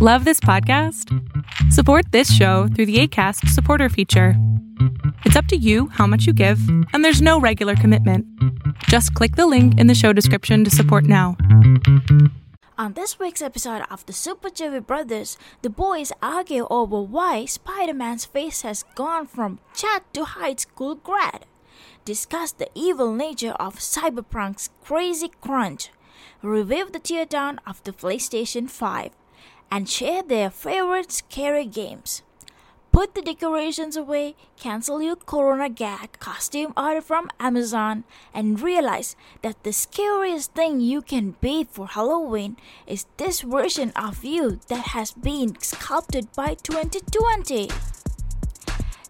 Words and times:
Love 0.00 0.24
this 0.24 0.38
podcast? 0.38 1.12
Support 1.72 2.12
this 2.12 2.32
show 2.32 2.68
through 2.68 2.86
the 2.86 3.00
ACAST 3.00 3.48
supporter 3.48 3.88
feature. 3.88 4.34
It's 5.24 5.34
up 5.34 5.46
to 5.46 5.56
you 5.56 5.88
how 5.88 6.06
much 6.06 6.24
you 6.24 6.32
give, 6.32 6.60
and 6.92 7.04
there's 7.04 7.20
no 7.20 7.40
regular 7.40 7.74
commitment. 7.74 8.24
Just 8.84 9.12
click 9.14 9.34
the 9.34 9.48
link 9.48 9.76
in 9.76 9.88
the 9.88 9.96
show 9.96 10.12
description 10.12 10.62
to 10.62 10.70
support 10.70 11.02
now. 11.02 11.36
On 12.78 12.92
this 12.92 13.18
week's 13.18 13.42
episode 13.42 13.82
of 13.90 14.06
the 14.06 14.12
Super 14.12 14.50
Joey 14.50 14.78
Brothers, 14.78 15.36
the 15.62 15.68
boys 15.68 16.12
argue 16.22 16.68
over 16.70 17.02
why 17.02 17.44
Spider 17.46 17.92
Man's 17.92 18.24
face 18.24 18.62
has 18.62 18.84
gone 18.94 19.26
from 19.26 19.58
chat 19.74 20.04
to 20.14 20.22
high 20.22 20.54
school 20.54 20.94
grad, 20.94 21.44
discuss 22.04 22.52
the 22.52 22.70
evil 22.72 23.12
nature 23.12 23.56
of 23.58 23.80
Cyberpunk's 23.80 24.70
crazy 24.84 25.32
crunch, 25.40 25.90
review 26.40 26.88
the 26.88 27.00
teardown 27.00 27.58
of 27.66 27.82
the 27.82 27.90
PlayStation 27.90 28.70
5, 28.70 29.10
and 29.70 29.88
share 29.88 30.22
their 30.22 30.50
favorite 30.50 31.12
scary 31.12 31.66
games. 31.66 32.22
Put 32.90 33.14
the 33.14 33.22
decorations 33.22 33.96
away, 33.96 34.34
cancel 34.58 35.02
your 35.02 35.16
Corona 35.16 35.68
gag 35.68 36.18
costume 36.18 36.72
order 36.76 37.02
from 37.02 37.30
Amazon, 37.38 38.04
and 38.32 38.60
realize 38.60 39.14
that 39.42 39.62
the 39.62 39.72
scariest 39.72 40.54
thing 40.54 40.80
you 40.80 41.02
can 41.02 41.36
be 41.40 41.64
for 41.64 41.86
Halloween 41.86 42.56
is 42.86 43.06
this 43.18 43.42
version 43.42 43.92
of 43.94 44.24
you 44.24 44.58
that 44.68 44.88
has 44.98 45.12
been 45.12 45.58
sculpted 45.60 46.32
by 46.34 46.54
2020. 46.54 47.68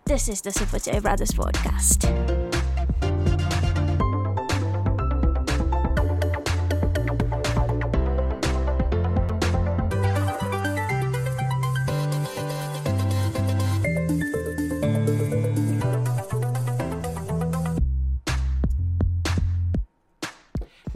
This 0.04 0.28
is 0.28 0.42
the 0.42 0.50
Super 0.50 0.78
J 0.78 0.98
Brothers 0.98 1.30
podcast. 1.30 2.47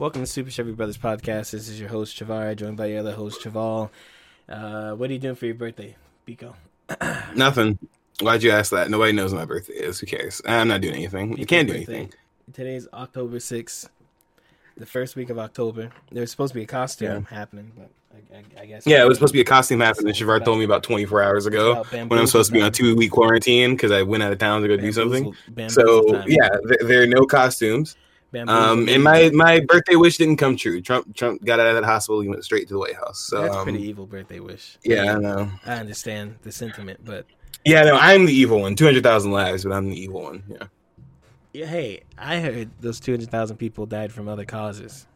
Welcome 0.03 0.22
to 0.22 0.27
Super 0.27 0.50
Chevy 0.50 0.72
Brothers 0.72 0.98
Podcast. 0.98 1.53
This 1.53 1.69
is 1.69 1.78
your 1.78 1.89
host, 1.89 2.19
Shavar, 2.19 2.56
joined 2.56 2.77
by 2.77 2.86
your 2.86 2.98
other 2.98 3.12
host, 3.12 3.41
Chaval. 3.41 3.89
Uh, 4.48 4.95
what 4.95 5.08
are 5.08 5.12
you 5.12 5.20
doing 5.20 5.36
for 5.36 5.47
your 5.47 5.55
birthday, 5.55 5.95
Biko? 6.27 6.56
Nothing. 7.36 7.78
Why'd 8.20 8.42
you 8.42 8.50
ask 8.50 8.73
that? 8.73 8.91
Nobody 8.91 9.12
knows 9.12 9.33
my 9.33 9.45
birthday 9.45 9.75
is. 9.75 10.00
Who 10.00 10.08
cares? 10.08 10.42
I'm 10.45 10.67
not 10.67 10.80
doing 10.80 10.97
anything. 10.97 11.39
You 11.39 11.47
can't 11.47 11.69
do 11.69 11.75
Birthday. 11.75 11.95
anything. 11.95 12.14
Today's 12.53 12.89
October 12.92 13.36
6th, 13.36 13.91
the 14.77 14.86
first 14.86 15.14
week 15.14 15.30
of 15.30 15.39
October. 15.39 15.92
There's 16.11 16.33
supposed 16.33 16.53
to 16.53 16.58
be 16.58 16.64
a 16.64 16.67
costume 16.67 17.25
happening, 17.27 17.70
but 17.77 17.89
I, 18.12 18.39
I, 18.39 18.62
I 18.62 18.67
guess. 18.67 18.84
Yeah, 18.84 19.05
it 19.05 19.06
was 19.06 19.19
supposed 19.19 19.34
to 19.34 19.36
be 19.36 19.42
a 19.42 19.45
costume 19.45 19.78
happening. 19.78 20.14
Shavar 20.14 20.45
told 20.45 20.58
me 20.58 20.64
about 20.64 20.83
24 20.83 21.23
hours 21.23 21.47
ago 21.47 21.84
when 21.92 22.19
I'm 22.19 22.27
supposed 22.27 22.48
to 22.48 22.55
be 22.55 22.61
on 22.61 22.67
a 22.67 22.70
two 22.73 22.97
week 22.97 23.12
quarantine 23.12 23.77
because 23.77 23.92
I 23.92 24.03
went 24.03 24.25
out 24.25 24.33
of 24.33 24.39
town 24.39 24.62
to 24.62 24.67
go 24.67 24.77
do 24.77 24.91
something. 24.91 25.33
So 25.69 26.25
yeah, 26.27 26.48
there, 26.64 26.78
there 26.89 27.03
are 27.05 27.06
no 27.06 27.25
costumes. 27.25 27.95
Um, 28.34 28.88
and 28.88 29.02
my 29.02 29.30
my 29.30 29.61
birthday 29.61 29.97
wish 29.97 30.16
didn't 30.16 30.36
come 30.36 30.56
true. 30.56 30.80
Trump 30.80 31.14
Trump 31.14 31.44
got 31.44 31.61
out 31.61 31.66
of 31.66 31.75
that 31.75 31.84
hospital. 31.84 32.20
He 32.20 32.28
went 32.28 32.44
straight 32.44 32.66
to 32.69 32.74
the 32.74 32.80
White 32.80 32.97
House. 32.97 33.20
So 33.20 33.42
That's 33.42 33.55
a 33.55 33.58
um, 33.58 33.64
pretty 33.64 33.83
evil 33.83 34.06
birthday 34.06 34.41
wish. 34.41 34.78
yeah, 34.84 35.14
I 35.14 35.19
know. 35.19 35.50
I 35.66 35.74
understand 35.74 36.36
the 36.42 36.52
sentiment, 36.52 37.00
but 37.05 37.27
Yeah, 37.64 37.83
no, 37.84 37.97
I'm 37.97 38.24
the 38.24 38.33
evil 38.33 38.61
one. 38.61 38.74
200,000 38.74 39.30
lives, 39.30 39.64
but 39.64 39.72
I'm 39.72 39.91
the 39.91 40.00
evil 40.00 40.22
one. 40.22 40.42
Yeah. 40.48 40.66
yeah, 41.52 41.66
hey, 41.66 42.02
I 42.16 42.41
heard 42.41 42.70
those 42.80 43.00
200,000 43.00 43.56
people 43.56 43.86
died 43.86 44.12
from 44.12 44.28
other 44.28 44.44
causes. 44.44 45.06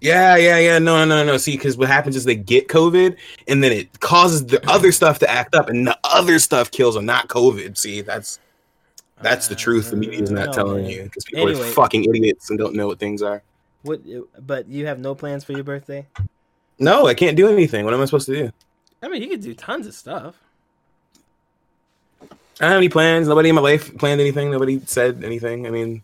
Yeah, 0.00 0.36
yeah, 0.36 0.58
yeah. 0.58 0.78
No, 0.78 1.04
no, 1.04 1.22
no, 1.22 1.24
no. 1.24 1.36
See, 1.36 1.52
because 1.52 1.76
what 1.76 1.88
happens 1.88 2.16
is 2.16 2.24
they 2.24 2.34
get 2.34 2.68
COVID, 2.68 3.16
and 3.48 3.62
then 3.62 3.72
it 3.72 4.00
causes 4.00 4.44
the 4.46 4.66
other 4.68 4.92
stuff 4.92 5.18
to 5.20 5.30
act 5.30 5.54
up, 5.54 5.68
and 5.68 5.86
the 5.86 5.98
other 6.04 6.38
stuff 6.38 6.70
kills 6.70 6.94
them, 6.94 7.06
not 7.06 7.28
COVID. 7.28 7.76
See, 7.76 8.00
that's 8.00 8.40
that's 9.22 9.48
the 9.48 9.54
truth. 9.54 9.90
The 9.90 9.96
media 9.96 10.22
is 10.22 10.30
Uh, 10.30 10.34
not 10.34 10.46
no, 10.46 10.52
telling 10.52 10.82
man. 10.82 10.90
you 10.90 11.02
because 11.04 11.24
people 11.24 11.48
Anyway. 11.48 11.68
are 11.68 11.72
fucking 11.72 12.04
idiots 12.04 12.50
and 12.50 12.58
don't 12.58 12.74
know 12.74 12.86
what 12.86 12.98
things 12.98 13.22
are. 13.22 13.42
What? 13.82 14.00
But 14.46 14.68
you 14.68 14.86
have 14.86 14.98
no 14.98 15.14
plans 15.14 15.44
for 15.44 15.52
your 15.52 15.64
birthday? 15.64 16.06
No, 16.78 17.06
I 17.06 17.14
can't 17.14 17.36
do 17.36 17.48
anything. 17.48 17.84
What 17.84 17.94
am 17.94 18.00
I 18.00 18.04
supposed 18.04 18.26
to 18.26 18.34
do? 18.34 18.52
I 19.02 19.08
mean, 19.08 19.22
you 19.22 19.28
could 19.28 19.40
do 19.40 19.54
tons 19.54 19.86
of 19.86 19.94
stuff. 19.94 20.34
I 22.22 22.26
don't 22.60 22.70
have 22.70 22.78
any 22.78 22.88
plans. 22.88 23.28
Nobody 23.28 23.50
in 23.50 23.54
my 23.54 23.60
life 23.60 23.96
planned 23.98 24.20
anything. 24.20 24.50
Nobody 24.50 24.80
said 24.86 25.22
anything. 25.22 25.66
I 25.66 25.70
mean, 25.70 26.02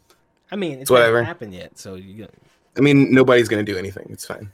I 0.51 0.57
mean, 0.57 0.73
it's 0.73 0.83
It's 0.83 0.91
whatever. 0.91 1.23
happened 1.23 1.55
yet, 1.55 1.79
so 1.79 1.95
you. 1.95 2.29
I 2.77 2.81
mean, 2.81 3.13
nobody's 3.13 3.49
gonna 3.49 3.63
do 3.63 3.77
anything. 3.77 4.07
It's 4.11 4.27
fine. 4.27 4.51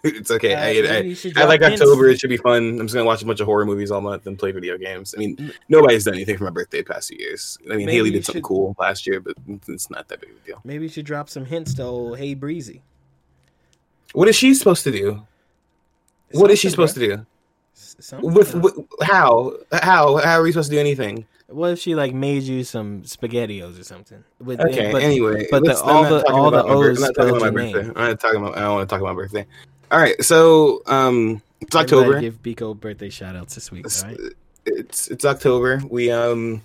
it's 0.04 0.30
okay. 0.30 0.54
Uh, 0.54 0.60
I, 0.60 0.96
I, 0.98 1.42
I 1.42 1.44
like 1.46 1.60
hints. 1.62 1.80
October. 1.80 2.08
It 2.08 2.20
should 2.20 2.30
be 2.30 2.36
fun. 2.36 2.78
I'm 2.78 2.86
just 2.86 2.94
gonna 2.94 3.04
watch 3.04 3.22
a 3.22 3.26
bunch 3.26 3.40
of 3.40 3.46
horror 3.46 3.64
movies 3.66 3.90
all 3.90 4.00
month 4.00 4.26
and 4.26 4.38
play 4.38 4.52
video 4.52 4.78
games. 4.78 5.14
I 5.16 5.18
mean, 5.18 5.52
nobody's 5.68 6.04
done 6.04 6.14
anything 6.14 6.38
for 6.38 6.44
my 6.44 6.50
birthday 6.50 6.78
the 6.82 6.92
past 6.92 7.08
few 7.08 7.18
years. 7.18 7.58
I 7.66 7.70
mean, 7.76 7.86
Maybe 7.86 7.92
Haley 7.92 8.10
did 8.10 8.24
something 8.24 8.40
should- 8.40 8.44
cool 8.46 8.76
last 8.78 9.06
year, 9.06 9.20
but 9.20 9.34
it's 9.66 9.90
not 9.90 10.06
that 10.08 10.20
big 10.20 10.30
of 10.30 10.36
a 10.36 10.46
deal. 10.46 10.60
Maybe 10.64 10.84
you 10.84 10.88
should 10.88 11.06
drop 11.06 11.28
some 11.28 11.44
hints 11.44 11.74
to 11.74 11.82
old 11.82 12.18
Hey 12.18 12.34
Breezy. 12.34 12.82
What 14.12 14.28
is 14.28 14.36
she 14.36 14.54
supposed 14.54 14.84
to 14.84 14.92
do? 14.92 15.26
What 16.32 16.50
is 16.50 16.58
she 16.58 16.70
supposed 16.70 16.94
to 16.94 17.00
do? 17.00 17.26
With, 18.20 18.54
with 18.54 18.74
how? 19.02 19.52
How? 19.72 20.16
How 20.18 20.38
are 20.38 20.42
we 20.42 20.52
supposed 20.52 20.70
to 20.70 20.76
do 20.76 20.80
anything? 20.80 21.26
What 21.48 21.70
if 21.72 21.78
she 21.78 21.94
like 21.94 22.12
made 22.12 22.42
you 22.42 22.62
some 22.64 23.02
spaghettios 23.02 23.80
or 23.80 23.84
something? 23.84 24.22
With, 24.38 24.60
Okay. 24.60 24.92
but- 24.92 25.02
anyway, 25.02 25.46
but 25.50 25.64
the- 25.64 25.80
all 25.80 26.04
the- 26.04 26.24
all 26.30 26.50
the 26.50 26.62
O's 26.62 26.98
I'm 26.98 27.02
not 27.02 27.14
talking 27.14 27.30
about 27.36 27.40
my 27.40 27.50
birthday. 27.50 27.80
I'm 27.96 28.08
not 28.10 28.20
talking 28.20 28.40
about. 28.40 28.56
I 28.56 28.60
don't 28.60 28.74
want 28.74 28.88
to 28.88 28.92
talk 28.92 29.00
about 29.00 29.14
my 29.16 29.22
birthday. 29.22 29.46
All 29.90 29.98
right. 29.98 30.22
So, 30.24 30.82
um, 30.86 31.42
it's 31.60 31.74
October. 31.74 32.20
Give 32.20 32.42
Biko 32.42 32.78
birthday 32.78 33.10
shout 33.10 33.36
outs 33.36 33.54
this 33.54 33.70
week, 33.70 33.86
It's, 33.86 34.02
all 34.02 34.10
right? 34.10 34.18
it's 34.66 35.08
it's 35.08 35.24
October. 35.24 35.80
We 35.88 36.10
um, 36.10 36.62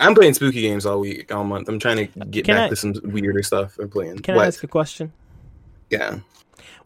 I'm 0.00 0.14
playing 0.14 0.34
spooky 0.34 0.62
games 0.62 0.86
all 0.86 1.00
week, 1.00 1.32
all 1.32 1.44
month. 1.44 1.68
I'm 1.68 1.78
trying 1.78 1.96
to 2.08 2.24
get 2.26 2.44
Can 2.44 2.56
back 2.56 2.66
I- 2.66 2.68
to 2.70 2.76
some 2.76 2.94
weirder 3.04 3.42
stuff. 3.42 3.78
I'm 3.78 3.88
playing. 3.88 4.18
Can 4.20 4.36
what? 4.36 4.44
I 4.44 4.48
ask 4.48 4.62
a 4.64 4.68
question? 4.68 5.12
Yeah. 5.90 6.18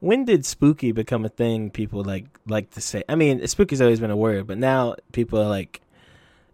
When 0.01 0.25
did 0.25 0.45
spooky 0.45 0.91
become 0.93 1.25
a 1.25 1.29
thing? 1.29 1.71
People 1.71 2.03
like 2.03 2.27
like 2.47 2.71
to 2.71 2.81
say. 2.81 3.05
I 3.09 3.15
mean, 3.15 3.47
spooky's 3.47 3.81
always 3.81 4.01
been 4.01 4.11
a 4.11 4.17
word, 4.17 4.47
but 4.49 4.59
now 4.59 4.97
people 5.13 5.41
are 5.41 5.49
like, 5.49 5.81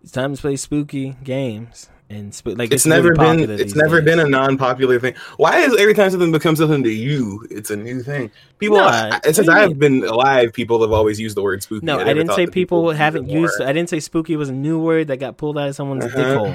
it's 0.03 0.13
time 0.13 0.35
to 0.35 0.41
play 0.41 0.57
spooky 0.57 1.17
games 1.25 1.89
and 2.11 2.35
spook. 2.35 2.57
Like 2.57 2.73
It's, 2.73 2.87
really 2.87 2.97
never 3.03 3.15
been. 3.15 3.51
It's 3.51 3.75
never 3.75 4.01
days. 4.01 4.07
been 4.17 4.21
a 4.21 4.29
non-popular 4.29 4.99
thing. 4.99 5.15
Why 5.37 5.59
is 5.59 5.77
every 5.79 5.93
time 5.95 6.11
something 6.11 6.33
becomes 6.33 6.59
something 6.59 6.83
to 6.83 6.91
you, 6.91 7.47
it's 7.51 7.71
a 7.71 7.77
new 7.77 8.03
thing? 8.03 8.31
People, 8.59 8.79
No, 8.79 8.87
I- 8.87 9.21
since 9.31 9.49
I've 9.49 9.79
been 9.79 10.05
alive, 10.05 10.53
people 10.53 10.81
have 10.81 10.93
always 10.93 11.21
used 11.21 11.37
the 11.37 11.43
word 11.43 11.63
spooky. 11.63 11.85
No, 11.85 11.97
I, 11.97 12.05
never 12.05 12.15
didn't 12.15 12.33
say 12.35 12.47
that 12.47 12.55
people 12.55 12.91
haven't 12.93 13.29
used. 13.29 13.61
I 13.61 13.73
didn't 13.73 13.91
say 13.91 14.01
spooky 14.01 14.37
was 14.37 14.49
a 14.49 14.55
new 14.55 14.81
word 14.81 15.09
that 15.09 15.19
got 15.19 15.37
pulled 15.37 15.59
out 15.59 15.69
of 15.69 15.75
someone's 15.75 16.05
dick 16.07 16.15
Uh-huh. 16.17 16.39
hole. 16.39 16.55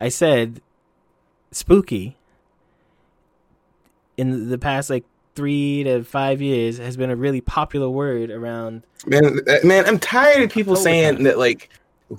I 0.00 0.08
said 0.08 0.60
spooky 1.52 2.16
in 4.16 4.48
the 4.48 4.58
past 4.58 4.90
like 4.90 5.04
three 5.34 5.82
to 5.84 6.02
five 6.04 6.40
years 6.40 6.78
has 6.78 6.96
been 6.96 7.10
a 7.10 7.16
really 7.16 7.40
popular 7.40 7.88
word 7.88 8.30
around. 8.30 8.82
Man, 9.06 9.40
uh, 9.48 9.56
man, 9.64 9.84
I'm 9.86 9.98
tired 9.98 10.42
of 10.44 10.50
people 10.50 10.76
saying 10.76 11.24
that 11.24 11.38
like 11.38 11.68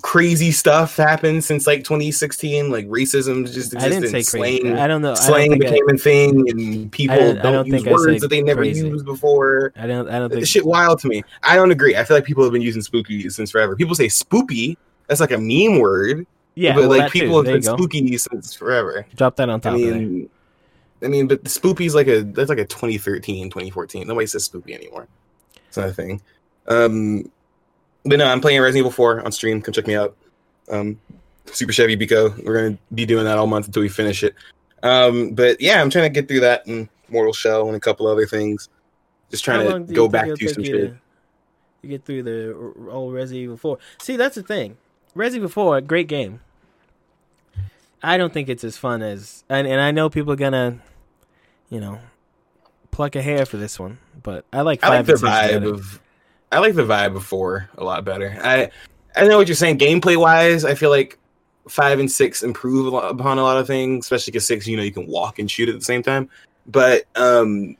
crazy 0.02 0.50
stuff 0.52 0.96
happened 0.96 1.42
since 1.44 1.66
like 1.66 1.84
2016. 1.84 2.70
Like 2.70 2.86
racism 2.88 3.44
just 3.44 3.74
existed. 3.74 3.78
I 3.82 3.88
didn't 3.88 4.08
say 4.10 4.22
crazy. 4.38 4.72
I 4.72 4.86
don't 4.86 5.02
know. 5.02 5.12
I 5.12 5.14
slang 5.14 5.50
don't 5.50 5.58
became 5.58 5.88
a 5.88 5.96
thing, 5.98 6.48
and 6.50 6.90
people 6.92 7.16
I 7.16 7.18
don't, 7.34 7.42
don't 7.42 7.66
use 7.66 7.82
think 7.84 7.96
words 7.96 8.20
that 8.22 8.28
they 8.28 8.42
never 8.42 8.62
crazy. 8.62 8.86
used 8.86 9.04
before. 9.04 9.72
I, 9.76 9.84
I 9.84 9.86
don't. 9.86 10.08
I 10.08 10.18
don't 10.18 10.28
This 10.30 10.38
think. 10.38 10.46
shit 10.48 10.66
wild 10.66 11.00
to 11.00 11.08
me. 11.08 11.22
I 11.42 11.56
don't 11.56 11.70
agree. 11.70 11.96
I 11.96 12.04
feel 12.04 12.16
like 12.16 12.24
people 12.24 12.42
have 12.44 12.52
been 12.52 12.62
using 12.62 12.82
spooky 12.82 13.28
since 13.30 13.50
forever. 13.50 13.76
People 13.76 13.94
say 13.94 14.06
spoopy. 14.06 14.76
That's 15.08 15.20
like 15.20 15.30
a 15.32 15.38
meme 15.38 15.78
word. 15.80 16.26
yeah, 16.56 16.74
but 16.74 16.80
well, 16.80 16.88
like 16.90 16.98
that 17.00 17.12
too. 17.12 17.20
people 17.20 17.36
have 17.36 17.44
There 17.46 17.54
been 17.54 17.62
spooky 17.62 18.16
since 18.18 18.54
forever. 18.54 19.06
Drop 19.14 19.36
that 19.36 19.48
on 19.48 19.60
I 19.60 19.62
top 19.62 19.74
of 19.74 19.80
there. 19.80 19.94
mean, 19.94 20.30
I 21.02 21.08
mean, 21.08 21.28
but 21.28 21.44
spoopy's 21.44 21.94
like 21.94 22.08
a 22.08 22.22
that's 22.22 22.48
like 22.48 22.58
a 22.58 22.64
2013, 22.64 23.50
2014. 23.50 24.06
Nobody 24.08 24.26
says 24.26 24.48
spoopy 24.48 24.74
anymore. 24.74 25.06
It's 25.68 25.76
not 25.76 25.88
a 25.90 25.92
thing. 25.92 26.20
Um, 26.68 27.30
but 28.06 28.18
no, 28.18 28.26
I'm 28.26 28.40
playing 28.40 28.60
Resident 28.60 28.80
Evil 28.80 28.90
4 28.92 29.24
on 29.24 29.32
stream. 29.32 29.60
Come 29.62 29.72
check 29.72 29.86
me 29.86 29.94
out. 29.96 30.16
Um, 30.70 30.98
Super 31.46 31.72
Chevy 31.72 31.96
Bico. 31.96 32.42
We're 32.44 32.54
gonna 32.54 32.78
be 32.94 33.06
doing 33.06 33.24
that 33.24 33.38
all 33.38 33.46
month 33.46 33.66
until 33.66 33.82
we 33.82 33.88
finish 33.88 34.22
it. 34.22 34.34
Um, 34.82 35.30
but 35.32 35.60
yeah, 35.60 35.80
I'm 35.80 35.90
trying 35.90 36.04
to 36.04 36.10
get 36.10 36.28
through 36.28 36.40
that 36.40 36.66
and 36.66 36.88
Mortal 37.08 37.32
Shell 37.32 37.66
and 37.68 37.76
a 37.76 37.80
couple 37.80 38.06
other 38.06 38.26
things. 38.26 38.68
Just 39.30 39.44
trying 39.44 39.86
to 39.86 39.92
go 39.92 40.08
back 40.08 40.26
to 40.34 40.48
some 40.48 40.62
you 40.62 40.66
shit. 40.70 40.90
to- 40.90 40.96
You 41.82 41.88
get 41.88 42.04
through 42.04 42.22
the 42.24 42.90
old 42.90 43.14
Resident 43.14 43.42
Evil 43.44 43.56
4. 43.56 43.78
See, 44.00 44.16
that's 44.16 44.34
the 44.34 44.42
thing. 44.42 44.76
Resident 45.14 45.42
Evil 45.50 45.52
4, 45.52 45.80
great 45.82 46.08
game. 46.08 46.40
I 48.02 48.16
don't 48.18 48.32
think 48.32 48.48
it's 48.48 48.62
as 48.64 48.76
fun 48.76 49.02
as, 49.02 49.44
and, 49.48 49.66
and 49.66 49.80
I 49.80 49.90
know 49.90 50.10
people 50.10 50.32
are 50.32 50.36
gonna, 50.36 50.78
you 51.70 51.80
know, 51.80 51.98
pluck 52.90 53.16
a 53.16 53.22
hair 53.22 53.46
for 53.46 53.56
this 53.56 53.78
one, 53.78 53.98
but 54.22 54.44
I 54.52 54.60
like 54.60 54.84
I 54.84 54.88
five 54.88 55.08
like 55.08 55.18
the 55.20 55.26
vibe 55.26 55.68
of 55.72 56.00
I 56.52 56.58
like 56.58 56.74
the 56.74 56.82
vibe 56.82 57.16
of 57.16 57.24
four 57.24 57.68
a 57.76 57.84
lot 57.84 58.04
better. 58.04 58.38
I 58.42 58.70
I 59.16 59.26
know 59.26 59.38
what 59.38 59.48
you're 59.48 59.54
saying. 59.56 59.78
Gameplay 59.78 60.16
wise, 60.16 60.64
I 60.64 60.74
feel 60.74 60.90
like 60.90 61.18
five 61.68 61.98
and 61.98 62.10
six 62.10 62.42
improve 62.42 62.86
a 62.86 62.90
lot, 62.90 63.10
upon 63.10 63.38
a 63.38 63.42
lot 63.42 63.58
of 63.58 63.66
things, 63.66 64.04
especially 64.04 64.32
because 64.32 64.46
six, 64.46 64.66
you 64.66 64.76
know, 64.76 64.82
you 64.82 64.92
can 64.92 65.06
walk 65.06 65.38
and 65.38 65.50
shoot 65.50 65.68
at 65.68 65.74
the 65.74 65.84
same 65.84 66.02
time. 66.02 66.28
But 66.66 67.04
um 67.16 67.76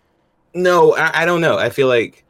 no, 0.54 0.94
I, 0.96 1.22
I 1.22 1.24
don't 1.26 1.40
know. 1.40 1.58
I 1.58 1.70
feel 1.70 1.88
like 1.88 2.24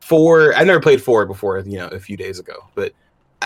four. 0.00 0.54
I 0.54 0.64
never 0.64 0.80
played 0.80 1.02
four 1.02 1.24
before, 1.24 1.58
you 1.60 1.78
know, 1.78 1.88
a 1.88 2.00
few 2.00 2.16
days 2.16 2.38
ago, 2.38 2.68
but 2.74 2.92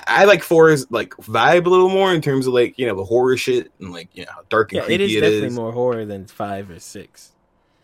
I, 0.06 0.24
like 0.24 0.42
four's 0.42 0.90
like 0.90 1.10
vibe 1.16 1.66
a 1.66 1.68
little 1.68 1.88
more 1.88 2.14
in 2.14 2.20
terms 2.20 2.46
of 2.46 2.54
like 2.54 2.78
you 2.78 2.86
know 2.86 2.94
the 2.94 3.04
horror 3.04 3.36
shit 3.36 3.72
and 3.80 3.92
like 3.92 4.08
you 4.12 4.24
know 4.24 4.32
how 4.32 4.42
dark 4.48 4.72
and 4.72 4.80
Yeah, 4.80 4.84
creepy 4.86 5.04
is 5.04 5.16
it 5.16 5.20
definitely 5.20 5.48
is. 5.48 5.56
more 5.56 5.72
horror 5.72 6.04
than 6.04 6.26
five 6.26 6.70
or 6.70 6.78
six. 6.78 7.32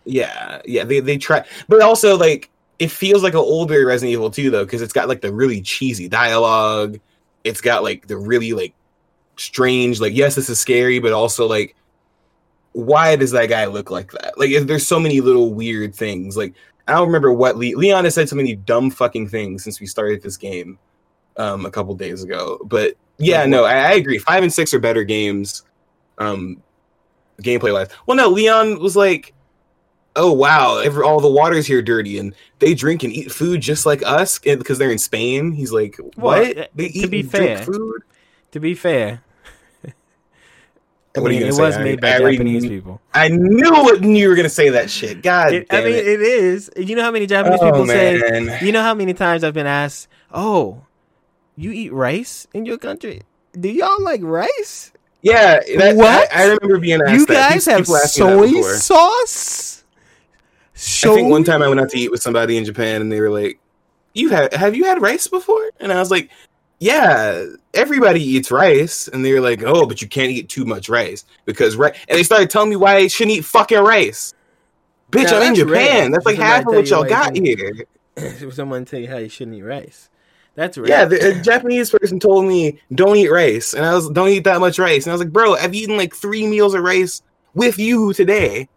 Yeah, 0.05 0.61
yeah, 0.65 0.85
they 0.85 1.01
they 1.01 1.19
try, 1.19 1.45
but 1.69 1.81
also 1.81 2.17
like 2.17 2.51
it 2.79 2.91
feels 2.91 3.23
like 3.23 3.35
an 3.35 3.41
older 3.41 3.87
Resident 3.87 4.13
Evil 4.13 4.31
2 4.31 4.51
though, 4.51 4.65
because 4.65 4.83
it's 4.83 4.93
got 4.93 5.09
like 5.09 5.21
the 5.21 5.33
really 5.33 5.61
cheesy 5.61 6.09
dialogue. 6.09 6.99
It's 7.45 7.61
got 7.61 7.83
like 7.83 8.07
the 8.07 8.17
really 8.17 8.53
like 8.53 8.75
strange, 9.37 10.01
like 10.01 10.15
yes, 10.15 10.35
this 10.35 10.49
is 10.49 10.59
scary, 10.59 10.99
but 10.99 11.13
also 11.13 11.47
like 11.47 11.77
why 12.73 13.15
does 13.15 13.31
that 13.31 13.49
guy 13.49 13.67
look 13.67 13.91
like 13.91 14.11
that? 14.13 14.37
Like 14.37 14.51
there's 14.67 14.87
so 14.87 14.99
many 14.99 15.21
little 15.21 15.55
weird 15.55 15.95
things. 15.95 16.37
Like 16.37 16.55
I 16.89 16.93
don't 16.93 17.07
remember 17.07 17.33
what 17.33 17.57
Le- 17.57 17.77
Leon 17.77 18.05
has 18.05 18.15
said 18.15 18.29
so 18.29 18.37
many 18.37 18.57
dumb 18.57 18.91
fucking 18.91 19.29
things 19.29 19.63
since 19.63 19.81
we 19.81 19.87
started 19.87 20.23
this 20.23 20.37
game 20.37 20.79
um 21.37 21.67
a 21.67 21.71
couple 21.71 21.95
days 21.95 22.25
ago. 22.25 22.59
But 22.65 22.97
yeah, 23.19 23.47
no, 23.47 23.65
I, 23.65 23.75
I 23.75 23.93
agree. 23.93 24.19
Five 24.19 24.43
and 24.43 24.53
six 24.53 24.75
are 24.75 24.81
better 24.81 25.05
games, 25.05 25.63
um, 26.19 26.63
gameplay 27.43 27.73
wise. 27.73 27.89
Well, 28.07 28.17
no, 28.17 28.29
Leon 28.29 28.81
was 28.81 28.97
like, 28.97 29.34
"Oh 30.17 30.33
wow, 30.33 30.79
every, 30.79 31.03
all 31.05 31.21
the 31.21 31.31
water's 31.31 31.67
here 31.67 31.83
dirty, 31.83 32.19
and 32.19 32.35
they 32.59 32.75
drink 32.75 33.03
and 33.03 33.13
eat 33.13 33.33
food 33.33 33.61
just 33.61 33.85
like 33.87 34.03
us 34.05 34.39
because 34.39 34.79
they're 34.79 34.91
in 34.93 34.99
Spain." 34.99 35.53
He's 35.53 35.73
like, 35.73 35.97
"What? 36.17 36.59
uh, 36.59 36.67
they 36.75 36.89
to 36.89 36.99
eat 36.99 37.11
be 37.11 37.21
and 37.21 37.31
drink 37.31 37.57
fair, 37.59 37.65
food?" 37.65 38.03
To 38.53 38.61
be 38.61 38.75
fair, 38.75 39.23
I 41.17 41.21
What 41.21 41.31
are 41.31 41.35
you 41.35 41.41
gonna 41.41 41.51
it 41.51 41.55
say? 41.55 41.63
was 41.63 41.79
made 41.79 42.05
I 42.05 42.11
by 42.17 42.21
already 42.21 42.37
Japanese 42.39 42.67
people. 42.67 43.01
I 43.13 43.29
knew 43.29 43.71
what 43.71 44.03
you 44.03 44.29
were 44.29 44.35
gonna 44.35 44.49
say 44.49 44.71
that 44.71 44.91
shit. 44.91 45.23
God 45.23 45.53
It- 45.53 45.67
I 45.71 45.83
mean, 45.85 45.95
it. 45.95 46.07
it 46.07 46.21
is. 46.21 46.71
You 46.77 46.97
know 46.97 47.03
how 47.03 47.13
many 47.13 47.27
Japanese 47.27 47.61
Oh, 47.63 47.67
people 47.71 47.87
say? 47.87 48.59
You 48.63 48.73
know 48.73 48.83
how 48.83 48.95
many 48.95 49.15
times 49.15 49.45
I've 49.45 49.55
been 49.55 49.67
asked, 49.67 50.09
"Oh, 50.33 50.83
you 51.57 51.71
eat 51.71 51.93
rice 51.93 52.49
in 52.53 52.67
your 52.67 52.79
country? 52.79 53.23
Do 53.59 53.69
y'all 53.69 54.03
like 54.03 54.21
rice? 54.25 54.91
Yeah, 55.23 55.61
that, 55.79 55.97
What? 55.97 56.33
I, 56.35 56.43
I 56.43 56.45
remember 56.47 56.79
being 56.79 57.01
asked. 57.01 57.13
you 57.15 57.27
guys 57.27 57.65
have 57.67 57.81
asked 57.81 57.89
me 57.89 57.95
that 57.95 58.09
soy 58.11 58.47
before. 58.53 58.75
Sauce? 60.85 61.13
I 61.13 61.15
think 61.15 61.31
one 61.31 61.45
time 61.45 61.63
I 61.63 61.69
went 61.69 61.81
out 61.81 61.91
to 61.91 61.99
eat 61.99 62.11
with 62.11 62.23
somebody 62.23 62.57
in 62.57 62.65
Japan, 62.65 63.01
and 63.01 63.11
they 63.11 63.21
were 63.21 63.31
like, 63.31 63.59
"You 64.15 64.29
have 64.31 64.53
have 64.53 64.75
you 64.77 64.85
had 64.85 65.01
rice 65.01 65.27
before?" 65.27 65.71
And 65.81 65.93
I 65.93 65.99
was 65.99 66.11
like, 66.11 66.31
"Yeah, 66.79 67.47
everybody 67.73 68.23
eats 68.23 68.51
rice." 68.51 69.09
And 69.09 69.25
they 69.25 69.33
were 69.33 69.41
like, 69.41 69.63
"Oh, 69.63 69.87
but 69.87 70.03
you 70.03 70.09
can't 70.09 70.31
eat 70.31 70.49
too 70.49 70.65
much 70.65 70.89
rice 70.89 71.25
because 71.45 71.77
rice." 71.77 71.97
And 72.09 72.19
they 72.19 72.23
started 72.23 72.51
telling 72.51 72.71
me 72.71 72.77
why 72.77 72.97
I 72.97 73.07
shouldn't 73.09 73.37
eat 73.37 73.45
fucking 73.45 73.79
rice. 73.79 74.35
Bitch, 75.11 75.31
Now, 75.31 75.39
I'm 75.39 75.49
in 75.49 75.55
Japan. 75.55 75.73
rare. 75.73 76.11
That's 76.11 76.27
like 76.27 76.37
Somebody 76.37 76.53
half 76.53 76.67
of 76.67 76.75
what 76.75 76.89
y'all 76.89 77.05
got 77.05 77.37
here. 77.37 77.87
Someone 78.53 78.85
tell 78.85 79.01
you 79.01 79.09
how 79.09 79.19
you 79.19 79.29
shouldn't 79.29 79.57
eat 79.57 79.63
rice. 79.63 80.09
That's 80.55 80.79
right. 80.79 80.89
Yeah, 80.89 81.05
the 81.05 81.39
a 81.39 81.43
Japanese 81.43 81.91
person 81.91 82.21
told 82.21 82.45
me 82.45 82.81
don't 82.95 83.17
eat 83.17 83.31
rice, 83.31 83.75
and 83.75 83.85
I 83.85 83.95
was 83.95 84.09
don't 84.11 84.29
eat 84.29 84.45
that 84.45 84.61
much 84.61 84.79
rice, 84.79 85.05
and 85.05 85.11
I 85.11 85.15
was 85.15 85.21
like, 85.21 85.33
bro, 85.33 85.55
I've 85.55 85.75
eaten 85.75 85.97
like 85.97 86.15
three 86.15 86.47
meals 86.47 86.75
of 86.75 86.83
rice 86.83 87.23
with 87.55 87.79
you 87.79 88.13
today. 88.13 88.69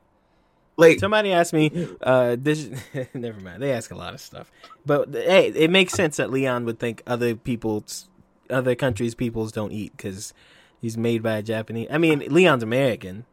Like, 0.77 0.99
Somebody 0.99 1.31
asked 1.31 1.53
me, 1.53 1.87
uh, 2.01 2.35
this, 2.39 2.69
never 3.13 3.41
mind. 3.41 3.63
They 3.63 3.71
ask 3.71 3.89
a 3.91 3.95
lot 3.95 4.13
of 4.13 4.21
stuff, 4.21 4.51
but 4.85 5.09
hey, 5.11 5.47
it 5.55 5.71
makes 5.71 5.93
sense 5.93 6.17
that 6.17 6.29
Leon 6.31 6.65
would 6.65 6.77
think 6.79 7.01
other 7.07 7.35
people's, 7.35 8.07
other 8.49 8.75
countries' 8.75 9.15
peoples 9.15 9.51
don't 9.51 9.71
eat 9.71 9.91
because 9.97 10.33
he's 10.79 10.95
made 10.97 11.23
by 11.23 11.37
a 11.37 11.41
Japanese. 11.41 11.87
I 11.91 11.97
mean, 11.97 12.19
Leon's 12.29 12.61
American, 12.61 13.25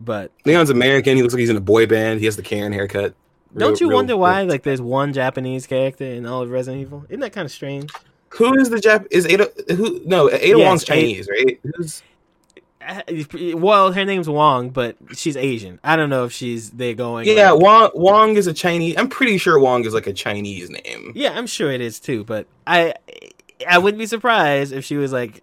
but 0.00 0.32
Leon's 0.44 0.70
American. 0.70 1.16
He 1.16 1.22
looks 1.22 1.32
like 1.32 1.40
he's 1.40 1.50
in 1.50 1.56
a 1.56 1.60
boy 1.60 1.86
band. 1.86 2.18
He 2.18 2.26
has 2.26 2.34
the 2.36 2.42
Karen 2.42 2.72
haircut. 2.72 3.14
Real- 3.52 3.68
don't 3.68 3.80
you 3.80 3.88
real- 3.88 3.98
wonder 3.98 4.16
why? 4.16 4.42
Like, 4.42 4.64
there's 4.64 4.82
one 4.82 5.12
Japanese 5.12 5.68
character 5.68 6.04
in 6.04 6.26
all 6.26 6.42
of 6.42 6.50
Resident 6.50 6.82
Evil. 6.82 7.04
Isn't 7.08 7.20
that 7.20 7.32
kind 7.32 7.46
of 7.46 7.52
strange? 7.52 7.92
Who 8.30 8.52
is 8.58 8.68
the 8.68 8.78
Jap? 8.78 9.06
Is 9.12 9.26
Ada? 9.26 9.48
Who? 9.76 10.00
No, 10.04 10.28
Ada 10.28 10.58
Yes, 10.58 10.66
Wong's 10.66 10.84
Chinese, 10.84 11.28
right? 11.30 11.60
Who's? 11.76 12.02
Uh, 12.86 13.02
Well, 13.56 13.92
her 13.92 14.04
name's 14.04 14.28
Wong, 14.28 14.70
but 14.70 14.96
she's 15.14 15.36
Asian. 15.36 15.80
I 15.82 15.96
don't 15.96 16.10
know 16.10 16.24
if 16.24 16.32
she's 16.32 16.70
they're 16.70 16.94
going. 16.94 17.26
Yeah, 17.26 17.52
like- 17.52 17.62
Wong. 17.62 17.90
Wong 17.94 18.36
is 18.36 18.46
a 18.46 18.52
Chinese. 18.52 18.94
I'm 18.98 19.08
pretty 19.08 19.38
sure 19.38 19.58
Wong 19.58 19.84
is 19.84 19.94
like 19.94 20.06
a 20.06 20.12
Chinese 20.12 20.70
name. 20.70 21.12
Yeah, 21.14 21.32
I'm 21.36 21.46
sure 21.46 21.70
it 21.70 21.80
is 21.80 21.98
too, 22.00 22.24
but 22.24 22.46
I 22.66 22.94
I 23.68 23.78
wouldn't 23.78 23.98
be 23.98 24.06
surprised 24.06 24.72
if 24.72 24.84
she 24.84 24.96
was 24.96 25.12
like 25.12 25.42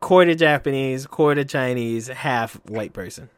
quarter 0.00 0.34
Japanese, 0.34 1.06
quarter 1.06 1.44
Chinese, 1.44 2.08
half 2.08 2.54
white 2.68 2.92
person. 2.92 3.30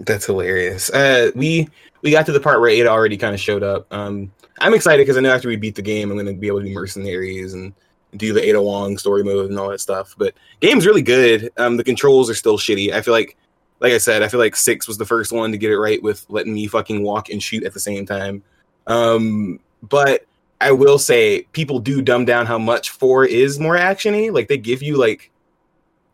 That's 0.00 0.26
hilarious. 0.26 0.90
Uh, 0.90 1.30
we 1.34 1.68
we 2.02 2.10
got 2.10 2.26
to 2.26 2.32
the 2.32 2.40
part 2.40 2.60
where 2.60 2.68
Ada 2.70 2.88
already 2.88 3.16
kind 3.16 3.34
of 3.34 3.40
showed 3.40 3.62
up. 3.62 3.86
Um, 3.92 4.32
I'm 4.60 4.74
excited 4.74 5.02
because 5.02 5.16
I 5.16 5.20
know 5.20 5.32
after 5.32 5.48
we 5.48 5.56
beat 5.56 5.74
the 5.76 5.82
game, 5.82 6.10
I'm 6.10 6.16
going 6.16 6.26
to 6.26 6.34
be 6.34 6.46
able 6.48 6.58
to 6.60 6.64
be 6.64 6.74
mercenaries 6.74 7.54
and 7.54 7.72
do 8.16 8.32
the 8.32 8.46
Ada 8.46 8.62
Wong 8.62 8.98
story 8.98 9.24
mode 9.24 9.50
and 9.50 9.58
all 9.58 9.68
that 9.70 9.80
stuff. 9.80 10.14
But 10.18 10.34
game's 10.60 10.86
really 10.86 11.02
good. 11.02 11.50
Um, 11.56 11.76
the 11.76 11.84
controls 11.84 12.30
are 12.30 12.34
still 12.34 12.58
shitty. 12.58 12.92
I 12.92 13.02
feel 13.02 13.12
like, 13.12 13.36
like 13.80 13.92
I 13.92 13.98
said, 13.98 14.22
I 14.22 14.28
feel 14.28 14.40
like 14.40 14.56
six 14.56 14.86
was 14.88 14.98
the 14.98 15.06
first 15.06 15.32
one 15.32 15.52
to 15.52 15.58
get 15.58 15.70
it 15.70 15.78
right 15.78 16.02
with 16.02 16.24
letting 16.28 16.54
me 16.54 16.66
fucking 16.66 17.02
walk 17.02 17.28
and 17.28 17.42
shoot 17.42 17.64
at 17.64 17.74
the 17.74 17.80
same 17.80 18.06
time. 18.06 18.42
Um, 18.86 19.60
but 19.82 20.24
I 20.60 20.72
will 20.72 20.98
say 20.98 21.42
people 21.52 21.78
do 21.78 22.00
dumb 22.00 22.24
down 22.24 22.46
how 22.46 22.58
much 22.58 22.90
four 22.90 23.24
is 23.24 23.58
more 23.58 23.76
actiony. 23.76 24.32
Like 24.32 24.48
they 24.48 24.56
give 24.56 24.82
you 24.82 24.96
like 24.96 25.30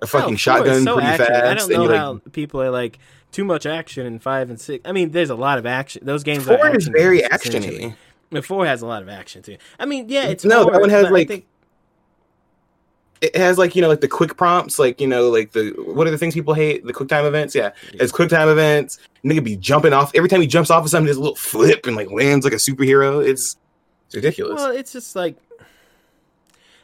a 0.03 0.07
fucking 0.07 0.25
Oh, 0.25 0.27
four 0.27 0.35
is 0.35 0.41
shotgun 0.41 0.85
so 0.85 0.95
pretty 0.95 1.09
action. 1.09 1.27
fast. 1.27 1.45
I 1.45 1.55
don't 1.55 1.71
know 1.71 1.85
like, 1.85 1.99
how 1.99 2.21
people 2.33 2.63
are 2.63 2.71
like 2.71 2.99
too 3.31 3.45
much 3.45 3.67
action 3.67 4.07
in 4.07 4.19
five 4.19 4.51
and 4.51 4.61
six. 4.61 4.83
I 4.89 4.93
mean, 4.93 5.11
there's 5.11 5.31
a 5.31 5.35
lot 5.35 5.59
of 5.59 5.67
action. 5.67 6.05
Those 6.05 6.25
games 6.25 6.47
Four 6.47 6.67
are 6.67 6.77
is 6.77 6.89
very 6.89 7.21
actiony. 7.23 7.95
But 8.31 8.45
four 8.45 8.67
has 8.67 8.83
a 8.83 8.87
lot 8.87 9.03
of 9.03 9.09
action 9.09 9.43
too. 9.43 9.57
I 9.79 9.87
mean, 9.87 10.09
yeah, 10.09 10.27
it's 10.29 10.45
No, 10.45 10.71
that 10.71 10.81
one 10.81 10.91
has, 10.91 11.11
like, 11.11 11.47
It 13.21 13.37
has 13.37 13.59
like 13.59 13.77
you 13.77 13.83
know 13.83 13.89
like 13.89 14.01
the 14.01 14.09
quick 14.09 14.37
prompts, 14.37 14.79
like 14.79 15.01
you 15.01 15.07
know 15.07 15.29
like 15.29 15.53
the 15.53 15.73
what 15.87 16.07
are 16.07 16.11
the 16.11 16.17
things 16.19 16.33
people 16.35 16.55
hate? 16.55 16.87
The 16.87 16.93
quick 16.95 17.09
time 17.09 17.27
events. 17.27 17.55
Yeah, 17.55 17.73
it's 17.93 18.13
quick 18.13 18.31
time 18.31 18.49
events. 18.49 18.99
Nigga 19.25 19.45
be 19.45 19.57
jumping 19.57 19.93
off 19.93 20.11
every 20.15 20.29
time 20.31 20.41
he 20.41 20.47
jumps 20.47 20.71
off 20.71 20.85
of 20.85 20.91
something. 20.91 21.05
There's 21.05 21.19
a 21.19 21.21
little 21.21 21.37
flip 21.37 21.87
and 21.87 21.95
like 21.97 22.11
lands 22.11 22.45
like 22.45 22.55
a 22.55 22.57
superhero. 22.57 23.23
It's 23.27 23.57
it's 24.07 24.15
ridiculous. 24.15 24.57
Well, 24.57 24.71
it's 24.71 24.93
just 24.93 25.15
like 25.15 25.37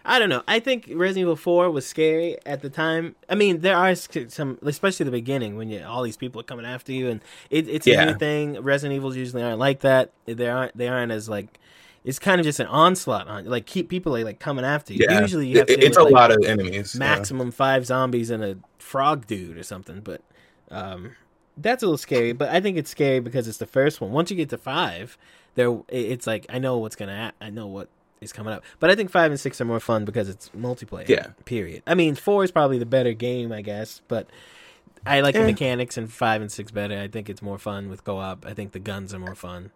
I 0.04 0.18
don't 0.20 0.28
know. 0.28 0.42
I 0.46 0.60
think 0.60 0.84
Resident 0.94 1.22
Evil 1.22 1.36
Four 1.36 1.70
was 1.70 1.84
scary 1.86 2.36
at 2.46 2.62
the 2.62 2.70
time. 2.70 3.16
I 3.28 3.34
mean, 3.34 3.60
there 3.62 3.76
are 3.76 3.92
some, 3.96 4.56
especially 4.62 5.02
the 5.04 5.10
beginning 5.10 5.56
when 5.56 5.68
you 5.68 5.82
all 5.84 6.02
these 6.04 6.16
people 6.16 6.40
are 6.40 6.44
coming 6.44 6.64
after 6.64 6.92
you, 6.92 7.08
and 7.08 7.20
it, 7.50 7.68
it's 7.68 7.86
a 7.88 7.90
Yeah. 7.90 8.04
new 8.04 8.14
thing. 8.14 8.60
Resident 8.62 8.94
Evils 8.94 9.16
usually 9.16 9.42
aren't 9.42 9.58
like 9.58 9.80
that. 9.80 10.12
They 10.26 10.48
aren't. 10.48 10.76
They 10.76 10.88
aren't 10.88 11.10
as 11.12 11.28
like. 11.28 11.58
It's 12.06 12.18
kind 12.18 12.40
of 12.40 12.44
just 12.46 12.60
an 12.60 12.68
onslaught 12.68 13.28
on 13.28 13.44
like 13.46 13.66
keep 13.66 13.88
people 13.90 14.16
are, 14.16 14.24
like 14.24 14.38
coming 14.40 14.64
after 14.64 14.94
you. 14.94 15.04
yeah, 15.10 15.20
Usually 15.20 15.48
you 15.48 15.58
have 15.58 15.66
to. 15.66 15.78
it's 15.78 15.96
a 15.98 16.02
like, 16.04 16.12
lot 16.14 16.30
of 16.30 16.42
enemies. 16.44 16.94
yeah. 16.94 17.00
maximum 17.00 17.50
five 17.50 17.84
zombies 17.84 18.30
and 18.30 18.42
a 18.42 18.56
frog 18.78 19.26
dude 19.26 19.58
or 19.58 19.62
something. 19.64 20.00
But 20.00 20.22
um, 20.70 21.16
that's 21.56 21.82
a 21.82 21.86
little 21.86 21.98
scary. 21.98 22.32
But 22.32 22.48
I 22.50 22.60
think 22.60 22.78
it's 22.78 22.90
scary 22.90 23.20
because 23.20 23.48
it's 23.48 23.58
the 23.58 23.66
first 23.66 24.00
one. 24.00 24.12
Once 24.12 24.30
you 24.30 24.36
get 24.36 24.48
to 24.50 24.58
five, 24.58 25.18
there 25.56 25.76
it's 25.88 26.26
like 26.26 26.46
I 26.48 26.58
know 26.58 26.78
what's 26.78 26.96
gonna. 26.96 27.16
ha- 27.26 27.32
I 27.44 27.50
know 27.50 27.66
what 27.66 27.88
is 28.20 28.32
coming 28.32 28.52
up. 28.54 28.62
But 28.78 28.88
I 28.90 28.94
think 28.94 29.10
five 29.10 29.30
and 29.30 29.38
six 29.38 29.60
are 29.60 29.64
more 29.66 29.80
fun 29.80 30.04
because 30.04 30.28
it's 30.28 30.48
multiplayer. 30.50 31.08
Yeah. 31.08 31.26
Period. 31.44 31.82
I 31.86 31.94
mean, 31.94 32.14
four 32.14 32.44
is 32.44 32.50
probably 32.52 32.78
the 32.78 32.86
better 32.86 33.12
game, 33.12 33.50
I 33.52 33.60
guess. 33.62 34.00
But 34.08 34.28
I 35.04 35.20
like 35.20 35.34
the 35.34 35.40
Eh. 35.42 35.46
mechanics 35.46 35.98
in 35.98 36.06
five 36.06 36.40
and 36.40 36.50
six 36.50 36.70
better. 36.70 36.98
I 36.98 37.08
think 37.08 37.28
it's 37.28 37.42
more 37.42 37.58
fun 37.58 37.88
with 37.90 38.04
co-op. 38.04 38.46
I 38.46 38.54
think 38.54 38.72
the 38.72 38.78
guns 38.78 39.12
are 39.12 39.18
more 39.18 39.34
fun. 39.34 39.70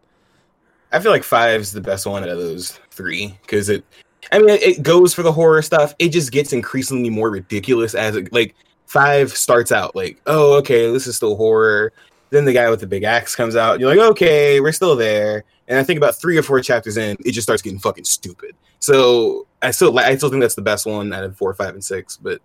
I 0.92 1.00
feel 1.00 1.12
like 1.12 1.23
five's 1.23 1.73
the 1.73 1.80
best 1.80 2.06
one 2.06 2.23
out 2.23 2.28
of 2.28 2.38
those 2.38 2.78
three 2.90 3.38
because 3.42 3.68
it. 3.68 3.85
I 4.32 4.38
mean, 4.38 4.50
it, 4.50 4.82
goes 4.82 5.14
for 5.14 5.23
the 5.23 5.32
horror 5.32 5.62
stuff. 5.62 5.94
It 5.99 6.11
just 6.11 6.30
gets 6.30 6.52
increasingly 6.52 7.11
more 7.11 7.30
ridiculous 7.30 7.94
as 7.94 8.16
it 8.16 8.32
like 8.32 8.54
five 8.87 9.32
starts 9.32 9.73
out 9.73 9.97
like, 9.97 10.20
oh, 10.26 10.59
okay, 10.59 10.90
this 10.92 11.06
is 11.06 11.16
still 11.16 11.37
horror. 11.37 11.92
Then 12.30 12.44
the 12.44 12.52
guy 12.52 12.70
with 12.70 12.80
the 12.80 12.87
big 12.87 13.02
axe 13.02 13.35
comes 13.35 13.56
out. 13.56 13.80
You're 13.80 13.94
like, 13.94 14.11
okay, 14.11 14.61
we're 14.61 14.73
still 14.73 14.94
there. 14.94 15.44
And 15.68 15.78
I 15.78 15.85
think 15.85 15.97
about 15.97 16.20
three 16.20 16.37
or 16.37 16.42
four 16.42 16.61
chapters 16.61 16.97
in, 16.97 17.16
it 17.25 17.32
just 17.32 17.47
starts 17.47 17.62
getting 17.62 17.78
fucking 17.78 18.04
stupid. 18.04 18.54
So 18.78 19.47
I 19.62 19.70
still, 19.70 19.97
I 19.99 20.16
still 20.16 20.28
think 20.28 20.42
that's 20.42 20.54
the 20.54 20.62
best 20.62 20.87
one 20.87 21.12
out 21.12 21.25
of 21.25 21.37
four, 21.37 21.54
five, 21.54 21.75
and 21.75 21.85
six. 21.85 22.16
But 22.16 22.40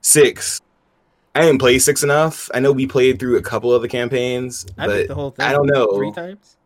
six, 0.00 0.60
I 1.34 1.42
didn't 1.42 1.58
play 1.58 1.78
six 1.78 2.02
enough. 2.02 2.50
I 2.54 2.60
know 2.60 2.72
we 2.72 2.86
played 2.86 3.18
through 3.18 3.36
a 3.36 3.42
couple 3.42 3.72
of 3.72 3.82
the 3.82 3.88
campaigns, 3.88 4.66
I 4.76 4.86
but 4.86 5.08
the 5.08 5.14
whole 5.14 5.30
thing. 5.30 5.46
I 5.46 5.52
don't 5.52 5.66
know. 5.66 5.94
Three 5.94 6.12
times. 6.12 6.57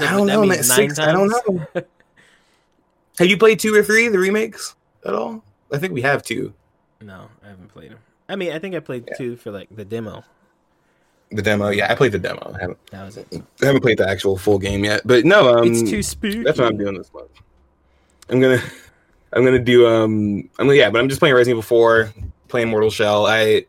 So 0.00 0.06
I 0.06 0.12
don't 0.16 0.26
that 0.28 0.32
know, 0.32 0.42
means 0.42 0.68
man. 0.68 0.78
nine 0.78 0.88
Six, 0.94 0.98
I 0.98 1.12
don't 1.12 1.28
know. 1.28 1.66
Have 3.18 3.28
you 3.28 3.36
played 3.36 3.60
two 3.60 3.74
or 3.74 3.82
three, 3.82 4.08
the 4.08 4.18
remakes 4.18 4.74
at 5.04 5.14
all? 5.14 5.44
I 5.72 5.78
think 5.78 5.92
we 5.92 6.00
have 6.02 6.22
two. 6.22 6.54
No, 7.02 7.28
I 7.44 7.48
haven't 7.48 7.68
played 7.68 7.90
them. 7.90 7.98
I 8.28 8.36
mean, 8.36 8.52
I 8.52 8.58
think 8.58 8.74
I 8.74 8.80
played 8.80 9.04
Yeah. 9.08 9.16
two 9.16 9.36
for 9.36 9.50
like 9.50 9.68
the 9.74 9.84
demo. 9.84 10.24
The 11.32 11.42
demo, 11.42 11.68
yeah, 11.68 11.92
I 11.92 11.94
played 11.94 12.12
the 12.12 12.18
demo. 12.18 12.52
I 12.56 12.60
haven't, 12.62 12.78
That 12.90 13.04
was 13.04 13.16
it. 13.18 13.28
I 13.62 13.66
haven't 13.66 13.82
played 13.82 13.98
the 13.98 14.08
actual 14.08 14.36
full 14.36 14.58
game 14.58 14.84
yet, 14.84 15.02
but 15.04 15.24
no, 15.24 15.54
um, 15.58 15.68
it's 15.70 15.88
too 15.88 16.02
spooky. 16.02 16.42
that's 16.42 16.58
what 16.58 16.66
I'm 16.68 16.76
doing 16.78 16.96
this 16.96 17.12
month. 17.12 17.30
I'm 18.30 18.40
gonna, 18.40 18.60
I'm 19.34 19.44
gonna 19.44 19.58
do, 19.58 19.86
um, 19.86 20.48
I'm 20.58 20.66
gonna, 20.66 20.74
yeah, 20.74 20.90
but 20.90 20.98
I'm 21.00 21.08
just 21.08 21.20
playing 21.20 21.34
Resident 21.34 21.58
Evil 21.58 21.62
4, 21.62 22.12
playing 22.48 22.68
Mortal 22.68 22.90
Shell. 22.90 23.26
I 23.26 23.66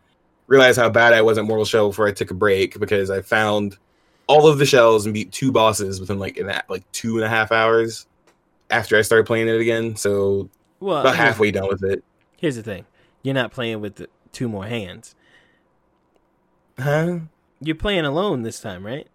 realized 0.48 0.80
how 0.80 0.90
bad 0.90 1.14
I 1.14 1.22
was 1.22 1.38
at 1.38 1.44
Mortal 1.46 1.66
Shell 1.66 1.90
before 1.90 2.08
I 2.08 2.12
took 2.14 2.32
a 2.32 2.36
break 2.36 2.80
because 2.80 3.12
I 3.12 3.22
found 3.22 3.78
all 4.32 4.48
of 4.48 4.58
the 4.60 4.66
shells 4.66 5.06
and 5.06 5.14
beat 5.14 5.30
two 5.34 5.52
bosses 5.52 6.00
within 6.00 6.18
like 6.18 6.38
in 6.38 6.48
that 6.48 6.70
like 6.70 6.90
two 6.94 7.18
and 7.18 7.26
a 7.26 7.30
half 7.30 7.52
hours 7.52 8.08
after 8.70 8.98
I 8.98 9.02
started 9.02 9.26
playing 9.28 9.50
it 9.50 9.60
again. 9.60 9.98
So 9.98 10.50
Well, 10.80 11.02
about 11.02 11.18
halfway 11.18 11.52
done 11.52 11.68
with 11.68 11.84
it. 11.84 12.02
Here's 12.38 12.56
the 12.56 12.64
thing: 12.64 12.86
you're 13.24 13.34
not 13.34 13.52
playing 13.52 13.82
with 13.82 13.96
the 13.96 14.08
two 14.32 14.48
more 14.48 14.66
hands. 14.66 15.16
Huh? 16.80 17.20
You're 17.60 17.76
playing 17.76 18.06
alone 18.06 18.44
this 18.44 18.62
time, 18.62 18.86
right? 18.86 19.08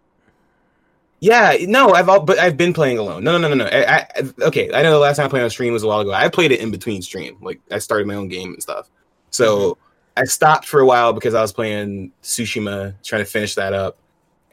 Yeah, 1.21 1.57
no, 1.63 1.95
I've 1.95 2.11
all, 2.11 2.21
but 2.21 2.39
I've 2.39 2.59
been 2.59 2.75
playing 2.75 2.99
alone. 2.99 3.25
No, 3.25 3.33
no, 3.39 3.49
no, 3.49 3.55
no, 3.55 3.65
no. 3.65 3.71
I, 3.71 4.01
I, 4.01 4.09
okay, 4.43 4.71
I 4.73 4.83
know 4.83 4.93
the 4.93 4.99
last 4.99 5.17
time 5.17 5.27
I 5.27 5.29
played 5.31 5.43
on 5.43 5.51
stream 5.51 5.73
was 5.73 5.83
a 5.83 5.87
while 5.87 6.01
ago. 6.01 6.13
I 6.13 6.29
played 6.29 6.53
it 6.53 6.61
in 6.61 6.71
between 6.71 7.01
stream, 7.01 7.39
like 7.41 7.59
I 7.71 7.79
started 7.79 8.07
my 8.07 8.15
own 8.15 8.29
game 8.29 8.53
and 8.53 8.63
stuff. 8.63 8.91
So 9.31 9.59
mm-hmm. 9.59 9.81
I 10.19 10.25
stopped 10.25 10.67
for 10.67 10.81
a 10.81 10.87
while 10.87 11.15
because 11.15 11.35
I 11.35 11.41
was 11.41 11.55
playing 11.55 12.13
Tsushima, 12.23 12.95
trying 13.03 13.25
to 13.25 13.31
finish 13.31 13.55
that 13.55 13.73
up, 13.73 13.97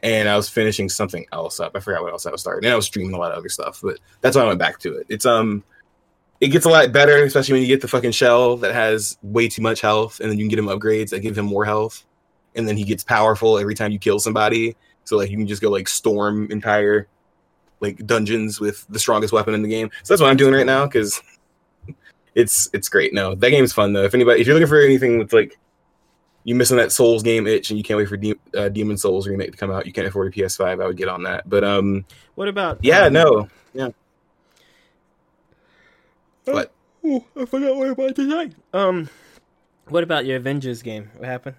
and 0.04 0.28
I 0.28 0.36
was 0.36 0.50
finishing 0.50 0.90
something 0.90 1.24
else 1.32 1.58
up. 1.58 1.72
I 1.74 1.80
forgot 1.80 2.02
what 2.02 2.12
else 2.12 2.26
I 2.26 2.30
was 2.30 2.42
starting, 2.42 2.66
and 2.66 2.72
I 2.72 2.76
was 2.76 2.84
streaming 2.84 3.14
a 3.14 3.18
lot 3.18 3.32
of 3.32 3.38
other 3.38 3.48
stuff. 3.48 3.80
But 3.82 3.98
that's 4.20 4.36
why 4.36 4.42
I 4.42 4.46
went 4.46 4.58
back 4.58 4.78
to 4.80 4.94
it. 4.98 5.06
It's 5.08 5.24
um, 5.24 5.64
it 6.42 6.48
gets 6.48 6.66
a 6.66 6.68
lot 6.68 6.92
better, 6.92 7.24
especially 7.24 7.54
when 7.54 7.62
you 7.62 7.68
get 7.68 7.80
the 7.80 7.88
fucking 7.88 8.12
shell 8.12 8.58
that 8.58 8.74
has 8.74 9.16
way 9.22 9.48
too 9.48 9.62
much 9.62 9.80
health, 9.80 10.20
and 10.20 10.30
then 10.30 10.38
you 10.38 10.44
can 10.44 10.50
get 10.50 10.58
him 10.58 10.66
upgrades 10.66 11.08
that 11.10 11.20
give 11.20 11.38
him 11.38 11.46
more 11.46 11.64
health, 11.64 12.04
and 12.54 12.68
then 12.68 12.76
he 12.76 12.84
gets 12.84 13.02
powerful 13.02 13.58
every 13.58 13.74
time 13.74 13.92
you 13.92 13.98
kill 13.98 14.20
somebody. 14.20 14.76
So 15.04 15.16
like 15.16 15.30
you 15.30 15.38
can 15.38 15.46
just 15.46 15.62
go 15.62 15.70
like 15.70 15.88
storm 15.88 16.50
entire 16.50 17.08
like 17.80 18.06
dungeons 18.06 18.60
with 18.60 18.86
the 18.90 18.98
strongest 18.98 19.32
weapon 19.32 19.54
in 19.54 19.62
the 19.62 19.68
game. 19.68 19.90
So 20.02 20.12
that's 20.12 20.20
what 20.20 20.30
I'm 20.30 20.36
doing 20.36 20.52
right 20.52 20.66
now 20.66 20.84
because 20.84 21.22
it's 22.34 22.68
it's 22.74 22.90
great. 22.90 23.14
No, 23.14 23.34
that 23.34 23.50
game's 23.50 23.72
fun 23.72 23.94
though. 23.94 24.04
If 24.04 24.12
anybody, 24.12 24.42
if 24.42 24.46
you're 24.46 24.54
looking 24.54 24.68
for 24.68 24.80
anything 24.80 25.18
with 25.18 25.32
like 25.32 25.58
you 26.44 26.54
missing 26.54 26.76
that 26.76 26.92
Souls 26.92 27.22
game 27.22 27.46
itch 27.46 27.70
and 27.70 27.78
you 27.78 27.82
can't 27.82 27.96
wait 27.98 28.08
for 28.08 28.16
De- 28.16 28.34
uh, 28.54 28.68
Demon 28.68 28.96
Souls 28.96 29.26
remake 29.26 29.50
to 29.52 29.56
come 29.58 29.70
out, 29.70 29.86
you 29.86 29.92
can't 29.92 30.06
afford 30.06 30.28
a 30.28 30.30
PS5. 30.36 30.82
I 30.82 30.86
would 30.86 30.96
get 30.96 31.08
on 31.08 31.22
that. 31.24 31.48
But 31.48 31.64
um, 31.64 32.04
What 32.34 32.48
about? 32.48 32.78
yeah, 32.82 33.04
um, 33.04 33.12
no, 33.12 33.48
Oh, 36.46 36.52
What? 36.52 36.72
oh, 37.04 37.24
I 37.36 37.44
forgot 37.46 37.74
what 37.76 37.88
about 37.90 38.16
to 38.16 38.30
say. 38.30 38.50
Um, 38.74 39.08
what 39.88 40.02
about 40.02 40.26
your 40.26 40.36
Avengers 40.36 40.82
game? 40.82 41.10
What 41.16 41.26
happened? 41.26 41.56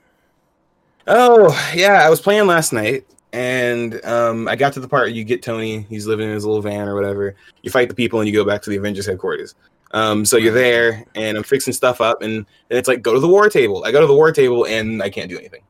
Oh 1.08 1.50
yeah, 1.76 2.04
I 2.06 2.10
was 2.10 2.22
playing 2.22 2.46
last 2.48 2.72
night, 2.74 3.06
and 3.34 4.04
um, 4.06 4.48
I 4.48 4.56
got 4.56 4.74
to 4.74 4.80
the 4.80 4.88
part 4.88 5.02
where 5.04 5.10
you 5.10 5.24
get 5.24 5.42
Tony. 5.44 5.82
He's 5.90 6.06
living 6.08 6.28
in 6.28 6.34
his 6.36 6.46
little 6.46 6.62
van 6.62 6.88
or 6.88 6.96
whatever. 6.96 7.36
You 7.64 7.72
fight 7.72 7.90
the 7.90 7.96
people, 7.96 8.20
and 8.20 8.28
you 8.30 8.34
go 8.36 8.44
back 8.46 8.62
to 8.64 8.70
the 8.70 8.78
Avengers 8.78 9.06
headquarters. 9.08 9.56
Um, 9.96 10.26
so 10.26 10.36
you're 10.38 10.54
there, 10.54 11.04
and 11.16 11.38
I'm 11.38 11.44
fixing 11.44 11.74
stuff 11.74 12.02
up, 12.02 12.22
and, 12.22 12.34
and 12.36 12.46
it's 12.70 12.88
like 12.88 13.02
go 13.02 13.14
to 13.14 13.20
the 13.20 13.28
war 13.30 13.50
table. 13.50 13.84
I 13.86 13.92
go 13.92 14.02
to 14.02 14.06
the 14.08 14.14
war 14.14 14.32
table, 14.32 14.66
and 14.66 15.02
I 15.02 15.10
can't 15.10 15.30
do 15.30 15.38
anything. 15.40 15.62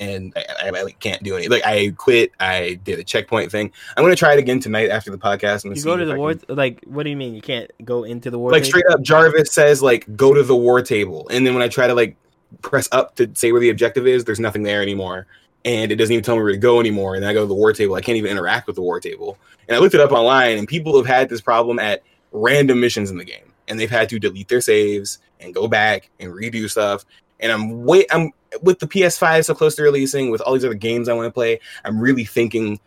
And 0.00 0.32
I, 0.36 0.68
I, 0.68 0.84
I 0.84 0.90
can't 0.92 1.22
do 1.24 1.34
anything. 1.34 1.50
Like 1.50 1.64
I 1.66 1.90
quit. 1.96 2.30
I 2.38 2.78
did 2.84 2.98
a 3.00 3.04
checkpoint 3.04 3.50
thing. 3.50 3.72
I'm 3.96 4.04
gonna 4.04 4.14
try 4.16 4.32
it 4.32 4.38
again 4.38 4.60
tonight 4.60 4.90
after 4.90 5.10
the 5.10 5.18
podcast. 5.18 5.64
And 5.64 5.76
You 5.76 5.82
go 5.82 5.96
to 5.96 6.04
the 6.04 6.14
I 6.14 6.16
war. 6.16 6.34
can- 6.34 6.56
Like, 6.56 6.80
what 6.86 7.02
do 7.04 7.10
you 7.10 7.16
mean 7.16 7.34
you 7.34 7.40
can't 7.40 7.70
go 7.84 8.04
into 8.04 8.30
the 8.30 8.38
war? 8.38 8.52
like 8.52 8.62
table? 8.62 8.70
straight 8.80 8.86
up 8.92 9.02
jarvis 9.02 9.52
says 9.52 9.82
like 9.82 10.04
go 10.16 10.32
to 10.34 10.42
the 10.44 10.54
war 10.56 10.82
table 10.82 11.26
and 11.32 11.44
then 11.46 11.52
when 11.54 11.62
i 11.62 11.68
try 11.68 11.86
to 11.88 11.94
like 11.94 12.16
press 12.62 12.88
up 12.92 13.14
to 13.16 13.28
say 13.34 13.50
where 13.52 13.60
the 13.60 13.70
objective 13.70 14.06
is 14.06 14.24
there's 14.24 14.38
nothing 14.40 14.62
there 14.62 14.82
anymore 14.82 15.26
and 15.64 15.90
it 15.92 15.96
doesn't 15.96 16.12
even 16.12 16.22
tell 16.24 16.36
me 16.36 16.42
where 16.42 16.52
to 16.52 16.58
go 16.58 16.78
anymore 16.80 17.14
and 17.14 17.22
then 17.22 17.30
i 17.30 17.32
go 17.32 17.40
to 17.42 17.46
the 17.46 17.54
war 17.54 17.72
table 17.72 17.94
i 17.96 18.00
can't 18.00 18.16
even 18.16 18.30
interact 18.30 18.66
with 18.68 18.76
the 18.76 18.82
war 18.82 19.00
table 19.00 19.36
and 19.68 19.76
i 19.76 19.80
looked 19.80 19.94
it 19.94 20.00
up 20.00 20.12
online 20.12 20.58
and 20.58 20.68
people 20.68 20.96
have 20.96 21.06
had 21.06 21.28
this 21.28 21.40
problem 21.40 21.78
at 21.80 22.02
random 22.32 22.80
missions 22.80 23.10
in 23.10 23.18
the 23.18 23.24
game. 23.24 23.52
And 23.68 23.78
they've 23.78 23.90
had 23.90 24.08
to 24.10 24.18
delete 24.18 24.48
their 24.48 24.60
saves 24.60 25.18
and 25.40 25.54
go 25.54 25.68
back 25.68 26.10
and 26.20 26.32
redo 26.32 26.68
stuff. 26.70 27.04
And 27.40 27.52
i'm 27.52 27.84
wait 27.84 28.06
i'm 28.10 28.32
with 28.62 28.80
the 28.80 28.88
ps5 28.88 29.44
so 29.44 29.54
close 29.54 29.76
to 29.76 29.82
releasing 29.84 30.30
with 30.30 30.40
all 30.40 30.54
these 30.54 30.64
other 30.64 30.74
games 30.74 31.08
i 31.08 31.12
want 31.12 31.26
to 31.26 31.30
play 31.30 31.60
i'm 31.84 32.00
really 32.00 32.24
thinking 32.24 32.80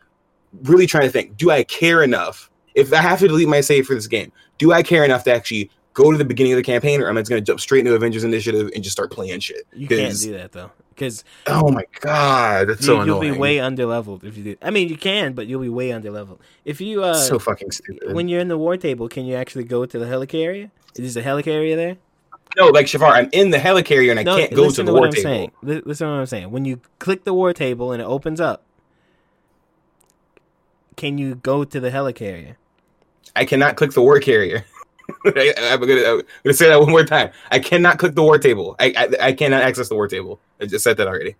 really 0.63 0.85
trying 0.85 1.03
to 1.03 1.09
think 1.09 1.37
do 1.37 1.51
i 1.51 1.63
care 1.63 2.03
enough? 2.03 2.49
If 2.75 2.91
i 2.91 2.97
have 2.97 3.19
to 3.19 3.29
delete 3.29 3.47
my 3.47 3.61
save 3.61 3.85
for 3.85 3.95
this 3.95 4.07
game 4.07 4.33
do 4.61 4.71
I 4.71 4.83
care 4.83 5.03
enough 5.03 5.23
to 5.23 5.33
actually 5.33 5.71
go 5.95 6.11
to 6.11 6.17
the 6.19 6.23
beginning 6.23 6.53
of 6.53 6.57
the 6.57 6.63
campaign, 6.63 7.01
or 7.01 7.09
am 7.09 7.17
I 7.17 7.21
just 7.21 7.31
going 7.31 7.41
to 7.41 7.45
jump 7.45 7.59
straight 7.59 7.79
into 7.79 7.95
Avengers 7.95 8.23
Initiative 8.23 8.69
and 8.75 8.83
just 8.83 8.95
start 8.95 9.11
playing 9.11 9.39
shit? 9.39 9.65
You 9.73 9.87
can't 9.87 10.17
do 10.19 10.33
that 10.33 10.51
though, 10.51 10.71
because 11.01 11.23
Oh 11.47 11.71
my 11.71 11.83
god, 11.99 12.69
that's 12.69 12.81
you, 12.81 12.85
so 12.85 13.03
you'll 13.03 13.17
annoying. 13.17 13.33
be 13.33 13.39
way 13.39 13.59
under 13.59 13.85
leveled 13.87 14.23
if 14.23 14.37
you 14.37 14.43
do. 14.43 14.55
I 14.61 14.69
mean, 14.69 14.87
you 14.87 14.97
can, 14.97 15.33
but 15.33 15.47
you'll 15.47 15.61
be 15.61 15.69
way 15.69 15.91
under 15.91 16.11
leveled 16.11 16.39
if 16.63 16.79
you. 16.79 17.03
uh 17.03 17.15
so 17.15 17.39
fucking 17.39 17.71
stupid. 17.71 18.13
When 18.13 18.27
you're 18.27 18.39
in 18.39 18.47
the 18.49 18.57
war 18.57 18.77
table, 18.77 19.09
can 19.09 19.25
you 19.25 19.35
actually 19.35 19.63
go 19.63 19.85
to 19.85 19.97
the 19.97 20.05
helicarrier? 20.05 20.69
Is 20.95 21.15
there 21.15 21.23
a 21.23 21.25
helicarrier 21.25 21.75
there? 21.75 21.97
no, 22.57 22.67
like 22.67 22.85
Shavar, 22.85 23.11
I'm 23.11 23.29
in 23.31 23.49
the 23.49 23.57
helicarrier 23.57 24.11
and 24.11 24.19
I 24.19 24.23
no, 24.23 24.37
can't 24.37 24.51
go 24.51 24.63
to 24.63 24.67
listen 24.67 24.85
the 24.85 24.91
to 24.91 24.93
what 24.93 24.99
war 24.99 25.07
I'm 25.07 25.13
table. 25.13 25.23
saying. 25.23 25.51
Listen 25.63 26.07
to 26.07 26.11
what 26.13 26.19
I'm 26.19 26.25
saying. 26.25 26.51
When 26.51 26.65
you 26.65 26.81
click 26.99 27.23
the 27.23 27.33
war 27.33 27.53
table 27.53 27.91
and 27.93 28.01
it 28.01 28.05
opens 28.05 28.39
up, 28.41 28.63
can 30.97 31.17
you 31.17 31.35
go 31.35 31.63
to 31.63 31.79
the 31.79 31.89
helicarrier? 31.89 32.55
I 33.35 33.45
cannot 33.45 33.77
click 33.77 33.91
the 33.91 34.01
war 34.01 34.19
carrier. 34.19 34.65
I, 35.25 35.53
am 35.57 35.79
gonna, 35.79 36.01
I'm 36.01 36.21
gonna 36.43 36.53
say 36.53 36.69
that 36.69 36.79
one 36.79 36.89
more 36.89 37.03
time. 37.03 37.31
I 37.51 37.59
cannot 37.59 37.99
click 37.99 38.15
the 38.15 38.23
war 38.23 38.37
table. 38.37 38.75
I, 38.79 38.93
I 38.97 39.27
I 39.27 39.33
cannot 39.33 39.61
access 39.61 39.89
the 39.89 39.95
war 39.95 40.07
table. 40.07 40.39
I 40.59 40.65
just 40.65 40.83
said 40.83 40.97
that 40.97 41.07
already. 41.07 41.35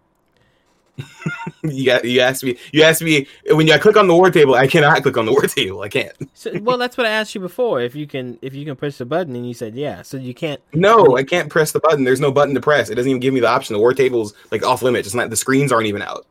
you 1.64 1.86
got 1.86 2.04
you 2.06 2.20
asked 2.20 2.44
me. 2.44 2.58
You 2.72 2.84
asked 2.84 3.02
me 3.02 3.28
when 3.52 3.68
you 3.68 3.78
click 3.80 3.98
on 3.98 4.08
the 4.08 4.16
war 4.16 4.30
table. 4.30 4.56
I 4.56 4.68
cannot 4.68 5.02
click 5.04 5.18
on 5.18 5.26
the 5.26 5.32
war 5.32 5.42
table. 5.44 5.82
I 5.82 5.90
can't. 5.90 6.14
So, 6.34 6.52
well, 6.62 6.78
that's 6.78 6.98
what 6.98 7.06
I 7.06 7.10
asked 7.10 7.36
you 7.36 7.42
before. 7.42 7.82
If 7.82 7.96
you 7.96 8.08
can, 8.08 8.38
if 8.42 8.54
you 8.54 8.66
can 8.66 8.76
push 8.76 8.98
the 8.98 9.06
button, 9.06 9.36
and 9.36 9.48
you 9.48 9.54
said 9.54 9.76
yeah. 9.76 10.02
So 10.02 10.18
you 10.18 10.34
can't. 10.34 10.62
No, 10.74 11.18
I 11.18 11.24
can't 11.24 11.50
press 11.50 11.72
the 11.72 11.80
button. 11.80 12.04
There's 12.04 12.20
no 12.20 12.32
button 12.32 12.56
to 12.56 12.62
press. 12.62 12.90
It 12.90 12.96
doesn't 12.96 13.10
even 13.10 13.20
give 13.20 13.34
me 13.34 13.40
the 13.40 13.50
option. 13.50 13.74
The 13.74 13.80
war 13.80 13.94
table's 13.94 14.34
like 14.52 14.64
off 14.64 14.82
limits. 14.82 15.08
It's 15.08 15.16
not. 15.16 15.30
The 15.30 15.36
screens 15.36 15.72
aren't 15.72 15.88
even 15.88 16.02
out. 16.02 16.26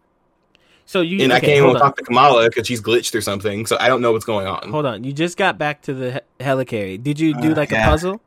So 0.91 1.03
you 1.03 1.23
and 1.23 1.33
I 1.33 1.39
can't 1.39 1.53
even 1.53 1.71
on. 1.71 1.77
talk 1.77 1.97
to 1.99 2.03
Kamala 2.03 2.49
because 2.49 2.67
she's 2.67 2.83
glitched 2.83 3.15
or 3.15 3.21
something. 3.21 3.65
So 3.65 3.77
I 3.79 3.87
don't 3.87 4.03
know 4.03 4.11
what's 4.11 4.25
going 4.25 4.49
on. 4.49 4.71
Hold 4.71 4.87
on. 4.87 5.05
You 5.05 5.13
just 5.13 5.37
got 5.37 5.57
back 5.57 5.83
to 5.83 5.95
the 5.95 6.13
he- 6.15 6.45
helicarrier. 6.45 7.01
Did 7.01 7.21
you 7.21 7.33
do 7.41 7.53
Uh, 7.53 7.55
like 7.55 7.71
a 7.71 7.77
puzzle? 7.77 8.21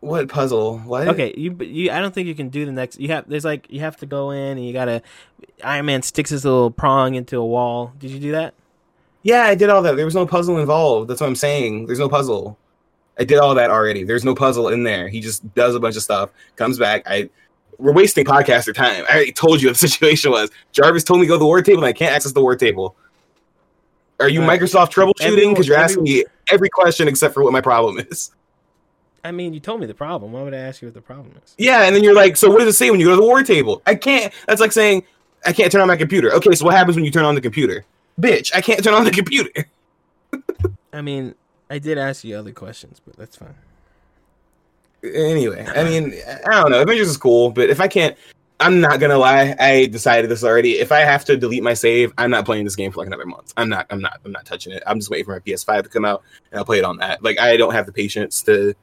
What 0.00 0.26
puzzle? 0.30 0.78
What? 0.78 1.06
Okay, 1.08 1.34
you 1.36 1.54
you 1.60 1.90
I 1.90 2.00
don't 2.00 2.14
think 2.14 2.28
you 2.28 2.34
can 2.34 2.48
do 2.48 2.64
the 2.64 2.72
next. 2.72 2.98
You 2.98 3.08
have 3.08 3.28
there's 3.28 3.44
like 3.44 3.66
you 3.68 3.80
have 3.80 3.98
to 3.98 4.06
go 4.06 4.30
in 4.30 4.56
and 4.56 4.66
you 4.66 4.72
gotta. 4.72 5.02
Iron 5.62 5.84
Man 5.84 6.00
sticks 6.00 6.30
his 6.30 6.46
little 6.46 6.70
prong 6.70 7.14
into 7.14 7.36
a 7.36 7.44
wall. 7.44 7.92
Did 7.98 8.10
you 8.12 8.18
do 8.18 8.32
that? 8.32 8.54
Yeah, 9.24 9.42
I 9.42 9.54
did 9.54 9.68
all 9.68 9.82
that. 9.82 9.96
There 9.96 10.06
was 10.06 10.14
no 10.14 10.24
puzzle 10.26 10.56
involved. 10.58 11.10
That's 11.10 11.20
what 11.20 11.26
I'm 11.26 11.36
saying. 11.36 11.86
There's 11.86 11.98
no 11.98 12.08
puzzle. 12.08 12.56
I 13.18 13.24
did 13.24 13.36
all 13.36 13.54
that 13.56 13.70
already. 13.70 14.02
There's 14.02 14.24
no 14.24 14.34
puzzle 14.34 14.68
in 14.68 14.84
there. 14.84 15.08
He 15.08 15.20
just 15.20 15.52
does 15.54 15.74
a 15.74 15.80
bunch 15.80 15.96
of 15.96 16.02
stuff, 16.02 16.30
comes 16.56 16.78
back. 16.78 17.02
I 17.04 17.28
we're 17.78 17.92
wasting 17.92 18.24
podcaster 18.24 18.74
time. 18.74 19.04
I 19.08 19.14
already 19.14 19.32
told 19.32 19.62
you 19.62 19.68
what 19.68 19.78
the 19.78 19.88
situation 19.88 20.30
was. 20.30 20.50
Jarvis 20.72 21.04
told 21.04 21.20
me 21.20 21.26
to 21.26 21.28
go 21.28 21.34
to 21.34 21.38
the 21.38 21.46
war 21.46 21.62
table 21.62 21.78
and 21.78 21.86
I 21.86 21.92
can't 21.92 22.12
access 22.12 22.32
the 22.32 22.42
war 22.42 22.56
table. 22.56 22.96
Are 24.20 24.28
you 24.28 24.40
Right. 24.40 24.60
Microsoft 24.60 24.92
troubleshooting? 24.92 25.50
Because 25.50 25.68
you're 25.68 25.76
asking 25.78 26.02
me 26.02 26.24
every 26.50 26.68
question 26.68 27.06
except 27.06 27.34
for 27.34 27.44
what 27.44 27.52
my 27.52 27.60
problem 27.60 27.98
is. 28.10 28.32
I 29.24 29.30
mean, 29.30 29.52
you 29.52 29.60
told 29.60 29.80
me 29.80 29.86
the 29.86 29.94
problem. 29.94 30.32
Why 30.32 30.42
would 30.42 30.54
I 30.54 30.58
ask 30.58 30.82
you 30.82 30.88
what 30.88 30.94
the 30.94 31.00
problem 31.00 31.34
is? 31.44 31.54
Yeah, 31.58 31.84
and 31.84 31.94
then 31.94 32.02
you're 32.02 32.14
like, 32.14 32.36
so 32.36 32.50
what 32.50 32.58
does 32.58 32.68
it 32.68 32.76
say 32.76 32.90
when 32.90 32.98
you 32.98 33.06
go 33.06 33.10
to 33.10 33.16
the 33.20 33.26
war 33.26 33.42
table? 33.42 33.82
I 33.86 33.94
can't. 33.94 34.32
That's 34.46 34.60
like 34.60 34.72
saying 34.72 35.04
I 35.44 35.52
can't 35.52 35.70
turn 35.70 35.80
on 35.80 35.88
my 35.88 35.96
computer. 35.96 36.32
Okay, 36.34 36.52
so 36.54 36.64
what 36.64 36.74
happens 36.74 36.96
when 36.96 37.04
you 37.04 37.10
turn 37.10 37.24
on 37.24 37.34
the 37.34 37.40
computer? 37.40 37.84
Bitch, 38.20 38.52
I 38.54 38.60
can't 38.60 38.82
turn 38.82 38.94
on 38.94 39.04
the 39.04 39.10
computer. 39.10 39.66
I 40.92 41.02
mean, 41.02 41.34
I 41.70 41.78
did 41.78 41.98
ask 41.98 42.24
you 42.24 42.36
other 42.36 42.52
questions, 42.52 43.00
but 43.04 43.16
that's 43.16 43.36
fine. 43.36 43.54
Anyway, 45.02 45.66
I 45.74 45.84
mean, 45.84 46.14
I 46.46 46.60
don't 46.60 46.70
know. 46.70 46.82
Avengers 46.82 47.08
is 47.08 47.16
cool, 47.16 47.50
but 47.50 47.70
if 47.70 47.80
I 47.80 47.88
can't, 47.88 48.16
I'm 48.60 48.80
not 48.80 48.98
gonna 48.98 49.18
lie. 49.18 49.54
I 49.60 49.86
decided 49.86 50.30
this 50.30 50.42
already. 50.42 50.78
If 50.78 50.90
I 50.90 51.00
have 51.00 51.24
to 51.26 51.36
delete 51.36 51.62
my 51.62 51.74
save, 51.74 52.12
I'm 52.18 52.30
not 52.30 52.44
playing 52.44 52.64
this 52.64 52.74
game 52.74 52.90
for 52.90 52.98
like 52.98 53.06
another 53.06 53.26
month. 53.26 53.52
I'm 53.56 53.68
not. 53.68 53.86
I'm 53.90 54.00
not. 54.00 54.20
I'm 54.24 54.32
not 54.32 54.44
touching 54.44 54.72
it. 54.72 54.82
I'm 54.86 54.98
just 54.98 55.10
waiting 55.10 55.26
for 55.26 55.32
my 55.32 55.38
PS5 55.38 55.84
to 55.84 55.88
come 55.88 56.04
out 56.04 56.22
and 56.50 56.58
I'll 56.58 56.64
play 56.64 56.78
it 56.78 56.84
on 56.84 56.96
that. 56.98 57.22
Like 57.22 57.38
I 57.38 57.56
don't 57.56 57.72
have 57.72 57.86
the 57.86 57.92
patience 57.92 58.42
to. 58.42 58.74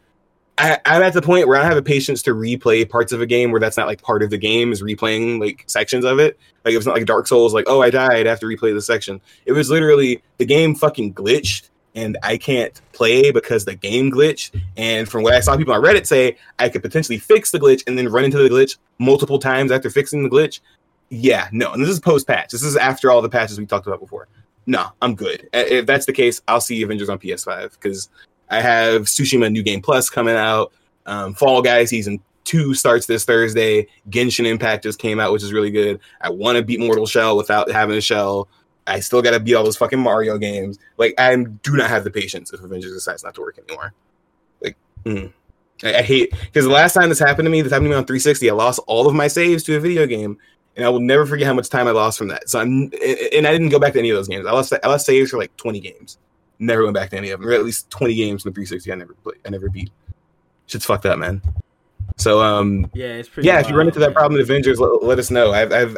I, 0.58 0.80
I'm 0.86 1.02
at 1.02 1.12
the 1.12 1.22
point 1.22 1.50
where 1.50 1.58
I 1.58 1.60
don't 1.60 1.68
have 1.68 1.76
the 1.76 1.84
patience 1.84 2.22
to 2.24 2.34
replay 2.34 2.90
parts 2.90 3.12
of 3.12 3.20
a 3.20 3.26
game 3.26 3.52
where 3.52 3.60
that's 3.60 3.76
not 3.76 3.88
like 3.88 4.02
part 4.02 4.24
of 4.24 4.30
the 4.30 4.38
game 4.38 4.72
is 4.72 4.82
replaying 4.82 5.42
like 5.42 5.66
sections 5.68 6.06
of 6.06 6.20
it. 6.20 6.40
Like 6.64 6.74
it's 6.74 6.86
not 6.86 6.96
like 6.96 7.06
Dark 7.06 7.28
Souls, 7.28 7.54
like 7.54 7.66
oh 7.68 7.82
I 7.82 7.90
died, 7.90 8.26
I 8.26 8.30
have 8.30 8.40
to 8.40 8.46
replay 8.46 8.74
the 8.74 8.82
section. 8.82 9.20
It 9.46 9.52
was 9.52 9.70
literally 9.70 10.24
the 10.38 10.46
game 10.46 10.74
fucking 10.74 11.14
glitched 11.14 11.70
and 11.96 12.18
I 12.24 12.38
can't 12.38 12.80
play 12.92 13.32
because 13.32 13.66
the 13.66 13.76
game 13.76 14.12
glitched. 14.12 14.62
And 14.78 15.08
from 15.08 15.24
what 15.24 15.34
I 15.34 15.40
saw 15.40 15.58
people 15.58 15.74
on 15.74 15.82
Reddit 15.82 16.06
say, 16.06 16.38
I 16.60 16.70
could 16.70 16.82
potentially 16.82 17.18
fix 17.18 17.52
the 17.52 17.60
glitch 17.60 17.84
and 17.88 17.98
then 17.98 18.10
run 18.10 18.26
into 18.26 18.38
the 18.38 18.50
glitch 18.50 18.78
multiple 19.00 19.40
times 19.40 19.72
after 19.72 19.90
fixing 19.90 20.24
the 20.24 20.30
glitch. 20.30 20.60
Yeah, 21.10 21.48
no. 21.52 21.72
And 21.72 21.82
this 21.82 21.90
is 21.90 22.00
post 22.00 22.28
patch. 22.28 22.52
This 22.52 22.64
is 22.64 22.76
after 22.76 23.10
all 23.10 23.22
the 23.22 23.30
patches 23.30 23.58
we 23.58 23.66
talked 23.66 23.88
about 23.88 24.00
before. 24.00 24.28
No, 24.66 24.88
I'm 25.02 25.16
good. 25.16 25.48
If 25.54 25.86
that's 25.86 26.06
the 26.06 26.14
case, 26.14 26.42
I'll 26.48 26.62
see 26.62 26.82
Avengers 26.82 27.10
on 27.10 27.20
PS5 27.20 27.72
because 27.72 28.10
I 28.50 28.62
have 28.62 29.04
Tsushima 29.04 29.52
New 29.52 29.64
Game 29.64 29.82
Plus 29.82 30.10
coming 30.10 30.36
out. 30.36 30.74
Um, 31.06 31.36
Fall 31.36 31.62
Guys 31.62 31.92
season 31.92 32.20
two 32.46 32.74
starts 32.74 33.06
this 33.06 33.26
Thursday. 33.26 33.88
Genshin 34.10 34.46
Impact 34.46 34.84
just 34.84 35.00
came 35.00 35.20
out, 35.20 35.34
which 35.34 35.44
is 35.44 35.52
really 35.52 35.72
good. 35.72 36.00
I 36.22 36.30
want 36.30 36.58
to 36.58 36.64
beat 36.64 36.80
Mortal 36.80 37.06
Shell 37.06 37.38
without 37.38 37.70
having 37.70 37.98
a 37.98 38.02
shell. 38.02 38.48
I 38.88 39.00
still 39.00 39.22
got 39.22 39.32
to 39.32 39.40
beat 39.40 39.56
all 39.56 39.64
those 39.64 39.78
fucking 39.78 40.00
Mario 40.00 40.38
games. 40.38 40.78
Like 40.98 41.14
I 41.18 41.36
do 41.36 41.76
not 41.76 41.90
have 41.90 42.04
the 42.04 42.12
patience 42.12 42.54
if 42.54 42.62
Avengers 42.62 42.94
decides 42.94 43.24
not 43.24 43.36
to 43.36 43.42
work 43.42 43.58
anymore. 43.58 43.94
Like 44.62 44.78
mm. 45.04 45.34
I, 45.84 45.96
I 45.96 46.02
hate 46.02 46.32
because 46.32 46.66
the 46.66 46.72
last 46.72 46.94
time 46.94 47.10
this 47.10 47.20
happened 47.20 47.46
to 47.46 47.50
me, 47.50 47.62
this 47.62 47.72
happened 47.72 47.86
to 47.86 47.90
me 47.90 47.96
on 47.96 48.06
360. 48.06 48.50
I 48.50 48.54
lost 48.54 48.80
all 48.88 49.08
of 49.08 49.16
my 49.16 49.28
saves 49.28 49.64
to 49.64 49.76
a 49.76 49.80
video 49.80 50.06
game, 50.06 50.38
and 50.76 50.86
I 50.86 50.90
will 50.90 51.00
never 51.00 51.26
forget 51.26 51.48
how 51.48 51.54
much 51.54 51.70
time 51.70 51.88
I 51.88 51.92
lost 51.92 52.18
from 52.18 52.28
that. 52.30 52.50
So 52.50 52.60
I'm, 52.60 52.92
and 53.34 53.48
I 53.48 53.52
didn't 53.52 53.70
go 53.70 53.80
back 53.80 53.94
to 53.94 54.00
any 54.00 54.10
of 54.12 54.18
those 54.18 54.28
games. 54.28 54.46
I 54.46 54.52
lost 54.52 54.74
I 54.84 54.88
lost 54.88 55.06
saves 55.06 55.32
for 55.32 55.38
like 55.38 55.56
20 55.58 55.80
games. 55.80 56.18
Never 56.60 56.84
went 56.84 56.96
back 56.96 57.10
to 57.10 57.18
any 57.18 57.32
of 57.32 57.40
them, 57.40 57.50
or 57.50 57.54
at 57.54 57.66
least 57.66 57.90
20 57.90 58.16
games 58.16 58.46
in 58.46 58.52
the 58.52 58.56
360. 58.56 58.92
I 58.92 58.96
never 58.96 59.14
played. 59.16 59.38
I 59.46 59.50
never 59.50 59.70
beat. 59.70 59.92
Shit's 60.68 60.86
fucked 60.86 61.06
up, 61.06 61.20
man. 61.20 61.42
So 62.18 62.42
um, 62.42 62.90
Yeah, 62.94 63.08
it's 63.08 63.28
pretty. 63.28 63.48
yeah, 63.48 63.60
if 63.60 63.70
you 63.70 63.76
run 63.76 63.88
into 63.88 64.00
that 64.00 64.08
wild, 64.08 64.16
problem 64.16 64.40
in 64.40 64.44
Avengers, 64.44 64.80
let, 64.80 65.04
let 65.04 65.20
us 65.20 65.30
know. 65.30 65.52
I've, 65.52 65.74
I've 65.74 65.98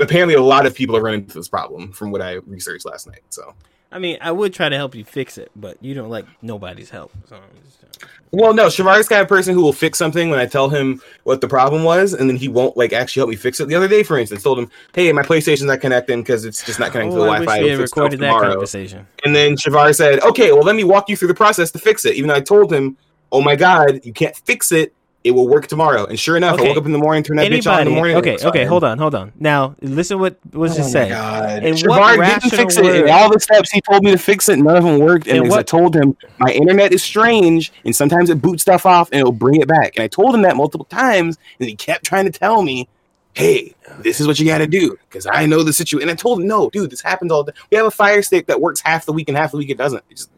apparently 0.00 0.34
a 0.34 0.42
lot 0.42 0.66
of 0.66 0.74
people 0.74 0.96
are 0.96 1.02
running 1.02 1.22
into 1.22 1.34
this 1.34 1.48
problem 1.48 1.92
from 1.92 2.10
what 2.10 2.22
I 2.22 2.34
researched 2.46 2.86
last 2.86 3.06
night. 3.06 3.22
So 3.30 3.54
I 3.90 3.98
mean, 3.98 4.18
I 4.20 4.32
would 4.32 4.52
try 4.52 4.68
to 4.68 4.76
help 4.76 4.94
you 4.94 5.04
fix 5.04 5.38
it, 5.38 5.50
but 5.56 5.82
you 5.82 5.94
don't 5.94 6.10
like 6.10 6.26
nobody's 6.42 6.90
help. 6.90 7.10
So 7.26 7.40
just, 7.64 8.04
Well, 8.32 8.52
no, 8.52 8.66
Shavar's 8.66 9.08
kind 9.08 9.22
of 9.22 9.28
person 9.28 9.54
who 9.54 9.62
will 9.62 9.72
fix 9.72 9.98
something 9.98 10.28
when 10.28 10.38
I 10.38 10.44
tell 10.44 10.68
him 10.68 11.00
what 11.24 11.40
the 11.40 11.48
problem 11.48 11.84
was, 11.84 12.12
and 12.12 12.28
then 12.28 12.36
he 12.36 12.48
won't 12.48 12.76
like 12.76 12.92
actually 12.92 13.20
help 13.20 13.30
me 13.30 13.36
fix 13.36 13.60
it. 13.60 13.68
The 13.68 13.74
other 13.74 13.88
day, 13.88 14.02
for 14.02 14.18
instance, 14.18 14.42
told 14.42 14.58
him, 14.58 14.70
"Hey, 14.92 15.10
my 15.12 15.22
PlayStation's 15.22 15.64
not 15.64 15.80
connecting 15.80 16.20
because 16.20 16.44
it's 16.44 16.64
just 16.64 16.78
not 16.78 16.92
connecting 16.92 17.12
oh, 17.12 17.16
to 17.16 17.22
the 17.22 17.28
oh, 17.28 17.32
I 17.32 17.38
Wi-Fi." 17.38 17.62
we 17.62 17.70
had 17.70 17.78
recorded 17.78 18.20
that 18.20 18.26
tomorrow." 18.26 18.50
conversation. 18.50 19.06
And 19.24 19.34
then 19.34 19.56
Shavar 19.56 19.94
said, 19.94 20.20
"Okay, 20.20 20.52
well, 20.52 20.64
let 20.64 20.76
me 20.76 20.84
walk 20.84 21.08
you 21.08 21.16
through 21.16 21.28
the 21.28 21.34
process 21.34 21.70
to 21.70 21.78
fix 21.78 22.04
it." 22.04 22.14
Even 22.16 22.28
though 22.28 22.34
I 22.34 22.40
told 22.40 22.70
him, 22.70 22.98
"Oh 23.32 23.40
my 23.40 23.56
God, 23.56 24.00
you 24.04 24.12
can't 24.12 24.36
fix 24.36 24.70
it. 24.70 24.92
It 25.24 25.32
will 25.32 25.48
work 25.48 25.66
tomorrow." 25.66 26.04
And 26.06 26.18
sure 26.18 26.36
enough, 26.36 26.54
Okay. 26.54 26.64
I 26.64 26.68
woke 26.68 26.78
up 26.78 26.86
in 26.86 26.92
the 26.92 26.98
morning, 26.98 27.22
turned 27.22 27.38
that 27.40 27.50
bitch 27.50 27.70
on 27.70 27.80
in 27.80 27.84
the 27.86 27.90
morning. 27.90 28.16
Okay, 28.16 28.38
okay, 28.42 28.64
hold 28.64 28.84
on, 28.84 28.98
hold 28.98 29.14
on. 29.14 29.32
Now 29.38 29.74
listen 29.82 30.18
what 30.18 30.36
was 30.52 30.72
Oh 30.72 30.76
just 30.76 30.88
my 30.94 31.00
said. 31.04 31.08
God. 31.10 31.64
In 31.64 31.74
Shavar 31.74 32.16
what 32.16 32.40
didn't 32.40 32.50
fix 32.50 32.76
it. 32.76 32.84
word- 32.84 33.00
And 33.02 33.10
all 33.10 33.30
the 33.32 33.40
steps 33.40 33.70
he 33.70 33.80
told 33.80 34.04
me 34.04 34.10
to 34.12 34.18
fix 34.18 34.48
it, 34.48 34.58
none 34.58 34.76
of 34.76 34.84
them 34.84 34.98
worked. 35.00 35.26
And 35.26 35.38
In 35.38 35.42
because 35.44 35.58
I 35.58 35.62
told 35.62 35.94
him 35.96 36.16
my 36.38 36.50
internet 36.50 36.92
is 36.92 37.02
strange, 37.02 37.72
and 37.84 37.94
sometimes 37.94 38.30
it 38.30 38.40
boots 38.40 38.62
stuff 38.62 38.86
off 38.86 39.08
and 39.12 39.20
it'll 39.20 39.32
bring 39.32 39.60
it 39.60 39.66
back. 39.68 39.96
And 39.96 40.02
I 40.02 40.08
told 40.08 40.34
him 40.34 40.42
that 40.42 40.56
multiple 40.56 40.86
times, 40.86 41.36
and 41.58 41.68
he 41.68 41.74
kept 41.74 42.04
trying 42.04 42.24
to 42.24 42.30
tell 42.30 42.62
me, 42.62 42.88
"Hey, 43.34 43.74
this 44.00 44.20
is 44.20 44.26
what 44.28 44.38
you 44.38 44.46
got 44.46 44.58
to 44.58 44.66
do," 44.68 44.96
because 45.10 45.26
I 45.30 45.46
know 45.46 45.62
the 45.64 45.72
situation. 45.72 46.08
And 46.08 46.16
I 46.16 46.20
told 46.20 46.40
him, 46.40 46.46
"No, 46.46 46.70
dude, 46.70 46.90
this 46.90 47.02
happens 47.02 47.32
all 47.32 47.42
the 47.42 47.52
time. 47.52 47.62
We 47.72 47.76
have 47.76 47.86
a 47.86 47.90
Fire 47.90 48.22
Stick 48.22 48.46
that 48.46 48.60
works 48.60 48.80
half 48.84 49.04
the 49.04 49.12
week, 49.12 49.28
and 49.28 49.36
half 49.36 49.50
the 49.50 49.56
week 49.58 49.70
it 49.70 49.78
doesn't. 49.78 50.04
It 50.10 50.16
just 50.16 50.30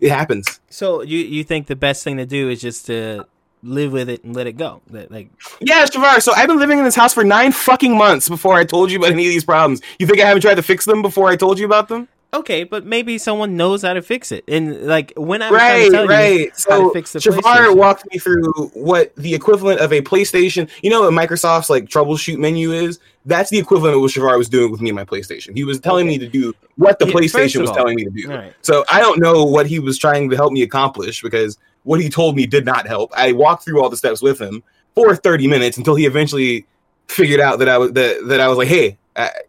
it 0.00 0.10
happens." 0.10 0.60
So 0.70 1.02
you 1.02 1.18
you 1.18 1.42
think 1.42 1.66
the 1.66 1.76
best 1.76 2.04
thing 2.04 2.16
to 2.18 2.26
do 2.26 2.48
is 2.48 2.60
just 2.60 2.86
to 2.86 3.26
live 3.62 3.92
with 3.92 4.08
it 4.08 4.24
and 4.24 4.34
let 4.36 4.46
it 4.46 4.56
go? 4.56 4.80
Like 4.90 5.30
Yeah, 5.60 5.84
Shavar. 5.86 6.22
So 6.22 6.32
I've 6.32 6.48
been 6.48 6.58
living 6.58 6.78
in 6.78 6.84
this 6.84 6.94
house 6.96 7.14
for 7.14 7.24
nine 7.24 7.52
fucking 7.52 7.96
months 7.96 8.28
before 8.28 8.54
I 8.54 8.64
told 8.64 8.90
you 8.90 8.98
about 8.98 9.12
any 9.12 9.26
of 9.26 9.30
these 9.30 9.44
problems. 9.44 9.80
You 9.98 10.06
think 10.06 10.20
I 10.20 10.26
haven't 10.26 10.42
tried 10.42 10.54
to 10.56 10.62
fix 10.62 10.84
them 10.84 11.02
before 11.02 11.28
I 11.28 11.36
told 11.36 11.58
you 11.58 11.66
about 11.66 11.88
them? 11.88 12.08
okay, 12.34 12.62
but 12.62 12.84
maybe 12.84 13.16
someone 13.16 13.56
knows 13.56 13.80
how 13.80 13.94
to 13.94 14.02
fix 14.02 14.30
it. 14.32 14.44
And 14.48 14.86
like 14.86 15.14
when 15.16 15.40
I 15.40 15.50
was 15.50 15.58
trying 15.58 15.80
right, 15.80 15.84
to 15.86 15.90
tell 15.90 16.02
you 16.04 16.10
right. 16.10 16.50
how 16.68 16.76
to 16.76 16.84
So 16.84 16.90
fix 16.90 17.12
the 17.14 17.20
Shavar 17.20 17.74
walked 17.74 18.04
me 18.12 18.18
through 18.18 18.52
what 18.74 19.16
the 19.16 19.34
equivalent 19.34 19.80
of 19.80 19.94
a 19.94 20.02
PlayStation. 20.02 20.68
You 20.82 20.90
know 20.90 21.00
what 21.00 21.14
Microsoft's 21.14 21.70
like 21.70 21.86
troubleshoot 21.86 22.36
menu 22.36 22.70
is? 22.72 22.98
That's 23.24 23.48
the 23.48 23.56
equivalent 23.58 23.96
of 23.96 24.02
what 24.02 24.10
Shavar 24.10 24.36
was 24.36 24.50
doing 24.50 24.70
with 24.70 24.82
me 24.82 24.90
and 24.90 24.96
my 24.96 25.06
PlayStation. 25.06 25.56
He 25.56 25.64
was 25.64 25.80
telling 25.80 26.06
Okay. 26.06 26.18
me 26.18 26.26
to 26.26 26.28
do 26.28 26.52
what 26.76 26.98
the 26.98 27.06
Yeah, 27.06 27.12
PlayStation 27.14 27.56
of 27.56 27.60
was 27.62 27.70
all- 27.70 27.76
telling 27.76 27.96
me 27.96 28.04
to 28.04 28.10
do. 28.10 28.30
All 28.30 28.36
right. 28.36 28.52
So 28.60 28.84
I 28.90 29.00
don't 29.00 29.18
know 29.20 29.42
what 29.44 29.66
he 29.66 29.78
was 29.78 29.96
trying 29.96 30.28
to 30.28 30.36
help 30.36 30.52
me 30.52 30.60
accomplish 30.60 31.22
because 31.22 31.56
what 31.84 32.00
he 32.00 32.08
told 32.08 32.36
me 32.36 32.46
did 32.46 32.64
not 32.64 32.86
help. 32.86 33.12
I 33.16 33.32
walked 33.32 33.64
through 33.64 33.82
all 33.82 33.88
the 33.88 33.96
steps 33.96 34.22
with 34.22 34.40
him 34.40 34.62
for 34.94 35.14
30 35.14 35.46
minutes 35.46 35.78
until 35.78 35.94
he 35.94 36.06
eventually 36.06 36.66
figured 37.08 37.40
out 37.40 37.58
that 37.60 37.68
I 37.68 37.78
was 37.78 37.92
that, 37.92 38.26
that 38.26 38.40
I 38.40 38.48
was 38.48 38.58
like, 38.58 38.68
"Hey, 38.68 38.98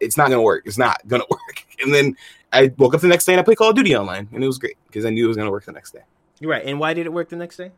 it's 0.00 0.16
not 0.16 0.30
gonna 0.30 0.42
work. 0.42 0.64
It's 0.66 0.78
not 0.78 1.00
gonna 1.08 1.24
work." 1.30 1.66
And 1.82 1.94
then 1.94 2.16
I 2.52 2.72
woke 2.78 2.94
up 2.94 3.00
the 3.00 3.08
next 3.08 3.24
day 3.24 3.34
and 3.34 3.40
I 3.40 3.42
played 3.42 3.58
Call 3.58 3.70
of 3.70 3.76
Duty 3.76 3.96
online, 3.96 4.28
and 4.32 4.42
it 4.42 4.46
was 4.46 4.58
great 4.58 4.76
because 4.86 5.04
I 5.04 5.10
knew 5.10 5.24
it 5.24 5.28
was 5.28 5.36
gonna 5.36 5.50
work 5.50 5.64
the 5.64 5.72
next 5.72 5.92
day. 5.92 6.02
You're 6.40 6.50
right. 6.50 6.64
And 6.64 6.80
why 6.80 6.94
did 6.94 7.06
it 7.06 7.12
work 7.12 7.28
the 7.28 7.36
next 7.36 7.56
day? 7.56 7.70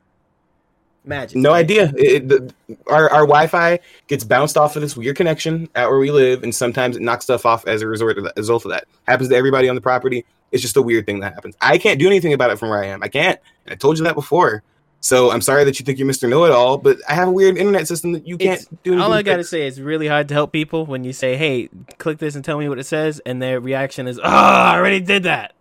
Magic. 1.04 1.36
No 1.36 1.52
idea. 1.52 1.92
It, 1.96 2.28
the, 2.28 2.54
our 2.86 3.10
our 3.10 3.22
Wi-Fi 3.22 3.80
gets 4.06 4.22
bounced 4.24 4.56
off 4.56 4.76
of 4.76 4.82
this 4.82 4.96
weird 4.96 5.16
connection 5.16 5.68
out 5.74 5.90
where 5.90 5.98
we 5.98 6.10
live, 6.12 6.42
and 6.44 6.54
sometimes 6.54 6.96
it 6.96 7.02
knocks 7.02 7.24
stuff 7.24 7.44
off 7.44 7.66
as 7.66 7.82
a 7.82 7.88
result 7.88 8.16
of 8.18 8.24
that. 8.24 8.34
Result 8.36 8.64
of 8.64 8.70
that 8.70 8.84
happens 9.08 9.28
to 9.30 9.34
everybody 9.36 9.68
on 9.68 9.74
the 9.74 9.80
property. 9.80 10.24
It's 10.52 10.62
just 10.62 10.76
a 10.76 10.82
weird 10.82 11.06
thing 11.06 11.20
that 11.20 11.34
happens. 11.34 11.56
I 11.60 11.78
can't 11.78 11.98
do 11.98 12.06
anything 12.06 12.32
about 12.34 12.50
it 12.50 12.58
from 12.58 12.68
where 12.68 12.82
I 12.82 12.86
am. 12.88 13.02
I 13.02 13.08
can't. 13.08 13.40
I 13.66 13.74
told 13.74 13.98
you 13.98 14.04
that 14.04 14.14
before. 14.14 14.62
So 15.00 15.32
I'm 15.32 15.40
sorry 15.40 15.64
that 15.64 15.80
you 15.80 15.84
think 15.84 15.98
you're 15.98 16.06
Mr. 16.06 16.28
Know 16.28 16.44
It 16.44 16.52
All, 16.52 16.78
but 16.78 16.98
I 17.08 17.14
have 17.14 17.26
a 17.26 17.32
weird 17.32 17.58
internet 17.58 17.88
system 17.88 18.12
that 18.12 18.24
you 18.24 18.36
can't 18.38 18.60
It's- 18.60 18.68
do 18.84 18.92
anything. 18.92 19.00
All 19.02 19.12
I 19.12 19.22
gotta 19.22 19.38
fix. 19.38 19.50
say 19.50 19.66
is 19.66 19.80
really 19.80 20.06
hard 20.06 20.28
to 20.28 20.34
help 20.34 20.52
people 20.52 20.86
when 20.86 21.02
you 21.02 21.12
say, 21.12 21.36
"Hey, 21.36 21.68
click 21.98 22.18
this 22.18 22.36
and 22.36 22.44
tell 22.44 22.58
me 22.58 22.68
what 22.68 22.78
it 22.78 22.84
says," 22.86 23.20
and 23.26 23.42
their 23.42 23.58
reaction 23.58 24.06
is, 24.06 24.18
"Oh, 24.20 24.22
I 24.22 24.76
already 24.76 25.00
did 25.00 25.24
that." 25.24 25.54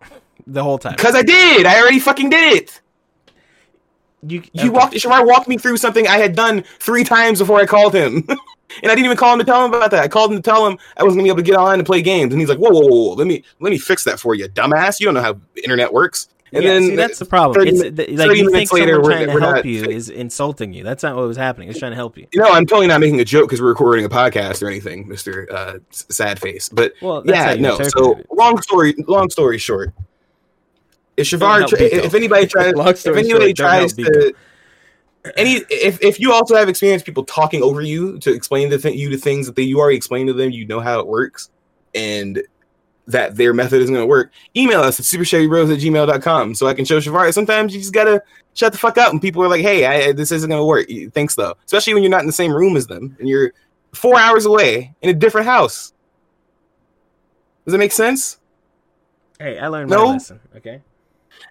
The 0.46 0.62
whole 0.62 0.78
time. 0.78 0.94
because 0.96 1.14
I 1.16 1.22
did. 1.22 1.66
I 1.66 1.80
already 1.80 1.98
fucking 1.98 2.30
did 2.30 2.54
it. 2.62 2.80
You 4.22 4.40
okay. 4.56 4.68
walked. 4.68 4.94
Shavar 4.94 5.26
walked 5.26 5.48
me 5.48 5.58
through 5.58 5.76
something 5.78 6.06
I 6.06 6.18
had 6.18 6.34
done 6.36 6.62
three 6.78 7.04
times 7.04 7.40
before 7.40 7.60
I 7.60 7.66
called 7.66 7.94
him, 7.94 8.24
and 8.28 8.38
I 8.84 8.94
didn't 8.94 9.06
even 9.06 9.16
call 9.16 9.32
him 9.32 9.38
to 9.40 9.44
tell 9.44 9.64
him 9.64 9.72
about 9.74 9.90
that. 9.90 10.04
I 10.04 10.08
called 10.08 10.30
him 10.30 10.36
to 10.38 10.42
tell 10.42 10.66
him 10.66 10.78
I 10.96 11.02
wasn't 11.02 11.18
gonna 11.20 11.24
be 11.24 11.30
able 11.30 11.38
to 11.38 11.42
get 11.42 11.56
online 11.56 11.80
and 11.80 11.86
play 11.86 12.02
games, 12.02 12.32
and 12.32 12.40
he's 12.40 12.48
like, 12.48 12.58
"Whoa, 12.58 12.70
whoa, 12.70 12.86
whoa, 12.86 13.14
let 13.14 13.26
me 13.26 13.42
let 13.60 13.70
me 13.70 13.78
fix 13.78 14.04
that 14.04 14.20
for 14.20 14.34
you, 14.34 14.48
dumbass. 14.48 15.00
You 15.00 15.06
don't 15.06 15.14
know 15.14 15.22
how 15.22 15.38
internet 15.56 15.92
works." 15.92 16.28
And 16.54 16.62
yeah, 16.64 16.70
then 16.74 16.82
see, 16.82 16.96
that's 16.96 17.18
the 17.18 17.24
problem. 17.24 17.54
30 17.54 17.70
It's 17.70 17.82
min- 17.82 17.96
th- 17.96 18.10
like 18.10 18.28
you 18.36 18.42
think 18.44 18.52
minutes 18.52 18.72
later, 18.74 18.92
someone 18.92 19.02
we're- 19.04 19.14
trying 19.14 19.26
to 19.28 19.34
we're 19.34 19.40
help 19.40 19.54
not 19.56 19.64
you 19.64 19.84
is 19.84 20.10
insulting 20.10 20.74
you. 20.74 20.84
That's 20.84 21.02
not 21.02 21.16
what 21.16 21.26
was 21.26 21.38
happening. 21.38 21.70
It's 21.70 21.78
trying 21.78 21.92
to 21.92 21.96
help 21.96 22.18
you. 22.18 22.26
You 22.30 22.42
know, 22.42 22.50
I'm 22.50 22.66
totally 22.66 22.88
not 22.88 23.00
making 23.00 23.20
a 23.20 23.24
joke 23.24 23.48
because 23.48 23.62
we're 23.62 23.70
recording 23.70 24.04
a 24.04 24.10
podcast 24.10 24.62
or 24.62 24.66
anything, 24.66 25.08
Mister 25.08 25.48
uh, 25.50 25.78
Sad 25.90 26.38
Face. 26.38 26.68
But 26.68 26.92
Well, 27.00 27.22
yeah, 27.24 27.54
no. 27.54 27.78
So 27.82 28.20
long 28.30 28.60
story, 28.60 28.94
long 29.08 29.30
story 29.30 29.56
short, 29.56 29.94
if 31.16 31.26
Shavar, 31.28 31.58
help 31.58 31.70
tr- 31.70 31.76
people. 31.76 31.98
if 31.98 32.14
anybody 32.14 32.46
tries, 32.48 32.72
if 32.74 33.06
anybody 33.16 33.48
short, 33.48 33.56
tries 33.56 33.92
to, 33.94 34.32
any, 35.36 35.62
if 35.70 36.02
if 36.02 36.18
you 36.18 36.32
also 36.32 36.56
have 36.56 36.68
experienced 36.68 37.04
people 37.06 37.24
talking 37.24 37.62
over 37.62 37.80
you 37.82 38.18
to 38.20 38.32
explain 38.32 38.70
to 38.70 38.78
th- 38.78 38.96
you 38.98 39.08
to 39.10 39.16
things 39.16 39.46
that 39.46 39.54
they, 39.56 39.62
you 39.62 39.78
already 39.78 39.96
explained 39.96 40.28
to 40.28 40.32
them, 40.32 40.50
you 40.50 40.66
know 40.66 40.80
how 40.80 40.98
it 41.00 41.06
works, 41.06 41.50
and 41.94 42.42
that 43.08 43.36
their 43.36 43.52
method 43.52 43.82
isn't 43.82 43.92
going 43.92 44.02
to 44.04 44.08
work, 44.08 44.32
email 44.56 44.80
us 44.80 44.98
at 45.00 45.06
superchevybros 45.06 45.72
at 45.74 45.80
gmail.com 45.80 46.54
so 46.54 46.66
I 46.68 46.74
can 46.74 46.84
show 46.84 46.98
Shavar. 47.00 47.32
Sometimes 47.34 47.74
you 47.74 47.80
just 47.80 47.92
gotta 47.92 48.22
shut 48.54 48.72
the 48.72 48.78
fuck 48.78 48.96
up, 48.98 49.12
and 49.12 49.20
people 49.20 49.42
are 49.42 49.48
like, 49.48 49.60
"Hey, 49.62 49.84
I, 49.84 50.08
I- 50.08 50.12
this 50.12 50.32
isn't 50.32 50.48
going 50.48 50.60
to 50.60 50.64
work." 50.66 50.88
You- 50.88 51.10
Thanks 51.10 51.34
though, 51.34 51.54
especially 51.66 51.94
when 51.94 52.02
you're 52.02 52.10
not 52.10 52.20
in 52.20 52.26
the 52.26 52.32
same 52.32 52.52
room 52.52 52.76
as 52.76 52.86
them 52.86 53.16
and 53.20 53.28
you're 53.28 53.52
four 53.92 54.18
hours 54.18 54.46
away 54.46 54.94
in 55.02 55.10
a 55.10 55.14
different 55.14 55.46
house. 55.46 55.92
Does 57.64 57.72
that 57.72 57.78
make 57.78 57.92
sense? 57.92 58.38
Hey, 59.38 59.58
I 59.58 59.68
learned 59.68 59.90
No. 59.90 60.06
my 60.06 60.12
lesson. 60.14 60.40
Okay. 60.56 60.80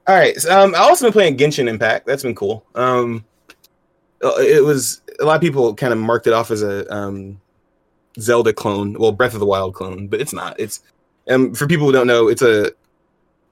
All 0.08 0.15
right. 0.15 0.36
So, 0.38 0.60
um, 0.60 0.75
I 0.75 0.80
also 0.80 1.06
been 1.06 1.13
playing 1.13 1.38
Genshin 1.38 1.67
Impact. 1.67 2.06
That's 2.06 2.23
been 2.23 2.36
cool. 2.36 2.65
Um, 2.75 3.25
uh, 4.23 4.36
it 4.38 4.63
was 4.63 5.01
a 5.19 5.25
lot 5.25 5.36
of 5.36 5.41
people 5.41 5.73
kind 5.75 5.93
of 5.93 5.99
marked 5.99 6.27
it 6.27 6.34
off 6.34 6.51
as 6.51 6.62
a 6.63 6.91
um, 6.93 7.39
Zelda 8.19 8.54
clone, 8.54 8.93
well, 8.93 9.12
Breath 9.12 9.34
of 9.34 9.39
the 9.39 9.45
Wild 9.45 9.73
clone, 9.73 10.08
but 10.08 10.21
it's 10.21 10.34
not. 10.34 10.60
It's 10.60 10.82
um, 11.30 11.54
for 11.54 11.67
people 11.67 11.86
who 11.86 11.91
don't 11.91 12.08
know, 12.08 12.27
it's 12.27 12.41
a. 12.41 12.71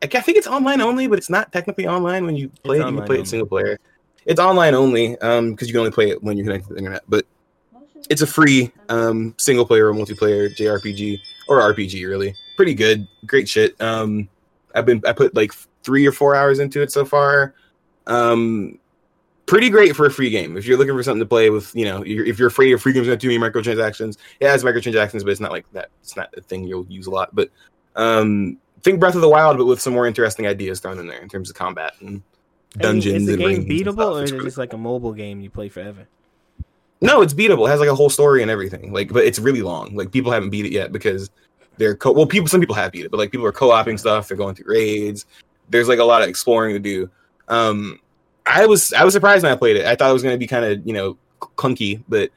I 0.02 0.08
think 0.08 0.38
it's 0.38 0.48
online 0.48 0.80
only, 0.80 1.08
but 1.08 1.18
it's 1.18 1.30
not 1.30 1.52
technically 1.52 1.86
online 1.86 2.26
when 2.26 2.36
you 2.36 2.50
play 2.64 2.78
it. 2.78 2.80
You 2.80 2.86
can 2.86 2.96
play 2.96 3.04
only. 3.04 3.20
it 3.22 3.28
single 3.28 3.48
player. 3.48 3.80
It's 4.26 4.40
online 4.40 4.74
only 4.74 5.18
um 5.20 5.52
because 5.52 5.68
you 5.68 5.74
can 5.74 5.80
only 5.80 5.92
play 5.92 6.10
it 6.10 6.24
when 6.24 6.38
you're 6.38 6.46
connected 6.46 6.68
to 6.70 6.74
the 6.74 6.80
internet. 6.80 7.04
But 7.10 7.26
it's 8.10 8.22
a 8.22 8.28
free 8.28 8.72
um 8.90 9.36
single 9.38 9.66
player 9.66 9.90
or 9.90 9.94
multiplayer 9.94 10.56
JRPG 10.56 11.20
or 11.48 11.60
RPG 11.74 12.08
really. 12.08 12.36
Pretty 12.56 12.74
good, 12.74 13.08
great 13.26 13.50
shit. 13.50 13.80
Um 13.82 14.30
I've 14.74 14.86
been 14.86 15.02
I 15.06 15.14
put 15.14 15.36
like 15.36 15.52
three 15.84 16.06
or 16.06 16.12
four 16.12 16.36
hours 16.36 16.60
into 16.60 16.82
it 16.82 16.92
so 16.92 17.06
far. 17.06 17.54
Um 18.08 18.80
pretty 19.46 19.70
great 19.70 19.96
for 19.96 20.06
a 20.06 20.12
free 20.12 20.30
game. 20.30 20.58
If 20.58 20.66
you're 20.66 20.78
looking 20.78 20.96
for 20.96 21.02
something 21.02 21.22
to 21.22 21.26
play 21.26 21.50
with, 21.50 21.76
you 21.76 21.84
know, 21.86 22.04
you're, 22.06 22.26
if 22.26 22.38
you're 22.38 22.50
afraid 22.50 22.72
of 22.72 22.82
free 22.82 22.94
games 22.94 23.08
to 23.08 23.18
too 23.18 23.28
many 23.28 23.40
microtransactions, 23.40 24.18
it 24.40 24.48
has 24.48 24.64
microtransactions, 24.64 25.24
but 25.24 25.30
it's 25.30 25.40
not 25.40 25.52
like 25.52 25.72
that. 25.74 25.90
It's 26.02 26.16
not 26.16 26.30
a 26.38 26.42
thing 26.42 26.66
you'll 26.66 26.86
use 26.86 27.08
a 27.08 27.12
lot. 27.12 27.34
But 27.34 27.50
um 27.96 28.58
think 28.82 29.00
Breath 29.00 29.16
of 29.16 29.22
the 29.22 29.30
Wild, 29.30 29.58
but 29.58 29.66
with 29.66 29.82
some 29.82 29.94
more 29.94 30.08
interesting 30.08 30.48
ideas 30.48 30.80
thrown 30.80 31.00
in 31.00 31.08
there 31.08 31.22
in 31.22 31.30
terms 31.30 31.50
of 31.50 31.56
combat 31.56 31.94
and 32.00 32.22
dungeons 32.78 33.28
Is 33.28 33.38
the 33.38 33.38
game 33.38 33.66
beatable, 33.66 34.20
or 34.20 34.24
is 34.24 34.32
it 34.32 34.42
just 34.42 34.58
like 34.58 34.74
a 34.74 34.78
mobile 34.78 35.14
game 35.14 35.42
you 35.42 35.50
play 35.50 35.70
forever? 35.70 36.08
no, 37.02 37.22
it's 37.22 37.34
beatable. 37.34 37.68
It 37.68 37.72
has 37.72 37.80
like 37.80 37.90
a 37.90 37.96
whole 37.96 38.10
story 38.10 38.42
and 38.42 38.52
everything. 38.52 38.92
Like, 38.92 39.14
but 39.14 39.24
it's 39.24 39.40
really 39.40 39.62
long. 39.62 39.96
Like 39.96 40.12
people 40.12 40.32
haven't 40.32 40.50
beat 40.50 40.66
it 40.66 40.72
yet 40.72 40.92
because 40.92 41.30
they're 41.78 41.96
co- 41.96 42.12
well, 42.12 42.26
people 42.26 42.48
some 42.48 42.60
people 42.60 42.76
have 42.76 42.92
beat 42.92 43.06
it, 43.06 43.12
but 43.12 43.18
like 43.18 43.32
people 43.32 43.46
are 43.46 43.52
co-oping 43.52 43.98
stuff. 43.98 44.28
They're 44.28 44.38
going 44.38 44.56
through 44.56 44.74
raids. 44.74 45.26
There's 45.70 45.88
like 45.88 46.00
a 46.00 46.04
lot 46.04 46.22
of 46.22 46.30
exploring 46.30 46.74
to 46.74 46.80
do. 46.80 47.10
Um, 47.48 48.00
I 48.46 48.66
was 48.66 48.94
I 48.94 49.04
was 49.04 49.14
surprised 49.14 49.44
when 49.44 49.52
I 49.52 49.56
played 49.56 49.78
it. 49.78 49.86
I 49.86 49.96
thought 49.96 50.10
it 50.10 50.14
was 50.14 50.24
going 50.24 50.34
to 50.34 50.40
be 50.40 50.48
kind 50.48 50.66
of 50.66 50.86
you 50.86 50.94
know 50.94 51.18
clunky, 51.40 52.04
but 52.08 52.32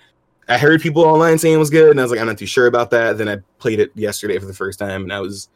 I 0.48 0.58
heard 0.58 0.80
people 0.80 1.02
online 1.02 1.38
saying 1.38 1.54
it 1.54 1.58
was 1.58 1.70
good, 1.70 1.90
and 1.90 2.00
I 2.00 2.02
was 2.02 2.10
like, 2.10 2.20
I'm 2.20 2.26
not 2.26 2.38
too 2.38 2.46
sure 2.46 2.66
about 2.66 2.90
that. 2.90 3.18
Then 3.18 3.28
I 3.28 3.38
played 3.58 3.80
it 3.80 3.92
yesterday 3.94 4.38
for 4.38 4.46
the 4.46 4.54
first 4.54 4.78
time, 4.78 5.02
and 5.02 5.12
I 5.12 5.20
was 5.20 5.48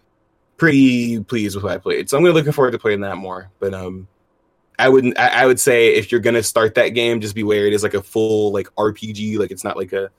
pretty 0.56 1.22
pleased 1.22 1.54
with 1.54 1.64
what 1.64 1.72
I 1.72 1.78
played. 1.78 2.08
So 2.08 2.16
I'm 2.16 2.22
really 2.22 2.34
looking 2.34 2.52
forward 2.52 2.70
to 2.72 2.78
playing 2.78 3.00
that 3.00 3.16
more. 3.16 3.50
But 3.60 3.74
um, 3.74 4.08
I 4.78 4.88
wouldn't. 4.88 5.18
I, 5.18 5.42
I 5.42 5.46
would 5.46 5.60
say 5.60 5.94
if 5.94 6.10
you're 6.10 6.20
gonna 6.20 6.42
start 6.42 6.74
that 6.76 6.90
game, 6.90 7.20
just 7.20 7.34
beware. 7.34 7.66
It 7.66 7.72
is 7.72 7.82
like 7.82 7.94
a 7.94 8.02
full 8.02 8.52
like 8.52 8.68
RPG. 8.76 9.38
Like 9.38 9.50
it's 9.50 9.64
not 9.64 9.76
like 9.76 9.92
a 9.92 10.10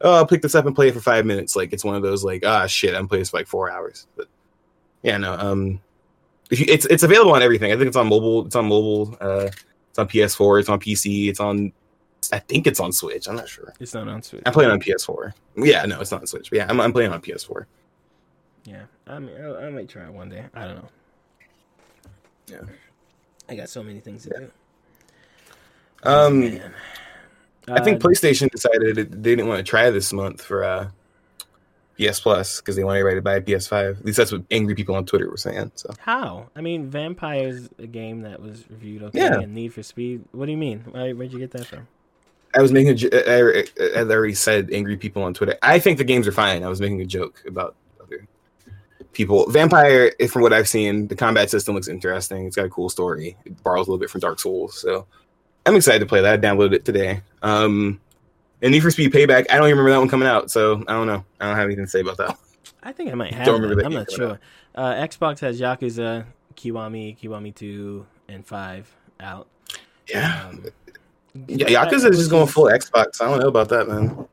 oh 0.00 0.14
I'll 0.14 0.26
pick 0.26 0.42
this 0.42 0.54
up 0.54 0.66
and 0.66 0.74
play 0.74 0.88
it 0.88 0.94
for 0.94 1.00
five 1.00 1.26
minutes. 1.26 1.56
Like 1.56 1.72
it's 1.72 1.84
one 1.84 1.94
of 1.94 2.02
those 2.02 2.24
like 2.24 2.44
ah 2.44 2.66
shit 2.66 2.94
I'm 2.94 3.08
playing 3.08 3.22
this 3.22 3.30
for 3.30 3.38
like 3.38 3.46
four 3.46 3.70
hours. 3.70 4.06
But 4.16 4.28
yeah, 5.02 5.16
no. 5.16 5.32
Um, 5.34 5.80
if 6.50 6.60
you, 6.60 6.66
it's 6.68 6.86
it's 6.86 7.02
available 7.02 7.32
on 7.32 7.42
everything. 7.42 7.72
I 7.72 7.76
think 7.76 7.88
it's 7.88 7.96
on 7.96 8.08
mobile. 8.08 8.46
It's 8.46 8.56
on 8.56 8.66
mobile. 8.66 9.16
Uh, 9.20 9.50
it's 9.90 9.98
on 9.98 10.08
PS4. 10.08 10.60
It's 10.60 10.68
on 10.68 10.80
PC. 10.80 11.28
It's 11.28 11.40
on 11.40 11.72
I 12.32 12.38
think 12.38 12.66
it's 12.66 12.80
on 12.80 12.92
Switch. 12.92 13.28
I'm 13.28 13.36
not 13.36 13.48
sure. 13.48 13.72
It's 13.80 13.94
not 13.94 14.08
on 14.08 14.22
Switch. 14.22 14.42
I'm 14.44 14.52
playing 14.52 14.70
on 14.70 14.80
PS4. 14.80 15.32
Yeah, 15.56 15.84
no, 15.86 16.00
it's 16.00 16.10
not 16.10 16.20
on 16.20 16.26
Switch. 16.26 16.50
But 16.50 16.56
yeah, 16.56 16.66
I'm, 16.68 16.80
I'm 16.80 16.92
playing 16.92 17.12
on 17.12 17.20
PS4. 17.20 17.64
Yeah, 18.64 18.82
I 19.06 19.18
mean, 19.18 19.40
I, 19.40 19.66
I 19.66 19.70
might 19.70 19.88
try 19.88 20.04
it 20.04 20.12
one 20.12 20.28
day. 20.28 20.44
I 20.54 20.66
don't 20.66 20.76
know. 20.76 20.88
Yeah. 22.48 22.60
I 23.48 23.56
got 23.56 23.68
so 23.68 23.82
many 23.82 24.00
things 24.00 24.24
to 24.24 24.30
do. 24.30 24.50
Um, 26.02 26.40
Man. 26.40 26.74
I 27.68 27.82
think 27.82 28.04
Uh, 28.04 28.08
PlayStation 28.08 28.50
decided 28.50 28.96
they 28.96 29.04
didn't 29.04 29.48
want 29.48 29.58
to 29.58 29.64
try 29.64 29.90
this 29.90 30.12
month 30.12 30.42
for 30.42 30.64
uh, 30.64 30.88
PS 31.98 32.20
Plus 32.20 32.60
because 32.60 32.76
they 32.76 32.84
want 32.84 32.98
everybody 32.98 33.16
to 33.16 33.22
buy 33.22 33.34
a 33.34 33.40
PS5. 33.40 33.98
At 33.98 34.04
least 34.04 34.18
that's 34.18 34.32
what 34.32 34.42
angry 34.50 34.74
people 34.74 34.94
on 34.94 35.04
Twitter 35.04 35.28
were 35.28 35.36
saying. 35.36 35.72
So 35.74 35.92
how? 35.98 36.48
I 36.54 36.60
mean, 36.60 36.90
Vampyr's 36.90 37.68
a 37.78 37.86
game 37.86 38.22
that 38.22 38.40
was 38.40 38.64
reviewed 38.70 39.02
okay. 39.04 39.18
Yeah. 39.18 39.40
And 39.40 39.54
Need 39.54 39.74
for 39.74 39.82
Speed. 39.82 40.24
What 40.32 40.46
do 40.46 40.52
you 40.52 40.58
mean? 40.58 40.84
Why, 40.90 41.12
where'd 41.12 41.32
you 41.32 41.38
get 41.38 41.50
that 41.52 41.66
from? 41.66 41.88
I 42.54 42.62
was 42.62 42.72
making 42.72 42.90
a 42.90 42.94
jo- 42.94 43.08
I, 43.12 43.64
I, 43.82 44.00
I 44.00 44.04
already 44.04 44.34
said 44.34 44.70
angry 44.72 44.96
people 44.96 45.22
on 45.22 45.34
Twitter. 45.34 45.56
I 45.62 45.78
think 45.78 45.98
the 45.98 46.04
games 46.04 46.26
are 46.26 46.32
fine. 46.32 46.62
I 46.62 46.68
was 46.68 46.80
making 46.80 47.00
a 47.00 47.06
joke 47.06 47.42
about 47.46 47.76
other 48.00 48.26
people. 49.12 49.50
Vampire, 49.50 50.12
from 50.28 50.42
what 50.42 50.52
I've 50.52 50.68
seen, 50.68 51.08
the 51.08 51.16
combat 51.16 51.50
system 51.50 51.74
looks 51.74 51.88
interesting. 51.88 52.46
It's 52.46 52.56
got 52.56 52.64
a 52.64 52.70
cool 52.70 52.88
story. 52.88 53.36
It 53.44 53.62
borrows 53.62 53.86
a 53.86 53.90
little 53.90 54.00
bit 54.00 54.08
from 54.08 54.20
Dark 54.20 54.40
Souls, 54.40 54.80
so 54.80 55.06
I'm 55.66 55.76
excited 55.76 56.00
to 56.00 56.06
play 56.06 56.22
that. 56.22 56.32
I 56.32 56.38
downloaded 56.38 56.74
it 56.74 56.84
today. 56.84 57.20
Um, 57.42 58.00
and 58.62 58.72
Need 58.72 58.82
for 58.82 58.90
Speed 58.90 59.12
Payback, 59.12 59.46
I 59.50 59.56
don't 59.56 59.66
even 59.68 59.78
remember 59.78 59.90
that 59.90 59.98
one 59.98 60.08
coming 60.08 60.28
out, 60.28 60.50
so 60.50 60.82
I 60.88 60.92
don't 60.92 61.06
know. 61.06 61.24
I 61.40 61.46
don't 61.46 61.56
have 61.56 61.66
anything 61.66 61.84
to 61.84 61.90
say 61.90 62.00
about 62.00 62.16
that. 62.18 62.36
I 62.82 62.92
think 62.92 63.10
I 63.10 63.14
might 63.14 63.34
have. 63.34 63.46
Don't 63.46 63.60
remember 63.60 63.82
that. 63.82 63.82
that 63.82 63.86
I'm 63.86 64.04
not 64.04 64.10
sure. 64.10 64.40
Uh, 64.74 64.94
Xbox 64.94 65.40
has 65.40 65.60
Yakuza, 65.60 66.24
Kiwami, 66.56 67.18
Kiwami 67.18 67.54
Two, 67.54 68.06
and 68.28 68.46
Five 68.46 68.94
out. 69.20 69.48
Yeah, 70.08 70.48
Um, 70.48 70.64
yeah 71.46 71.66
Yakuza 71.66 72.10
is 72.10 72.18
just 72.18 72.30
going 72.30 72.46
full 72.46 72.66
Xbox. 72.66 73.20
I 73.20 73.26
don't 73.26 73.40
know 73.40 73.48
about 73.48 73.68
that, 73.70 73.88
man. 73.88 74.26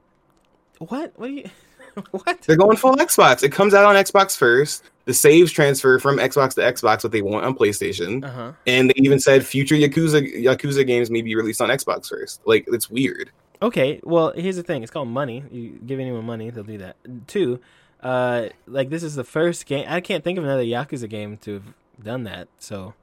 What? 0.80 1.14
What 1.16 1.28
do 1.28 1.34
you? 1.34 1.50
what? 2.12 2.42
They're 2.42 2.58
going 2.58 2.78
full 2.78 2.96
Xbox. 2.96 3.44
It 3.44 3.52
comes 3.52 3.74
out 3.74 3.86
on 3.86 3.96
Xbox 3.96 4.36
first. 4.36 4.84
The 5.06 5.14
saves 5.14 5.52
transfer 5.52 6.00
from 6.00 6.18
Xbox 6.18 6.56
to 6.56 6.62
Xbox, 6.62 7.04
what 7.04 7.12
they 7.12 7.22
want 7.22 7.46
on 7.46 7.56
PlayStation. 7.56 8.24
Uh 8.26 8.32
huh. 8.32 8.52
And 8.66 8.90
they 8.90 8.96
even 8.98 9.20
said 9.20 9.46
future 9.46 9.76
Yakuza 9.76 10.44
Yakuza 10.44 10.86
games 10.86 11.12
may 11.12 11.22
be 11.22 11.36
released 11.36 11.62
on 11.62 11.70
Xbox 11.70 12.10
first. 12.10 12.42
Like 12.46 12.66
it's 12.68 12.90
weird. 12.90 13.32
Okay, 13.66 14.00
well, 14.04 14.32
here's 14.36 14.58
the 14.58 14.64
thing. 14.64 14.84
It's 14.84 14.92
called 14.92 15.08
money. 15.08 15.44
You 15.52 15.80
give 15.84 16.00
anyone 16.00 16.24
money, 16.24 16.52
they'll 16.52 16.64
do 16.64 16.78
that. 16.78 16.98
Two, 17.26 17.60
uh, 18.04 18.50
like 18.68 18.92
this 18.92 19.02
is 19.02 19.16
the 19.16 19.24
first 19.24 19.66
game. 19.66 19.86
I 19.90 20.02
can't 20.02 20.24
think 20.24 20.38
of 20.38 20.44
another 20.44 20.62
Yakuza 20.64 21.10
game 21.10 21.38
to 21.38 21.54
have 21.56 21.64
done 22.04 22.26
that. 22.26 22.48
So, 22.60 22.94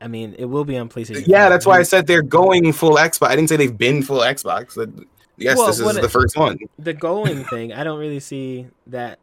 I 0.00 0.08
mean, 0.08 0.34
it 0.36 0.46
will 0.46 0.64
be 0.64 0.76
on 0.76 0.88
PlayStation. 0.88 1.22
Yeah, 1.28 1.44
5. 1.44 1.50
that's 1.50 1.66
why 1.66 1.78
I 1.78 1.82
said 1.84 2.08
they're 2.08 2.20
going 2.20 2.72
full 2.72 2.96
Xbox. 2.96 3.28
I 3.28 3.36
didn't 3.36 3.48
say 3.48 3.56
they've 3.56 3.78
been 3.78 4.02
full 4.02 4.18
Xbox. 4.18 4.74
But 4.74 4.90
yes, 5.36 5.56
Well, 5.56 5.68
this 5.68 5.78
is 5.78 5.94
the 5.94 6.02
it- 6.04 6.10
first 6.10 6.36
one. 6.36 6.58
the 6.76 6.92
going 6.92 7.44
thing. 7.44 7.72
I 7.72 7.84
don't 7.84 8.00
really 8.00 8.18
see 8.20 8.66
that 8.88 9.20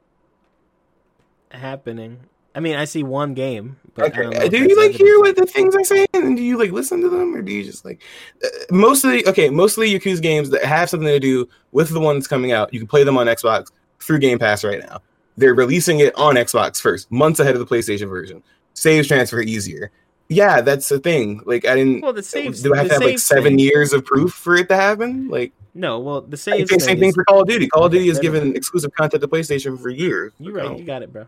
happening. 1.52 2.20
I 2.58 2.60
mean, 2.60 2.76
I 2.76 2.86
see 2.86 3.04
one 3.04 3.36
game, 3.36 3.78
but 3.94 4.06
I 4.18 4.20
Okay. 4.20 4.50
Do 4.50 4.58
you 4.58 4.76
like 4.76 4.92
hear 4.92 5.20
what 5.20 5.36
the 5.36 5.46
things 5.46 5.76
I'm 5.76 5.84
saying, 5.84 6.08
and 6.16 6.36
do 6.36 6.42
you 6.42 6.58
like 6.58 6.72
listen 6.72 7.02
to 7.02 7.10
them, 7.10 7.36
or 7.36 7.44
do 7.44 7.54
you 7.54 7.64
just 7.64 7.86
like 7.86 8.02
uh, 8.44 8.48
most 8.72 9.04
of 9.06 9.12
the 9.12 9.28
okay, 9.28 9.52
mostly 9.52 9.92
Yakuza 9.92 10.24
games 10.24 10.50
that 10.50 10.66
have 10.66 10.90
something 10.90 11.08
to 11.08 11.20
do 11.20 11.48
with 11.72 11.92
the 11.92 12.00
one 12.00 12.16
that's 12.16 12.26
coming 12.26 12.52
out? 12.54 12.74
You 12.74 12.80
can 12.80 12.88
play 12.88 13.04
them 13.04 13.16
on 13.16 13.28
Xbox 13.28 13.68
through 14.00 14.18
Game 14.18 14.40
Pass 14.40 14.64
right 14.64 14.80
now. 14.80 15.02
They're 15.38 15.54
releasing 15.54 16.00
it 16.00 16.16
on 16.16 16.34
Xbox 16.34 16.82
first, 16.82 17.12
months 17.12 17.40
ahead 17.40 17.56
of 17.56 17.60
the 17.60 17.68
PlayStation 17.68 18.10
version. 18.10 18.42
Saves 18.74 19.08
transfer 19.08 19.40
easier. 19.40 19.92
Yeah, 20.30 20.62
that's 20.62 20.90
the 20.90 20.98
thing. 20.98 21.44
Like 21.46 21.64
I 21.68 21.76
didn't. 21.76 22.02
Well, 22.02 22.12
the 22.14 22.24
saves. 22.24 22.64
do 22.64 22.74
I 22.74 22.78
have 22.78 22.88
to 22.88 22.94
have 22.94 23.04
like 23.04 23.20
seven 23.20 23.44
thing- 23.52 23.60
years 23.60 23.94
of 23.94 24.04
proof 24.04 24.34
for 24.34 24.56
it 24.56 24.68
to 24.70 24.76
happen? 24.76 25.30
Like 25.30 25.52
No, 25.76 26.00
well, 26.00 26.22
the 26.22 26.34
I 26.34 26.38
saves. 26.38 26.70
same 26.72 26.80
thing 26.80 27.00
thing 27.02 27.10
is- 27.10 27.16
for 27.16 27.24
Call 27.26 27.42
of 27.44 27.48
Duty. 27.48 27.68
Call 27.68 27.86
of 27.86 27.92
Duty 27.92 28.08
has 28.08 28.18
given 28.18 28.56
exclusive 28.56 28.92
content 28.96 29.22
to 29.22 29.28
PlayStation 29.28 29.80
for 29.80 29.92
years. 29.92 30.34
You're 30.40 30.54
right. 30.54 30.76
You 30.76 30.84
got 30.84 31.04
it, 31.04 31.14
bro. 31.14 31.28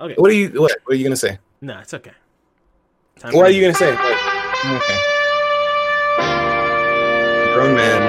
Okay. 0.00 0.14
What 0.16 0.30
are 0.30 0.34
you? 0.34 0.48
What, 0.60 0.72
what 0.84 0.92
are 0.94 0.96
you 0.96 1.04
gonna 1.04 1.16
say? 1.16 1.38
No, 1.60 1.78
it's 1.78 1.94
okay. 1.94 2.12
Time 3.18 3.32
What 3.32 3.46
are 3.46 3.50
you 3.50 3.60
gonna 3.62 3.74
say? 3.74 3.94
What? 3.94 4.30
Okay. 4.64 4.98
Grown 7.54 7.74
man. 7.74 8.00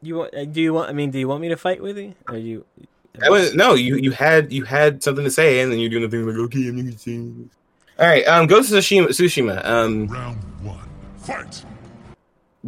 You 0.00 0.14
want? 0.18 0.34
uh, 0.34 0.44
Do 0.44 0.60
you 0.60 0.72
want? 0.72 0.88
I 0.90 0.92
mean, 0.92 1.10
do 1.10 1.18
you 1.18 1.26
want 1.26 1.40
me 1.40 1.48
to 1.48 1.56
fight 1.56 1.82
with 1.82 1.98
you? 1.98 2.14
Or 2.28 2.36
you? 2.36 2.64
I 3.20 3.30
was, 3.30 3.54
no, 3.54 3.74
you 3.74 3.96
you 3.96 4.12
had 4.12 4.52
you 4.52 4.64
had 4.64 5.02
something 5.02 5.24
to 5.24 5.30
say, 5.30 5.60
and 5.60 5.72
then 5.72 5.78
you're 5.80 5.90
doing 5.90 6.02
the 6.02 6.08
thing 6.08 6.24
like, 6.26 6.36
okay, 6.36 6.68
I'm 6.68 6.76
gonna 6.76 6.96
say. 6.96 7.18
All 7.98 8.06
right, 8.06 8.24
um, 8.28 8.46
Ghost 8.46 8.70
of 8.72 8.78
Tsushima. 8.78 9.08
Tsushima. 9.08 9.64
Um, 9.64 10.06
Round 10.06 10.38
one. 10.62 10.88
Fight! 11.16 11.64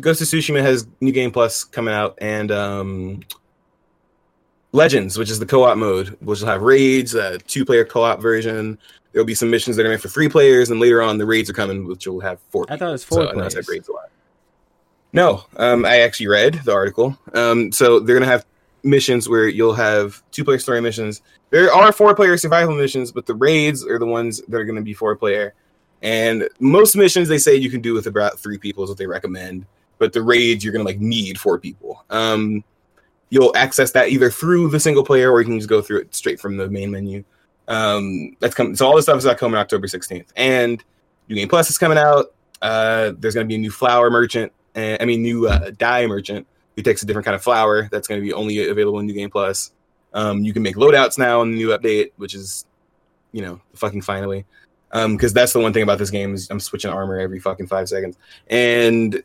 Ghost 0.00 0.20
of 0.22 0.26
Tsushima 0.26 0.60
has 0.62 0.88
new 1.00 1.12
game 1.12 1.30
plus 1.30 1.62
coming 1.64 1.94
out, 1.94 2.18
and 2.20 2.50
um, 2.50 3.20
Legends, 4.72 5.18
which 5.18 5.30
is 5.30 5.38
the 5.38 5.46
co-op 5.46 5.78
mode, 5.78 6.16
which 6.20 6.40
will 6.40 6.48
have 6.48 6.62
raids, 6.62 7.14
a 7.14 7.38
two-player 7.38 7.84
co-op 7.84 8.20
version. 8.20 8.78
There'll 9.12 9.26
be 9.26 9.34
some 9.34 9.50
missions 9.50 9.76
that 9.76 9.86
are 9.86 9.88
meant 9.88 10.02
for 10.02 10.08
three 10.08 10.28
players, 10.28 10.70
and 10.70 10.78
later 10.78 11.00
on, 11.00 11.18
the 11.18 11.26
raids 11.26 11.48
are 11.48 11.54
coming, 11.54 11.86
which 11.86 12.06
will 12.06 12.20
have 12.20 12.38
four. 12.50 12.66
I 12.68 12.76
thought 12.76 12.90
it 12.90 12.92
was 12.92 13.04
four 13.04 13.22
So 13.22 13.30
I 13.30 13.32
know 13.32 13.44
I 13.44 13.48
said 13.48 13.64
players. 13.64 13.68
raids 13.68 13.88
a 13.88 13.92
lot. 13.92 14.10
No, 15.14 15.44
um, 15.56 15.86
I 15.86 16.00
actually 16.00 16.28
read 16.28 16.54
the 16.64 16.72
article. 16.72 17.18
Um, 17.32 17.72
so 17.72 17.98
they're 17.98 18.16
gonna 18.18 18.30
have 18.30 18.44
missions 18.82 19.28
where 19.28 19.48
you'll 19.48 19.74
have 19.74 20.22
two-player 20.32 20.58
story 20.58 20.82
missions. 20.82 21.22
There 21.50 21.72
are 21.72 21.90
four-player 21.92 22.36
survival 22.36 22.74
missions, 22.76 23.10
but 23.10 23.24
the 23.24 23.34
raids 23.34 23.86
are 23.86 23.98
the 23.98 24.06
ones 24.06 24.42
that 24.48 24.58
are 24.58 24.64
gonna 24.64 24.82
be 24.82 24.92
four-player. 24.92 25.54
And 26.02 26.48
most 26.60 26.94
missions 26.94 27.28
they 27.28 27.38
say 27.38 27.56
you 27.56 27.70
can 27.70 27.80
do 27.80 27.94
with 27.94 28.06
about 28.06 28.38
three 28.38 28.58
people 28.58 28.84
is 28.84 28.90
what 28.90 28.98
they 28.98 29.06
recommend 29.06 29.66
but 29.98 30.12
the 30.12 30.22
raids 30.22 30.64
you're 30.64 30.72
gonna 30.72 30.84
like 30.84 31.00
need 31.00 31.38
four 31.38 31.58
people. 31.58 32.04
Um, 32.10 32.64
you'll 33.30 33.54
access 33.56 33.92
that 33.92 34.08
either 34.08 34.30
through 34.30 34.70
the 34.70 34.80
single 34.80 35.04
player 35.04 35.30
or 35.30 35.40
you 35.40 35.46
can 35.46 35.58
just 35.58 35.68
go 35.68 35.82
through 35.82 36.00
it 36.00 36.14
straight 36.14 36.40
from 36.40 36.56
the 36.56 36.68
main 36.68 36.90
menu. 36.90 37.24
Um, 37.66 38.36
that's 38.40 38.54
coming. 38.54 38.74
So 38.76 38.86
all 38.86 38.96
this 38.96 39.04
stuff 39.04 39.18
is 39.18 39.34
coming 39.34 39.58
October 39.58 39.86
16th, 39.86 40.28
and 40.36 40.82
New 41.28 41.34
Game 41.34 41.48
Plus 41.48 41.68
is 41.68 41.78
coming 41.78 41.98
out. 41.98 42.34
Uh, 42.62 43.12
there's 43.18 43.34
gonna 43.34 43.46
be 43.46 43.56
a 43.56 43.58
new 43.58 43.70
flower 43.70 44.10
merchant, 44.10 44.52
and 44.74 45.00
I 45.00 45.04
mean 45.04 45.22
new 45.22 45.46
uh, 45.46 45.70
dye 45.76 46.06
merchant 46.06 46.46
who 46.76 46.82
takes 46.82 47.02
a 47.02 47.06
different 47.06 47.26
kind 47.26 47.34
of 47.34 47.42
flower 47.42 47.88
that's 47.90 48.08
gonna 48.08 48.22
be 48.22 48.32
only 48.32 48.68
available 48.68 48.98
in 49.00 49.06
New 49.06 49.12
Game 49.12 49.30
Plus. 49.30 49.72
Um, 50.14 50.42
you 50.42 50.54
can 50.54 50.62
make 50.62 50.76
loadouts 50.76 51.18
now 51.18 51.42
in 51.42 51.50
the 51.50 51.56
new 51.56 51.68
update, 51.68 52.12
which 52.16 52.34
is, 52.34 52.64
you 53.32 53.42
know, 53.42 53.60
fucking 53.74 54.02
finally. 54.02 54.46
Um, 54.90 55.16
because 55.16 55.34
that's 55.34 55.52
the 55.52 55.60
one 55.60 55.74
thing 55.74 55.82
about 55.82 55.98
this 55.98 56.08
game 56.08 56.32
is 56.32 56.48
I'm 56.50 56.60
switching 56.60 56.90
armor 56.90 57.18
every 57.18 57.40
fucking 57.40 57.66
five 57.66 57.90
seconds, 57.90 58.16
and 58.48 59.22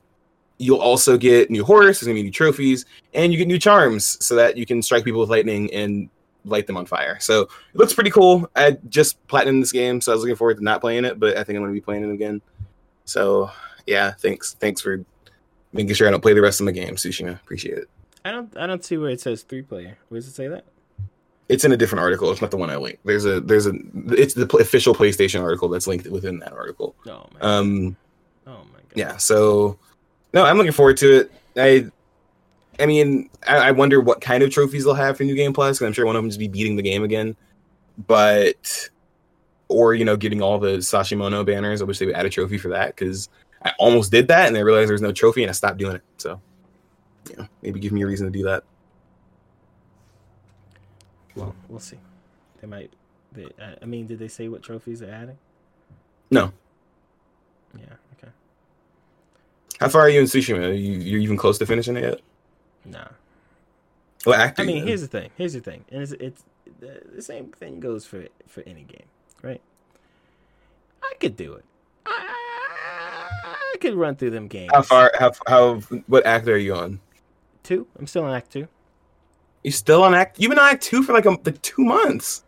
you'll 0.58 0.80
also 0.80 1.18
get 1.18 1.50
new 1.50 1.64
horse. 1.64 2.00
There's 2.00 2.08
gonna 2.08 2.16
be 2.16 2.24
new 2.24 2.32
trophies, 2.32 2.86
and 3.14 3.32
you 3.32 3.38
get 3.38 3.48
new 3.48 3.60
charms 3.60 4.24
so 4.26 4.36
that 4.36 4.58
you 4.58 4.66
can 4.66 4.82
strike 4.82 5.04
people 5.04 5.20
with 5.20 5.30
lightning 5.30 5.74
and 5.74 6.10
light 6.46 6.68
them 6.68 6.78
on 6.78 6.86
fire. 6.86 7.18
So 7.20 7.42
it 7.42 7.76
looks 7.76 7.94
pretty 7.94 8.12
cool. 8.12 8.50
I 8.56 8.78
just 8.90 9.26
platinumed 9.28 9.62
this 9.62 9.72
game, 9.72 10.02
so 10.02 10.12
I 10.12 10.16
was 10.16 10.24
looking 10.24 10.36
forward 10.36 10.58
to 10.58 10.64
not 10.64 10.82
playing 10.82 11.06
it, 11.06 11.20
but 11.20 11.38
I 11.38 11.44
think 11.44 11.58
I'm 11.58 11.64
gonna 11.64 11.74
be 11.74 11.82
playing 11.82 12.10
it 12.10 12.14
again. 12.14 12.42
So 13.06 13.52
yeah, 13.86 14.12
thanks, 14.12 14.54
thanks 14.54 14.82
for 14.82 15.04
making 15.74 15.94
sure 15.96 16.08
I 16.08 16.12
don't 16.12 16.22
play 16.22 16.34
the 16.34 16.42
rest 16.42 16.60
of 16.60 16.66
my 16.66 16.72
game, 16.72 16.96
Tsushima. 16.96 17.36
Appreciate 17.36 17.78
it. 17.78 17.90
I 18.26 18.32
don't. 18.32 18.56
I 18.58 18.68
don't 18.68 18.84
see 18.84 18.98
where 18.98 19.10
it 19.10 19.20
says 19.20 19.44
three 19.44 19.62
player. 19.64 19.98
Where 20.10 20.20
does 20.20 20.28
it 20.28 20.36
say 20.36 20.48
that? 20.48 20.66
It's 21.50 21.66
in 21.66 21.74
a 21.74 21.78
different 21.78 22.02
article. 22.02 22.32
It's 22.32 22.42
not 22.42 22.52
the 22.52 22.58
one 22.58 22.70
I 22.70 22.78
linked. 22.78 23.06
There's 23.06 23.26
a 23.26 23.42
there's 23.42 23.68
a 23.68 23.74
it's 24.12 24.34
the 24.34 24.48
official 24.58 24.96
PlayStation 24.96 25.42
article 25.42 25.68
that's 25.68 25.88
linked 25.88 26.08
within 26.08 26.40
that 26.40 26.54
article. 26.54 26.96
Oh 27.06 27.28
man. 27.34 27.42
Um, 27.42 27.98
oh 28.48 28.64
my 28.72 28.80
god. 28.80 28.96
yeah 28.96 29.18
so 29.18 29.78
no 30.34 30.44
i'm 30.46 30.58
looking 30.58 30.72
forward 30.72 30.98
to 30.98 31.22
it 31.22 31.32
i 31.58 31.86
i 32.80 32.86
mean 32.86 33.30
i, 33.48 33.58
I 33.58 33.72
wonder 33.72 34.02
what 34.02 34.22
kind 34.22 34.44
of 34.44 34.50
trophies 34.52 34.84
they'll 34.86 34.94
have 34.94 35.18
for 35.18 35.24
new 35.24 35.36
game 35.36 35.54
Plus. 35.54 35.78
Because 35.78 35.88
i'm 35.88 35.94
sure 35.94 36.06
one 36.06 36.16
of 36.16 36.22
them 36.24 36.30
is 36.30 36.38
be 36.38 36.48
beating 36.48 36.76
the 36.76 36.82
game 36.84 37.04
again 37.04 37.36
but 38.08 38.90
or 39.68 39.94
you 39.94 40.06
know 40.06 40.18
getting 40.18 40.42
all 40.42 40.58
the 40.60 40.78
sashimono 40.78 41.46
banners 41.46 41.82
i 41.82 41.86
wish 41.86 42.00
they 42.00 42.06
would 42.06 42.16
add 42.16 42.26
a 42.26 42.30
trophy 42.30 42.58
for 42.58 42.70
that 42.70 42.88
because 42.96 43.30
i 43.64 43.72
almost 43.80 44.12
did 44.12 44.28
that 44.28 44.48
and 44.48 44.58
i 44.58 44.60
realized 44.60 44.88
there 44.88 44.94
was 44.94 45.02
no 45.02 45.12
trophy 45.12 45.44
and 45.44 45.50
i 45.50 45.54
stopped 45.54 45.78
doing 45.78 45.96
it 45.96 46.04
so 46.18 46.40
yeah 47.38 47.46
maybe 47.62 47.80
give 47.80 47.92
me 47.92 48.02
a 48.02 48.08
reason 48.08 48.26
to 48.26 48.32
do 48.38 48.44
that 48.44 48.64
Well, 51.36 51.56
we'll 51.68 51.80
see. 51.80 51.98
They 52.62 52.68
might. 52.68 52.92
They, 53.32 53.46
I- 53.60 53.78
I 53.82 53.86
mean, 53.86 54.06
did 54.06 54.20
they 54.20 54.28
say 54.28 54.50
what 54.50 54.62
trophies 54.62 55.00
they're 55.00 55.12
adding? 55.14 55.38
no 56.30 56.52
Yeah. 57.76 57.96
How 59.80 59.90
far 59.90 60.02
are 60.02 60.10
you 60.10 60.20
in 60.20 60.26
tsushima 60.26 60.70
are 60.70 60.72
you, 60.72 60.94
you're 60.94 61.20
even 61.20 61.38
close 61.38 61.58
to 61.58 61.66
finishing 61.66 61.98
it 61.98 62.04
yet 62.04 62.22
Nah. 62.86 63.08
Well, 64.26 64.40
actor 64.40 64.62
I 64.62 64.66
mean, 64.66 64.86
here's 64.86 65.02
the 65.02 65.08
thing. 65.08 65.30
Here's 65.38 65.54
the 65.54 65.60
thing, 65.60 65.84
and 65.92 66.02
it's, 66.02 66.12
it's 66.14 66.44
the, 66.80 67.02
the 67.16 67.22
same 67.22 67.52
thing 67.52 67.80
goes 67.80 68.06
for 68.06 68.26
for 68.48 68.64
any 68.66 68.84
game, 68.84 69.06
right? 69.42 69.62
I 71.02 71.14
could 71.20 71.36
do 71.36 71.54
it. 71.54 71.66
I, 72.06 72.36
I 73.74 73.78
could 73.80 73.96
run 73.96 74.16
through 74.16 74.32
them 74.32 74.48
games. 74.48 74.72
how 74.74 74.82
far 74.82 75.12
how 75.20 75.32
how 75.48 75.76
what 76.08 76.26
act 76.26 76.48
are 76.48 76.58
you 76.58 76.76
on 76.76 77.00
Two. 77.64 77.88
I'm 77.98 78.08
still 78.08 78.26
on 78.26 78.34
Act 78.34 78.52
Two. 78.52 78.68
You 79.64 79.72
still 79.72 80.04
on 80.04 80.14
act? 80.14 80.40
You've 80.40 80.50
been 80.50 80.60
on 80.60 80.70
act 80.70 80.84
two 80.84 81.04
for 81.04 81.14
like 81.14 81.26
a, 81.26 81.32
like 81.32 81.62
two 81.62 81.84
months. 81.84 82.44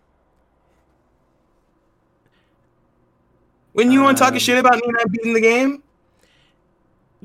When 3.72 3.92
you 3.92 4.02
want 4.02 4.18
to 4.18 4.24
talk 4.24 4.34
Um, 4.34 4.40
shit 4.40 4.58
about 4.58 4.76
me 4.76 4.84
not 4.86 5.12
beating 5.12 5.34
the 5.34 5.42
game, 5.42 5.84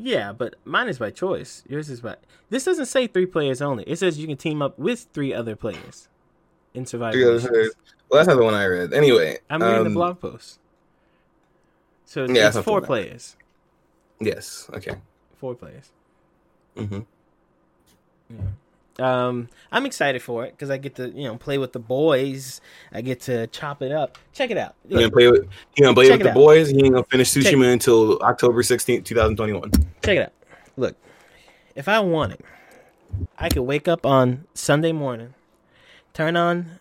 Yeah, 0.02 0.32
but 0.32 0.54
mine 0.64 0.88
is 0.88 0.98
by 0.98 1.10
choice. 1.10 1.62
Yours 1.68 1.90
is 1.90 2.00
by. 2.00 2.16
This 2.48 2.64
doesn't 2.64 2.86
say 2.86 3.06
three 3.06 3.26
players 3.26 3.60
only. 3.60 3.84
It 3.84 3.96
says 3.96 4.18
you 4.18 4.26
can 4.26 4.36
team 4.36 4.62
up 4.62 4.78
with 4.78 5.08
three 5.12 5.34
other 5.34 5.54
players 5.56 6.08
in 6.72 6.86
survival. 6.86 7.12
Three 7.12 7.24
other 7.24 7.40
players. 7.46 7.74
Well, 8.08 8.18
that's 8.18 8.28
not 8.28 8.36
the 8.36 8.44
one 8.44 8.54
I 8.54 8.64
read. 8.64 8.92
Anyway, 8.94 9.38
I'm 9.50 9.62
reading 9.62 9.84
the 9.84 9.86
um, 9.88 9.94
blog 9.94 10.20
post. 10.20 10.58
So 12.06 12.24
Yeah, 12.24 12.48
it's 12.48 12.58
four 12.58 12.80
the 12.80 12.86
players. 12.86 13.36
Yes. 14.20 14.68
Okay. 14.74 14.94
Four 15.38 15.54
players. 15.54 15.90
hmm 16.76 17.00
Um, 19.00 19.48
I'm 19.72 19.86
excited 19.86 20.22
for 20.22 20.44
it 20.44 20.50
because 20.52 20.68
I 20.70 20.76
get 20.76 20.94
to 20.96 21.08
you 21.10 21.24
know 21.24 21.36
play 21.36 21.58
with 21.58 21.72
the 21.72 21.78
boys. 21.78 22.60
I 22.92 23.00
get 23.00 23.20
to 23.22 23.46
chop 23.48 23.80
it 23.82 23.92
up. 23.92 24.18
Check 24.32 24.50
it 24.50 24.58
out. 24.58 24.74
You 24.88 24.96
gonna 24.98 25.10
play 25.10 25.30
with 25.30 25.48
you 25.76 25.82
gonna 25.84 25.94
play 25.94 26.06
Check 26.08 26.18
with 26.18 26.24
the 26.24 26.30
out. 26.30 26.34
boys. 26.34 26.68
He 26.70 26.76
ain't 26.84 26.92
gonna 26.92 27.04
finish 27.10 27.32
Check- 27.32 27.44
Tsushima 27.44 27.72
until 27.72 28.18
October 28.20 28.62
sixteenth, 28.62 29.04
two 29.04 29.14
thousand 29.14 29.36
twenty 29.36 29.54
one. 29.54 29.70
Check 30.04 30.18
it 30.18 30.22
out. 30.26 30.32
Look, 30.76 30.96
if 31.74 31.88
I 31.88 32.00
wanted, 32.00 32.40
I 33.38 33.48
could 33.48 33.62
wake 33.62 33.88
up 33.88 34.04
on 34.04 34.44
Sunday 34.54 34.92
morning, 34.92 35.34
turn 36.12 36.36
on 36.36 36.78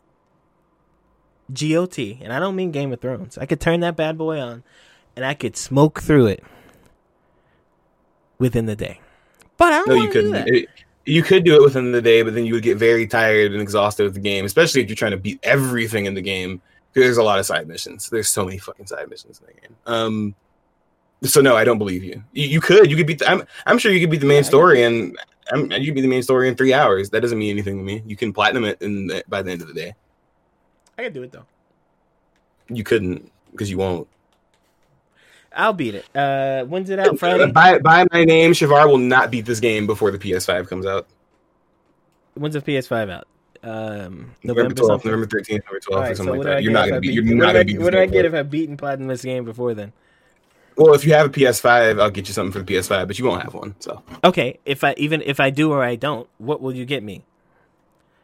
GOT, 1.53 1.97
and 2.21 2.33
I 2.33 2.39
don't 2.39 2.55
mean 2.55 2.71
Game 2.71 2.91
of 2.91 2.99
Thrones. 3.01 3.37
I 3.37 3.45
could 3.45 3.59
turn 3.61 3.79
that 3.79 3.95
bad 3.95 4.17
boy 4.17 4.39
on, 4.39 4.63
and 5.15 5.25
I 5.25 5.33
could 5.33 5.55
smoke 5.57 6.01
through 6.01 6.27
it 6.27 6.43
within 8.37 8.65
the 8.65 8.75
day. 8.75 8.99
But 9.57 9.73
I 9.73 9.77
don't 9.79 9.87
No, 9.89 9.95
you 9.95 10.03
do 10.07 10.11
couldn't. 10.13 10.31
that. 10.31 10.47
It- 10.47 10.69
you 11.09 11.23
could 11.23 11.43
do 11.43 11.55
it 11.55 11.61
within 11.61 11.91
the 11.91 12.01
day, 12.01 12.21
but 12.21 12.33
then 12.33 12.45
you 12.45 12.53
would 12.53 12.63
get 12.63 12.77
very 12.77 13.07
tired 13.07 13.51
and 13.51 13.61
exhausted 13.61 14.03
with 14.03 14.13
the 14.13 14.19
game, 14.19 14.45
especially 14.45 14.81
if 14.81 14.89
you're 14.89 14.95
trying 14.95 15.11
to 15.11 15.17
beat 15.17 15.39
everything 15.43 16.05
in 16.05 16.13
the 16.13 16.21
game. 16.21 16.61
Because 16.91 17.05
there's 17.05 17.17
a 17.17 17.23
lot 17.23 17.37
of 17.37 17.45
side 17.45 17.67
missions. 17.67 18.09
There's 18.09 18.29
so 18.29 18.45
many 18.45 18.57
fucking 18.57 18.87
side 18.87 19.09
missions 19.09 19.39
in 19.39 19.47
the 19.47 19.61
game. 19.61 19.75
Um, 19.85 20.35
so 21.23 21.41
no, 21.41 21.55
I 21.55 21.63
don't 21.63 21.77
believe 21.77 22.03
you. 22.03 22.23
You, 22.33 22.47
you 22.47 22.61
could. 22.61 22.89
You 22.89 22.97
could 22.97 23.07
beat. 23.07 23.19
The, 23.19 23.29
I'm. 23.29 23.43
I'm 23.65 23.77
sure 23.77 23.91
you 23.91 23.99
could 23.99 24.09
beat 24.09 24.21
the 24.21 24.25
main 24.25 24.43
story, 24.43 24.83
and 24.83 25.17
I'm, 25.51 25.71
you 25.71 25.87
could 25.87 25.95
beat 25.95 26.01
the 26.01 26.07
main 26.07 26.23
story 26.23 26.47
in 26.47 26.55
three 26.55 26.73
hours. 26.73 27.09
That 27.11 27.21
doesn't 27.21 27.37
mean 27.37 27.51
anything 27.51 27.77
to 27.77 27.83
me. 27.83 28.01
You 28.05 28.15
can 28.15 28.33
platinum 28.33 28.63
it 28.65 28.81
in 28.81 29.07
the, 29.07 29.23
by 29.27 29.41
the 29.41 29.51
end 29.51 29.61
of 29.61 29.67
the 29.67 29.73
day. 29.73 29.93
I 30.97 31.03
could 31.03 31.13
do 31.13 31.23
it 31.23 31.31
though. 31.31 31.45
You 32.69 32.83
couldn't 32.83 33.31
because 33.51 33.69
you 33.69 33.77
won't. 33.77 34.07
I'll 35.55 35.73
beat 35.73 35.95
it. 35.95 36.05
Uh, 36.15 36.63
when's 36.65 36.89
it 36.89 36.99
out? 36.99 37.17
Friday. 37.19 37.51
By, 37.51 37.79
by 37.79 38.05
my 38.11 38.23
name, 38.23 38.51
Shavar 38.51 38.87
will 38.87 38.97
not 38.99 39.31
beat 39.31 39.45
this 39.45 39.59
game 39.59 39.87
before 39.87 40.11
the 40.11 40.19
PS5 40.19 40.67
comes 40.67 40.85
out. 40.85 41.07
When's 42.35 42.53
the 42.53 42.61
PS5 42.61 43.09
out? 43.09 43.27
Um, 43.61 44.31
November 44.43 44.73
12th. 44.73 45.03
November 45.05 45.25
13th, 45.25 45.49
November 45.49 45.79
12th, 45.79 45.91
All 45.91 45.97
or 45.97 46.01
right, 46.01 46.07
so 46.09 46.23
something 46.23 46.35
like 46.37 46.43
that. 46.45 46.63
You're 46.63 46.71
not 46.71 46.87
gonna 46.87 47.01
be. 47.01 47.07
beat- 47.09 47.23
You're 47.25 47.35
not 47.35 47.53
gonna 47.53 47.65
beat. 47.65 47.79
What 47.79 47.91
do 47.93 47.99
I 47.99 48.05
get 48.05 48.25
if 48.25 48.33
I 48.33 48.43
beat 48.43 48.69
and 48.69 48.77
platinum 48.77 49.07
this 49.09 49.23
game 49.23 49.43
before 49.43 49.73
then? 49.73 49.91
Well, 50.77 50.93
if 50.93 51.05
you 51.05 51.11
have 51.13 51.25
a 51.25 51.29
PS5, 51.29 51.99
I'll 51.99 52.09
get 52.09 52.29
you 52.29 52.33
something 52.33 52.53
for 52.53 52.59
the 52.59 52.73
PS5, 52.73 53.07
but 53.07 53.19
you 53.19 53.25
won't 53.25 53.41
have 53.43 53.53
one. 53.53 53.75
So 53.79 54.01
Okay, 54.23 54.59
if 54.65 54.85
I 54.85 54.93
even 54.95 55.21
if 55.25 55.41
I 55.41 55.49
do 55.49 55.73
or 55.73 55.83
I 55.83 55.95
don't, 55.97 56.29
what 56.37 56.61
will 56.61 56.73
you 56.73 56.85
get 56.85 57.03
me? 57.03 57.25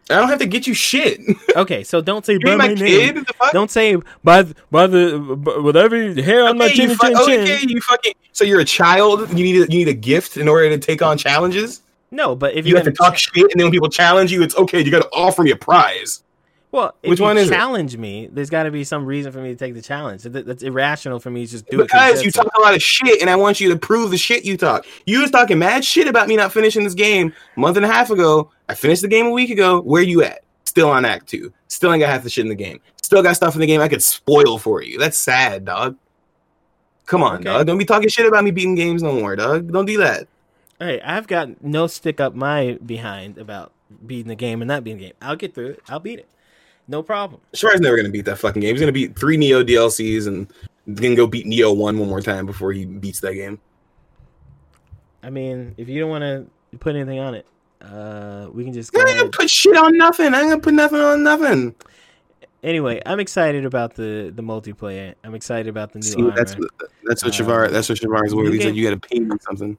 I 0.09 0.15
don't 0.19 0.29
have 0.29 0.39
to 0.39 0.45
get 0.45 0.67
you 0.67 0.73
shit. 0.73 1.19
Okay, 1.55 1.83
so 1.85 2.01
don't 2.01 2.25
say 2.25 2.33
you 2.33 2.39
by 2.41 2.55
my 2.57 2.67
my 2.67 2.73
name. 2.73 2.77
kid. 3.15 3.15
The 3.25 3.33
fuck? 3.33 3.53
Don't 3.53 3.71
say 3.71 3.95
by 4.25 4.43
th- 4.43 4.55
by 4.69 4.87
the 4.87 5.17
b- 5.41 5.51
whatever 5.61 5.95
hair 6.21 6.43
on 6.43 6.57
my 6.57 6.65
Okay, 6.65 6.75
chin 6.75 6.89
you 6.89 6.95
chin 6.97 7.15
fu- 7.15 7.25
chin. 7.25 7.39
okay, 7.41 7.59
you 7.65 7.79
fucking. 7.81 8.13
So 8.33 8.43
you're 8.43 8.59
a 8.59 8.65
child. 8.65 9.29
You 9.29 9.43
need 9.45 9.55
a, 9.55 9.59
you 9.71 9.79
need 9.79 9.87
a 9.87 9.93
gift 9.93 10.35
in 10.35 10.49
order 10.49 10.69
to 10.69 10.77
take 10.77 11.01
on 11.01 11.17
challenges. 11.17 11.81
No, 12.11 12.35
but 12.35 12.53
if 12.55 12.65
You 12.65 12.71
you, 12.71 12.75
have 12.75 12.85
to 12.85 12.91
talk 12.91 13.17
shit, 13.17 13.43
and 13.43 13.51
then 13.59 13.65
when 13.67 13.71
people 13.71 13.87
challenge 13.89 14.33
you, 14.33 14.43
it's 14.43 14.55
okay. 14.57 14.81
You 14.83 14.91
got 14.91 15.01
to 15.03 15.09
offer 15.13 15.43
me 15.43 15.51
a 15.51 15.55
prize. 15.55 16.21
Well, 16.75 16.95
if 17.01 17.09
Which 17.09 17.19
you 17.19 17.25
one 17.25 17.37
is 17.37 17.49
it? 17.49 17.53
challenge 17.53 17.97
me, 17.97 18.29
there's 18.31 18.49
got 18.49 18.63
to 18.63 18.71
be 18.71 18.83
some 18.83 19.05
reason 19.05 19.31
for 19.31 19.39
me 19.39 19.49
to 19.49 19.55
take 19.55 19.73
the 19.73 19.81
challenge. 19.81 20.23
That's 20.23 20.61
irrational 20.61 21.19
for 21.19 21.31
me 21.31 21.45
to 21.45 21.51
just 21.51 21.65
do 21.67 21.79
it 21.79 21.83
Because 21.83 22.23
you 22.23 22.29
talk 22.31 22.47
a 22.57 22.61
lot 22.61 22.75
of 22.75 22.83
shit, 22.83 23.21
and 23.21 23.29
I 23.29 23.35
want 23.35 23.59
you 23.59 23.69
to 23.69 23.75
prove 23.79 24.11
the 24.11 24.17
shit 24.17 24.45
you 24.45 24.57
talk. 24.57 24.85
You 25.05 25.21
was 25.21 25.31
talking 25.31 25.57
mad 25.57 25.83
shit 25.85 26.07
about 26.07 26.27
me 26.27 26.35
not 26.35 26.51
finishing 26.53 26.83
this 26.83 26.93
game 26.93 27.33
a 27.55 27.59
month 27.59 27.77
and 27.77 27.85
a 27.85 27.89
half 27.91 28.11
ago. 28.11 28.51
I 28.69 28.75
finished 28.75 29.01
the 29.01 29.07
game 29.07 29.25
a 29.25 29.31
week 29.31 29.49
ago. 29.49 29.81
Where 29.81 30.03
you 30.03 30.21
at? 30.23 30.41
Still 30.65 30.89
on 30.89 31.05
Act 31.05 31.27
Two. 31.27 31.51
Still 31.69 31.91
ain't 31.93 32.01
got 32.01 32.09
half 32.09 32.23
the 32.23 32.29
shit 32.29 32.43
in 32.43 32.49
the 32.49 32.55
game. 32.55 32.79
Still 33.01 33.23
got 33.23 33.35
stuff 33.35 33.55
in 33.55 33.61
the 33.61 33.67
game 33.67 33.81
I 33.81 33.87
could 33.87 34.03
spoil 34.03 34.57
for 34.57 34.81
you. 34.83 34.97
That's 34.99 35.17
sad, 35.17 35.63
dog. 35.65 35.95
Come 37.05 37.21
on, 37.23 37.35
Okay. 37.35 37.43
dog. 37.45 37.67
Don't 37.67 37.77
be 37.77 37.85
talking 37.85 38.09
shit 38.09 38.25
about 38.25 38.43
me 38.43 38.51
beating 38.51 38.75
games 38.75 39.03
no 39.03 39.13
more, 39.13 39.35
dog. 39.35 39.71
Don't 39.71 39.85
do 39.85 39.97
that. 39.99 40.21
so. 40.21 40.27
Hey, 40.85 40.99
I've 41.01 41.27
got 41.27 41.63
no 41.63 41.87
stick 41.87 42.19
up 42.19 42.35
my 42.35 42.77
behind 42.85 43.37
about 43.37 43.71
beating 44.05 44.27
the 44.27 44.35
game 44.35 44.61
and 44.61 44.67
not 44.67 44.83
beating 44.83 44.97
the 44.97 45.03
game. 45.05 45.13
I'll 45.21 45.35
get 45.37 45.53
through 45.55 45.67
it. 45.67 45.79
I'll 45.87 45.99
beat 45.99 46.19
it. 46.19 46.27
No 46.87 47.01
problem. 47.01 47.41
Shavar's 47.53 47.81
never 47.81 47.97
gonna 47.97 48.09
beat 48.09 48.25
that 48.25 48.37
fucking 48.37 48.61
game. 48.61 48.75
He's 48.75 48.81
gonna 48.81 48.91
beat 48.91 49.17
three 49.17 49.37
Nioh 49.37 49.67
DLCs 49.67 50.27
and 50.27 50.51
then 50.85 51.15
go 51.15 51.25
beat 51.27 51.45
Nioh 51.45 51.75
One 51.75 51.97
one 51.99 52.09
more 52.09 52.21
time 52.21 52.45
before 52.45 52.71
he 52.71 52.85
beats 52.85 53.19
that 53.21 53.33
game. 53.33 53.59
I 55.23 55.29
mean, 55.31 55.73
if 55.77 55.89
you 55.89 55.99
don't 55.99 56.11
want 56.11 56.21
to 56.21 56.77
put 56.77 56.95
anything 56.95 57.19
on 57.19 57.33
it, 57.33 57.47
uh, 57.81 58.47
we 58.51 58.63
can 58.63 58.73
just 58.73 58.93
go 58.93 59.01
I 59.01 59.09
ain't 59.09 59.19
gonna 59.19 59.31
put 59.31 59.49
shit 59.49 59.75
on 59.75 59.97
nothing. 59.97 60.33
I 60.33 60.41
ain't 60.41 60.49
gonna 60.49 60.61
put 60.61 60.73
nothing 60.73 60.99
on 60.99 61.23
nothing. 61.23 61.75
Anyway, 62.63 62.99
I'm 63.05 63.19
excited 63.19 63.65
about 63.65 63.95
the 63.95 64.31
the 64.35 64.41
multiplayer. 64.41 65.13
I'm 65.23 65.35
excited 65.35 65.67
about 65.67 65.93
the 65.93 65.99
new 65.99 66.05
See, 66.05 66.31
that's 66.35 66.55
what 66.57 66.69
that's 67.03 67.23
what 67.23 67.39
Uh, 67.39 67.67
that's 67.69 67.89
what 67.89 67.99
Shavar's 67.99 68.33
word. 68.33 68.45
new 68.45 68.51
He 68.51 68.61
said 68.61 68.75
you 68.75 68.83
got 68.83 69.01
to 69.01 69.07
pay 69.07 69.19
me 69.19 69.35
something. 69.41 69.77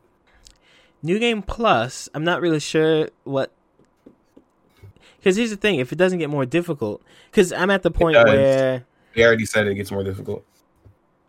New 1.02 1.18
Game 1.18 1.42
Plus. 1.42 2.08
I'm 2.14 2.24
not 2.24 2.40
really 2.40 2.60
sure 2.60 3.08
what. 3.24 3.52
Because 5.26 5.38
here's 5.38 5.50
the 5.50 5.56
thing: 5.56 5.80
if 5.80 5.90
it 5.90 5.96
doesn't 5.96 6.20
get 6.20 6.30
more 6.30 6.46
difficult, 6.46 7.02
because 7.32 7.52
I'm 7.52 7.68
at 7.68 7.82
the 7.82 7.90
point 7.90 8.14
where 8.14 8.86
They 9.12 9.24
already 9.24 9.44
said 9.44 9.66
it 9.66 9.74
gets 9.74 9.90
more 9.90 10.04
difficult. 10.04 10.44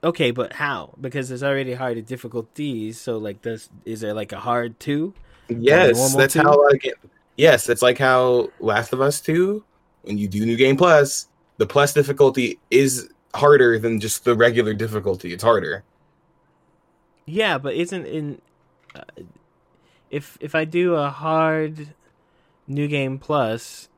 okay, 0.04 0.30
but 0.30 0.54
how? 0.54 0.94
Because 1.02 1.30
there's 1.30 1.42
already 1.42 1.74
harder 1.74 2.02
difficulties. 2.02 3.02
So 3.02 3.18
like, 3.18 3.42
does 3.42 3.72
is 3.86 4.02
there 4.02 4.14
like 4.14 4.34
a 4.34 4.40
hard 4.40 4.80
two? 4.80 5.16
Yes, 5.50 6.14
that's 6.14 6.36
too? 6.36 6.44
how 6.44 6.64
I 6.68 6.74
get. 6.74 6.94
Yes, 7.38 7.70
it's 7.70 7.82
like 7.82 7.98
how 7.98 8.50
Last 8.60 8.94
of 8.94 9.02
Us 9.02 9.20
Two, 9.20 9.64
when 10.04 10.20
you 10.20 10.28
do 10.28 10.46
New 10.46 10.58
Game 10.58 10.78
Plus, 10.78 11.28
the 11.58 11.66
plus 11.66 11.92
difficulty 11.92 12.60
is 12.70 13.10
harder 13.34 13.80
than 13.80 14.00
just 14.00 14.26
the 14.26 14.36
regular 14.36 14.76
difficulty. 14.76 15.34
It's 15.34 15.44
harder. 15.44 15.84
Yeah, 17.26 17.58
but 17.58 17.74
isn't 17.74 18.06
in 18.06 18.42
uh, 18.94 19.02
if 20.12 20.38
if 20.40 20.54
I 20.54 20.66
do 20.66 20.94
a 20.94 21.10
hard 21.10 21.96
New 22.68 22.88
Game 22.88 23.18
Plus, 23.18 23.90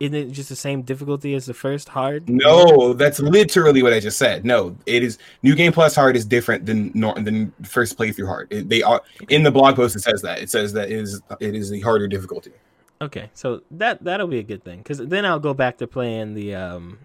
isn't 0.00 0.14
it 0.14 0.32
just 0.32 0.48
the 0.48 0.56
same 0.56 0.82
difficulty 0.82 1.34
as 1.34 1.46
the 1.46 1.54
first 1.54 1.88
hard? 1.88 2.28
No, 2.28 2.92
that's 2.92 3.20
literally 3.20 3.82
what 3.82 3.92
I 3.92 4.00
just 4.00 4.18
said. 4.18 4.44
No, 4.44 4.76
it 4.86 5.02
is 5.02 5.18
New 5.42 5.54
Game 5.54 5.72
Plus 5.72 5.94
hard 5.94 6.16
is 6.16 6.24
different 6.24 6.66
than 6.66 6.90
nor, 6.94 7.14
than 7.14 7.52
first 7.62 7.96
playthrough 7.96 8.26
hard. 8.26 8.48
It- 8.52 8.68
they 8.68 8.82
are 8.82 9.00
in 9.28 9.42
the 9.42 9.50
blog 9.50 9.76
post. 9.76 9.96
It 9.96 10.00
says 10.00 10.22
that 10.22 10.40
it 10.40 10.50
says 10.50 10.72
that 10.72 10.90
it 10.90 10.98
is 10.98 11.22
it 11.40 11.54
is 11.54 11.70
the 11.70 11.80
harder 11.80 12.08
difficulty. 12.08 12.52
Okay, 13.00 13.30
so 13.34 13.62
that 13.72 14.02
that'll 14.04 14.28
be 14.28 14.38
a 14.38 14.44
good 14.44 14.62
thing 14.64 14.78
because 14.78 14.98
then 14.98 15.24
I'll 15.24 15.40
go 15.40 15.54
back 15.54 15.78
to 15.78 15.86
playing 15.86 16.34
the 16.34 16.54
um 16.54 16.98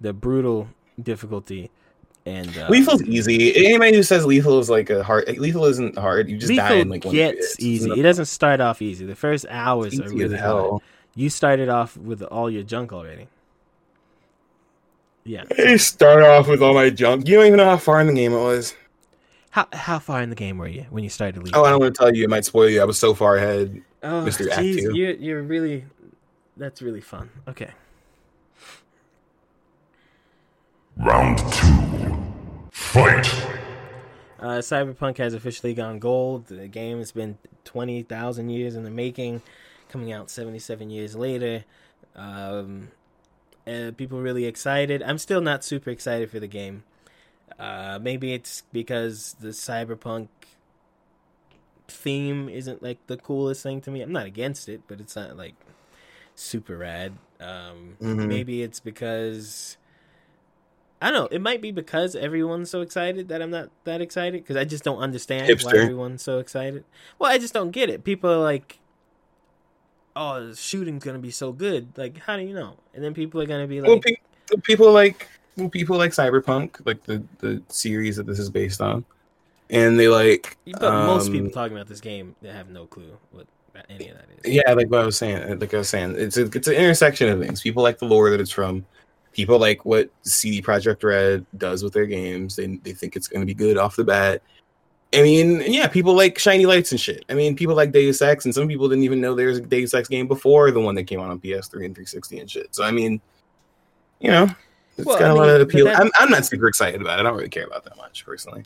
the 0.00 0.12
brutal 0.12 0.68
difficulty 1.02 1.70
and 2.26 2.48
uh, 2.58 2.68
Lethal's 2.68 3.02
easy. 3.02 3.66
Anybody 3.66 3.96
who 3.96 4.02
says 4.02 4.26
lethal 4.26 4.58
is 4.58 4.68
like 4.70 4.90
a 4.90 5.02
hard, 5.02 5.26
lethal 5.38 5.64
isn't 5.64 5.96
hard. 5.98 6.28
You 6.28 6.36
just 6.36 6.54
die 6.54 6.68
Lethal 6.68 6.80
in 6.82 6.88
like 6.88 7.04
one 7.04 7.14
gets 7.14 7.36
hit. 7.36 7.44
It's 7.44 7.60
easy. 7.60 7.90
It 7.92 8.02
doesn't 8.02 8.26
start 8.26 8.60
off 8.60 8.82
easy. 8.82 9.06
The 9.06 9.14
first 9.14 9.46
hours 9.48 9.98
are 10.00 10.08
really 10.08 10.34
as 10.34 10.40
hard. 10.40 10.82
You 11.14 11.30
started 11.30 11.68
off 11.68 11.96
with 11.96 12.22
all 12.22 12.50
your 12.50 12.62
junk 12.62 12.92
already. 12.92 13.28
Yeah. 15.24 15.44
I 15.58 15.76
start 15.76 16.22
off 16.22 16.48
with 16.48 16.62
all 16.62 16.74
my 16.74 16.90
junk. 16.90 17.28
You 17.28 17.36
don't 17.36 17.46
even 17.46 17.56
know 17.58 17.64
how 17.64 17.76
far 17.76 18.00
in 18.00 18.06
the 18.06 18.12
game 18.12 18.32
it 18.32 18.38
was. 18.42 18.74
How 19.50 19.66
how 19.72 19.98
far 19.98 20.22
in 20.22 20.30
the 20.30 20.36
game 20.36 20.58
were 20.58 20.68
you 20.68 20.86
when 20.90 21.02
you 21.02 21.10
started 21.10 21.42
leaving? 21.42 21.58
Oh, 21.58 21.64
I 21.64 21.70
don't 21.70 21.80
want 21.80 21.94
to 21.94 21.98
tell 21.98 22.14
you. 22.14 22.24
It 22.24 22.30
might 22.30 22.44
spoil 22.44 22.68
you. 22.68 22.80
I 22.80 22.84
was 22.84 22.98
so 22.98 23.14
far 23.14 23.36
ahead. 23.36 23.82
Oh, 24.02 24.24
Mr. 24.24 24.48
Act 24.48 24.60
jeez, 24.60 24.82
Two. 24.82 24.96
you're 24.96 25.12
you're 25.12 25.42
really 25.42 25.84
that's 26.56 26.82
really 26.82 27.00
fun. 27.00 27.30
Okay. 27.48 27.70
Round 30.96 31.38
two. 31.38 31.79
Fight. 32.92 33.26
Uh, 34.40 34.58
Cyberpunk 34.58 35.18
has 35.18 35.32
officially 35.34 35.74
gone 35.74 35.98
gold. 36.00 36.46
The 36.46 36.66
game 36.66 36.98
has 36.98 37.12
been 37.12 37.38
20,000 37.64 38.50
years 38.50 38.74
in 38.74 38.82
the 38.84 38.90
making, 38.90 39.42
coming 39.88 40.12
out 40.12 40.28
77 40.30 40.90
years 40.90 41.14
later. 41.14 41.64
Um, 42.16 42.88
and 43.66 43.96
people 43.96 44.18
are 44.18 44.22
really 44.22 44.46
excited. 44.46 45.02
I'm 45.02 45.18
still 45.18 45.40
not 45.40 45.62
super 45.62 45.90
excited 45.90 46.30
for 46.30 46.40
the 46.40 46.48
game. 46.48 46.82
Uh, 47.58 47.98
maybe 48.02 48.32
it's 48.32 48.62
because 48.72 49.36
the 49.38 49.48
Cyberpunk 49.48 50.28
theme 51.86 52.48
isn't 52.48 52.82
like 52.82 52.98
the 53.06 53.16
coolest 53.18 53.62
thing 53.62 53.80
to 53.82 53.90
me. 53.90 54.00
I'm 54.00 54.12
not 54.12 54.26
against 54.26 54.68
it, 54.68 54.80
but 54.88 55.00
it's 55.00 55.14
not 55.14 55.36
like 55.36 55.54
super 56.34 56.76
rad. 56.78 57.12
Um, 57.38 57.96
Mhm. 58.00 58.26
Maybe 58.26 58.62
it's 58.62 58.80
because 58.80 59.76
I 61.00 61.10
don't 61.10 61.14
know. 61.14 61.28
It 61.30 61.40
might 61.40 61.62
be 61.62 61.70
because 61.72 62.14
everyone's 62.14 62.68
so 62.70 62.82
excited 62.82 63.28
that 63.28 63.40
I'm 63.40 63.50
not 63.50 63.70
that 63.84 64.00
excited 64.00 64.42
because 64.42 64.56
I 64.56 64.64
just 64.64 64.84
don't 64.84 64.98
understand 64.98 65.48
why 65.62 65.78
everyone's 65.78 66.22
so 66.22 66.38
excited. 66.38 66.84
Well, 67.18 67.30
I 67.30 67.38
just 67.38 67.54
don't 67.54 67.70
get 67.70 67.88
it. 67.88 68.04
People 68.04 68.30
are 68.30 68.38
like, 68.38 68.78
"Oh, 70.14 70.48
the 70.48 70.56
shooting's 70.56 71.04
gonna 71.04 71.18
be 71.18 71.30
so 71.30 71.52
good." 71.52 71.88
Like, 71.96 72.18
how 72.18 72.36
do 72.36 72.42
you 72.42 72.54
know? 72.54 72.76
And 72.94 73.02
then 73.02 73.14
people 73.14 73.40
are 73.40 73.46
gonna 73.46 73.66
be 73.66 73.80
Well, 73.80 73.94
like, 73.94 74.02
pe- 74.04 74.56
people 74.62 74.92
like 74.92 75.26
well, 75.56 75.70
people 75.70 75.96
like 75.96 76.12
Cyberpunk, 76.12 76.84
like 76.84 77.02
the 77.04 77.22
the 77.38 77.62
series 77.68 78.16
that 78.16 78.26
this 78.26 78.38
is 78.38 78.50
based 78.50 78.80
on. 78.80 79.04
and 79.70 79.98
they 79.98 80.08
like. 80.08 80.58
But 80.80 81.06
most 81.06 81.28
um, 81.28 81.32
people 81.32 81.50
talking 81.50 81.76
about 81.76 81.88
this 81.88 82.00
game 82.00 82.36
they 82.42 82.50
have 82.50 82.68
no 82.68 82.86
clue 82.86 83.16
what 83.32 83.46
any 83.88 84.08
of 84.10 84.16
that 84.16 84.26
is. 84.44 84.52
Yeah, 84.52 84.72
like 84.74 84.90
what 84.90 85.00
I 85.00 85.06
was 85.06 85.16
saying. 85.16 85.58
Like 85.58 85.72
I 85.72 85.78
was 85.78 85.88
saying, 85.88 86.16
it's 86.18 86.36
a, 86.36 86.44
it's 86.44 86.68
an 86.68 86.74
intersection 86.74 87.28
of 87.30 87.40
things. 87.40 87.62
People 87.62 87.82
like 87.82 87.98
the 87.98 88.04
lore 88.04 88.28
that 88.30 88.40
it's 88.40 88.50
from. 88.50 88.84
People 89.32 89.58
like 89.58 89.84
what 89.84 90.10
CD 90.22 90.60
Projekt 90.60 91.04
Red 91.04 91.46
does 91.56 91.82
with 91.82 91.92
their 91.92 92.06
games. 92.06 92.56
They 92.56 92.66
they 92.66 92.92
think 92.92 93.16
it's 93.16 93.28
going 93.28 93.40
to 93.40 93.46
be 93.46 93.54
good 93.54 93.78
off 93.78 93.96
the 93.96 94.04
bat. 94.04 94.42
I 95.12 95.22
mean, 95.22 95.62
yeah, 95.66 95.88
people 95.88 96.14
like 96.14 96.38
shiny 96.38 96.66
lights 96.66 96.92
and 96.92 97.00
shit. 97.00 97.24
I 97.28 97.34
mean, 97.34 97.56
people 97.56 97.74
like 97.74 97.90
Deus 97.90 98.22
Ex, 98.22 98.44
and 98.44 98.54
some 98.54 98.68
people 98.68 98.88
didn't 98.88 99.04
even 99.04 99.20
know 99.20 99.34
there 99.34 99.48
was 99.48 99.58
a 99.58 99.62
Deus 99.62 99.92
Ex 99.92 100.08
game 100.08 100.28
before 100.28 100.70
the 100.70 100.80
one 100.80 100.94
that 100.94 101.04
came 101.04 101.20
out 101.20 101.30
on 101.30 101.40
PS3 101.40 101.84
and 101.84 101.94
360 101.94 102.38
and 102.40 102.50
shit. 102.50 102.74
So 102.74 102.84
I 102.84 102.92
mean, 102.92 103.20
you 104.20 104.30
know, 104.30 104.48
it's 104.96 105.06
Well, 105.06 105.18
got 105.18 105.28
I 105.28 105.30
a 105.30 105.34
lot 105.34 105.48
of 105.48 105.60
appeal. 105.62 105.88
I'm 105.88 106.10
I'm 106.18 106.30
not 106.30 106.46
super 106.46 106.68
excited 106.68 107.00
about 107.00 107.18
it. 107.18 107.20
I 107.20 107.22
don't 107.24 107.36
really 107.36 107.48
care 107.48 107.64
about 107.66 107.84
that 107.84 107.96
much 107.96 108.24
personally. 108.24 108.64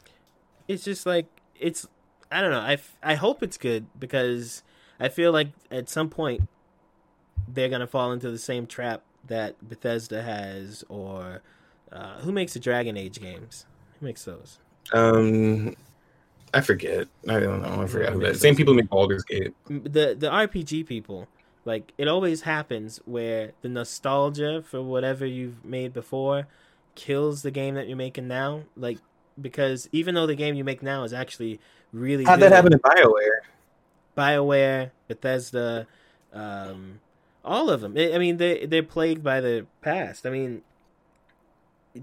It's 0.68 0.84
just 0.84 1.06
like 1.06 1.26
it's 1.58 1.86
I 2.30 2.40
don't 2.40 2.50
know. 2.50 2.60
I 2.60 2.74
f- 2.74 2.96
I 3.02 3.14
hope 3.14 3.42
it's 3.42 3.56
good 3.56 3.86
because 3.98 4.62
I 5.00 5.08
feel 5.08 5.32
like 5.32 5.48
at 5.70 5.88
some 5.88 6.10
point 6.10 6.48
they're 7.48 7.68
gonna 7.68 7.86
fall 7.86 8.12
into 8.12 8.30
the 8.30 8.38
same 8.38 8.66
trap 8.66 9.02
that 9.26 9.68
Bethesda 9.68 10.22
has, 10.22 10.84
or 10.88 11.42
uh, 11.92 12.18
who 12.18 12.32
makes 12.32 12.54
the 12.54 12.60
Dragon 12.60 12.96
Age 12.96 13.20
games? 13.20 13.66
Who 14.00 14.06
makes 14.06 14.24
those? 14.24 14.58
Um, 14.92 15.74
I 16.52 16.60
forget. 16.60 17.08
I 17.28 17.40
don't 17.40 17.62
know. 17.62 17.82
I 17.82 17.86
forgot 17.86 18.12
who 18.12 18.20
that. 18.20 18.36
Same 18.36 18.56
people 18.56 18.74
make 18.74 18.88
Baldur's 18.88 19.24
Gate. 19.24 19.54
the 19.68 20.14
the 20.18 20.30
RPG 20.30 20.86
people 20.86 21.28
like 21.64 21.92
it 21.98 22.08
always 22.08 22.42
happens 22.42 23.00
where 23.04 23.52
the 23.62 23.68
nostalgia 23.68 24.62
for 24.62 24.82
whatever 24.82 25.24
you've 25.26 25.64
made 25.64 25.92
before 25.92 26.46
kills 26.94 27.42
the 27.42 27.50
game 27.50 27.74
that 27.74 27.88
you're 27.88 27.96
making 27.96 28.28
now 28.28 28.62
like 28.76 28.98
because 29.40 29.88
even 29.90 30.14
though 30.14 30.26
the 30.26 30.34
game 30.34 30.54
you 30.54 30.62
make 30.62 30.82
now 30.82 31.02
is 31.02 31.12
actually 31.12 31.58
really 31.92 32.24
How'd 32.24 32.38
good, 32.38 32.50
that 32.50 32.54
happen 32.54 32.72
in 32.72 32.78
Bioware? 32.78 33.40
BioWare, 34.16 34.90
Bethesda, 35.08 35.86
um, 36.32 37.00
all 37.44 37.70
of 37.70 37.80
them. 37.80 37.94
I 37.96 38.14
I 38.14 38.18
mean, 38.18 38.36
they 38.38 38.66
they're 38.66 38.82
plagued 38.82 39.22
by 39.22 39.40
the 39.40 39.66
past. 39.82 40.26
I 40.26 40.30
mean, 40.30 40.62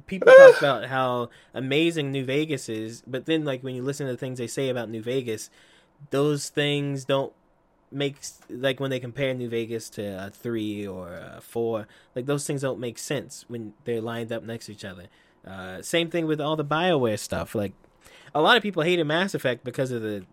people 0.06 0.32
talk 0.32 0.58
about 0.60 0.86
how 0.86 1.30
amazing 1.54 2.12
New 2.12 2.26
Vegas 2.26 2.70
is, 2.70 3.04
but 3.06 3.26
then 3.26 3.44
like 3.44 3.64
when 3.64 3.76
you 3.76 3.84
listen 3.84 4.06
to 4.08 4.14
the 4.14 4.18
things 4.18 4.38
they 4.40 4.48
say 4.48 4.70
about 4.70 4.90
New 4.90 5.02
Vegas, 5.02 5.50
those 6.10 6.50
things 6.50 7.06
don't 7.06 7.34
make 7.92 8.18
like 8.50 8.80
when 8.80 8.90
they 8.90 9.00
compare 9.00 9.34
New 9.34 9.50
Vegas 9.50 9.90
to 9.92 10.26
a 10.28 10.30
three 10.30 10.88
or 10.88 11.14
a 11.14 11.42
four, 11.42 11.88
like 12.16 12.26
those 12.26 12.48
things 12.48 12.62
don't 12.62 12.80
make 12.80 12.98
sense 12.98 13.46
when 13.48 13.74
they're 13.84 14.02
lined 14.02 14.32
up 14.32 14.44
next 14.44 14.68
to 14.68 14.72
each 14.72 14.86
other. 14.86 15.08
Uh, 15.46 15.82
same 15.82 16.10
thing 16.10 16.28
with 16.28 16.40
all 16.40 16.56
the 16.56 16.66
Bioware 16.66 17.20
stuff. 17.20 17.54
Like 17.56 17.74
a 18.34 18.42
lot 18.42 18.58
of 18.58 18.64
people 18.64 18.84
hated 18.84 19.06
Mass 19.06 19.34
Effect 19.34 19.64
because 19.64 19.92
of 19.92 20.02
the 20.02 20.26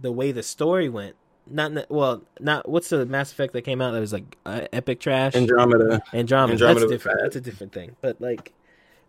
the 0.00 0.12
way 0.12 0.32
the 0.32 0.42
story 0.42 0.88
went. 0.88 1.16
Not 1.50 1.90
well, 1.90 2.22
not 2.38 2.68
what's 2.68 2.88
the 2.90 3.04
Mass 3.04 3.32
Effect 3.32 3.52
that 3.54 3.62
came 3.62 3.82
out 3.82 3.90
that 3.90 4.00
was 4.00 4.12
like 4.12 4.38
uh, 4.46 4.66
epic 4.72 5.00
trash. 5.00 5.34
Andromeda. 5.34 6.00
Andromeda. 6.14 6.52
Andromeda 6.52 6.56
that's 6.56 6.82
was 6.82 6.90
different. 6.90 7.18
bad. 7.18 7.24
That's 7.24 7.36
a 7.36 7.40
different 7.40 7.72
thing. 7.72 7.96
But 8.00 8.20
like, 8.20 8.52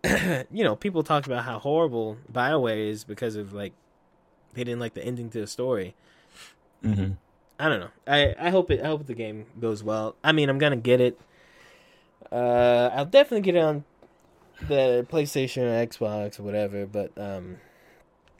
you 0.50 0.64
know, 0.64 0.74
people 0.74 1.04
talked 1.04 1.26
about 1.26 1.44
how 1.44 1.60
horrible 1.60 2.18
Bioware 2.32 2.88
is 2.88 3.04
because 3.04 3.36
of 3.36 3.52
like 3.52 3.72
they 4.54 4.64
didn't 4.64 4.80
like 4.80 4.94
the 4.94 5.04
ending 5.04 5.30
to 5.30 5.40
the 5.40 5.46
story. 5.46 5.94
Mm-hmm. 6.84 7.12
I 7.58 7.68
don't 7.68 7.80
know. 7.80 7.90
I 8.06 8.34
I 8.38 8.50
hope 8.50 8.70
it. 8.70 8.80
I 8.80 8.88
hope 8.88 9.06
the 9.06 9.14
game 9.14 9.46
goes 9.60 9.84
well. 9.84 10.16
I 10.24 10.32
mean, 10.32 10.48
I'm 10.48 10.58
gonna 10.58 10.76
get 10.76 11.00
it. 11.00 11.20
Uh, 12.30 12.90
I'll 12.92 13.06
definitely 13.06 13.42
get 13.42 13.54
it 13.54 13.62
on 13.62 13.84
the 14.66 15.06
PlayStation 15.08 15.62
or 15.62 15.86
Xbox 15.86 16.40
or 16.40 16.42
whatever. 16.42 16.86
But 16.86 17.12
um, 17.16 17.58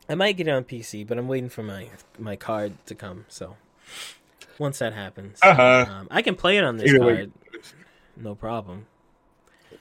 I 0.09 0.17
might 0.17 0.37
get 0.37 0.49
it 0.49 0.51
on 0.51 0.65
PC. 0.65 1.07
But 1.07 1.19
I'm 1.19 1.29
waiting 1.29 1.51
for 1.51 1.62
my 1.62 1.91
my 2.19 2.35
card 2.35 2.75
to 2.87 2.97
come. 2.97 3.27
So 3.29 3.57
once 4.59 4.79
that 4.81 4.92
happens, 4.92 5.38
Uh-huh. 5.42 5.87
um, 5.88 6.09
I 6.11 6.23
can 6.23 6.35
play 6.35 6.57
it 6.59 6.64
on 6.64 6.77
this 6.77 6.88
Either 6.90 7.05
way. 7.05 7.14
card. 7.16 7.33
No 8.16 8.35
problem. 8.35 8.87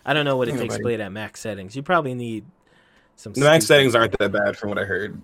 I 0.05 0.13
don't 0.13 0.25
know 0.25 0.37
what 0.37 0.47
it 0.47 0.55
Yeah, 0.55 0.61
takes 0.61 0.75
to 0.77 0.81
play 0.81 0.93
it 0.95 0.99
at 0.99 1.11
max 1.11 1.41
settings. 1.41 1.75
You 1.75 1.83
probably 1.83 2.13
need 2.15 2.45
some. 3.15 3.33
The 3.33 3.41
max 3.41 3.65
settings 3.65 3.93
aren't 3.93 4.17
that 4.17 4.31
bad 4.31 4.57
from 4.57 4.69
what 4.69 4.79
I 4.79 4.85
heard. 4.85 5.21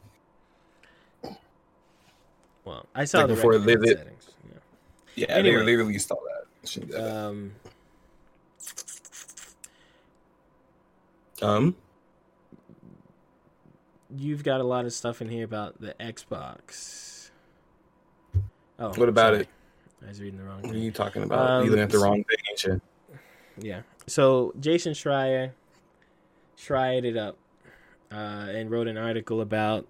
Well, 2.65 2.85
I 2.93 3.05
saw 3.05 3.19
like 3.19 3.29
the 3.29 3.35
before 3.35 3.51
recommended 3.53 3.81
they- 3.81 3.93
they- 3.93 3.97
settings. 3.99 4.27
Yeah. 4.45 4.57
Yeah, 5.15 5.33
Anyway. 5.35 5.59
they, 5.59 5.65
they 5.65 5.75
released 5.77 6.11
all 6.11 6.21
that. 6.27 6.87
That. 6.91 7.15
Um. 7.17 7.53
Um, 11.41 11.75
you've 14.15 14.43
got 14.43 14.59
a 14.59 14.63
lot 14.63 14.85
of 14.85 14.91
stuff 14.93 15.21
in 15.21 15.29
here 15.29 15.45
about 15.45 15.79
the 15.79 15.93
Xbox. 15.99 17.06
Oh, 18.79 18.89
What 18.95 19.09
about 19.09 19.33
sorry. 19.33 19.41
it? 19.41 19.47
I 20.03 20.09
was 20.09 20.21
reading 20.21 20.37
the 20.37 20.45
wrong 20.45 20.61
what 20.61 20.75
are 20.75 20.77
you 20.77 20.91
talking 20.91 21.23
about? 21.23 21.49
Um, 21.49 21.63
you 21.65 21.71
looking 21.71 21.83
at 21.83 21.89
the 21.89 21.99
wrong 21.99 22.23
thing? 22.23 22.81
Yeah. 23.57 23.81
So 24.05 24.53
Jason 24.59 24.93
Schreier 24.93 25.51
Schreied 26.55 27.05
it 27.05 27.17
up 27.17 27.37
uh, 28.11 28.15
and 28.49 28.69
wrote 28.71 28.87
an 28.87 28.97
article 28.97 29.41
about 29.41 29.85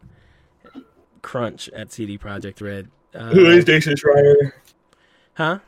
crunch 1.22 1.70
at 1.70 1.92
CD 1.92 2.18
Projekt 2.18 2.62
Red. 2.62 2.90
Uh, 3.14 3.32
Who 3.32 3.46
is 3.48 3.66
Jason 3.66 3.96
Schreier? 3.96 4.52
Huh? 5.36 5.60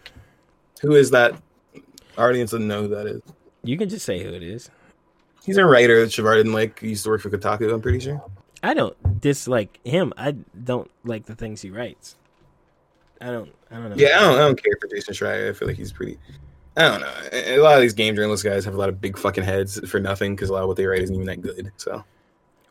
Who 0.82 0.95
is 0.95 1.12
that? 1.12 1.41
Audience 2.17 2.51
doesn't 2.51 2.67
know 2.67 2.84
who 2.84 2.88
that 2.89 3.08
is. 3.08 3.21
You 3.63 3.77
can 3.77 3.88
just 3.89 4.05
say 4.05 4.21
who 4.23 4.29
it 4.29 4.43
is. 4.43 4.69
He's 5.45 5.58
a 5.58 5.65
writer 5.65 6.01
that 6.01 6.10
Shavar 6.12 6.36
didn't 6.36 6.53
like. 6.53 6.79
He 6.79 6.89
used 6.89 7.03
to 7.05 7.10
work 7.10 7.21
for 7.21 7.29
Kotaku, 7.29 7.73
I'm 7.73 7.82
pretty 7.82 7.99
sure. 7.99 8.21
I 8.62 8.73
don't 8.73 9.21
dislike 9.21 9.79
him. 9.86 10.12
I 10.17 10.32
don't 10.32 10.91
like 11.05 11.25
the 11.25 11.36
things 11.36 11.62
he 11.62 11.69
writes. 11.69 12.15
I 13.21 13.32
don't. 13.32 13.53
I 13.71 13.75
don't 13.75 13.89
know. 13.89 13.95
Yeah, 13.97 14.17
I 14.17 14.21
don't, 14.21 14.36
I 14.36 14.39
don't 14.39 14.63
care 14.63 14.77
for 14.79 14.88
Jason 14.88 15.13
Schreier. 15.13 15.49
I 15.49 15.53
feel 15.53 15.67
like 15.67 15.77
he's 15.77 15.91
pretty. 15.91 16.17
I 16.77 16.84
don't 16.84 17.01
know. 17.01 17.13
A 17.34 17.58
lot 17.58 17.75
of 17.75 17.82
these 17.82 17.93
game 17.93 18.15
journalist 18.15 18.43
guys 18.43 18.63
have 18.65 18.73
a 18.73 18.77
lot 18.77 18.89
of 18.89 19.01
big 19.01 19.17
fucking 19.17 19.43
heads 19.43 19.79
for 19.89 19.99
nothing 19.99 20.36
because 20.36 20.49
a 20.49 20.53
lot 20.53 20.62
of 20.62 20.67
what 20.67 20.77
they 20.77 20.86
write 20.86 21.01
isn't 21.01 21.13
even 21.13 21.27
that 21.27 21.41
good. 21.41 21.71
So 21.77 22.03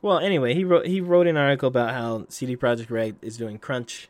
Well, 0.00 0.18
anyway, 0.18 0.54
he 0.54 0.64
wrote 0.64 0.87
he 0.87 1.00
wrote 1.00 1.26
an 1.26 1.37
article 1.37 1.68
about 1.68 1.90
how 1.90 2.24
CD 2.28 2.56
Projekt 2.56 2.90
Red 2.90 3.16
is 3.20 3.37
doing 3.37 3.58
crunch 3.58 4.08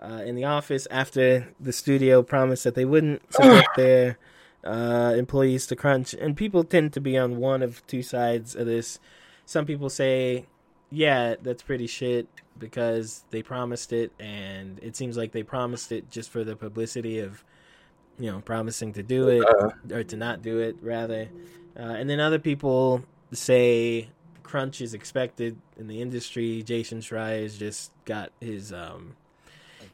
uh, 0.00 0.22
in 0.24 0.36
the 0.36 0.44
office 0.44 0.86
after 0.90 1.52
the 1.58 1.72
studio 1.72 2.22
promised 2.22 2.64
that 2.64 2.74
they 2.74 2.84
wouldn't 2.84 3.22
subject 3.32 3.68
their 3.76 4.18
uh, 4.62 5.14
employees 5.16 5.66
to 5.68 5.76
crunch, 5.76 6.14
and 6.14 6.36
people 6.36 6.62
tend 6.62 6.92
to 6.92 7.00
be 7.00 7.18
on 7.18 7.38
one 7.38 7.62
of 7.62 7.84
two 7.86 8.02
sides 8.02 8.54
of 8.54 8.66
this. 8.66 9.00
Some 9.46 9.66
people 9.66 9.90
say, 9.90 10.46
"Yeah, 10.90 11.34
that's 11.42 11.62
pretty 11.62 11.86
shit," 11.86 12.28
because 12.60 13.24
they 13.30 13.42
promised 13.42 13.92
it, 13.92 14.12
and 14.20 14.78
it 14.82 14.94
seems 14.94 15.16
like 15.16 15.32
they 15.32 15.42
promised 15.42 15.90
it 15.90 16.10
just 16.10 16.30
for 16.30 16.44
the 16.44 16.54
publicity 16.54 17.18
of, 17.18 17.42
you 18.18 18.30
know, 18.30 18.40
promising 18.40 18.92
to 18.92 19.02
do 19.02 19.28
it 19.28 19.44
uh, 19.44 19.70
or 19.92 20.04
to 20.04 20.16
not 20.16 20.42
do 20.42 20.60
it 20.60 20.76
rather. 20.80 21.28
Uh, 21.76 21.82
and 21.82 22.08
then 22.08 22.20
other 22.20 22.38
people 22.38 23.02
say 23.32 24.08
crunch 24.42 24.80
is 24.80 24.94
expected 24.94 25.56
in 25.78 25.88
the 25.88 26.00
industry. 26.02 26.62
Jason 26.62 27.00
Schreier's 27.00 27.58
just 27.58 27.90
got 28.04 28.30
his 28.40 28.72
um 28.72 29.16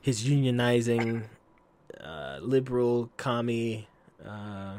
his 0.00 0.24
unionizing 0.24 1.24
uh, 2.00 2.38
liberal 2.40 3.11
commie 3.16 3.87
uh, 4.26 4.76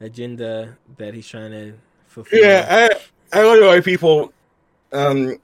agenda 0.00 0.76
that 0.96 1.14
he's 1.14 1.28
trying 1.28 1.50
to 1.50 1.74
fulfill. 2.06 2.40
yeah, 2.40 2.88
I 3.32 3.40
I 3.40 3.44
wonder 3.44 3.66
why 3.66 3.80
people. 3.80 4.32
Um, 4.92 5.38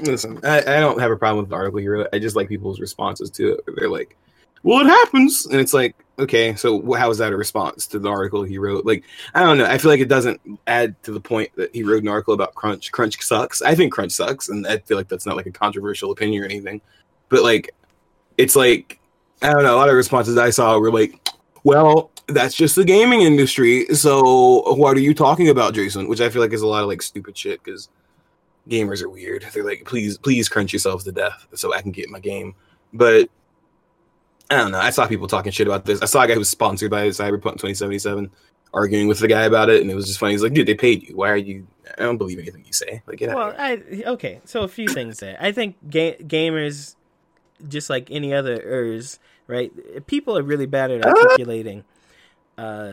listen, 0.00 0.40
I, 0.44 0.58
I 0.58 0.80
don't 0.80 1.00
have 1.00 1.10
a 1.10 1.16
problem 1.16 1.42
with 1.42 1.50
the 1.50 1.56
article 1.56 1.80
here. 1.80 2.08
I 2.12 2.18
just 2.18 2.36
like 2.36 2.48
people's 2.48 2.80
responses 2.80 3.30
to 3.32 3.54
it. 3.54 3.64
They're 3.76 3.88
like, 3.88 4.16
"Well, 4.62 4.80
it 4.80 4.88
happens," 4.88 5.46
and 5.46 5.60
it's 5.60 5.74
like, 5.74 5.94
okay, 6.18 6.54
so 6.54 6.92
how 6.94 7.10
is 7.10 7.18
that 7.18 7.32
a 7.32 7.36
response 7.36 7.86
to 7.88 7.98
the 7.98 8.08
article 8.08 8.42
he 8.42 8.58
wrote? 8.58 8.84
Like, 8.84 9.04
I 9.34 9.42
don't 9.42 9.58
know. 9.58 9.66
I 9.66 9.78
feel 9.78 9.90
like 9.90 10.00
it 10.00 10.08
doesn't 10.08 10.40
add 10.66 11.00
to 11.04 11.12
the 11.12 11.20
point 11.20 11.50
that 11.56 11.74
he 11.74 11.82
wrote 11.82 12.02
an 12.02 12.08
article 12.08 12.34
about 12.34 12.54
Crunch. 12.54 12.90
Crunch 12.92 13.20
sucks. 13.22 13.62
I 13.62 13.74
think 13.74 13.92
Crunch 13.92 14.12
sucks, 14.12 14.48
and 14.48 14.66
I 14.66 14.78
feel 14.78 14.96
like 14.96 15.08
that's 15.08 15.26
not 15.26 15.36
like 15.36 15.46
a 15.46 15.52
controversial 15.52 16.10
opinion 16.10 16.42
or 16.42 16.46
anything. 16.46 16.80
But 17.28 17.42
like, 17.42 17.70
it's 18.36 18.56
like 18.56 19.00
I 19.42 19.52
don't 19.52 19.62
know. 19.62 19.74
A 19.74 19.78
lot 19.78 19.88
of 19.88 19.94
responses 19.94 20.36
I 20.36 20.50
saw 20.50 20.78
were 20.78 20.92
like, 20.92 21.28
"Well, 21.64 22.10
that's 22.26 22.54
just 22.54 22.76
the 22.76 22.84
gaming 22.84 23.22
industry." 23.22 23.86
So 23.94 24.74
what 24.74 24.96
are 24.96 25.00
you 25.00 25.14
talking 25.14 25.48
about, 25.48 25.74
Jason? 25.74 26.08
Which 26.08 26.20
I 26.20 26.28
feel 26.28 26.42
like 26.42 26.52
is 26.52 26.62
a 26.62 26.66
lot 26.66 26.82
of 26.82 26.88
like 26.88 27.02
stupid 27.02 27.36
shit 27.36 27.62
because 27.62 27.88
gamers 28.68 29.02
are 29.02 29.08
weird. 29.08 29.46
They're 29.52 29.64
like, 29.64 29.84
"Please, 29.84 30.18
please 30.18 30.48
crunch 30.48 30.72
yourselves 30.72 31.04
to 31.04 31.12
death 31.12 31.46
so 31.54 31.74
I 31.74 31.82
can 31.82 31.92
get 31.92 32.08
my 32.10 32.20
game." 32.20 32.54
But 32.92 33.28
I 34.50 34.56
don't 34.56 34.72
know. 34.72 34.80
I 34.80 34.90
saw 34.90 35.06
people 35.06 35.26
talking 35.26 35.52
shit 35.52 35.66
about 35.66 35.84
this. 35.84 36.00
I 36.00 36.06
saw 36.06 36.22
a 36.22 36.26
guy 36.26 36.34
who 36.34 36.40
was 36.40 36.48
sponsored 36.48 36.90
by 36.90 37.08
Cyberpunk 37.08 37.58
2077 37.58 38.30
arguing 38.72 39.08
with 39.08 39.18
the 39.18 39.28
guy 39.28 39.42
about 39.42 39.70
it, 39.70 39.80
and 39.80 39.90
it 39.90 39.94
was 39.94 40.06
just 40.06 40.18
funny. 40.18 40.32
He's 40.32 40.42
like, 40.42 40.54
"Dude, 40.54 40.66
they 40.66 40.74
paid 40.74 41.08
you. 41.08 41.16
Why 41.16 41.30
are 41.30 41.36
you? 41.36 41.66
I 41.98 42.02
don't 42.02 42.18
believe 42.18 42.38
anything 42.38 42.64
you 42.64 42.72
say. 42.72 43.02
Like, 43.06 43.18
get 43.18 43.30
out." 43.30 43.36
Well. 43.36 43.54
I 43.58 43.82
okay. 44.06 44.40
So 44.44 44.62
a 44.62 44.68
few 44.68 44.88
things 44.88 45.18
there. 45.18 45.36
I 45.40 45.52
think 45.52 45.76
ga- 45.88 46.18
gamers, 46.18 46.96
just 47.66 47.90
like 47.90 48.10
any 48.10 48.32
other 48.34 48.60
ers, 48.62 49.18
right? 49.46 49.72
People 50.06 50.36
are 50.36 50.42
really 50.42 50.66
bad 50.66 50.90
at 50.90 51.04
articulating 51.04 51.84
uh, 52.56 52.92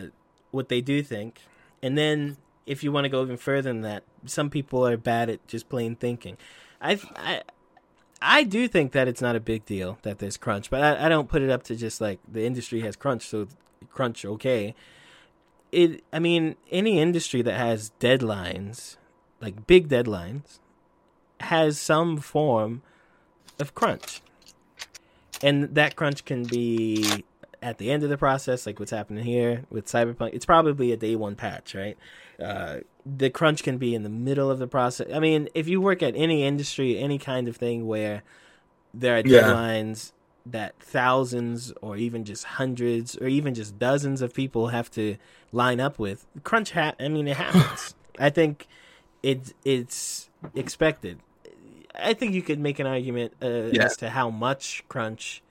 what 0.51 0.69
they 0.69 0.81
do 0.81 1.03
think, 1.03 1.41
and 1.81 1.97
then 1.97 2.37
if 2.65 2.83
you 2.83 2.91
want 2.91 3.05
to 3.05 3.09
go 3.09 3.21
even 3.21 3.37
further 3.37 3.69
than 3.69 3.81
that, 3.81 4.03
some 4.25 4.49
people 4.49 4.87
are 4.87 4.97
bad 4.97 5.29
at 5.29 5.45
just 5.47 5.69
plain 5.69 5.95
thinking. 5.95 6.37
I 6.81 6.99
I 7.15 7.41
I 8.21 8.43
do 8.43 8.67
think 8.67 8.91
that 8.93 9.07
it's 9.07 9.21
not 9.21 9.35
a 9.35 9.39
big 9.39 9.65
deal 9.65 9.99
that 10.01 10.19
there's 10.19 10.37
crunch, 10.37 10.69
but 10.69 10.81
I, 10.81 11.05
I 11.05 11.09
don't 11.09 11.29
put 11.29 11.41
it 11.41 11.49
up 11.49 11.63
to 11.63 11.75
just 11.75 12.01
like 12.01 12.19
the 12.27 12.45
industry 12.45 12.81
has 12.81 12.95
crunch, 12.95 13.27
so 13.27 13.47
crunch 13.91 14.25
okay. 14.25 14.75
It, 15.71 16.03
I 16.13 16.19
mean, 16.19 16.55
any 16.71 16.99
industry 16.99 17.41
that 17.41 17.57
has 17.57 17.91
deadlines, 17.99 18.95
like 19.41 19.67
big 19.67 19.89
deadlines, 19.89 20.59
has 21.41 21.79
some 21.79 22.17
form 22.17 22.81
of 23.59 23.75
crunch, 23.75 24.21
and 25.43 25.75
that 25.75 25.95
crunch 25.95 26.23
can 26.23 26.45
be 26.45 27.25
at 27.61 27.77
the 27.77 27.91
end 27.91 28.03
of 28.03 28.09
the 28.09 28.17
process, 28.17 28.65
like 28.65 28.79
what's 28.79 28.91
happening 28.91 29.25
here 29.25 29.65
with 29.69 29.87
Cyberpunk. 29.87 30.33
It's 30.33 30.45
probably 30.45 30.91
a 30.91 30.97
day 30.97 31.15
one 31.15 31.35
patch, 31.35 31.75
right? 31.75 31.97
Uh, 32.39 32.79
the 33.05 33.29
crunch 33.29 33.63
can 33.63 33.77
be 33.77 33.93
in 33.95 34.03
the 34.03 34.09
middle 34.09 34.49
of 34.51 34.59
the 34.59 34.67
process. 34.67 35.07
I 35.13 35.19
mean, 35.19 35.47
if 35.53 35.67
you 35.67 35.79
work 35.79 36.01
at 36.03 36.13
any 36.15 36.43
industry, 36.43 36.97
any 36.97 37.17
kind 37.17 37.47
of 37.47 37.55
thing 37.55 37.85
where 37.87 38.23
there 38.93 39.15
are 39.17 39.21
Yeah. 39.25 39.41
deadlines 39.43 40.11
that 40.45 40.75
thousands 40.79 41.71
or 41.81 41.97
even 41.97 42.23
just 42.23 42.43
hundreds 42.43 43.17
or 43.17 43.27
even 43.27 43.53
just 43.53 43.79
dozens 43.79 44.21
of 44.21 44.33
people 44.33 44.67
have 44.67 44.91
to 44.91 45.17
line 45.51 45.79
up 45.79 45.97
with, 45.99 46.25
crunch 46.43 46.71
ha- 46.71 46.93
I 46.99 47.07
mean, 47.07 47.27
it 47.27 47.37
happens. 47.37 47.95
I 48.19 48.29
think 48.29 48.67
it's 49.23 49.53
it's 49.63 50.29
expected. 50.55 51.19
I 51.97 52.13
think 52.13 52.33
you 52.33 52.41
could 52.41 52.59
make 52.59 52.79
an 52.79 52.87
argument 52.87 53.33
uh, 53.41 53.69
Yeah. 53.71 53.85
as 53.85 53.97
to 53.97 54.09
how 54.09 54.29
much 54.29 54.83
crunch 54.89 55.41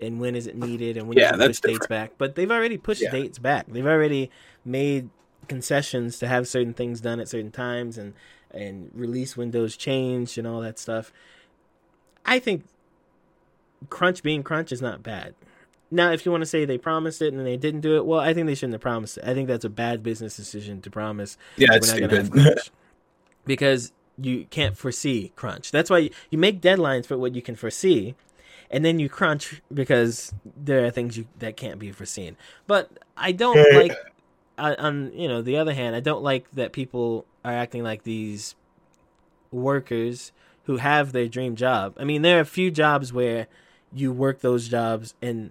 and 0.00 0.20
when 0.20 0.34
is 0.34 0.46
it 0.48 0.56
needed 0.56 0.96
and 0.96 1.08
when 1.08 1.16
Yeah, 1.16 1.32
you 1.32 1.38
push 1.38 1.46
dates 1.60 1.60
different. 1.60 1.88
back. 1.88 2.12
But 2.18 2.34
they've 2.34 2.50
already 2.50 2.76
pushed 2.76 3.02
Yeah. 3.02 3.10
dates 3.12 3.38
back. 3.38 3.66
They've 3.68 3.86
already 3.86 4.30
made 4.64 5.08
concessions 5.48 6.18
to 6.18 6.28
have 6.28 6.46
certain 6.48 6.72
things 6.74 7.00
done 7.00 7.20
at 7.20 7.28
certain 7.28 7.50
times 7.50 7.98
and 7.98 8.14
and 8.50 8.90
release 8.94 9.36
windows 9.36 9.76
changed 9.76 10.36
and 10.38 10.46
all 10.46 10.60
that 10.60 10.78
stuff. 10.78 11.12
I 12.24 12.38
think 12.38 12.64
crunch 13.88 14.22
being 14.22 14.42
crunch 14.42 14.72
is 14.72 14.82
not 14.82 15.02
bad. 15.02 15.34
Now, 15.90 16.12
if 16.12 16.24
you 16.24 16.32
want 16.32 16.42
to 16.42 16.46
say 16.46 16.64
they 16.64 16.78
promised 16.78 17.20
it 17.20 17.32
and 17.34 17.44
they 17.46 17.56
didn't 17.56 17.80
do 17.82 17.96
it, 17.96 18.06
well, 18.06 18.20
I 18.20 18.32
think 18.32 18.46
they 18.46 18.54
shouldn't 18.54 18.74
have 18.74 18.80
promised 18.80 19.18
it. 19.18 19.24
I 19.24 19.34
think 19.34 19.48
that's 19.48 19.64
a 19.64 19.68
bad 19.70 20.02
business 20.02 20.36
decision 20.36 20.80
to 20.82 20.90
promise 20.90 21.36
Yeah, 21.56 21.68
it's 21.72 21.92
we're 21.92 22.00
not 22.00 22.10
gonna 22.10 22.24
stupid. 22.26 22.58
because 23.44 23.92
you 24.18 24.46
can't 24.50 24.76
foresee 24.76 25.32
crunch. 25.36 25.70
That's 25.70 25.90
why 25.90 25.98
you, 25.98 26.10
you 26.30 26.38
make 26.38 26.60
deadlines 26.60 27.06
for 27.06 27.18
what 27.18 27.34
you 27.34 27.42
can 27.42 27.56
foresee, 27.56 28.14
and 28.70 28.84
then 28.84 28.98
you 28.98 29.08
crunch 29.08 29.60
because 29.72 30.32
there 30.56 30.84
are 30.86 30.90
things 30.90 31.16
you 31.18 31.26
that 31.38 31.56
can't 31.56 31.78
be 31.78 31.90
foreseen. 31.92 32.36
But 32.66 32.90
I 33.16 33.32
don't 33.32 33.56
like, 33.74 33.92
on 34.58 35.12
you 35.14 35.28
know 35.28 35.42
the 35.42 35.56
other 35.56 35.74
hand, 35.74 35.96
I 35.96 36.00
don't 36.00 36.22
like 36.22 36.50
that 36.52 36.72
people 36.72 37.24
are 37.44 37.52
acting 37.52 37.82
like 37.82 38.02
these 38.04 38.54
workers 39.50 40.32
who 40.64 40.76
have 40.76 41.12
their 41.12 41.26
dream 41.28 41.56
job. 41.56 41.94
I 41.98 42.04
mean, 42.04 42.22
there 42.22 42.38
are 42.38 42.42
a 42.42 42.46
few 42.46 42.70
jobs 42.70 43.12
where 43.12 43.48
you 43.92 44.12
work 44.12 44.40
those 44.40 44.68
jobs 44.68 45.14
and 45.20 45.50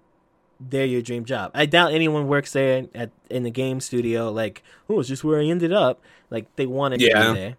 they're 0.60 0.86
your 0.86 1.02
dream 1.02 1.26
job. 1.26 1.52
I 1.54 1.66
doubt 1.66 1.94
anyone 1.94 2.28
works 2.28 2.54
there 2.54 2.86
at 2.96 3.12
in 3.30 3.44
the 3.44 3.52
game 3.52 3.80
studio 3.80 4.32
like, 4.32 4.64
oh, 4.90 5.00
it's 5.00 5.10
just 5.10 5.24
where 5.24 5.40
I 5.40 5.46
ended 5.46 5.74
up. 5.74 6.02
Like 6.30 6.56
they 6.56 6.66
wanted 6.66 7.00
to 7.02 7.08
Yeah. 7.08 7.34
be 7.34 7.40
there, 7.40 7.58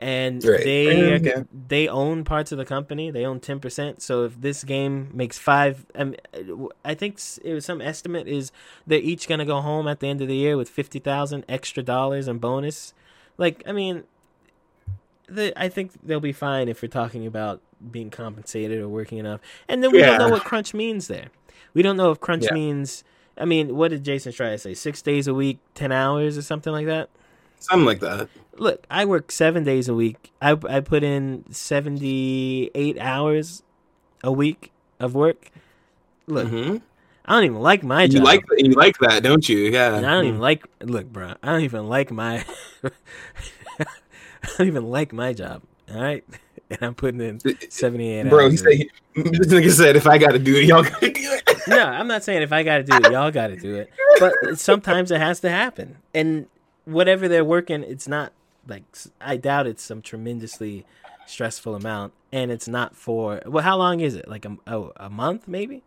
and 0.00 0.42
Right. 0.44 0.64
they 0.64 1.16
yeah. 1.18 1.42
they 1.68 1.86
own 1.88 2.24
parts 2.24 2.52
of 2.52 2.58
the 2.58 2.64
company. 2.64 3.10
They 3.10 3.24
own 3.26 3.38
ten 3.40 3.60
percent. 3.60 4.00
So 4.02 4.24
if 4.24 4.40
this 4.40 4.64
game 4.64 5.10
makes 5.12 5.38
five, 5.38 5.84
I, 5.94 6.04
mean, 6.04 6.16
I 6.84 6.94
think 6.94 7.20
it 7.44 7.52
was 7.52 7.64
some 7.66 7.80
estimate 7.82 8.26
is 8.26 8.50
they're 8.86 8.98
each 9.00 9.28
gonna 9.28 9.44
go 9.44 9.60
home 9.60 9.86
at 9.86 10.00
the 10.00 10.08
end 10.08 10.22
of 10.22 10.28
the 10.28 10.36
year 10.36 10.56
with 10.56 10.68
fifty 10.70 10.98
thousand 10.98 11.44
extra 11.48 11.82
dollars 11.82 12.28
and 12.28 12.40
bonus. 12.40 12.94
Like, 13.36 13.62
I 13.66 13.72
mean, 13.72 14.04
the, 15.28 15.52
I 15.60 15.68
think 15.68 15.92
they'll 16.02 16.20
be 16.20 16.32
fine 16.32 16.68
if 16.68 16.82
we're 16.82 16.88
talking 16.88 17.26
about 17.26 17.60
being 17.90 18.10
compensated 18.10 18.80
or 18.80 18.88
working 18.88 19.18
enough. 19.18 19.40
And 19.68 19.82
then 19.82 19.92
we 19.92 20.00
don't 20.00 20.18
know 20.18 20.28
what 20.28 20.44
crunch 20.44 20.74
means 20.74 21.08
there. 21.08 21.28
We 21.72 21.82
don't 21.82 21.96
know 21.96 22.10
if 22.10 22.20
crunch 22.20 22.44
Yeah. 22.44 22.54
means. 22.54 23.04
I 23.38 23.44
mean, 23.46 23.76
what 23.76 23.90
did 23.90 24.04
Jason 24.04 24.32
try 24.32 24.50
to 24.50 24.58
say? 24.58 24.74
Six 24.74 25.00
days 25.00 25.26
a 25.26 25.32
week, 25.32 25.58
ten 25.74 25.92
hours, 25.92 26.36
or 26.36 26.42
something 26.42 26.72
like 26.72 26.86
that. 26.86 27.08
Something 27.60 27.86
like 27.86 28.00
that. 28.00 28.28
Look, 28.56 28.84
I 28.90 29.04
work 29.04 29.30
seven 29.30 29.64
days 29.64 29.88
a 29.88 29.94
week. 29.94 30.32
I 30.42 30.56
I 30.68 30.80
put 30.80 31.02
in 31.02 31.44
seventy 31.52 32.70
eight 32.74 32.98
hours 32.98 33.62
a 34.24 34.32
week 34.32 34.72
of 34.98 35.14
work. 35.14 35.50
Look, 36.26 36.48
hmm 36.48 36.76
I 37.26 37.34
don't 37.34 37.44
even 37.44 37.60
like 37.60 37.82
my 37.84 38.06
job. 38.06 38.14
You 38.16 38.22
like 38.24 38.40
you 38.58 38.72
like 38.72 38.98
that, 38.98 39.22
don't 39.22 39.48
you? 39.48 39.58
Yeah. 39.58 39.96
And 39.96 40.04
I 40.06 40.10
don't 40.14 40.24
even 40.26 40.40
like. 40.40 40.66
Look, 40.82 41.06
bro, 41.12 41.34
I 41.42 41.52
don't 41.52 41.62
even 41.62 41.88
like 41.88 42.10
my. 42.10 42.44
I 43.78 44.48
don't 44.58 44.66
even 44.66 44.84
like 44.90 45.12
my 45.12 45.32
job. 45.32 45.62
All 45.94 46.00
right, 46.02 46.24
and 46.70 46.78
I'm 46.82 46.94
putting 46.94 47.20
in 47.20 47.40
seventy 47.70 48.10
eight 48.10 48.28
Bro, 48.28 48.44
hours. 48.46 48.62
he 48.62 48.66
a 48.66 48.70
week. 48.78 48.90
said, 49.24 49.24
this 49.40 49.46
nigga 49.52 49.70
said, 49.72 49.96
if 49.96 50.06
I 50.06 50.18
got 50.18 50.32
to 50.32 50.38
do 50.38 50.56
it, 50.56 50.64
y'all 50.64 50.82
got 50.82 51.00
to 51.00 51.10
do 51.12 51.20
it. 51.32 51.68
no, 51.68 51.84
I'm 51.84 52.06
not 52.08 52.24
saying 52.24 52.42
if 52.42 52.52
I 52.52 52.62
got 52.62 52.78
to 52.78 52.82
do 52.84 52.94
it, 53.00 53.10
y'all 53.10 53.30
got 53.30 53.48
to 53.48 53.56
do 53.56 53.74
it. 53.76 53.90
But 54.18 54.58
sometimes 54.58 55.10
it 55.10 55.20
has 55.20 55.40
to 55.40 55.50
happen, 55.50 55.98
and 56.14 56.46
whatever 56.84 57.28
they're 57.28 57.44
working, 57.44 57.82
it's 57.82 58.08
not 58.08 58.32
like 58.66 58.84
I 59.20 59.36
doubt 59.36 59.66
it's 59.66 59.82
some 59.82 60.02
tremendously 60.02 60.86
stressful 61.26 61.74
amount, 61.74 62.12
and 62.32 62.50
it's 62.50 62.68
not 62.68 62.96
for 62.96 63.40
well, 63.46 63.64
how 63.64 63.76
long 63.76 64.00
is 64.00 64.14
it? 64.14 64.28
Like 64.28 64.44
a 64.44 64.56
a, 64.66 64.74
oh, 64.74 64.92
a 64.96 65.10
month, 65.10 65.48
maybe. 65.48 65.82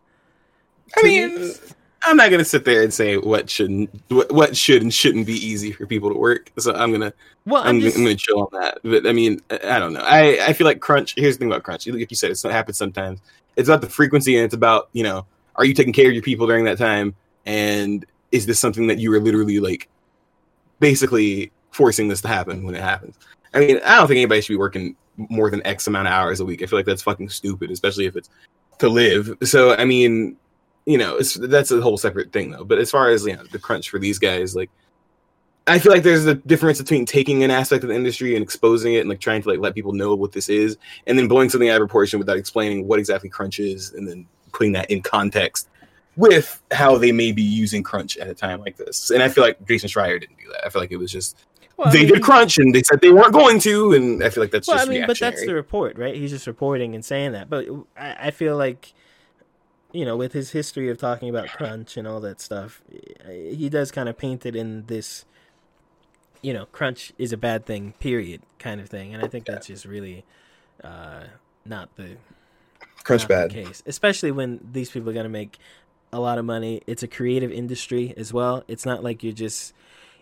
I 0.95 1.01
Two 1.01 1.07
mean, 1.07 1.39
weeks? 1.41 1.75
I'm 2.05 2.17
not 2.17 2.29
gonna 2.31 2.45
sit 2.45 2.65
there 2.65 2.83
and 2.83 2.93
say 2.93 3.17
what 3.17 3.49
shouldn't, 3.49 3.89
what, 4.09 4.57
should 4.57 4.81
and 4.81 4.93
shouldn't 4.93 5.25
be 5.25 5.33
easy 5.33 5.71
for 5.71 5.85
people 5.85 6.09
to 6.09 6.17
work. 6.17 6.51
So 6.59 6.73
I'm 6.73 6.91
gonna, 6.91 7.13
Well, 7.45 7.61
I'm, 7.61 7.75
I'm 7.75 7.81
just 7.81 7.97
I'm 7.97 8.03
gonna 8.03 8.15
chill 8.15 8.41
on 8.41 8.59
that. 8.59 8.79
But 8.83 9.07
I 9.07 9.13
mean, 9.13 9.39
I 9.49 9.75
I 9.75 9.79
don't 9.79 9.93
know. 9.93 10.03
I, 10.03 10.47
I 10.47 10.53
feel 10.53 10.65
like 10.65 10.81
crunch. 10.81 11.13
Here's 11.15 11.35
the 11.35 11.39
thing 11.39 11.47
about 11.47 11.63
crunch. 11.63 11.87
Like 11.87 12.11
you 12.11 12.17
said, 12.17 12.31
it's, 12.31 12.43
it 12.43 12.51
happens 12.51 12.77
sometimes. 12.77 13.21
It's 13.55 13.69
about 13.69 13.81
the 13.81 13.89
frequency, 13.89 14.35
and 14.35 14.43
it's 14.43 14.53
about 14.53 14.89
you 14.91 15.03
know, 15.03 15.25
are 15.55 15.65
you 15.65 15.73
taking 15.73 15.93
care 15.93 16.07
of 16.07 16.13
your 16.13 16.23
people 16.23 16.47
during 16.47 16.65
that 16.65 16.77
time? 16.77 17.15
And 17.45 18.05
is 18.31 18.45
this 18.45 18.59
something 18.59 18.87
that 18.87 18.99
you 18.99 19.13
are 19.13 19.19
literally 19.19 19.59
like, 19.59 19.87
basically 20.83 21.49
forcing 21.71 22.09
this 22.09 22.19
to 22.21 22.27
happen 22.27 22.63
when 22.63 22.75
it 22.75 22.81
happens? 22.81 23.17
I 23.53 23.59
mean, 23.61 23.79
I 23.85 23.95
don't 23.95 24.07
think 24.07 24.17
anybody 24.17 24.41
should 24.41 24.53
be 24.53 24.57
working 24.57 24.97
more 25.15 25.49
than 25.49 25.65
X 25.65 25.87
amount 25.87 26.07
of 26.07 26.13
hours 26.13 26.41
a 26.41 26.45
week. 26.45 26.61
I 26.61 26.65
feel 26.65 26.77
like 26.77 26.85
that's 26.85 27.01
fucking 27.01 27.29
stupid, 27.29 27.71
especially 27.71 28.05
if 28.05 28.17
it's 28.17 28.29
to 28.79 28.89
live. 28.89 29.33
So 29.43 29.75
I 29.75 29.85
mean, 29.85 30.35
you 30.85 30.97
know, 30.97 31.19
that's 31.21 31.71
a 31.71 31.79
whole 31.79 31.97
separate 31.97 32.33
thing 32.33 32.51
though. 32.51 32.65
But 32.65 32.79
as 32.79 32.91
far 32.91 33.09
as 33.09 33.25
you 33.25 33.37
know, 33.37 33.43
the 33.43 33.59
crunch 33.59 33.89
for 33.89 33.97
these 33.97 34.19
guys, 34.19 34.57
like 34.57 34.69
I 35.67 35.79
feel 35.79 35.93
like 35.93 36.03
there's 36.03 36.25
a 36.25 36.35
difference 36.35 36.81
between 36.81 37.05
taking 37.05 37.43
an 37.43 37.51
aspect 37.51 37.85
of 37.85 37.89
the 37.89 37.95
industry 37.95 38.35
and 38.35 38.43
exposing 38.43 38.95
it 38.95 38.99
and 38.99 39.09
like 39.09 39.21
trying 39.21 39.41
to 39.41 39.49
like 39.49 39.59
let 39.59 39.73
people 39.73 39.93
know 39.93 40.15
what 40.15 40.33
this 40.33 40.49
is, 40.49 40.77
and 41.07 41.17
then 41.17 41.29
blowing 41.29 41.49
something 41.49 41.69
out 41.69 41.81
of 41.81 41.87
proportion 41.87 42.19
without 42.19 42.35
explaining 42.37 42.85
what 42.87 42.99
exactly 42.99 43.29
crunch 43.29 43.59
is, 43.59 43.93
and 43.93 44.05
then 44.05 44.25
putting 44.51 44.73
that 44.73 44.91
in 44.91 45.01
context 45.01 45.69
with 46.15 46.61
how 46.71 46.97
they 46.97 47.11
may 47.11 47.31
be 47.31 47.41
using 47.41 47.83
crunch 47.83 48.17
at 48.17 48.27
a 48.27 48.33
time 48.33 48.61
like 48.61 48.77
this. 48.77 49.09
And 49.09 49.23
I 49.23 49.29
feel 49.29 49.43
like 49.43 49.65
Jason 49.67 49.89
Schreier 49.89 50.19
didn't 50.19 50.37
do 50.37 50.49
that. 50.51 50.65
I 50.65 50.69
feel 50.69 50.81
like 50.81 50.91
it 50.91 50.97
was 50.97 51.11
just 51.11 51.37
well, 51.77 51.87
I 51.87 51.91
they 51.91 52.03
mean, 52.03 52.13
did 52.13 52.23
crunch 52.23 52.57
and 52.57 52.73
they 52.73 52.83
said 52.83 53.01
they 53.01 53.11
weren't 53.11 53.33
going 53.33 53.59
to, 53.61 53.93
and 53.93 54.23
I 54.23 54.29
feel 54.29 54.43
like 54.43 54.51
that's 54.51 54.67
Well, 54.67 54.79
I 54.79 54.85
mean, 54.85 55.07
but 55.07 55.19
that's 55.19 55.45
the 55.45 55.55
report, 55.55 55.97
right? 55.97 56.15
He's 56.15 56.31
just 56.31 56.45
reporting 56.45 56.93
and 56.93 57.03
saying 57.03 57.31
that. 57.31 57.49
But 57.49 57.67
I, 57.97 58.27
I 58.27 58.31
feel 58.31 58.55
like, 58.55 58.93
you 59.91 60.05
know, 60.05 60.15
with 60.15 60.33
his 60.33 60.51
history 60.51 60.89
of 60.89 60.97
talking 60.97 61.29
about 61.29 61.49
crunch 61.49 61.97
and 61.97 62.07
all 62.07 62.19
that 62.21 62.39
stuff, 62.39 62.81
he 63.27 63.69
does 63.69 63.91
kind 63.91 64.07
of 64.07 64.17
paint 64.17 64.45
it 64.45 64.55
in 64.55 64.85
this, 64.85 65.25
you 66.41 66.53
know, 66.53 66.67
crunch 66.67 67.11
is 67.17 67.33
a 67.33 67.37
bad 67.37 67.65
thing, 67.65 67.93
period, 67.99 68.41
kind 68.59 68.79
of 68.79 68.87
thing. 68.87 69.13
And 69.13 69.23
I 69.23 69.27
think 69.27 69.45
that's 69.45 69.67
just 69.67 69.85
really 69.85 70.25
uh, 70.83 71.23
not 71.65 71.95
the 71.95 72.17
crunch 73.03 73.27
bad. 73.27 73.51
case, 73.51 73.81
especially 73.85 74.31
when 74.31 74.59
these 74.71 74.89
people 74.91 75.09
are 75.09 75.13
going 75.13 75.25
to 75.25 75.29
make 75.29 75.57
a 76.13 76.19
lot 76.19 76.37
of 76.37 76.45
money. 76.45 76.81
It's 76.87 77.03
a 77.03 77.07
creative 77.07 77.51
industry 77.51 78.13
as 78.15 78.31
well. 78.31 78.63
It's 78.67 78.85
not 78.85 79.03
like 79.03 79.23
you're 79.23 79.33
just, 79.33 79.73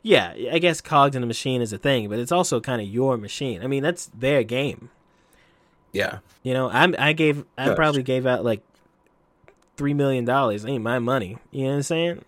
yeah, 0.02 0.34
I 0.52 0.58
guess 0.60 0.82
cogs 0.82 1.16
in 1.16 1.22
a 1.22 1.28
machine 1.28 1.62
is 1.62 1.74
a 1.74 1.78
thing, 1.78 2.10
but 2.10 2.18
it's 2.18 2.32
also 2.32 2.60
kind 2.60 2.82
of 2.82 2.88
your 2.88 3.18
machine. 3.18 3.62
I 3.62 3.68
mean, 3.68 3.84
that's 3.84 4.08
their 4.18 4.44
game. 4.44 4.90
Yeah, 5.92 6.20
You 6.44 6.54
know, 6.54 6.70
I'm 6.70 6.96
I 6.98 7.12
gave 7.12 7.44
I 7.58 7.66
That's 7.66 7.76
probably 7.76 8.02
gave 8.02 8.26
out 8.26 8.46
like 8.46 8.62
three 9.76 9.94
million 9.94 10.24
dollars. 10.24 10.66
Ain't 10.66 10.84
my 10.84 11.00
money. 11.00 11.38
You 11.52 11.64
know 11.64 11.70
what 11.72 11.76
I'm 11.76 11.84
saying? 11.84 12.26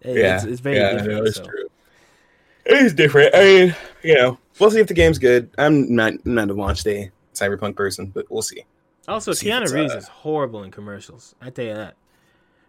It- 0.00 0.16
yeah, 0.16 0.36
it's, 0.36 0.44
it's 0.44 0.60
very 0.60 0.78
yeah, 0.78 0.92
different. 0.92 1.10
no, 1.10 1.24
it's 1.24 1.36
so. 1.36 1.44
true. 1.44 1.68
It 2.64 2.78
is 2.78 2.94
different. 2.94 3.34
I 3.34 3.44
mean, 3.44 3.76
you 4.02 4.14
know, 4.14 4.38
we'll 4.58 4.70
see 4.70 4.80
if 4.80 4.86
the 4.88 4.94
game's 4.94 5.18
good. 5.18 5.50
I'm 5.58 5.94
not 5.94 6.14
I'm 6.24 6.34
not 6.34 6.50
a 6.50 6.54
launch 6.54 6.82
day 6.84 7.10
cyberpunk 7.34 7.76
person, 7.76 8.06
but 8.06 8.24
we'll 8.30 8.42
see. 8.42 8.64
Also, 9.06 9.30
if 9.32 9.38
Keanu 9.40 9.70
Reeves 9.72 9.94
uh, 9.94 9.98
is 9.98 10.08
horrible 10.08 10.62
in 10.64 10.70
commercials. 10.70 11.34
I 11.40 11.50
tell 11.50 11.64
you 11.64 11.74
that. 11.74 11.96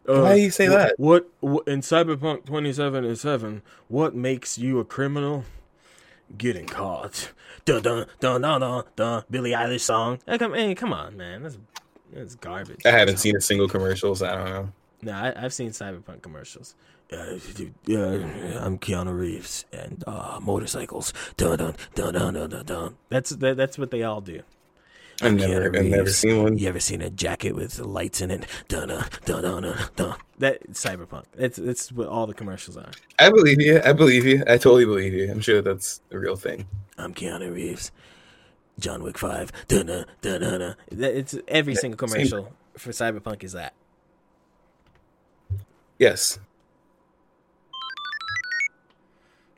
Why 0.08 0.36
do 0.36 0.42
you 0.42 0.52
say 0.52 0.68
wh- 0.68 0.72
that? 0.72 0.94
What, 0.98 1.30
what 1.40 1.68
in 1.68 1.82
Cyberpunk 1.82 2.46
2077? 2.46 3.62
What 3.88 4.16
makes 4.16 4.58
you 4.58 4.80
a 4.80 4.86
criminal? 4.86 5.46
Getting 6.38 6.66
caught. 6.66 7.32
Dun 7.66 7.82
dun 7.82 8.08
dun 8.20 8.42
dun 8.42 8.62
dun 8.62 8.84
dun. 8.96 9.24
Billie 9.30 9.52
Eilish 9.52 9.82
song. 9.82 10.20
Like, 10.28 10.42
I 10.42 10.48
mean, 10.48 10.76
come 10.76 10.92
on, 10.92 11.16
man. 11.18 11.44
That's 11.44 11.58
that's 12.12 12.36
garbage. 12.36 12.86
I 12.86 12.92
haven't 12.92 13.18
seen 13.18 13.36
a 13.36 13.42
single 13.42 13.68
commercial, 13.68 14.16
so 14.16 14.28
I 14.28 14.36
don't 14.36 14.46
know. 14.50 14.74
No, 15.04 15.12
I, 15.12 15.34
I've 15.46 15.54
seen 15.54 15.70
Cyberpunk 15.70 16.22
commercials. 16.22 16.76
Uh, 17.12 17.38
yeah, 17.86 18.60
I'm 18.60 18.78
Keanu 18.80 19.18
Reeves 19.18 19.66
and 19.72 20.04
uh, 20.06 20.40
motorcycles. 20.42 21.14
Dun 21.38 21.58
dun 21.58 21.76
dun 21.96 22.14
dun 22.14 22.34
dun 22.34 22.50
dun 22.50 22.66
dun. 22.66 22.96
That's 23.10 23.30
that, 23.30 23.56
that's 23.56 23.78
what 23.78 23.92
they 23.92 24.04
all 24.04 24.20
do. 24.20 24.42
I've 25.22 25.34
never, 25.34 25.76
I've 25.76 25.86
never 25.86 26.10
seen 26.12 26.44
one. 26.44 26.58
You 26.60 26.68
ever 26.70 26.80
seen 26.80 27.02
a 27.02 27.10
jacket 27.10 27.56
with 27.56 27.80
lights 27.80 28.22
in 28.22 28.30
it? 28.30 28.46
Dun 28.68 28.90
dun 28.90 29.04
dun 29.26 29.42
dun 29.44 29.76
dun. 29.96 30.16
That 30.38 30.72
cyberpunk. 30.74 31.24
It's 31.38 31.58
it's 31.58 31.92
what 31.92 32.08
all 32.08 32.28
the 32.28 32.36
commercials 32.36 32.78
are. 32.78 32.92
I 33.18 33.30
believe 33.32 33.60
you. 33.60 33.82
I 33.84 33.94
believe 33.94 34.26
you. 34.26 34.44
I 34.46 34.58
totally 34.58 34.86
believe 34.86 35.14
you. 35.14 35.32
I'm 35.32 35.42
sure 35.42 35.62
that's 35.64 36.02
a 36.12 36.20
real 36.20 36.36
thing. 36.36 36.68
I'm 37.00 37.14
Keanu 37.16 37.52
Reeves. 37.54 37.92
John 38.80 39.02
Wick 39.02 39.18
Five. 39.18 39.52
Dun 39.68 39.88
dun 39.88 40.06
dun 40.22 40.42
dun. 40.42 40.60
dun. 40.60 40.76
That- 40.92 41.16
It's 41.18 41.36
every 41.48 41.74
single 41.74 42.08
same. 42.08 42.28
commercial 42.28 42.54
for 42.78 42.92
cyberpunk 42.92 43.44
is 43.44 43.54
that. 43.54 43.74
Yes. 45.98 46.38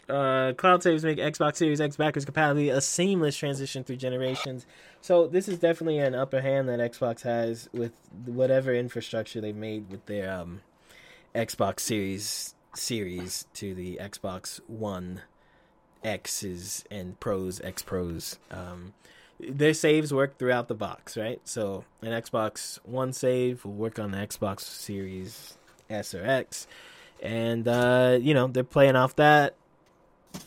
uh, 0.10 0.54
cloud 0.54 0.82
saves 0.82 1.04
make 1.04 1.18
Xbox 1.18 1.58
Series 1.58 1.80
X 1.82 1.96
backwards 1.98 2.26
compatibility 2.26 2.70
a 2.70 2.82
seamless 2.82 3.36
transition 3.38 3.84
through 3.84 3.98
generations. 3.98 4.66
So 5.02 5.28
this 5.28 5.48
is 5.48 5.60
definitely 5.60 6.00
an 6.00 6.14
upper 6.14 6.42
hand 6.42 6.70
that 6.70 6.80
Xbox 6.80 7.22
has 7.22 7.70
with 7.74 7.94
whatever 8.26 8.74
infrastructure 8.74 9.40
they've 9.42 9.56
made 9.56 9.90
with 9.90 10.06
their 10.06 10.32
um, 10.32 10.62
Xbox 11.34 11.82
Series 11.82 12.56
series 12.76 13.46
to 13.56 13.74
the 13.74 13.98
Xbox 14.02 14.60
One 14.68 15.22
X's 16.04 16.86
and 16.92 17.20
Pros, 17.20 17.62
X 17.62 17.82
Pros. 17.82 18.40
Um, 18.52 18.94
their 19.40 19.74
saves 19.74 20.14
work 20.14 20.38
throughout 20.38 20.68
the 20.68 20.76
box, 20.76 21.16
right? 21.16 21.40
So 21.46 21.86
an 22.02 22.10
Xbox 22.10 22.80
One 22.84 23.14
save 23.14 23.64
will 23.64 23.74
work 23.74 24.00
on 24.00 24.12
the 24.12 24.18
Xbox 24.18 24.62
Series 24.62 25.58
S 25.90 26.14
or 26.14 26.26
X, 26.26 26.68
and 27.22 27.68
uh, 27.68 28.18
you 28.22 28.34
know 28.34 28.48
they're 28.48 28.64
playing 28.64 28.96
off 28.96 29.16
that. 29.16 29.56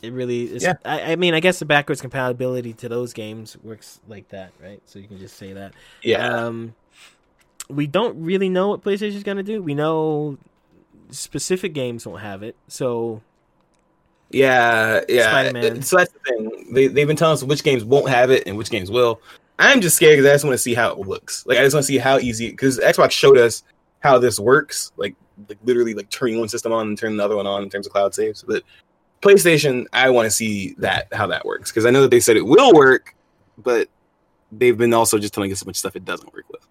It 0.01 0.13
really 0.13 0.43
is. 0.43 0.63
Yeah. 0.63 0.73
I, 0.85 1.13
I 1.13 1.15
mean, 1.15 1.33
I 1.33 1.39
guess 1.39 1.59
the 1.59 1.65
backwards 1.65 2.01
compatibility 2.01 2.73
to 2.73 2.89
those 2.89 3.13
games 3.13 3.57
works 3.63 3.99
like 4.07 4.29
that, 4.29 4.51
right? 4.61 4.81
So 4.85 4.99
you 4.99 5.07
can 5.07 5.17
just 5.17 5.37
say 5.37 5.53
that. 5.53 5.73
Yeah. 6.01 6.27
Um, 6.27 6.75
we 7.69 7.87
don't 7.87 8.21
really 8.21 8.49
know 8.49 8.69
what 8.69 8.81
PlayStation's 8.81 9.23
gonna 9.23 9.43
do. 9.43 9.61
We 9.61 9.73
know 9.73 10.37
specific 11.09 11.73
games 11.73 12.05
won't 12.05 12.21
have 12.21 12.43
it, 12.43 12.55
so 12.67 13.21
Yeah, 14.31 15.01
yeah. 15.07 15.29
Spider-Man. 15.29 15.81
So 15.83 15.97
that's 15.97 16.11
the 16.11 16.19
thing. 16.19 16.73
They 16.73 16.87
they've 16.87 17.07
been 17.07 17.15
telling 17.15 17.33
us 17.33 17.43
which 17.43 17.63
games 17.63 17.83
won't 17.83 18.09
have 18.09 18.31
it 18.31 18.43
and 18.47 18.57
which 18.57 18.69
games 18.69 18.91
will. 18.91 19.21
I'm 19.59 19.81
just 19.81 19.95
scared 19.95 20.17
because 20.17 20.29
I 20.29 20.33
just 20.33 20.43
want 20.43 20.55
to 20.55 20.57
see 20.57 20.73
how 20.73 20.91
it 20.91 20.99
looks. 20.99 21.45
Like 21.45 21.57
I 21.57 21.63
just 21.63 21.73
want 21.73 21.85
to 21.85 21.87
see 21.87 21.97
how 21.97 22.17
easy 22.17 22.49
because 22.49 22.79
Xbox 22.79 23.11
showed 23.11 23.37
us 23.37 23.63
how 23.99 24.17
this 24.17 24.39
works. 24.39 24.91
Like 24.97 25.15
like 25.47 25.59
literally 25.63 25.93
like 25.93 26.09
turning 26.09 26.39
one 26.39 26.49
system 26.49 26.71
on 26.71 26.87
and 26.87 26.97
turning 26.97 27.17
the 27.17 27.23
other 27.23 27.35
one 27.35 27.47
on 27.47 27.63
in 27.63 27.69
terms 27.69 27.85
of 27.85 27.93
cloud 27.93 28.13
saves. 28.13 28.43
But 28.43 28.63
PlayStation, 29.23 29.85
I 29.93 30.09
want 30.09 30.25
to 30.25 30.31
see 30.31 30.75
that 30.79 31.07
how 31.13 31.27
that 31.27 31.45
works 31.45 31.71
because 31.71 31.85
I 31.85 31.91
know 31.91 32.01
that 32.01 32.11
they 32.11 32.19
said 32.19 32.35
it 32.35 32.45
will 32.45 32.73
work, 32.73 33.15
but 33.57 33.87
they've 34.51 34.77
been 34.77 34.93
also 34.93 35.17
just 35.17 35.33
telling 35.33 35.51
us 35.51 35.61
a 35.61 35.65
bunch 35.65 35.75
of 35.75 35.79
stuff 35.79 35.95
it 35.95 36.05
doesn't 36.05 36.33
work 36.33 36.45
with. 36.49 36.67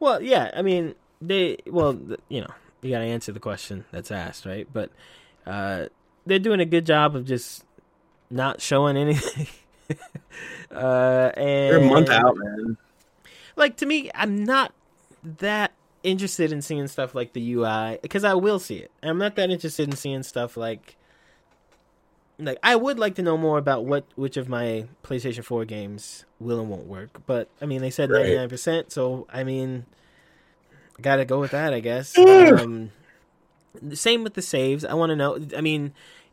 Well, 0.00 0.22
yeah, 0.22 0.50
I 0.54 0.62
mean, 0.62 0.94
they 1.20 1.58
well, 1.66 1.98
you 2.28 2.40
know, 2.40 2.50
you 2.80 2.90
got 2.90 3.00
to 3.00 3.04
answer 3.04 3.32
the 3.32 3.40
question 3.40 3.84
that's 3.92 4.10
asked, 4.10 4.46
right? 4.46 4.66
But 4.72 4.90
uh 5.46 5.86
they're 6.24 6.38
doing 6.38 6.60
a 6.60 6.64
good 6.64 6.86
job 6.86 7.14
of 7.14 7.26
just 7.26 7.64
not 8.30 8.60
showing 8.60 8.96
anything. 8.96 9.46
uh 10.70 11.30
and 11.36 11.70
They're 11.70 11.78
a 11.78 11.86
month 11.86 12.08
out, 12.08 12.36
man. 12.36 12.78
Like 13.56 13.76
to 13.78 13.86
me, 13.86 14.10
I'm 14.14 14.44
not 14.44 14.72
that 15.22 15.72
interested 16.02 16.52
in 16.52 16.62
seeing 16.62 16.86
stuff 16.86 17.14
like 17.14 17.32
the 17.34 17.52
UI 17.54 17.98
because 18.00 18.24
I 18.24 18.34
will 18.34 18.58
see 18.58 18.76
it. 18.76 18.90
I'm 19.02 19.18
not 19.18 19.36
that 19.36 19.50
interested 19.50 19.88
in 19.88 19.96
seeing 19.96 20.22
stuff 20.22 20.56
like 20.56 20.96
like 22.38 22.58
I 22.62 22.76
would 22.76 22.98
like 22.98 23.14
to 23.16 23.22
know 23.22 23.36
more 23.36 23.58
about 23.58 23.84
what 23.84 24.04
which 24.16 24.36
of 24.36 24.48
my 24.48 24.86
PlayStation 25.02 25.42
4 25.44 25.64
games 25.64 26.24
will 26.38 26.60
and 26.60 26.68
won't 26.68 26.86
work. 26.86 27.22
But 27.26 27.48
I 27.60 27.66
mean, 27.66 27.80
they 27.80 27.90
said 27.90 28.10
Right. 28.10 28.26
99%, 28.26 28.90
so 28.92 29.26
I 29.32 29.42
mean, 29.44 29.86
got 31.00 31.16
to 31.16 31.24
go 31.24 31.40
with 31.40 31.52
that, 31.52 31.72
I 31.72 31.80
guess. 31.80 32.16
um, 32.18 32.92
the 33.82 33.96
same 33.96 34.22
with 34.22 34.34
the 34.34 34.42
saves. 34.42 34.84
I 34.84 34.94
want 34.94 35.10
to 35.10 35.16
know. 35.16 35.38
I 35.56 35.60
mean, 35.60 35.92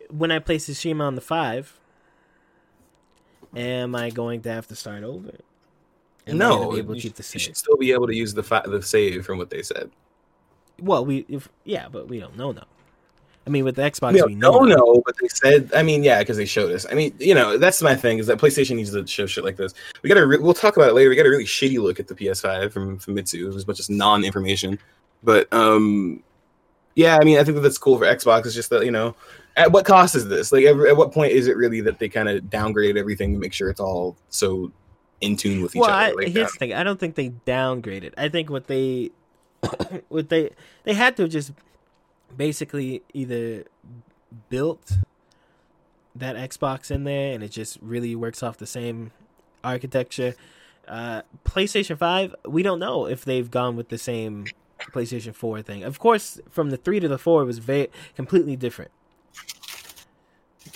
when 0.09 0.31
I 0.31 0.39
play 0.39 0.57
Tsushima 0.57 1.01
on 1.01 1.15
the 1.15 1.21
five, 1.21 1.79
am 3.55 3.95
I 3.95 4.09
going 4.09 4.41
to 4.43 4.49
have 4.51 4.67
to 4.67 4.75
start 4.75 5.03
over? 5.03 5.31
Am 6.25 6.37
no, 6.37 6.71
be 6.71 6.79
able 6.79 6.93
to 6.93 6.97
you, 6.97 7.01
keep 7.01 7.15
the 7.15 7.23
sh- 7.23 7.33
you 7.33 7.39
should 7.39 7.57
still 7.57 7.75
be 7.75 7.91
able 7.91 8.07
to 8.07 8.15
use 8.15 8.33
the 8.33 8.43
fa- 8.43 8.63
the 8.65 8.81
save 8.81 9.25
from 9.25 9.37
what 9.37 9.49
they 9.49 9.61
said. 9.61 9.91
Well, 10.79 11.05
we 11.05 11.25
if 11.27 11.49
yeah, 11.65 11.89
but 11.89 12.07
we 12.07 12.19
don't 12.19 12.37
know 12.37 12.51
now. 12.53 12.65
I 13.45 13.49
mean, 13.49 13.65
with 13.65 13.75
the 13.75 13.81
Xbox, 13.81 14.13
we 14.25 14.35
know. 14.35 14.59
no, 14.59 14.75
no, 14.75 15.01
but 15.05 15.15
they 15.19 15.27
said. 15.27 15.69
I 15.75 15.83
mean, 15.83 16.03
yeah, 16.03 16.19
because 16.19 16.37
they 16.37 16.45
showed 16.45 16.71
us. 16.71 16.85
I 16.89 16.93
mean, 16.93 17.13
you 17.19 17.35
know, 17.35 17.57
that's 17.57 17.81
my 17.81 17.93
thing 17.93 18.19
is 18.19 18.27
that 18.27 18.37
PlayStation 18.37 18.77
needs 18.77 18.91
to 18.91 19.05
show 19.05 19.25
shit 19.25 19.43
like 19.43 19.57
this. 19.57 19.73
We 20.01 20.07
got 20.07 20.15
to. 20.15 20.25
Re- 20.25 20.37
we'll 20.37 20.53
talk 20.53 20.77
about 20.77 20.89
it 20.89 20.93
later. 20.93 21.09
We 21.09 21.15
got 21.15 21.25
a 21.25 21.29
really 21.29 21.43
shitty 21.43 21.81
look 21.81 21.99
at 21.99 22.07
the 22.07 22.15
PS5 22.15 22.71
from 22.71 22.99
Famitsu. 22.99 23.41
It 23.41 23.45
was 23.47 23.63
a 23.63 23.65
bunch 23.65 23.81
of 23.81 23.89
non-information, 23.89 24.79
but 25.23 25.51
um, 25.51 26.23
yeah, 26.95 27.17
I 27.17 27.23
mean, 27.25 27.37
I 27.37 27.43
think 27.43 27.55
that 27.55 27.61
that's 27.61 27.77
cool 27.77 27.97
for 27.97 28.05
Xbox. 28.05 28.45
It's 28.45 28.55
just 28.55 28.69
that 28.69 28.85
you 28.85 28.91
know, 28.91 29.15
at 29.55 29.71
what 29.71 29.85
cost 29.85 30.15
is 30.15 30.27
this? 30.27 30.51
Like, 30.51 30.65
every, 30.65 30.89
at 30.89 30.97
what 30.97 31.11
point 31.11 31.31
is 31.31 31.47
it 31.47 31.57
really 31.57 31.81
that 31.81 31.99
they 31.99 32.09
kind 32.09 32.29
of 32.29 32.43
downgraded 32.45 32.97
everything 32.97 33.33
to 33.33 33.39
make 33.39 33.53
sure 33.53 33.69
it's 33.69 33.79
all 33.79 34.15
so 34.29 34.71
in 35.21 35.35
tune 35.35 35.61
with 35.61 35.75
each 35.75 35.81
Well, 35.81 35.89
other? 35.89 35.99
I, 35.99 36.11
Like, 36.11 36.27
here's 36.29 36.47
uh, 36.47 36.51
the 36.53 36.59
thing. 36.59 36.73
I 36.73 36.83
don't 36.83 36.99
think 36.99 37.15
they 37.15 37.29
downgraded. 37.45 38.13
I 38.17 38.29
think 38.29 38.49
what 38.49 38.67
they, 38.67 39.11
what 40.09 40.29
they, 40.29 40.51
they 40.83 40.93
had 40.93 41.17
to 41.17 41.27
just 41.27 41.51
basically 42.35 43.01
either 43.13 43.65
built 44.49 44.93
that 46.15 46.35
Xbox 46.35 46.91
in 46.91 47.03
there, 47.03 47.33
and 47.33 47.43
it 47.43 47.49
just 47.49 47.77
really 47.81 48.15
works 48.15 48.43
off 48.43 48.57
the 48.57 48.67
same 48.67 49.11
architecture. 49.63 50.35
Uh, 50.87 51.21
PlayStation 51.45 51.97
Five, 51.97 52.35
we 52.45 52.61
don't 52.63 52.79
know 52.79 53.05
if 53.07 53.23
they've 53.25 53.49
gone 53.49 53.75
with 53.75 53.89
the 53.89 53.97
same 53.97 54.45
PlayStation 54.91 55.33
Four 55.33 55.61
thing. 55.61 55.83
Of 55.83 55.99
course, 55.99 56.39
from 56.49 56.69
the 56.69 56.77
three 56.77 56.99
to 56.99 57.07
the 57.07 57.17
four, 57.17 57.41
it 57.41 57.45
was 57.45 57.59
very 57.59 57.89
completely 58.15 58.55
different. 58.55 58.91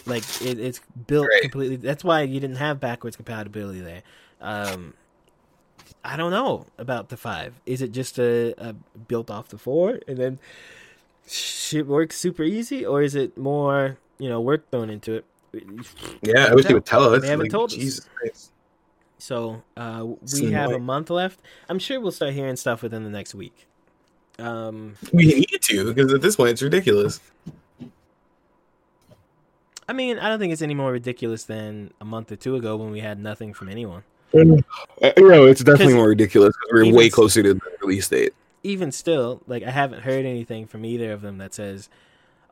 Like 0.05 0.23
it, 0.41 0.59
it's 0.59 0.79
built 1.07 1.27
Right. 1.27 1.41
completely. 1.41 1.75
That's 1.75 2.03
why 2.03 2.21
you 2.21 2.39
didn't 2.39 2.55
have 2.57 2.79
backwards 2.79 3.15
compatibility 3.15 3.81
there. 3.81 4.03
Um, 4.39 4.93
I 6.03 6.15
don't 6.15 6.31
know 6.31 6.65
about 6.77 7.09
the 7.09 7.17
five. 7.17 7.59
Is 7.65 7.81
it 7.81 7.91
just 7.91 8.17
a, 8.17 8.53
a 8.57 8.73
built 9.07 9.29
off 9.29 9.49
the 9.49 9.57
four 9.57 9.99
and 10.07 10.17
then 10.17 10.39
shit 11.27 11.85
works 11.87 12.17
super 12.17 12.43
easy, 12.43 12.85
or 12.85 13.01
is 13.01 13.15
it 13.15 13.37
more 13.37 13.97
you 14.17 14.29
know 14.29 14.41
work 14.41 14.69
thrown 14.71 14.89
into 14.89 15.13
it? 15.13 15.25
yeah, 16.21 16.47
I 16.49 16.55
wish 16.55 16.65
they 16.65 16.73
would 16.73 16.85
tell 16.85 17.13
us. 17.13 17.21
They 17.21 17.29
haven't 17.29 17.45
like, 17.45 17.51
told 17.51 17.71
us. 17.71 17.77
Jesus 17.77 18.07
Christ. 18.15 18.51
So 19.19 19.63
uh, 19.75 20.05
we 20.33 20.51
have 20.51 20.71
a 20.71 20.79
month 20.79 21.09
left. 21.09 21.39
I'm 21.69 21.79
sure 21.79 21.99
we'll 21.99 22.11
start 22.11 22.33
hearing 22.33 22.55
stuff 22.55 22.83
within 22.83 23.03
the 23.03 23.09
next 23.09 23.33
week. 23.33 23.65
Um, 24.39 24.95
We 25.11 25.25
need 25.25 25.61
to 25.61 25.93
because 25.93 26.13
at 26.13 26.21
this 26.21 26.35
point 26.35 26.51
it's 26.51 26.61
ridiculous. 26.61 27.19
I 29.89 29.93
mean, 29.93 30.19
I 30.19 30.29
don't 30.29 30.37
think 30.39 30.53
it's 30.53 30.61
any 30.61 30.75
more 30.75 30.91
ridiculous 30.91 31.45
than 31.45 31.93
a 32.01 32.05
month 32.05 32.31
or 32.31 32.35
two 32.35 32.55
ago 32.55 32.75
when 32.75 32.91
we 32.91 32.99
had 32.99 33.19
nothing 33.19 33.53
from 33.53 33.69
anyone. 33.69 34.03
Uh, 34.35 34.43
you 35.15 35.29
know, 35.29 35.45
it's 35.45 35.63
definitely 35.63 35.93
more 35.93 36.09
ridiculous. 36.09 36.55
'cause 36.55 36.69
We're 36.71 36.93
way 36.93 37.09
closer 37.09 37.41
to 37.41 37.53
the 37.53 37.61
release 37.81 38.07
date. 38.09 38.33
Even 38.67 38.91
still, 38.91 39.41
like 39.47 39.63
I 39.63 39.71
haven't 39.71 40.01
heard 40.01 40.25
anything 40.25 40.67
from 40.67 40.85
either 40.85 41.11
of 41.11 41.21
them 41.21 41.37
that 41.37 41.53
says, 41.53 41.89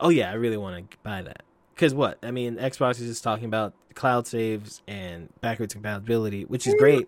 "Oh 0.00 0.08
yeah, 0.08 0.30
I 0.30 0.34
really 0.34 0.56
want 0.56 0.90
to 0.90 0.96
buy 1.02 1.22
that." 1.22 1.42
Because 1.74 1.94
what? 1.94 2.18
I 2.22 2.30
mean, 2.30 2.56
Xbox 2.56 2.92
is 3.00 3.08
just 3.08 3.22
talking 3.22 3.44
about 3.44 3.74
cloud 3.94 4.26
saves 4.26 4.82
and 4.86 5.28
backwards 5.40 5.74
compatibility, 5.74 6.44
which 6.44 6.66
is 6.66 6.74
great. 6.74 7.06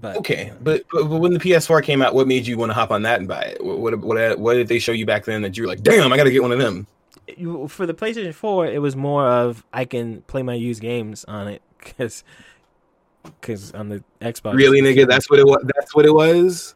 But 0.00 0.16
Okay, 0.16 0.52
but, 0.62 0.84
but 0.92 1.08
but 1.08 1.18
when 1.18 1.32
the 1.32 1.40
PS4 1.40 1.82
came 1.82 2.02
out, 2.02 2.14
what 2.14 2.28
made 2.28 2.46
you 2.46 2.56
want 2.56 2.70
to 2.70 2.74
hop 2.74 2.90
on 2.90 3.02
that 3.02 3.18
and 3.18 3.28
buy 3.28 3.42
it? 3.42 3.64
What 3.64 3.78
what 3.78 3.98
what, 3.98 4.38
what 4.38 4.54
did 4.54 4.68
they 4.68 4.78
show 4.78 4.92
you 4.92 5.04
back 5.04 5.24
then 5.24 5.42
that 5.42 5.56
you 5.56 5.64
were 5.64 5.68
like, 5.68 5.82
damn, 5.82 6.12
I 6.12 6.16
got 6.16 6.24
to 6.24 6.30
get 6.30 6.42
one 6.42 6.52
of 6.52 6.58
them? 6.58 6.86
for 7.68 7.84
the 7.84 7.94
PlayStation 7.94 8.32
4, 8.32 8.68
it 8.68 8.80
was 8.80 8.96
more 8.96 9.28
of 9.28 9.64
I 9.72 9.84
can 9.84 10.22
play 10.22 10.42
my 10.42 10.54
used 10.54 10.80
games 10.80 11.24
on 11.26 11.48
it 11.48 11.62
because 11.78 12.24
because 13.22 13.72
on 13.72 13.88
the 13.88 14.02
Xbox. 14.20 14.54
Really, 14.54 14.80
nigga? 14.80 15.06
That's 15.06 15.28
what 15.28 15.38
it 15.38 15.46
was. 15.46 15.62
That's 15.74 15.94
what 15.94 16.06
it 16.06 16.14
was. 16.14 16.74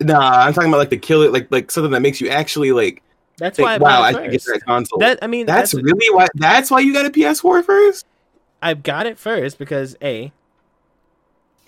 Nah, 0.00 0.44
I'm 0.44 0.52
talking 0.52 0.70
about 0.70 0.78
like 0.78 0.90
the 0.90 0.96
kill 0.96 1.22
it, 1.22 1.32
like 1.32 1.48
like 1.50 1.70
something 1.70 1.92
that 1.92 2.00
makes 2.00 2.20
you 2.20 2.28
actually 2.28 2.72
like 2.72 3.02
that's 3.36 3.56
think, 3.56 3.66
why 3.66 3.74
I 3.74 3.78
wow, 3.78 4.02
I 4.02 4.12
should 4.12 4.30
get 4.30 4.44
that 4.44 4.64
console. 4.64 4.98
That 4.98 5.18
I 5.22 5.26
mean, 5.26 5.46
that's, 5.46 5.72
that's, 5.72 5.82
really 5.82 6.14
why. 6.14 6.28
That's 6.34 6.70
why 6.70 6.80
you 6.80 6.92
got 6.92 7.06
a 7.06 7.10
PS4 7.10 7.64
first. 7.64 8.06
I 8.62 8.74
got 8.74 9.06
it 9.06 9.18
first 9.18 9.58
because 9.58 9.96
a 10.02 10.32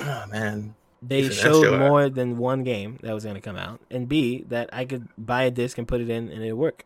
Oh 0.00 0.24
man, 0.30 0.74
they 1.00 1.28
showed 1.28 1.78
more 1.78 2.08
than 2.08 2.38
one 2.38 2.64
game 2.64 2.98
that 3.02 3.12
was 3.12 3.24
going 3.24 3.36
to 3.36 3.40
come 3.40 3.56
out, 3.56 3.80
and 3.90 4.08
b 4.08 4.44
that 4.48 4.70
I 4.72 4.84
could 4.84 5.08
buy 5.16 5.44
a 5.44 5.50
disc 5.50 5.78
and 5.78 5.86
put 5.86 6.00
it 6.00 6.10
in 6.10 6.28
and 6.28 6.42
it 6.42 6.52
would 6.52 6.60
work. 6.60 6.84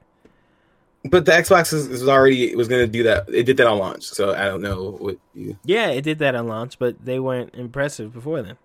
but 1.05 1.25
the 1.25 1.33
Xbox 1.33 1.73
is, 1.73 1.87
is 1.89 2.09
already 2.09 2.55
was 2.55 2.69
going 2.69 2.85
to 2.85 2.91
do 2.91 3.03
that. 3.05 3.29
It 3.29 3.45
did 3.45 3.57
that 3.59 3.67
on 3.67 3.79
launch, 3.79 4.05
so 4.05 4.35
I 4.35 4.45
don't 4.45 4.63
know 4.63 4.97
what 4.99 5.19
you. 5.35 5.59
Yeah, 5.65 5.89
it 5.89 6.03
did 6.03 6.19
that 6.19 6.35
on 6.35 6.47
launch, 6.47 6.79
but 6.79 7.05
they 7.05 7.19
weren't 7.19 7.55
impressive 7.55 8.13
before 8.13 8.43
then. 8.43 8.59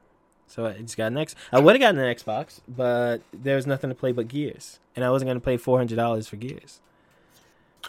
So 0.52 0.66
I 0.66 0.74
just 0.74 0.98
got 0.98 1.08
an 1.08 1.18
X. 1.18 1.34
I 1.54 1.60
would 1.60 1.76
have 1.76 1.80
gotten 1.80 1.98
an 1.98 2.14
Xbox, 2.14 2.60
but 2.68 3.22
there 3.32 3.56
was 3.56 3.66
nothing 3.66 3.90
to 3.90 3.96
play 3.96 4.12
but 4.12 4.28
Gears, 4.28 4.80
and 4.98 5.06
I 5.06 5.10
wasn't 5.10 5.30
going 5.30 5.40
to 5.40 5.46
pay 5.46 5.56
four 5.56 5.78
hundred 5.78 5.96
dollars 5.96 6.28
for 6.28 6.36
Gears. 6.36 6.82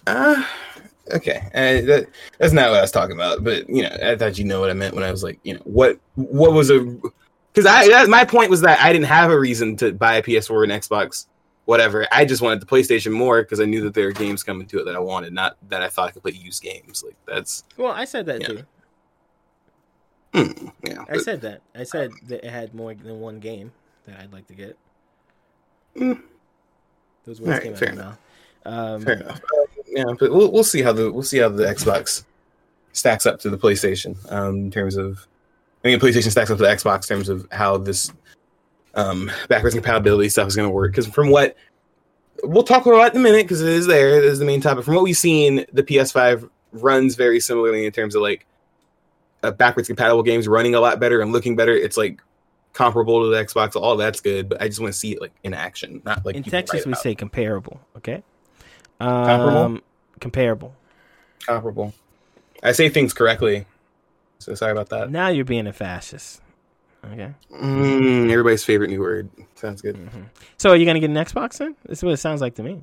Uh, 0.06 0.44
okay, 1.12 1.42
uh, 1.54 1.84
that, 1.86 2.06
that's 2.38 2.52
not 2.52 2.70
what 2.70 2.78
I 2.78 2.82
was 2.82 2.92
talking 2.92 3.16
about. 3.16 3.42
But 3.42 3.68
you 3.68 3.82
know, 3.82 3.96
I 4.00 4.14
thought 4.14 4.38
you 4.38 4.44
know 4.44 4.60
what 4.60 4.70
I 4.70 4.74
meant 4.74 4.94
when 4.94 5.02
I 5.02 5.10
was 5.10 5.24
like, 5.24 5.40
you 5.42 5.54
know, 5.54 5.60
what 5.64 5.98
what 6.14 6.52
was 6.52 6.70
a 6.70 6.78
because 7.52 7.66
I 7.66 7.88
that, 7.88 8.08
my 8.08 8.24
point 8.24 8.48
was 8.48 8.60
that 8.60 8.80
I 8.80 8.92
didn't 8.92 9.06
have 9.06 9.32
a 9.32 9.38
reason 9.38 9.76
to 9.78 9.92
buy 9.92 10.14
a 10.14 10.22
PS4 10.22 10.62
and 10.62 10.72
Xbox, 10.72 11.26
whatever. 11.64 12.06
I 12.12 12.24
just 12.24 12.42
wanted 12.42 12.60
the 12.60 12.66
PlayStation 12.66 13.10
more 13.10 13.42
because 13.42 13.58
I 13.58 13.64
knew 13.64 13.82
that 13.82 13.94
there 13.94 14.06
were 14.06 14.12
games 14.12 14.44
coming 14.44 14.68
to 14.68 14.78
it 14.78 14.84
that 14.84 14.94
I 14.94 15.00
wanted, 15.00 15.32
not 15.32 15.56
that 15.68 15.82
I 15.82 15.88
thought 15.88 16.10
I 16.10 16.12
could 16.12 16.22
play 16.22 16.32
used 16.32 16.62
games. 16.62 17.02
Like 17.04 17.16
that's 17.26 17.64
Well, 17.76 17.90
I 17.90 18.04
said 18.04 18.26
that 18.26 18.44
too. 18.44 18.62
Hmm, 20.32 20.68
yeah. 20.84 21.04
I 21.08 21.18
said 21.18 21.40
that. 21.42 21.62
I 21.74 21.84
said 21.84 22.12
that 22.28 22.44
it 22.46 22.50
had 22.50 22.74
more 22.74 22.94
than 22.94 23.20
one 23.20 23.38
game 23.38 23.72
that 24.06 24.20
I'd 24.20 24.32
like 24.32 24.46
to 24.48 24.54
get. 24.54 24.76
Mm. 25.96 26.22
Those 27.24 27.40
words 27.40 27.48
Alright, 27.48 27.62
came 27.62 27.72
out 27.72 27.78
fair 27.78 27.88
of 27.90 27.96
my 27.96 28.02
enough. 28.02 28.10
mouth. 28.10 28.18
Um, 28.64 29.02
Fair 29.02 29.14
enough. 29.14 29.40
Uh, 29.40 29.82
yeah, 29.88 30.04
but 30.18 30.32
we'll 30.32 30.50
we'll 30.50 30.64
see 30.64 30.82
how 30.82 30.92
the 30.92 31.12
we'll 31.12 31.22
see 31.22 31.38
how 31.38 31.48
the 31.48 31.64
Xbox 31.64 32.24
stacks 32.92 33.26
up 33.26 33.40
to 33.40 33.50
the 33.50 33.58
PlayStation 33.58 34.16
um, 34.32 34.56
in 34.56 34.70
terms 34.70 34.96
of. 34.96 35.26
I 35.84 35.88
mean, 35.88 35.98
PlayStation 35.98 36.30
stacks 36.30 36.48
up 36.48 36.58
to 36.58 36.62
the 36.62 36.68
Xbox 36.68 37.10
in 37.10 37.16
terms 37.16 37.28
of 37.28 37.46
how 37.50 37.76
this 37.76 38.12
um, 38.94 39.30
backwards 39.48 39.74
compatibility 39.74 40.28
stuff 40.28 40.46
is 40.46 40.54
going 40.54 40.68
to 40.68 40.72
work. 40.72 40.92
Because 40.92 41.08
from 41.08 41.30
what 41.30 41.56
we'll 42.44 42.62
talk 42.62 42.86
about 42.86 43.08
it 43.08 43.14
in 43.14 43.20
a 43.20 43.22
minute, 43.22 43.42
because 43.42 43.60
it 43.62 43.68
is 43.68 43.86
there, 43.86 44.18
it 44.18 44.24
is 44.24 44.38
the 44.38 44.44
main 44.44 44.60
topic. 44.60 44.84
From 44.84 44.94
what 44.94 45.02
we've 45.04 45.16
seen, 45.16 45.64
the 45.72 45.82
PS5 45.82 46.48
runs 46.72 47.16
very 47.16 47.40
similarly 47.40 47.84
in 47.84 47.92
terms 47.92 48.14
of 48.14 48.22
like 48.22 48.46
uh, 49.42 49.50
backwards 49.50 49.88
compatible 49.88 50.22
games 50.22 50.46
running 50.48 50.74
a 50.74 50.80
lot 50.80 51.00
better 51.00 51.20
and 51.20 51.32
looking 51.32 51.56
better. 51.56 51.74
It's 51.74 51.96
like 51.96 52.20
comparable 52.72 53.22
to 53.24 53.30
the 53.30 53.42
Xbox. 53.44 53.76
All 53.76 53.96
that's 53.96 54.20
good, 54.20 54.48
but 54.48 54.62
I 54.62 54.68
just 54.68 54.80
want 54.80 54.92
to 54.92 54.98
see 54.98 55.12
it 55.12 55.20
like 55.20 55.32
in 55.42 55.54
action, 55.54 56.02
not 56.04 56.24
like 56.24 56.36
in 56.36 56.42
Texas, 56.42 56.86
we 56.86 56.94
say 56.94 57.14
comparable. 57.14 57.80
Okay. 57.96 58.22
Comparable? 59.00 59.58
Um, 59.58 59.82
comparable. 60.20 60.74
comparable. 61.46 61.92
I 62.62 62.72
say 62.72 62.88
things 62.88 63.12
correctly, 63.12 63.66
so 64.38 64.54
sorry 64.54 64.72
about 64.72 64.88
that. 64.90 65.10
Now 65.10 65.28
you're 65.28 65.44
being 65.44 65.66
a 65.66 65.72
fascist. 65.72 66.40
Okay. 67.04 67.34
Mm, 67.52 68.30
everybody's 68.30 68.64
favorite 68.64 68.88
new 68.90 69.00
word. 69.00 69.28
Sounds 69.56 69.82
good. 69.82 69.96
hmm 69.96 70.22
So 70.56 70.70
are 70.70 70.76
you 70.76 70.86
gonna 70.86 71.00
get 71.00 71.10
an 71.10 71.16
Xbox 71.16 71.58
then? 71.58 71.74
This 71.86 71.98
is 71.98 72.04
what 72.04 72.12
it 72.12 72.18
sounds 72.18 72.40
like 72.40 72.54
to 72.54 72.62
me. 72.62 72.82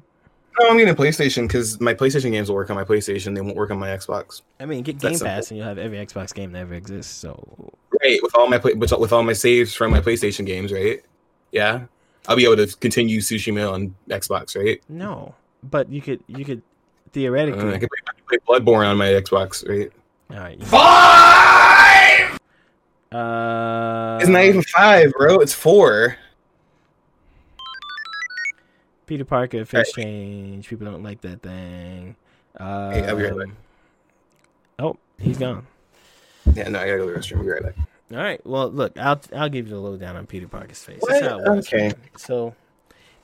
No, 0.59 0.69
I'm 0.69 0.77
getting 0.77 0.93
a 0.93 0.97
PlayStation 0.97 1.43
because 1.47 1.79
my 1.79 1.93
PlayStation 1.93 2.31
games 2.31 2.49
will 2.49 2.55
work 2.55 2.69
on 2.69 2.75
my 2.75 2.83
PlayStation. 2.83 3.33
They 3.33 3.41
won't 3.41 3.55
work 3.55 3.71
on 3.71 3.79
my 3.79 3.87
Xbox. 3.89 4.41
I 4.59 4.65
mean, 4.65 4.83
get 4.83 4.99
That's 4.99 5.11
Game 5.13 5.17
simple. 5.19 5.35
Pass 5.35 5.51
and 5.51 5.57
you'll 5.57 5.67
have 5.67 5.77
every 5.77 5.97
Xbox 5.97 6.33
game 6.33 6.51
that 6.51 6.59
ever 6.59 6.73
exists. 6.73 7.13
So 7.13 7.71
Right, 8.03 8.19
with 8.21 8.35
all 8.35 8.47
my 8.47 8.57
play- 8.57 8.73
with, 8.73 8.91
with 8.99 9.13
all 9.13 9.23
my 9.23 9.33
saves 9.33 9.73
from 9.73 9.91
my 9.91 10.01
PlayStation 10.01 10.45
games, 10.45 10.71
right? 10.73 11.01
Yeah, 11.51 11.85
I'll 12.27 12.35
be 12.35 12.43
able 12.45 12.57
to 12.57 12.67
continue 12.77 13.19
Tsushima 13.21 13.71
on 13.71 13.95
Xbox, 14.09 14.57
right? 14.57 14.81
no, 14.89 15.33
but 15.63 15.89
you 15.89 16.01
could 16.01 16.21
you 16.27 16.43
could 16.45 16.59
Uh, 16.59 17.11
theoretically. 17.13 17.73
I 17.73 17.77
can 17.79 17.87
play, 17.89 17.99
I 18.07 18.11
can 18.13 18.23
play 18.27 18.37
Bloodborne 18.59 18.85
on 18.89 18.97
my 18.97 19.07
Xbox, 19.07 19.67
right? 19.67 19.91
all 20.31 20.37
right. 20.37 20.61
Five! 20.63 22.39
Uh, 23.11 24.19
It's 24.21 24.29
not 24.29 24.43
even 24.43 24.61
five, 24.61 25.11
bro. 25.13 25.39
It's 25.39 25.53
four. 25.53 26.17
Peter 29.09 29.25
Parker, 29.25 29.65
face 29.65 29.91
change. 29.91 30.69
People 30.69 30.85
don't 30.85 31.01
like 31.01 31.19
that 31.21 31.41
thing. 31.41 32.15
Um, 32.57 32.91
Hey, 32.91 33.07
I'll 33.07 33.15
be 33.15 33.23
right 33.23 33.35
back. 33.35 33.55
Oh, 34.77 34.97
he's 35.17 35.39
gone. 35.39 35.65
Yeah, 36.53 36.69
no, 36.69 36.79
I 36.79 36.85
gotta 36.85 36.99
go 36.99 37.07
to 37.07 37.13
the 37.13 37.17
restroom. 37.19 37.41
Be 37.41 37.49
right 37.49 37.63
back. 37.63 37.75
All 38.11 38.17
right. 38.17 38.39
Well, 38.45 38.69
look, 38.69 38.99
I'll 38.99 39.19
I'll 39.35 39.49
give 39.49 39.67
you 39.67 39.73
the 39.73 39.79
lowdown 39.79 40.15
on 40.15 40.27
Peter 40.27 40.47
Parker's 40.47 40.83
face. 40.83 40.97
What? 40.99 41.09
That's 41.09 41.25
how 41.25 41.39
it 41.39 41.47
works, 41.47 41.67
Okay. 41.73 41.91
So, 42.17 42.53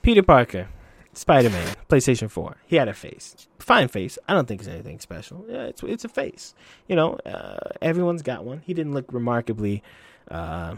Peter 0.01 0.23
Parker, 0.23 0.69
Spider 1.13 1.51
Man, 1.51 1.75
PlayStation 1.87 2.31
Four. 2.31 2.57
He 2.65 2.77
had 2.77 2.87
a 2.87 2.93
face, 2.93 3.47
fine 3.59 3.87
face. 3.87 4.17
I 4.27 4.33
don't 4.33 4.47
think 4.47 4.61
it's 4.61 4.67
anything 4.67 4.99
special. 4.99 5.45
Yeah, 5.47 5.65
it's 5.65 5.83
it's 5.83 6.03
a 6.03 6.09
face. 6.09 6.55
You 6.87 6.95
know, 6.95 7.13
uh, 7.27 7.59
everyone's 7.79 8.23
got 8.23 8.43
one. 8.43 8.63
He 8.65 8.73
didn't 8.73 8.93
look 8.95 9.13
remarkably, 9.13 9.83
uh, 10.31 10.77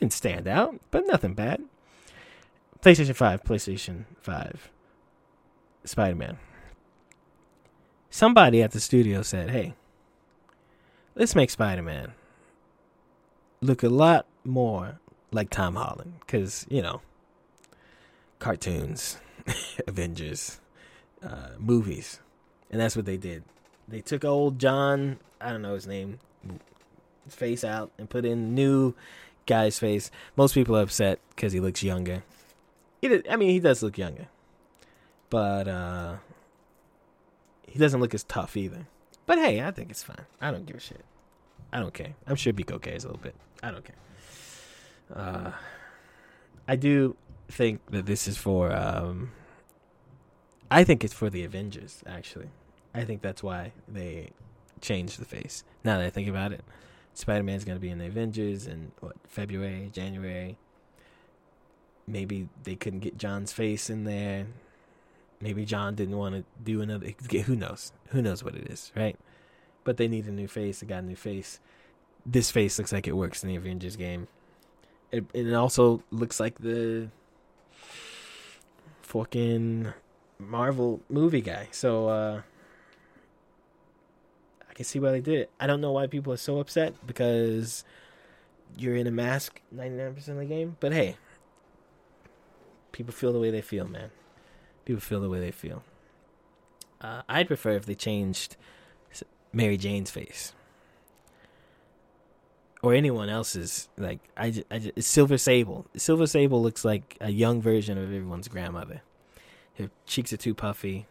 didn't 0.00 0.14
stand 0.14 0.48
out, 0.48 0.80
but 0.90 1.06
nothing 1.06 1.34
bad. 1.34 1.62
PlayStation 2.82 3.14
Five, 3.14 3.42
PlayStation 3.44 4.04
Five, 4.20 4.70
Spider 5.84 6.16
Man. 6.16 6.38
Somebody 8.10 8.62
at 8.62 8.72
the 8.72 8.80
studio 8.80 9.22
said, 9.22 9.50
"Hey, 9.50 9.74
let's 11.14 11.34
make 11.34 11.50
Spider 11.50 11.82
Man." 11.82 12.12
look 13.62 13.82
a 13.82 13.88
lot 13.88 14.26
more 14.44 14.98
like 15.30 15.48
Tom 15.48 15.76
Holland 15.76 16.14
because 16.20 16.66
you 16.68 16.82
know 16.82 17.00
cartoons, 18.38 19.18
Avengers, 19.86 20.60
uh, 21.22 21.50
movies, 21.58 22.20
and 22.70 22.80
that's 22.80 22.96
what 22.96 23.06
they 23.06 23.16
did. 23.16 23.44
They 23.88 24.00
took 24.00 24.24
old 24.24 24.58
John, 24.58 25.18
I 25.40 25.50
don't 25.50 25.62
know 25.62 25.74
his 25.74 25.86
name, 25.86 26.18
face 27.28 27.64
out 27.64 27.92
and 27.98 28.10
put 28.10 28.24
in 28.24 28.54
new 28.54 28.94
guy's 29.46 29.78
face. 29.78 30.10
Most 30.36 30.54
people 30.54 30.76
are 30.76 30.82
upset 30.82 31.20
because 31.30 31.52
he 31.52 31.60
looks 31.60 31.82
younger. 31.82 32.24
He, 33.02 33.08
did- 33.08 33.28
I 33.28 33.36
mean, 33.36 33.50
he 33.50 33.58
does 33.60 33.82
look 33.82 33.98
younger, 33.98 34.28
but 35.28 35.68
uh, 35.68 36.14
he 37.66 37.78
doesn't 37.78 38.00
look 38.00 38.14
as 38.14 38.22
tough 38.24 38.56
either. 38.56 38.86
But 39.26 39.38
hey, 39.38 39.60
I 39.60 39.70
think 39.72 39.90
it's 39.90 40.02
fine. 40.02 40.24
I 40.40 40.50
don't 40.50 40.64
give 40.66 40.76
a 40.76 40.80
shit. 40.80 41.04
I 41.72 41.78
don't 41.80 41.92
care. 41.92 42.14
I'm 42.26 42.36
sure 42.36 42.52
Biko 42.52 42.80
cares 42.80 43.04
a 43.04 43.08
little 43.08 43.22
bit. 43.22 43.34
I 43.62 43.70
don't 43.70 43.84
care. 43.84 43.96
Uh, 45.14 45.50
I 46.68 46.76
do 46.76 47.16
think 47.48 47.80
that 47.90 48.06
this 48.06 48.26
is 48.28 48.36
for. 48.36 48.72
Um, 48.72 49.32
I 50.70 50.84
think 50.84 51.04
it's 51.04 51.12
for 51.14 51.28
the 51.28 51.44
Avengers. 51.44 52.02
Actually, 52.06 52.48
I 52.94 53.04
think 53.04 53.20
that's 53.22 53.42
why 53.42 53.72
they 53.88 54.30
changed 54.80 55.18
the 55.20 55.24
face. 55.24 55.64
Now 55.84 55.98
that 55.98 56.06
I 56.06 56.10
think 56.10 56.28
about 56.28 56.52
it, 56.52 56.62
Spider 57.14 57.42
Man's 57.42 57.64
gonna 57.64 57.78
be 57.78 57.90
in 57.90 57.98
the 57.98 58.06
Avengers 58.06 58.66
in 58.66 58.92
what 59.00 59.16
February, 59.28 59.90
January. 59.92 60.56
Maybe 62.06 62.48
they 62.64 62.74
couldn't 62.74 63.00
get 63.00 63.16
John's 63.16 63.52
face 63.52 63.88
in 63.88 64.04
there. 64.04 64.46
Maybe 65.40 65.64
John 65.64 65.94
didn't 65.94 66.16
want 66.16 66.34
to 66.34 66.44
do 66.62 66.80
another. 66.80 67.14
Who 67.46 67.56
knows? 67.56 67.92
Who 68.08 68.22
knows 68.22 68.44
what 68.44 68.54
it 68.54 68.70
is, 68.70 68.92
right? 68.94 69.16
But 69.84 69.96
they 69.96 70.08
need 70.08 70.26
a 70.26 70.30
new 70.30 70.48
face. 70.48 70.80
They 70.80 70.86
got 70.86 71.02
a 71.02 71.06
new 71.06 71.16
face 71.16 71.60
this 72.24 72.50
face 72.50 72.78
looks 72.78 72.92
like 72.92 73.06
it 73.06 73.16
works 73.16 73.42
in 73.42 73.48
the 73.48 73.56
Avengers 73.56 73.96
game. 73.96 74.28
It, 75.10 75.24
and 75.34 75.48
it 75.48 75.54
also 75.54 76.02
looks 76.10 76.40
like 76.40 76.58
the 76.58 77.08
fucking 79.02 79.92
Marvel 80.38 81.00
movie 81.08 81.40
guy. 81.40 81.68
So 81.70 82.08
uh 82.08 82.42
I 84.68 84.74
can 84.74 84.84
see 84.84 85.00
why 85.00 85.10
they 85.10 85.20
did 85.20 85.38
it. 85.40 85.50
I 85.60 85.66
don't 85.66 85.82
know 85.82 85.92
why 85.92 86.06
people 86.06 86.32
are 86.32 86.38
so 86.38 86.58
upset 86.58 86.94
because 87.06 87.84
you're 88.78 88.96
in 88.96 89.06
a 89.06 89.10
mask 89.10 89.60
99% 89.74 90.28
of 90.28 90.38
the 90.38 90.46
game, 90.46 90.78
but 90.80 90.94
hey, 90.94 91.16
people 92.92 93.12
feel 93.12 93.32
the 93.32 93.40
way 93.40 93.50
they 93.50 93.62
feel, 93.62 93.86
man. 93.86 94.10
People 94.84 95.00
feel 95.00 95.20
the 95.20 95.28
way 95.28 95.40
they 95.40 95.50
feel. 95.50 95.82
Uh, 97.00 97.22
I'd 97.28 97.48
prefer 97.48 97.72
if 97.72 97.86
they 97.86 97.94
changed 97.94 98.56
Mary 99.52 99.76
Jane's 99.76 100.10
face 100.10 100.52
or 102.82 102.94
anyone 102.94 103.28
else's. 103.28 103.88
Like 103.96 104.20
I, 104.36 104.62
I 104.70 104.78
ju- 104.78 104.92
Silver 104.98 105.38
Sable. 105.38 105.86
Silver 105.96 106.26
Sable 106.26 106.62
looks 106.62 106.84
like 106.84 107.16
a 107.20 107.30
young 107.30 107.62
version 107.62 107.96
of 107.96 108.04
everyone's 108.04 108.48
grandmother. 108.48 109.02
Her 109.78 109.90
cheeks 110.06 110.32
are 110.32 110.36
too 110.36 110.54
puffy. 110.54 111.06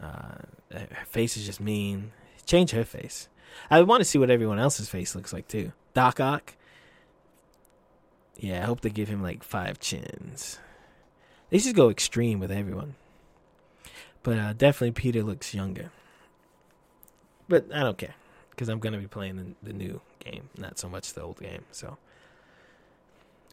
Uh, 0.00 0.38
her 0.72 1.04
face 1.06 1.36
is 1.36 1.44
just 1.44 1.60
mean. 1.60 2.12
Change 2.46 2.70
her 2.70 2.84
face. 2.84 3.28
I 3.70 3.82
want 3.82 4.00
to 4.00 4.04
see 4.04 4.18
what 4.18 4.30
everyone 4.30 4.58
else's 4.58 4.88
face 4.88 5.14
looks 5.14 5.32
like 5.32 5.48
too. 5.48 5.72
Doc 5.94 6.20
Ock. 6.20 6.54
Yeah, 8.38 8.62
I 8.62 8.66
hope 8.66 8.82
they 8.82 8.90
give 8.90 9.08
him 9.08 9.22
like 9.22 9.42
five 9.42 9.78
chins. 9.80 10.58
They 11.50 11.58
should 11.58 11.76
go 11.76 11.90
extreme 11.90 12.38
with 12.38 12.50
everyone. 12.50 12.96
But 14.22 14.38
uh, 14.38 14.52
definitely 14.52 14.92
Peter 14.92 15.22
looks 15.22 15.54
younger. 15.54 15.90
But 17.48 17.66
I 17.72 17.80
don't 17.80 17.96
care 17.96 18.14
because 18.50 18.68
I'm 18.68 18.80
gonna 18.80 18.98
be 18.98 19.06
playing 19.06 19.36
the, 19.36 19.46
the 19.62 19.72
new 19.72 20.00
game, 20.18 20.48
not 20.58 20.78
so 20.78 20.88
much 20.88 21.12
the 21.12 21.22
old 21.22 21.40
game. 21.40 21.64
So 21.70 21.96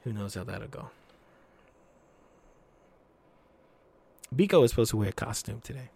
who 0.03 0.13
knows 0.13 0.33
how 0.33 0.43
that'll 0.43 0.67
go. 0.67 0.89
Biko 4.35 4.63
is 4.63 4.71
supposed 4.71 4.91
to 4.91 4.97
wear 4.97 5.09
a 5.09 5.13
costume 5.13 5.61
today. 5.61 5.89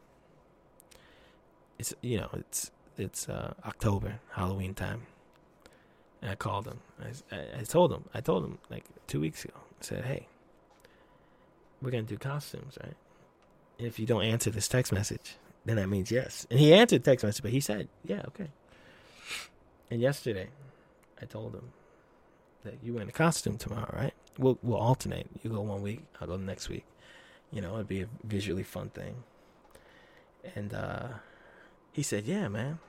It's 1.80 1.94
you 2.02 2.18
know 2.18 2.30
it's 2.34 2.72
it's 2.98 3.28
uh, 3.28 3.54
October 3.66 4.20
Halloween 4.34 4.74
time, 4.74 5.08
and 6.22 6.32
I 6.32 6.36
called 6.36 6.68
him. 6.68 6.80
I, 7.32 7.38
I, 7.60 7.64
told 7.64 7.94
him 7.94 8.06
I 8.14 8.22
told 8.22 8.46
him 8.46 8.60
like 8.70 8.86
two 9.08 9.22
weeks 9.22 9.46
ago. 9.46 9.56
I 9.58 9.86
said, 9.86 10.06
hey, 10.06 10.28
we're 11.82 11.92
gonna 11.92 12.04
do 12.04 12.18
costumes, 12.18 12.78
right? 12.84 12.96
If 13.80 14.00
you 14.00 14.06
don't 14.08 14.24
answer 14.24 14.52
this 14.52 14.68
text 14.68 14.94
message, 14.94 15.38
then 15.66 15.78
that 15.78 15.90
means 15.90 16.12
yes. 16.12 16.48
And 16.52 16.60
he 16.60 16.74
answered 16.74 17.04
the 17.04 17.12
text 17.12 17.26
message, 17.26 17.44
but 17.44 17.52
he 17.52 17.62
said, 17.62 17.90
yeah, 18.06 18.24
okay. 18.30 18.50
And 19.92 20.02
yesterday, 20.02 20.50
I 21.22 21.26
told 21.26 21.56
him 21.56 21.70
that 22.64 22.76
you 22.84 22.94
wear 22.96 23.04
a 23.06 23.12
costume 23.12 23.58
tomorrow, 23.58 23.94
right? 23.96 24.14
We'll 24.40 24.60
we'll 24.64 24.80
alternate. 24.80 25.28
You 25.44 25.52
go 25.52 25.62
one 25.62 25.82
week, 25.84 26.02
I'll 26.22 26.28
go 26.28 26.38
the 26.38 26.44
next 26.46 26.70
week. 26.70 26.86
You 27.52 27.62
know, 27.62 27.76
it'd 27.76 27.88
be 27.88 28.02
a 28.04 28.10
visually 28.26 28.64
fun 28.64 28.90
thing. 28.90 29.16
and 30.56 30.74
uh, 30.74 31.08
he 31.94 32.04
said, 32.04 32.26
"Yeah, 32.26 32.48
man, 32.50 32.80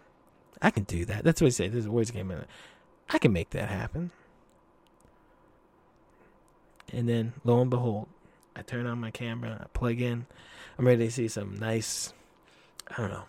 I 0.63 0.71
can 0.71 0.85
do 0.85 1.05
that." 1.07 1.25
That's 1.25 1.41
what 1.41 1.49
he 1.49 1.53
said. 1.53 1.73
This 1.73 1.81
is 1.81 1.85
the 1.87 1.91
words 1.91 2.11
came 2.11 2.31
in. 2.31 2.45
I 3.09 3.19
can 3.19 3.33
make 3.33 3.51
that 3.51 3.69
happen. 3.69 4.11
And 6.93 7.09
then, 7.09 7.35
lo 7.45 7.61
and 7.61 7.71
behold, 7.71 8.09
I 8.57 8.63
turn 8.63 8.87
on 8.87 8.99
my 8.99 9.11
camera, 9.11 9.61
I 9.63 9.67
plug 9.73 10.01
in. 10.01 10.27
I'm 10.79 10.87
ready 10.87 11.07
to 11.07 11.13
see 11.13 11.29
some 11.29 11.57
nice, 11.59 12.13
I 12.91 12.97
don't 12.97 13.11
know, 13.11 13.25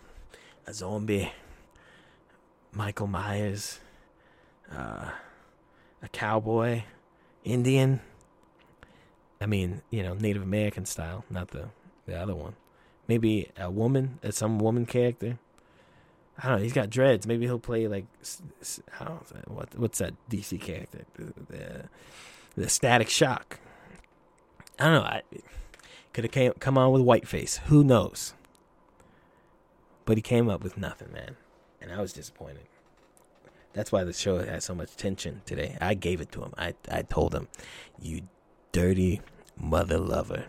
a 0.65 0.73
zombie, 0.73 1.31
Michael 2.71 3.07
Myers, 3.07 3.79
uh, 4.71 5.11
a 6.01 6.07
cowboy, 6.11 6.83
Indian. 7.43 8.01
I 9.41 9.45
mean, 9.45 9.81
you 9.89 10.03
know, 10.03 10.13
Native 10.13 10.43
American 10.43 10.85
style, 10.85 11.25
not 11.29 11.49
the 11.49 11.69
the 12.05 12.19
other 12.19 12.35
one. 12.35 12.55
Maybe 13.07 13.49
a 13.57 13.69
woman, 13.69 14.19
uh, 14.23 14.31
some 14.31 14.59
woman 14.59 14.85
character. 14.85 15.39
I 16.41 16.47
don't 16.47 16.57
know. 16.57 16.63
He's 16.63 16.73
got 16.73 16.89
dreads. 16.89 17.27
Maybe 17.27 17.45
he'll 17.45 17.59
play 17.59 17.87
like 17.87 18.05
I 18.99 19.03
don't 19.03 19.35
know, 19.35 19.55
what 19.55 19.77
what's 19.77 19.99
that 19.99 20.13
DC 20.29 20.59
character? 20.61 21.03
The, 21.15 21.89
the, 22.55 22.69
Static 22.69 23.09
Shock. 23.09 23.59
I 24.79 24.85
don't 24.85 24.93
know. 24.93 25.01
I 25.01 25.21
could 26.13 26.23
have 26.23 26.31
came 26.31 26.53
come 26.53 26.77
on 26.77 26.91
with 26.91 27.01
Whiteface. 27.01 27.57
Who 27.67 27.83
knows? 27.83 28.33
But 30.05 30.17
he 30.17 30.21
came 30.21 30.49
up 30.49 30.63
with 30.63 30.77
nothing, 30.77 31.11
man, 31.11 31.35
and 31.81 31.91
I 31.91 31.99
was 31.99 32.13
disappointed. 32.13 32.67
That's 33.73 33.91
why 33.91 34.03
the 34.03 34.13
show 34.13 34.39
had 34.39 34.63
so 34.63 34.73
much 34.73 34.95
tension 34.95 35.41
today. 35.45 35.77
I 35.79 35.93
gave 35.93 36.21
it 36.21 36.31
to 36.33 36.41
him. 36.41 36.53
I 36.57 36.73
I 36.89 37.01
told 37.01 37.35
him, 37.35 37.49
"You 38.01 38.21
dirty 38.71 39.21
mother 39.57 39.97
lover, 39.97 40.45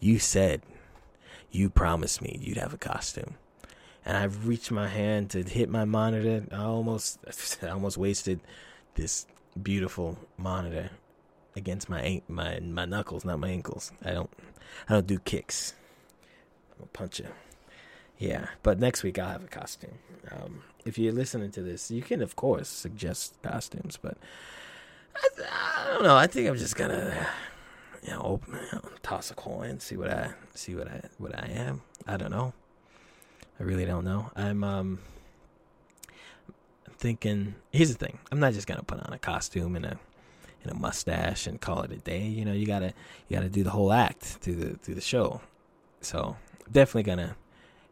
you 0.00 0.18
said, 0.18 0.62
you 1.50 1.68
promised 1.68 2.22
me 2.22 2.38
you'd 2.40 2.56
have 2.56 2.72
a 2.72 2.78
costume." 2.78 3.34
And 4.04 4.16
I 4.16 4.24
reached 4.24 4.70
my 4.70 4.88
hand 4.88 5.30
to 5.30 5.42
hit 5.42 5.68
my 5.68 5.84
monitor. 5.84 6.44
I 6.50 6.62
almost, 6.64 7.18
I 7.62 7.68
almost 7.68 7.96
wasted 7.96 8.40
this 8.94 9.26
beautiful 9.60 10.18
monitor 10.36 10.90
against 11.56 11.88
my 11.88 12.22
my 12.28 12.60
my 12.60 12.84
knuckles, 12.84 13.24
not 13.24 13.38
my 13.38 13.48
ankles. 13.48 13.92
I 14.04 14.12
don't, 14.12 14.30
I 14.88 14.94
don't 14.94 15.06
do 15.06 15.18
kicks. 15.18 15.74
I'm 16.76 16.84
a 16.84 16.86
puncher. 16.86 17.28
Yeah, 18.18 18.48
but 18.62 18.78
next 18.78 19.02
week 19.02 19.18
I'll 19.18 19.30
have 19.30 19.44
a 19.44 19.48
costume. 19.48 19.98
Um, 20.30 20.62
if 20.84 20.98
you're 20.98 21.12
listening 21.12 21.50
to 21.52 21.62
this, 21.62 21.90
you 21.90 22.02
can 22.02 22.22
of 22.22 22.36
course 22.36 22.68
suggest 22.68 23.40
costumes, 23.42 23.98
but 24.00 24.16
I, 25.16 25.28
I 25.50 25.92
don't 25.92 26.02
know. 26.04 26.16
I 26.16 26.26
think 26.26 26.48
I'm 26.48 26.56
just 26.56 26.76
gonna, 26.76 27.26
you 28.02 28.10
know, 28.10 28.20
open, 28.22 28.54
you 28.54 28.68
know, 28.72 28.82
toss 29.02 29.30
a 29.30 29.34
coin, 29.34 29.80
see 29.80 29.96
what 29.96 30.10
I 30.10 30.32
see 30.54 30.74
what 30.74 30.88
I 30.88 31.02
what 31.18 31.34
I 31.34 31.48
am. 31.48 31.82
I 32.06 32.16
don't 32.16 32.30
know. 32.30 32.52
I 33.60 33.62
really 33.62 33.84
don't 33.84 34.04
know. 34.04 34.30
I'm 34.34 34.64
um 34.64 34.98
I'm 36.86 36.94
thinking 36.94 37.54
here's 37.70 37.94
the 37.94 37.98
thing. 37.98 38.18
I'm 38.32 38.40
not 38.40 38.54
just 38.54 38.66
gonna 38.66 38.82
put 38.82 39.00
on 39.00 39.12
a 39.12 39.18
costume 39.18 39.76
and 39.76 39.84
a 39.84 39.98
and 40.62 40.72
a 40.72 40.74
mustache 40.74 41.46
and 41.46 41.60
call 41.60 41.82
it 41.82 41.92
a 41.92 41.96
day. 41.96 42.22
You 42.22 42.44
know, 42.44 42.52
you 42.52 42.66
gotta 42.66 42.94
you 43.28 43.36
gotta 43.36 43.50
do 43.50 43.62
the 43.62 43.70
whole 43.70 43.92
act 43.92 44.22
through 44.22 44.56
the 44.56 44.78
through 44.78 44.94
the 44.94 45.00
show. 45.00 45.42
So 46.00 46.36
definitely 46.72 47.02
gonna 47.02 47.36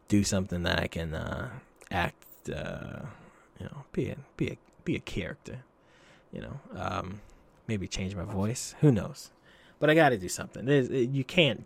do 0.07 0.23
something 0.23 0.63
that 0.63 0.79
I 0.79 0.87
can 0.87 1.13
uh, 1.13 1.49
act 1.91 2.49
uh, 2.49 3.01
you 3.59 3.65
know, 3.67 3.83
be 3.91 4.09
a 4.09 4.17
be 4.37 4.49
a 4.49 4.57
be 4.83 4.95
a 4.95 4.99
character. 4.99 5.59
You 6.33 6.41
know. 6.41 6.59
Um 6.75 7.21
maybe 7.67 7.87
change 7.87 8.15
my 8.15 8.23
voice. 8.25 8.73
Who 8.81 8.91
knows? 8.91 9.29
But 9.77 9.91
I 9.91 9.93
gotta 9.93 10.17
do 10.17 10.27
something. 10.27 10.65
There's, 10.65 10.89
you 10.89 11.23
can't 11.23 11.65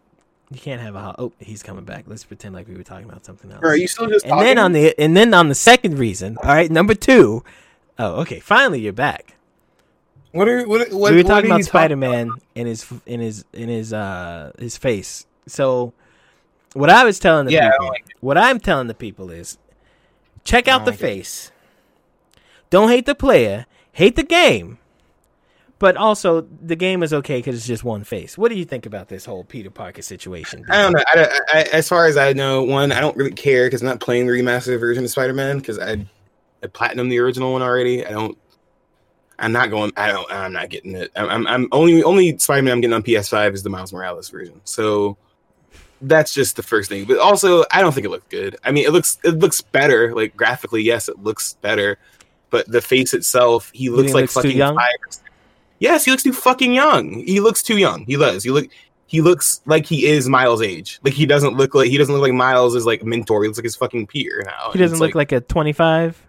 you 0.51 0.59
can't 0.59 0.81
have 0.81 0.95
a 0.95 1.15
oh 1.17 1.33
he's 1.39 1.63
coming 1.63 1.83
back. 1.85 2.05
Let's 2.07 2.23
pretend 2.23 2.53
like 2.53 2.67
we 2.67 2.75
were 2.75 2.83
talking 2.83 3.09
about 3.09 3.25
something 3.25 3.51
else. 3.51 3.63
Are 3.63 3.75
you 3.75 3.87
still 3.87 4.07
just 4.07 4.25
and 4.25 4.39
then 4.41 4.57
on 4.57 4.73
the 4.73 4.97
and 4.99 5.15
then 5.15 5.33
on 5.33 5.49
the 5.49 5.55
second 5.55 5.97
reason, 5.97 6.37
all 6.43 6.49
right, 6.49 6.69
number 6.69 6.93
two. 6.93 7.43
Oh, 7.99 8.21
okay. 8.21 8.39
Finally, 8.39 8.81
you're 8.81 8.93
back. 8.93 9.35
What 10.31 10.47
are 10.47 10.67
what? 10.67 10.91
what 10.91 11.11
we 11.11 11.17
were 11.17 11.23
talking 11.23 11.49
about 11.51 11.63
Spider 11.63 11.95
Man 11.95 12.31
in 12.55 12.67
his 12.67 12.85
in 13.05 13.19
his 13.19 13.45
in 13.53 13.69
his 13.69 13.93
uh 13.93 14.51
his 14.57 14.77
face. 14.77 15.25
So 15.47 15.93
what 16.73 16.89
I 16.89 17.03
was 17.03 17.19
telling 17.19 17.45
the 17.45 17.53
Yeah, 17.53 17.71
people, 17.71 17.87
like 17.87 18.05
what 18.19 18.37
I'm 18.37 18.59
telling 18.59 18.87
the 18.87 18.95
people 18.95 19.29
is, 19.29 19.57
check 20.43 20.67
out 20.67 20.85
the 20.85 20.91
like 20.91 20.99
it. 20.99 21.03
face. 21.03 21.51
Don't 22.69 22.89
hate 22.89 23.05
the 23.05 23.15
player. 23.15 23.67
Hate 23.91 24.15
the 24.15 24.23
game. 24.23 24.79
But 25.83 25.97
also, 25.97 26.47
the 26.61 26.77
game 26.77 27.03
is 27.03 27.11
okay 27.11 27.39
because 27.39 27.57
it's 27.57 27.67
just 27.67 27.83
one 27.83 28.05
face. 28.05 28.37
What 28.37 28.47
do 28.47 28.55
you 28.55 28.63
think 28.63 28.85
about 28.85 29.09
this 29.09 29.25
whole 29.25 29.43
Peter 29.43 29.69
Parker 29.69 30.01
situation? 30.01 30.63
I 30.69 30.81
don't 30.81 30.93
know. 30.93 31.03
I, 31.11 31.15
don't- 31.17 31.31
I, 31.53 31.61
as 31.73 31.89
far 31.89 32.05
as 32.05 32.15
I 32.15 32.31
know, 32.31 32.63
one, 32.63 32.93
I 32.93 33.01
don't 33.01 33.17
really 33.17 33.33
care 33.33 33.65
because 33.65 33.81
I'm 33.81 33.89
not 33.89 33.99
playing 33.99 34.25
the 34.25 34.31
remastered 34.31 34.79
version 34.79 35.03
of 35.03 35.09
Spider 35.09 35.33
Man 35.33 35.57
because 35.57 35.77
I, 35.79 36.05
I 36.63 36.67
platinum 36.67 37.09
the 37.09 37.19
original 37.19 37.51
one 37.51 37.61
already. 37.61 38.05
I 38.05 38.11
don't. 38.11 38.37
I'm 39.37 39.51
not 39.51 39.71
going. 39.71 39.91
I 39.97 40.07
don't. 40.07 40.31
I'm 40.31 40.53
not 40.53 40.69
getting 40.69 40.95
it. 40.95 41.11
I'm. 41.17 41.29
I'm, 41.29 41.47
I'm 41.47 41.67
only 41.73 42.01
only 42.01 42.37
Spider 42.37 42.61
Man 42.61 42.71
I'm 42.71 42.79
getting 42.79 42.93
on 42.93 43.03
PS5 43.03 43.53
is 43.53 43.63
the 43.63 43.69
Miles 43.69 43.91
Morales 43.91 44.29
version. 44.29 44.61
So 44.63 45.17
that's 46.01 46.33
just 46.33 46.55
the 46.55 46.63
first 46.63 46.87
thing. 46.87 47.03
But 47.03 47.17
also, 47.17 47.65
I 47.71 47.81
don't 47.81 47.91
think 47.93 48.05
it 48.05 48.09
looked 48.09 48.29
good. 48.29 48.55
I 48.63 48.71
mean, 48.71 48.85
it 48.85 48.91
looks 48.93 49.17
it 49.25 49.31
looks 49.39 49.59
better. 49.59 50.15
Like 50.15 50.37
graphically, 50.37 50.81
yes, 50.81 51.09
it 51.09 51.21
looks 51.21 51.55
better. 51.55 51.97
But 52.51 52.71
the 52.71 52.79
face 52.79 53.13
itself, 53.13 53.69
he 53.73 53.89
looks 53.89 54.13
like 54.13 54.21
looks 54.21 54.33
fucking 54.35 54.55
young? 54.55 54.77
five. 54.77 54.87
or 55.05 55.11
six- 55.11 55.19
Yes, 55.83 56.05
he 56.05 56.11
looks 56.11 56.23
too 56.23 56.31
fucking 56.31 56.73
young. 56.73 57.25
He 57.25 57.41
looks 57.41 57.61
too 57.61 57.77
young. 57.77 58.05
He 58.05 58.15
does. 58.15 58.41
He 58.45 58.51
look. 58.51 58.69
He 59.05 59.19
looks 59.19 59.59
like 59.65 59.85
he 59.85 60.05
is 60.07 60.29
Miles' 60.29 60.61
age. 60.61 61.01
Like 61.03 61.13
he 61.13 61.25
doesn't 61.25 61.57
look 61.57 61.75
like 61.75 61.89
he 61.89 61.97
doesn't 61.97 62.13
look 62.15 62.21
like 62.21 62.31
Miles 62.31 62.73
is 62.73 62.85
like 62.85 63.03
mentor. 63.03 63.43
He 63.43 63.49
looks 63.49 63.57
like 63.57 63.65
his 63.65 63.75
fucking 63.75 64.07
peer 64.07 64.43
now. 64.45 64.71
he 64.71 64.79
doesn't 64.79 64.99
look 64.99 65.13
like, 65.13 65.33
a 65.33 65.41
25. 65.41 66.23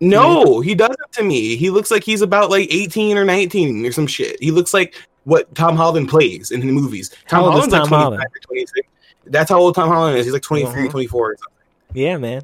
no, 0.00 0.60
he 0.60 0.74
doesn't 0.74 1.12
to 1.12 1.22
me. 1.22 1.56
He 1.56 1.70
looks 1.70 1.90
like 1.90 2.04
he's 2.04 2.20
about 2.20 2.50
like 2.50 2.68
18 2.70 3.16
or 3.16 3.24
19 3.24 3.86
or 3.86 3.92
some 3.92 4.06
shit. 4.06 4.36
He 4.42 4.50
looks 4.50 4.74
like 4.74 4.94
what 5.24 5.52
Tom 5.54 5.74
Holland 5.74 6.10
plays 6.10 6.50
in 6.50 6.60
the 6.60 6.66
movies. 6.70 7.08
Tom 7.28 7.44
How 7.44 7.50
Holland's 7.52 7.72
like 7.72 7.88
25 7.88 7.98
Holland? 7.98 8.22
or 8.22 8.38
26. 8.46 8.88
That's 9.28 9.48
how 9.50 9.58
old 9.58 9.74
Tom 9.74 9.88
Holland 9.88 10.18
is. 10.18 10.26
He's 10.26 10.34
like 10.34 10.42
23, 10.42 10.82
Uh-huh. 10.82 10.90
24 10.90 11.30
or 11.32 11.36
something. 11.38 12.02
Yeah, 12.02 12.18
man. 12.18 12.42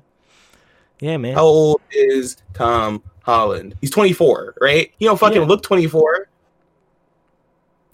Yeah, 0.99 1.18
man. 1.18 1.35
How 1.35 1.45
old 1.45 1.83
is 1.93 2.39
Tom 2.55 3.03
Holland? 3.25 3.77
He's 3.81 3.91
24, 3.91 4.55
right? 4.61 4.93
He 4.99 5.05
don't 5.05 5.18
fucking 5.18 5.43
Yeah. 5.43 5.49
look 5.49 5.62
24. 5.62 6.29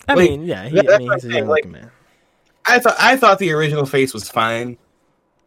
I 0.08 0.14
like, 0.14 0.30
mean, 0.30 0.42
yeah, 0.44 0.64
he, 0.68 0.76
that- 0.76 0.90
I 0.94 0.98
mean, 0.98 1.12
he's 1.12 1.24
a 1.24 1.32
young 1.32 1.48
like- 1.48 1.66
man. 1.66 1.90
I 2.70 2.78
thought 2.80 2.96
I 2.98 3.16
thought 3.16 3.38
the 3.38 3.52
original 3.52 3.86
face 3.86 4.12
was 4.12 4.28
fine. 4.28 4.76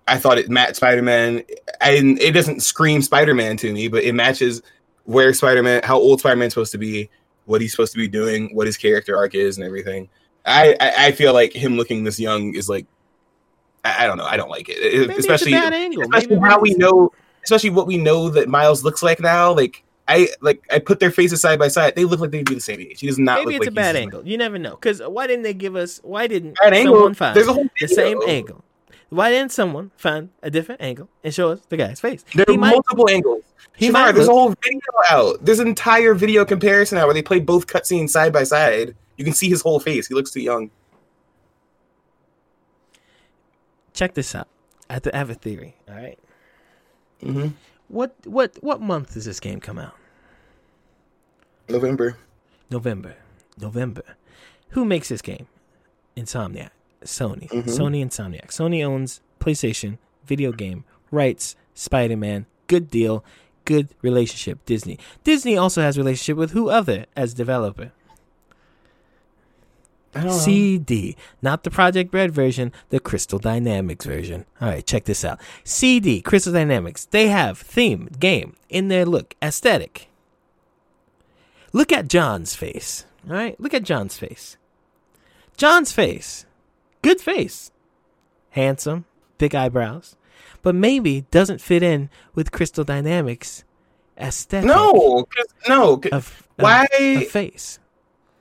I 0.08 0.18
thought 0.18 0.40
it 0.40 0.50
matched 0.50 0.78
Spider 0.78 1.04
Man. 1.04 1.44
And 1.80 2.20
it 2.20 2.32
doesn't 2.32 2.62
scream 2.62 3.04
Spider 3.04 3.36
Man 3.36 3.58
to 3.58 3.72
me, 3.72 3.88
but 3.90 4.04
it 4.04 4.14
matches 4.14 4.64
where 5.06 5.32
Spider 5.34 5.62
Man, 5.62 5.82
how 5.84 5.98
old 6.00 6.20
Spider 6.20 6.36
Man's 6.38 6.54
supposed 6.54 6.72
to 6.72 6.80
be, 6.80 7.10
what 7.46 7.62
he's 7.62 7.72
supposed 7.72 7.92
to 7.94 8.00
be 8.00 8.08
doing, 8.08 8.50
what 8.56 8.66
his 8.66 8.76
character 8.76 9.16
arc 9.16 9.36
is, 9.36 9.58
and 9.58 9.66
everything. 9.66 10.10
I 10.46 10.76
I, 10.82 10.94
I 11.08 11.12
feel 11.12 11.34
like 11.34 11.54
him 11.54 11.78
looking 11.78 12.04
this 12.04 12.20
young 12.20 12.56
is 12.56 12.68
like, 12.68 12.88
I, 13.86 14.04
I 14.06 14.08
don't 14.08 14.18
know, 14.18 14.26
I 14.26 14.36
don't 14.38 14.50
like 14.50 14.68
it, 14.70 15.08
Maybe 15.08 15.20
especially 15.20 15.54
it's 15.54 15.62
a 15.62 15.70
bad 15.70 15.74
angle. 15.74 16.02
especially 16.02 16.38
how 16.40 16.60
we 16.60 16.74
know, 16.74 17.12
especially 17.44 17.70
what 17.72 17.88
we 17.88 17.98
know 17.98 18.30
that 18.30 18.48
Miles 18.50 18.84
looks 18.84 19.02
like 19.04 19.20
now. 19.20 19.54
Like 19.54 19.84
I 20.08 20.30
like 20.42 20.64
I 20.72 20.80
put 20.80 21.00
their 21.00 21.12
faces 21.12 21.42
side 21.42 21.60
by 21.60 21.68
side. 21.68 21.96
They 21.96 22.06
look 22.06 22.20
like 22.20 22.32
they'd 22.32 22.46
be 22.46 22.56
the 22.56 22.62
same 22.62 22.80
age. 22.82 23.00
He 23.00 23.08
does 23.08 23.20
not 23.20 23.40
Maybe 23.40 23.54
look 23.54 23.64
it's 23.64 23.68
a 23.70 23.72
bad 23.72 23.96
angle. 23.96 24.26
You 24.28 24.38
never 24.38 24.58
know. 24.58 24.72
Because 24.72 25.02
why 25.02 25.28
didn't 25.28 25.44
they 25.44 25.54
give 25.54 25.76
us? 25.76 26.00
Why 26.04 26.28
didn't 26.28 26.56
Bad 26.62 26.74
angle. 26.74 26.96
someone 26.96 27.14
find 27.14 27.36
There's 27.36 27.48
a 27.48 27.54
whole 27.54 27.64
the 27.64 27.70
video. 27.88 27.96
same 27.96 28.20
angle? 28.28 28.64
Why 29.10 29.30
didn't 29.30 29.52
someone 29.52 29.92
find 29.98 30.30
a 30.42 30.50
different 30.50 30.82
angle 30.82 31.10
and 31.24 31.34
show 31.34 31.50
us 31.52 31.60
the 31.68 31.76
guy's 31.78 32.00
face? 32.00 32.24
There 32.34 32.46
He 32.48 32.56
are 32.56 32.58
might- 32.58 32.72
multiple 32.72 33.10
angles. 33.10 33.44
he 33.76 33.90
Shavar, 33.90 33.94
might 33.94 34.12
there's 34.14 34.28
a 34.30 34.32
whole 34.32 34.56
video 34.64 34.80
out. 35.10 35.44
There's 35.44 35.60
an 35.60 35.68
entire 35.68 36.14
video 36.14 36.46
comparison 36.46 36.98
out 36.98 37.08
where 37.08 37.14
they 37.14 37.22
play 37.22 37.40
both 37.42 37.68
cutscenes 37.68 38.12
side 38.12 38.32
by 38.32 38.44
side. 38.44 38.96
You 39.18 39.26
can 39.26 39.34
see 39.34 39.50
his 39.50 39.62
whole 39.62 39.80
face. 39.82 40.08
He 40.08 40.14
looks 40.16 40.32
too 40.32 40.40
young. 40.42 40.72
Check 43.94 44.14
this 44.14 44.34
out. 44.36 44.48
I 44.90 44.94
have, 44.94 45.02
to, 45.04 45.16
I 45.16 45.18
have 45.20 45.30
a 45.30 45.34
theory. 45.36 45.76
All 45.90 45.96
right. 45.96 46.18
Mm-hmm. 47.24 47.48
What 47.88 48.16
what 48.26 48.58
what 48.62 48.82
month 48.82 49.14
does 49.14 49.26
this 49.26 49.40
game 49.40 49.60
come 49.60 49.78
out? 49.78 49.94
November. 51.70 52.18
November. 52.70 53.16
November. 53.60 54.04
Who 54.70 54.86
makes 54.86 55.10
this 55.10 55.22
game? 55.22 55.48
Insomniac. 56.16 56.70
Sony. 57.04 57.50
Mhm. 57.50 57.64
Sony 57.66 58.04
Insomniac. 58.06 58.48
Sony 58.48 58.86
owns 58.86 59.22
PlayStation, 59.40 59.98
video 60.26 60.52
game, 60.52 60.84
rights, 61.10 61.56
Spider 61.74 62.18
Man. 62.18 62.46
Good 62.68 62.90
deal. 62.90 63.24
Good 63.66 63.90
relationship. 64.02 64.66
Disney. 64.66 64.98
Disney 65.24 65.58
also 65.58 65.82
has 65.82 65.98
relationship 65.98 66.38
with 66.38 66.52
who 66.52 66.70
other 66.70 67.06
as 67.16 67.34
developer? 67.34 67.92
I 70.14 70.20
don't 70.20 70.28
know. 70.32 70.38
CD, 70.38 71.16
not 71.42 71.64
the 71.64 71.70
Projekt 71.70 72.14
Red 72.14 72.32
version, 72.32 72.74
the 72.90 73.00
Crystal 73.00 73.40
Dynamics 73.40 74.06
version. 74.06 74.46
All 74.60 74.68
right, 74.68 74.86
check 74.86 75.06
this 75.06 75.24
out. 75.24 75.40
CD, 75.64 76.22
Crystal 76.22 76.52
Dynamics, 76.52 77.06
they 77.06 77.28
have 77.30 77.58
theme, 77.58 78.10
game 78.20 78.56
in 78.70 78.90
their 78.90 79.06
look, 79.06 79.36
aesthetic. 79.42 80.10
Look 81.74 81.92
at 81.94 82.08
John's 82.10 82.56
face. 82.56 83.06
All 83.28 83.36
right, 83.36 83.58
look 83.60 83.74
at 83.74 83.84
John's 83.84 84.18
face. 84.18 84.58
John's 85.56 85.92
face, 85.92 86.46
good 87.02 87.22
face, 87.22 87.72
handsome, 88.52 89.06
big 89.38 89.54
eyebrows. 89.56 90.16
but 90.64 90.76
maybe 90.76 91.22
doesn't 91.32 91.62
fit 91.62 91.82
in 91.84 92.10
with 92.36 92.52
Crystal 92.52 92.84
Dynamics 92.84 93.64
aesthetic 94.18 94.68
No, 94.68 95.26
no. 95.68 95.94
of, 96.12 96.12
of 96.12 96.48
why? 96.58 96.86
face. 97.30 97.80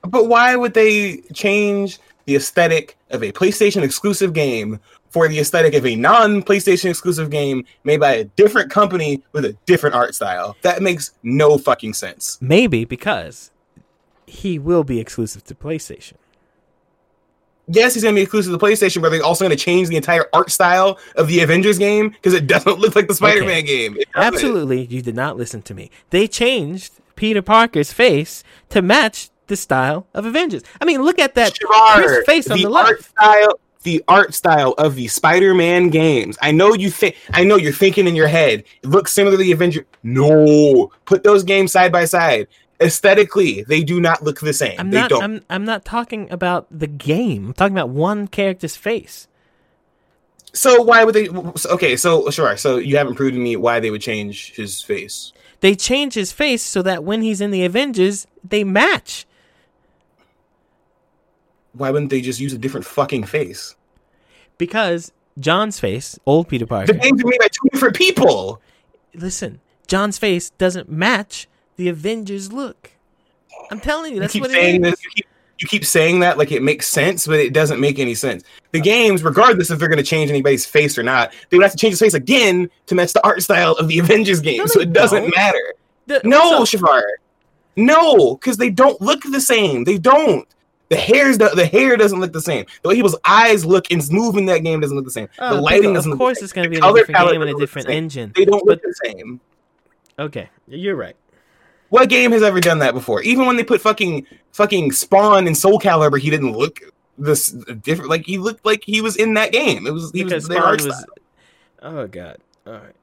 But 0.03 0.27
why 0.27 0.55
would 0.55 0.73
they 0.73 1.17
change 1.33 1.99
the 2.25 2.35
aesthetic 2.35 2.97
of 3.09 3.23
a 3.23 3.31
PlayStation 3.31 3.83
exclusive 3.83 4.33
game 4.33 4.79
for 5.09 5.27
the 5.27 5.39
aesthetic 5.39 5.73
of 5.73 5.85
a 5.85 5.95
non 5.95 6.41
PlayStation 6.41 6.89
exclusive 6.89 7.29
game 7.29 7.65
made 7.83 7.99
by 7.99 8.13
a 8.13 8.23
different 8.23 8.71
company 8.71 9.21
with 9.33 9.45
a 9.45 9.53
different 9.65 9.95
art 9.95 10.15
style? 10.15 10.55
That 10.61 10.81
makes 10.81 11.11
no 11.23 11.57
fucking 11.57 11.93
sense. 11.93 12.37
Maybe 12.41 12.85
because 12.85 13.51
he 14.25 14.57
will 14.57 14.83
be 14.83 14.99
exclusive 14.99 15.43
to 15.45 15.55
PlayStation. 15.55 16.13
Yes, 17.67 17.93
he's 17.93 18.03
going 18.03 18.15
to 18.15 18.19
be 18.19 18.23
exclusive 18.23 18.51
to 18.51 18.65
PlayStation, 18.65 19.01
but 19.01 19.09
they're 19.09 19.23
also 19.23 19.45
going 19.45 19.55
to 19.55 19.63
change 19.63 19.87
the 19.87 19.95
entire 19.95 20.25
art 20.33 20.51
style 20.51 20.99
of 21.15 21.27
the 21.27 21.41
Avengers 21.41 21.77
game 21.77 22.09
because 22.09 22.33
it 22.33 22.47
doesn't 22.47 22.79
look 22.79 22.95
like 22.95 23.07
the 23.07 23.13
Spider 23.13 23.45
Man 23.45 23.65
game. 23.65 23.97
Absolutely, 24.15 24.85
you 24.85 25.01
did 25.01 25.15
not 25.15 25.37
listen 25.37 25.61
to 25.63 25.73
me. 25.73 25.89
They 26.09 26.27
changed 26.27 26.93
Peter 27.15 27.41
Parker's 27.41 27.93
face 27.93 28.43
to 28.69 28.81
match 28.81 29.29
the 29.51 29.57
style 29.57 30.07
of 30.13 30.25
Avengers. 30.25 30.63
I 30.79 30.85
mean, 30.85 31.03
look 31.03 31.19
at 31.19 31.35
that 31.35 31.53
Gerard, 31.53 32.05
Chris 32.05 32.25
face 32.25 32.49
on 32.49 32.57
the, 32.57 32.65
art 32.65 32.97
left. 32.97 33.09
style 33.09 33.59
the 33.83 34.03
art 34.07 34.33
style 34.33 34.73
of 34.77 34.95
the 34.95 35.07
Spider-Man 35.07 35.89
games. 35.89 36.37
I 36.41 36.51
know 36.51 36.73
you 36.73 36.89
think 36.89 37.15
I 37.31 37.43
know 37.43 37.57
you're 37.57 37.73
thinking 37.73 38.07
in 38.07 38.15
your 38.15 38.27
head, 38.27 38.63
it 38.81 38.89
looks 38.89 39.11
similar 39.11 39.37
to 39.37 39.43
the 39.43 39.51
Avenger. 39.51 39.85
No, 40.03 40.91
put 41.05 41.23
those 41.23 41.43
games 41.43 41.71
side 41.71 41.91
by 41.91 42.05
side. 42.05 42.47
Aesthetically, 42.79 43.63
they 43.63 43.83
do 43.83 43.99
not 43.99 44.23
look 44.23 44.39
the 44.39 44.53
same. 44.53 44.79
I'm 44.79 44.89
they 44.89 45.01
not. 45.01 45.09
don't. 45.09 45.23
I'm. 45.23 45.41
I'm 45.49 45.65
not 45.65 45.83
talking 45.85 46.31
about 46.31 46.65
the 46.71 46.87
game. 46.87 47.47
I'm 47.47 47.53
talking 47.53 47.75
about 47.75 47.89
one 47.89 48.27
character's 48.27 48.75
face. 48.75 49.27
So 50.53 50.81
why 50.81 51.03
would 51.03 51.15
they 51.15 51.29
Okay, 51.29 51.97
so 51.97 52.29
sure. 52.29 52.55
So 52.55 52.77
you 52.77 52.97
haven't 52.97 53.15
proven 53.15 53.35
to 53.35 53.41
me 53.41 53.55
why 53.57 53.79
they 53.81 53.91
would 53.91 54.01
change 54.01 54.53
his 54.55 54.81
face. 54.81 55.33
They 55.59 55.75
change 55.75 56.15
his 56.15 56.31
face 56.31 56.63
so 56.63 56.81
that 56.81 57.03
when 57.03 57.21
he's 57.21 57.39
in 57.39 57.51
the 57.51 57.65
Avengers, 57.65 58.25
they 58.43 58.63
match. 58.63 59.25
Why 61.73 61.89
wouldn't 61.91 62.09
they 62.11 62.21
just 62.21 62.39
use 62.39 62.53
a 62.53 62.57
different 62.57 62.85
fucking 62.85 63.23
face? 63.25 63.75
Because 64.57 65.11
John's 65.39 65.79
face, 65.79 66.19
old 66.25 66.47
Peter 66.47 66.65
Parker. 66.65 66.93
The 66.93 66.99
games 66.99 67.23
are 67.23 67.27
made 67.27 67.39
by 67.39 67.47
two 67.47 67.69
different 67.71 67.95
people. 67.95 68.61
listen, 69.13 69.59
John's 69.87 70.17
face 70.17 70.49
doesn't 70.51 70.89
match 70.89 71.47
the 71.77 71.89
Avengers 71.89 72.51
look. 72.53 72.91
I'm 73.71 73.79
telling 73.79 74.13
you, 74.13 74.19
that's 74.19 74.35
you 74.35 74.41
what 74.41 74.51
saying 74.51 74.83
it 74.83 74.87
is. 74.87 74.91
this. 74.93 75.03
You 75.03 75.09
keep, 75.15 75.25
you 75.59 75.67
keep 75.67 75.85
saying 75.85 76.19
that 76.19 76.37
like 76.37 76.51
it 76.51 76.61
makes 76.61 76.87
sense, 76.87 77.25
but 77.27 77.39
it 77.39 77.53
doesn't 77.53 77.79
make 77.79 77.99
any 77.99 78.13
sense. 78.15 78.43
The 78.71 78.79
uh, 78.79 78.83
games, 78.83 79.23
regardless 79.23 79.69
if 79.71 79.79
they're 79.79 79.87
going 79.87 79.97
to 79.97 80.03
change 80.03 80.29
anybody's 80.29 80.65
face 80.65 80.97
or 80.97 81.03
not, 81.03 81.33
they 81.49 81.57
would 81.57 81.63
have 81.63 81.71
to 81.71 81.77
change 81.77 81.93
his 81.93 81.99
face 81.99 82.13
again 82.13 82.69
to 82.87 82.95
match 82.95 83.13
the 83.13 83.23
art 83.25 83.41
style 83.41 83.73
of 83.73 83.87
the 83.87 83.99
Avengers 83.99 84.41
game. 84.41 84.57
No, 84.57 84.65
so 84.65 84.81
it 84.81 84.91
doesn't 84.93 85.21
don't. 85.23 85.35
matter. 85.35 85.73
The- 86.07 86.21
No, 86.25 86.63
so- 86.65 86.77
Shavar. 86.77 87.01
No, 87.77 88.35
because 88.35 88.57
they 88.57 88.69
don't 88.69 88.99
look 89.01 89.21
the 89.23 89.39
same. 89.39 89.85
They 89.85 89.97
don't. 89.97 90.45
The 90.91 90.97
hair's 90.97 91.37
the, 91.37 91.47
the 91.55 91.65
hair 91.65 91.95
doesn't 91.95 92.19
look 92.19 92.33
the 92.33 92.41
same. 92.41 92.65
The 92.81 92.89
way 92.89 92.95
people's 92.95 93.15
eyes 93.23 93.63
look 93.65 93.89
and 93.91 94.03
move 94.11 94.35
in 94.35 94.45
that 94.47 94.57
game 94.57 94.81
doesn't 94.81 94.93
look 94.93 95.05
the 95.05 95.11
same. 95.11 95.29
Oh, 95.39 95.53
the 95.53 95.59
uh, 95.59 95.61
lighting 95.61 95.91
of 95.91 95.93
doesn't. 95.95 96.11
look 96.11 96.19
course, 96.19 96.39
the 96.39 96.43
it's 96.43 96.51
going 96.51 96.65
to 96.65 96.69
be 96.69 96.75
a 96.85 96.93
different 96.93 97.17
game 97.31 97.41
and 97.41 97.49
a 97.49 97.53
doesn't 97.53 97.59
the 97.59 97.63
different 97.65 97.89
engine. 97.89 98.33
They 98.35 98.43
don't 98.43 98.65
look 98.65 98.81
the 98.81 98.93
same. 99.05 99.39
Okay, 100.19 100.49
you're 100.67 100.97
right. 100.97 101.15
What 101.91 102.09
game 102.09 102.33
has 102.33 102.43
ever 102.43 102.59
done 102.59 102.79
that 102.79 102.93
before? 102.93 103.21
Even 103.21 103.45
when 103.45 103.55
they 103.55 103.63
put 103.63 103.79
fucking 103.79 104.27
fucking 104.51 104.91
Spawn 104.91 105.47
and 105.47 105.57
Soul 105.57 105.79
Calibur, 105.79 106.19
he 106.19 106.29
didn't 106.29 106.57
look 106.57 106.81
this 107.17 107.51
different. 107.51 108.09
Like 108.09 108.25
he 108.25 108.37
looked 108.37 108.65
like 108.65 108.83
he 108.83 108.99
was 108.99 109.15
in 109.15 109.33
that 109.35 109.53
game. 109.53 109.87
It 109.87 109.91
was 109.91 110.11
he 110.11 110.25
Because 110.25 110.43
was 110.43 110.49
their 110.49 110.61
art 110.61 110.83
was. 110.83 110.93
style. 110.93 111.15
Oh 111.83 112.07
God. 112.07 112.37
All 112.67 112.73
right. 112.73 112.95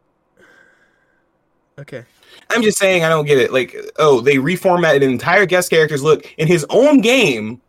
Okay. 1.78 2.04
I'm 2.50 2.62
just 2.62 2.76
saying 2.76 3.02
I 3.02 3.08
don't 3.08 3.24
get 3.24 3.38
it. 3.38 3.50
Like 3.50 3.74
oh, 3.98 4.20
they 4.20 4.36
reformatted 4.36 4.96
an 4.96 5.04
entire 5.04 5.46
guest 5.46 5.70
character's 5.70 6.02
look 6.02 6.34
in 6.36 6.48
his 6.48 6.66
own 6.68 7.00
game 7.00 7.62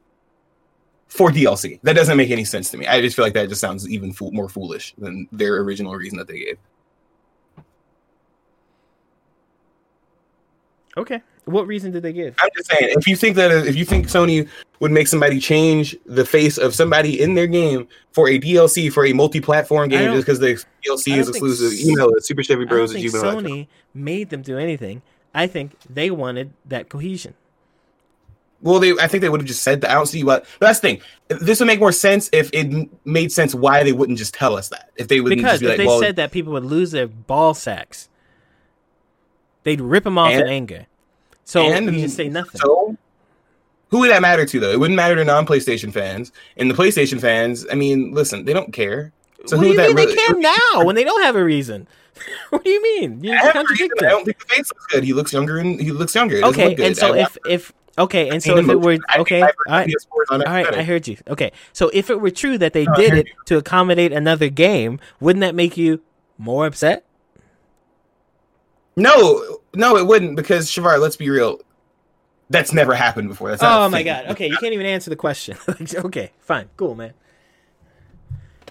for 1.10 1.30
DLC. 1.32 1.80
That 1.84 1.93
doesn't 1.93 2.16
make 2.18 2.32
any 2.32 2.45
sense 2.45 2.70
to 2.72 2.78
me. 2.78 2.88
I 2.88 3.01
just 3.01 3.16
feel 3.16 3.26
like 3.26 3.34
that 3.34 3.49
just 3.49 3.60
sounds 3.62 3.89
even 3.89 4.14
fool- 4.14 4.32
more 4.32 4.47
foolish 4.47 4.93
than 4.97 5.28
their 5.32 5.57
original 5.57 5.93
reason 5.95 6.18
that 6.20 6.28
they 6.28 6.39
gave. 6.39 6.57
Okay. 10.97 11.22
What 11.45 11.66
reason 11.68 11.91
did 11.91 12.03
they 12.03 12.14
give? 12.14 12.36
I'm 12.39 12.49
just 12.55 12.70
saying, 12.70 12.93
if 12.95 13.07
you 13.07 13.16
think 13.16 13.36
that 13.38 13.49
if 13.66 13.76
you 13.76 13.86
think 13.86 14.07
Sony 14.07 14.47
would 14.80 14.91
make 14.91 15.07
somebody 15.07 15.39
change 15.39 15.95
the 16.05 16.26
face 16.26 16.57
of 16.57 16.76
somebody 16.76 17.20
in 17.22 17.34
their 17.34 17.47
game 17.47 17.88
for 18.12 18.28
a 18.30 18.39
DLC 18.39 18.91
for 18.91 19.05
a 19.05 19.14
multi-platform 19.14 19.89
game 19.89 20.14
just 20.14 20.26
because 20.28 20.39
the 20.39 20.64
DLC 20.86 21.18
is 21.18 21.30
exclusive, 21.30 21.72
s- 21.72 21.86
email 21.86 22.12
at 22.16 22.24
Super 22.24 22.43
Chevy 22.43 22.64
I 22.64 22.66
don't 22.66 22.78
Bros 22.78 22.93
think. 22.93 23.05
Sony 23.12 23.68
made 23.95 24.30
them 24.30 24.41
do 24.43 24.57
anything. 24.60 25.01
I 25.34 25.47
think 25.47 25.76
they 25.89 26.12
wanted 26.12 26.53
that 26.66 26.89
cohesion. 26.89 27.34
Well, 28.62 28.80
they 28.80 28.91
I 28.93 29.07
think 29.07 29.22
they 29.22 29.30
would 29.30 29.39
have 29.41 29.47
just 29.47 29.64
said 29.64 29.82
that. 29.82 29.91
I 29.91 29.93
don't 29.93 30.05
see 30.05 30.24
what. 30.24 30.45
But 30.60 30.68
that's 30.68 30.80
the 30.80 30.88
thing. 30.89 31.01
This 31.39 31.60
would 31.60 31.68
make 31.68 31.80
more 31.80 31.91
sense 31.91 32.30
if 32.34 32.49
it 32.53 32.89
made 33.05 33.32
sense 33.32 33.55
why 33.55 33.84
they 33.84 33.91
wouldn't 33.93 34.18
just 34.18 34.34
tell 34.34 34.57
us 34.57 34.70
that. 34.70 34.89
If 34.97 35.07
they 35.07 35.22
wouldn't 35.22 35.39
Because 35.39 35.60
just 35.60 35.62
be 35.62 35.66
if 35.68 35.72
like, 35.72 35.78
they 35.78 35.86
well, 35.86 35.99
said 35.99 36.16
that, 36.18 36.32
people 36.32 36.53
would 36.53 36.66
lose 36.66 36.91
their 36.91 37.07
ball 37.07 37.53
sacks. 37.53 38.10
They'd 39.64 39.82
rip 39.82 40.03
them 40.03 40.18
off 40.18 40.32
in 40.32 40.41
And- 40.41 40.49
anger. 40.49 40.86
So 41.45 41.62
and 41.72 41.86
you 41.95 42.01
just 42.01 42.16
say 42.16 42.30
nothing. 42.30 42.62
So, 42.62 42.95
who 43.89 43.99
would 43.99 44.12
that 44.12 44.22
matter 44.22 44.45
to 44.45 44.60
though? 44.60 44.70
It 44.72 44.80
wouldn't 44.80 44.95
matter 44.95 45.16
to 45.16 45.24
non-PlayStation 45.24 45.91
fans. 45.91 46.32
And 46.57 46.70
the 46.70 46.76
PlayStation 46.76 47.20
fans, 47.20 47.66
I 47.72 47.76
mean, 47.76 48.12
listen, 48.14 48.45
they 48.45 48.53
don't 48.53 48.72
care. 48.72 49.12
So 49.45 49.57
what 49.57 49.66
who 49.66 49.74
do 49.74 49.82
you 49.82 49.88
would 49.88 49.95
mean 49.95 49.95
that 49.95 50.16
they 50.16 50.24
really? 50.36 50.43
care 50.43 50.53
now 50.76 50.86
when 50.86 50.95
they 50.95 51.03
don't 51.03 51.24
have 51.24 51.36
a 51.36 51.43
reason? 51.43 51.88
what 52.49 52.64
do 52.64 52.70
you 52.70 52.84
mean? 52.84 53.24
You're 53.24 53.36
I 53.38 53.45
have 53.45 53.55
a 53.55 53.64
reason. 53.68 53.89
I 54.01 54.10
don't 54.10 54.26
think 54.26 54.38
the 54.38 54.45
face 54.45 54.70
looks 54.72 54.86
good. 54.88 55.03
He 55.03 55.14
looks 55.14 55.34
younger 55.34 55.57
and 55.57 55.80
he 55.82 55.91
looks 55.91 56.14
younger. 56.14 56.36
It 56.38 56.43
Okay, 56.43 56.68
look 56.70 56.78
good. 56.78 56.86
and 56.86 56.97
so 56.97 57.16
if 57.16 57.38
if 57.47 57.74
okay, 57.97 58.29
and 58.29 58.41
so 58.41 58.57
if 58.57 58.69
it 58.69 58.75
were 58.75 58.97
okay, 59.17 59.41
all 59.41 59.49
right, 59.67 59.87
of 59.87 59.91
PS4 59.91 60.23
is 60.23 60.29
all 60.29 60.39
right, 60.39 60.73
I 60.73 60.83
heard 60.83 61.07
you. 61.07 61.17
Okay, 61.27 61.51
so 61.73 61.89
if 61.93 62.09
it 62.09 62.19
were 62.21 62.31
true 62.31 62.57
that 62.57 62.73
they 62.73 62.85
No, 62.85 62.95
did 62.95 63.13
it 63.13 63.27
to 63.45 63.57
accommodate 63.57 64.11
another 64.11 64.49
game, 64.49 64.99
wouldn't 65.19 65.41
that 65.41 65.55
make 65.55 65.77
you 65.77 66.01
more 66.37 66.65
upset? 66.65 67.05
No, 68.95 69.59
no, 69.73 69.97
it 69.97 70.05
wouldn't 70.05 70.35
because 70.35 70.69
Shavar. 70.69 70.99
Let's 70.99 71.15
be 71.15 71.29
real. 71.29 71.61
That's 72.49 72.73
never 72.73 72.93
happened 72.95 73.29
before. 73.29 73.49
That's 73.49 73.63
Oh 73.63 73.89
my 73.89 74.03
god. 74.03 74.27
Okay, 74.31 74.47
you 74.47 74.57
can't 74.57 74.73
even 74.73 74.85
answer 74.85 75.09
the 75.09 75.15
question. 75.15 75.57
okay, 75.95 76.31
fine, 76.39 76.69
cool, 76.77 76.95
man. 76.95 77.13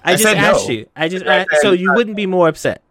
I, 0.04 0.12
I 0.12 0.14
just 0.14 0.22
said 0.24 0.34
no. 0.34 0.50
asked 0.50 0.68
you. 0.68 0.88
I 0.96 1.08
just 1.08 1.26
I 1.26 1.38
asked, 1.38 1.62
so 1.62 1.72
you 1.72 1.92
wouldn't 1.94 2.16
be 2.16 2.26
more 2.26 2.48
upset. 2.48 2.82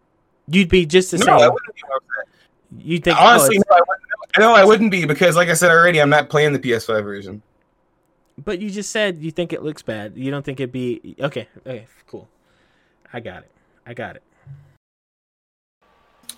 You'd 0.46 0.68
be 0.68 0.86
just 0.86 1.10
the 1.10 1.18
No, 1.18 1.24
same. 1.24 1.34
I 1.34 1.48
wouldn't 1.48 1.74
be 1.74 1.82
more 1.86 1.96
upset. 1.96 2.34
You 2.78 2.98
think 2.98 3.16
oh, 3.18 3.24
Honestly, 3.26 3.58
oh, 3.58 3.62
no, 3.70 3.76
I 3.76 3.80
wouldn't. 3.86 4.07
No, 4.36 4.54
I 4.54 4.64
wouldn't 4.64 4.90
be 4.90 5.04
because, 5.06 5.36
like 5.36 5.48
I 5.48 5.54
said 5.54 5.70
already, 5.70 6.00
I'm 6.00 6.10
not 6.10 6.28
playing 6.28 6.52
the 6.52 6.58
PS5 6.58 7.02
version. 7.02 7.42
but 8.44 8.60
you 8.60 8.70
just 8.70 8.90
said 8.90 9.18
you 9.22 9.30
think 9.30 9.52
it 9.52 9.62
looks 9.62 9.82
bad. 9.82 10.16
You 10.16 10.30
don't 10.30 10.44
think 10.44 10.60
it'd 10.60 10.72
be 10.72 11.16
okay. 11.20 11.48
Okay, 11.66 11.86
cool. 12.06 12.28
I 13.12 13.20
got 13.20 13.42
it. 13.42 13.50
I 13.86 13.94
got 13.94 14.16
it. 14.16 14.22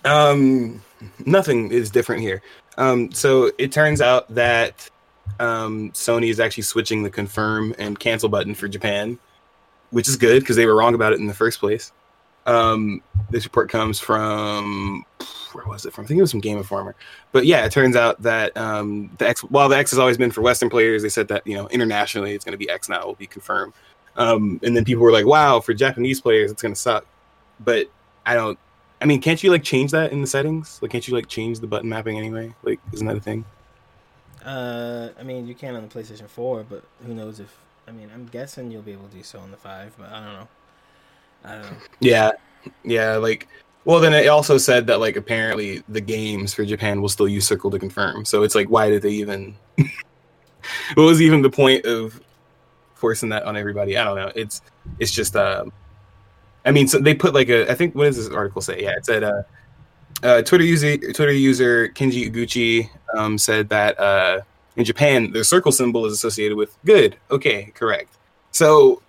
Um, 0.05 0.81
nothing 1.25 1.71
is 1.71 1.91
different 1.91 2.21
here. 2.21 2.41
Um, 2.77 3.11
so 3.11 3.51
it 3.57 3.71
turns 3.71 4.01
out 4.01 4.33
that 4.33 4.89
um, 5.39 5.91
Sony 5.91 6.29
is 6.29 6.39
actually 6.39 6.63
switching 6.63 7.03
the 7.03 7.09
confirm 7.09 7.75
and 7.77 7.99
cancel 7.99 8.29
button 8.29 8.55
for 8.55 8.67
Japan, 8.67 9.19
which 9.91 10.07
is 10.07 10.15
good 10.15 10.41
because 10.41 10.55
they 10.55 10.65
were 10.65 10.75
wrong 10.75 10.95
about 10.95 11.13
it 11.13 11.19
in 11.19 11.27
the 11.27 11.33
first 11.33 11.59
place. 11.59 11.91
Um, 12.45 13.01
this 13.29 13.43
report 13.45 13.69
comes 13.69 13.99
from 13.99 15.05
where 15.53 15.65
was 15.65 15.85
it 15.85 15.93
from? 15.93 16.05
I 16.05 16.07
think 16.07 16.17
it 16.17 16.21
was 16.21 16.31
from 16.31 16.39
Game 16.39 16.57
Informer. 16.57 16.95
But 17.31 17.45
yeah, 17.45 17.65
it 17.65 17.71
turns 17.71 17.95
out 17.95 18.21
that 18.21 18.55
um, 18.57 19.11
the 19.17 19.27
X, 19.27 19.41
while 19.41 19.69
the 19.69 19.77
X 19.77 19.91
has 19.91 19.99
always 19.99 20.17
been 20.17 20.31
for 20.31 20.41
Western 20.41 20.69
players, 20.69 21.01
they 21.03 21.09
said 21.09 21.27
that 21.29 21.45
you 21.45 21.55
know 21.55 21.67
internationally 21.69 22.33
it's 22.33 22.45
going 22.45 22.53
to 22.53 22.57
be 22.57 22.69
X 22.69 22.89
now, 22.89 23.05
will 23.05 23.15
be 23.15 23.27
confirmed. 23.27 23.73
Um, 24.17 24.59
and 24.63 24.75
then 24.75 24.83
people 24.85 25.03
were 25.03 25.11
like, 25.11 25.25
"Wow, 25.25 25.59
for 25.59 25.73
Japanese 25.73 26.21
players, 26.21 26.51
it's 26.51 26.61
going 26.61 26.73
to 26.73 26.79
suck." 26.79 27.05
But 27.59 27.87
I 28.25 28.33
don't. 28.33 28.57
I 29.01 29.05
mean, 29.05 29.21
can't 29.21 29.41
you 29.41 29.51
like 29.51 29.63
change 29.63 29.91
that 29.91 30.11
in 30.11 30.21
the 30.21 30.27
settings? 30.27 30.79
Like, 30.81 30.91
can't 30.91 31.07
you 31.07 31.15
like 31.15 31.27
change 31.27 31.59
the 31.59 31.67
button 31.67 31.89
mapping 31.89 32.17
anyway? 32.17 32.53
Like, 32.63 32.79
isn't 32.93 33.07
that 33.07 33.17
a 33.17 33.21
thing? 33.21 33.45
Uh, 34.45 35.09
I 35.19 35.23
mean, 35.23 35.47
you 35.47 35.55
can 35.55 35.75
on 35.75 35.87
the 35.87 35.87
PlayStation 35.87 36.27
4, 36.27 36.65
but 36.67 36.83
who 37.05 37.13
knows 37.13 37.39
if? 37.39 37.55
I 37.87 37.91
mean, 37.91 38.09
I'm 38.13 38.25
guessing 38.27 38.71
you'll 38.71 38.81
be 38.81 38.91
able 38.91 39.07
to 39.07 39.15
do 39.15 39.23
so 39.23 39.39
on 39.39 39.51
the 39.51 39.57
five, 39.57 39.93
but 39.97 40.11
I 40.11 40.23
don't 40.23 40.33
know. 40.33 40.47
Yeah, 41.99 42.31
yeah. 42.83 43.15
Like, 43.15 43.47
well, 43.85 43.99
then 43.99 44.13
it 44.13 44.27
also 44.27 44.57
said 44.57 44.87
that 44.87 44.99
like 44.99 45.15
apparently 45.15 45.83
the 45.89 46.01
games 46.01 46.53
for 46.53 46.65
Japan 46.65 47.01
will 47.01 47.09
still 47.09 47.27
use 47.27 47.47
Circle 47.47 47.71
to 47.71 47.79
confirm. 47.79 48.25
So 48.25 48.43
it's 48.43 48.55
like, 48.55 48.69
why 48.69 48.89
did 48.89 49.01
they 49.01 49.11
even? 49.11 49.55
what 49.77 51.03
was 51.03 51.21
even 51.21 51.41
the 51.41 51.49
point 51.49 51.85
of 51.85 52.21
forcing 52.95 53.29
that 53.29 53.43
on 53.43 53.57
everybody? 53.57 53.97
I 53.97 54.03
don't 54.03 54.15
know. 54.15 54.31
It's 54.35 54.61
it's 54.99 55.11
just. 55.11 55.35
Um, 55.35 55.71
I 56.63 56.71
mean, 56.71 56.87
so 56.87 56.99
they 56.99 57.15
put 57.15 57.33
like 57.33 57.49
a. 57.49 57.69
I 57.69 57.75
think 57.75 57.95
what 57.95 58.05
does 58.05 58.17
this 58.17 58.29
article 58.29 58.61
say? 58.61 58.83
Yeah, 58.83 58.91
it 58.97 59.05
said. 59.05 59.23
Uh, 59.23 59.43
uh, 60.23 60.41
Twitter 60.43 60.63
user 60.63 60.97
Twitter 60.97 61.31
user 61.31 61.89
Kenji 61.89 62.31
Uguchi 62.31 62.89
um, 63.17 63.37
said 63.37 63.69
that 63.69 63.99
uh, 63.99 64.41
in 64.75 64.85
Japan 64.85 65.31
the 65.31 65.43
circle 65.43 65.71
symbol 65.71 66.05
is 66.05 66.13
associated 66.13 66.55
with 66.57 66.77
good. 66.85 67.17
Okay, 67.31 67.71
correct. 67.73 68.13
So 68.51 69.01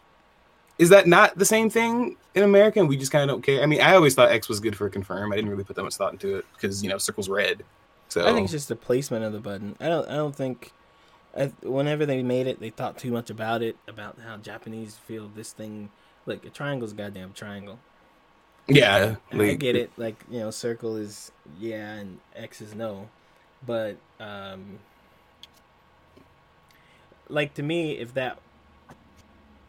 is 0.83 0.89
that 0.89 1.07
not 1.07 1.39
the 1.39 1.45
same 1.45 1.71
thing 1.71 2.17
in 2.35 2.43
America? 2.43 2.81
And 2.81 2.89
we 2.89 2.97
just 2.97 3.13
kind 3.13 3.23
of 3.23 3.33
don't 3.33 3.43
care. 3.43 3.63
I 3.63 3.67
mean, 3.67 3.81
I 3.81 3.95
always 3.95 4.17
thought 4.17 4.33
X 4.33 4.49
was 4.49 4.59
good 4.59 4.77
for 4.77 4.89
confirm. 4.91 5.33
I 5.33 5.37
didn't 5.37 5.49
really 5.49 5.63
put 5.63 5.77
that 5.77 5.85
much 5.85 5.95
thought 5.95 6.13
into 6.13 6.39
it 6.39 6.45
because 6.55 6.83
you 6.83 6.91
know 6.91 6.99
circle's 6.99 7.29
red. 7.29 7.63
So 8.09 8.27
I 8.27 8.33
think 8.33 8.45
it's 8.45 8.53
just 8.53 8.67
the 8.69 8.75
placement 8.75 9.25
of 9.25 9.33
the 9.33 9.39
button. 9.39 9.77
I 9.79 9.87
don't. 9.87 10.09
I 10.09 10.17
don't 10.17 10.35
think. 10.35 10.73
I, 11.39 11.47
whenever 11.63 12.05
they 12.05 12.21
made 12.25 12.49
it, 12.49 12.59
they 12.59 12.71
thought 12.71 12.99
too 12.99 13.13
much 13.13 13.31
about 13.31 13.63
it, 13.63 13.77
about 13.87 14.19
how 14.27 14.39
Japanese 14.39 14.97
feel 14.97 15.29
this 15.29 15.53
thing. 15.53 15.91
Like 16.27 16.45
a 16.45 16.51
triangle's 16.51 16.91
a 16.91 16.97
goddamn 16.97 17.33
triangle. 17.33 17.79
yeah, 18.67 19.17
I 19.31 19.55
get 19.55 19.77
it. 19.77 19.93
Like 19.97 20.17
you 20.29 20.41
know, 20.41 20.51
circle 20.51 20.97
is 20.97 21.31
yeah, 21.61 21.93
and 21.93 22.19
X 22.35 22.61
is 22.61 22.75
no. 22.75 23.09
But 23.65 23.99
um, 24.19 24.81
like 27.29 27.55
to 27.55 27.63
me, 27.63 27.93
if 27.99 28.15
that 28.15 28.41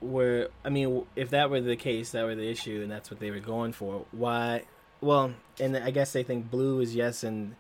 were, 0.04 0.50
I 0.64 0.70
mean, 0.70 1.06
if 1.16 1.30
that 1.32 1.50
were 1.50 1.62
the 1.62 1.76
case, 1.76 2.12
that 2.12 2.26
were 2.26 2.36
the 2.36 2.50
issue, 2.50 2.82
and 2.84 2.92
that's 2.92 3.10
what 3.10 3.20
they 3.20 3.32
were 3.32 3.40
going 3.40 3.74
for. 3.74 4.06
Why? 4.12 4.64
Well, 5.02 5.34
and 5.60 5.76
I 5.78 5.92
guess 5.92 6.14
they 6.14 6.24
think 6.24 6.52
blue 6.52 6.80
is 6.82 6.96
yes 6.96 7.24
and 7.24 7.56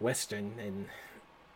Western, 0.00 0.54
and 0.58 0.86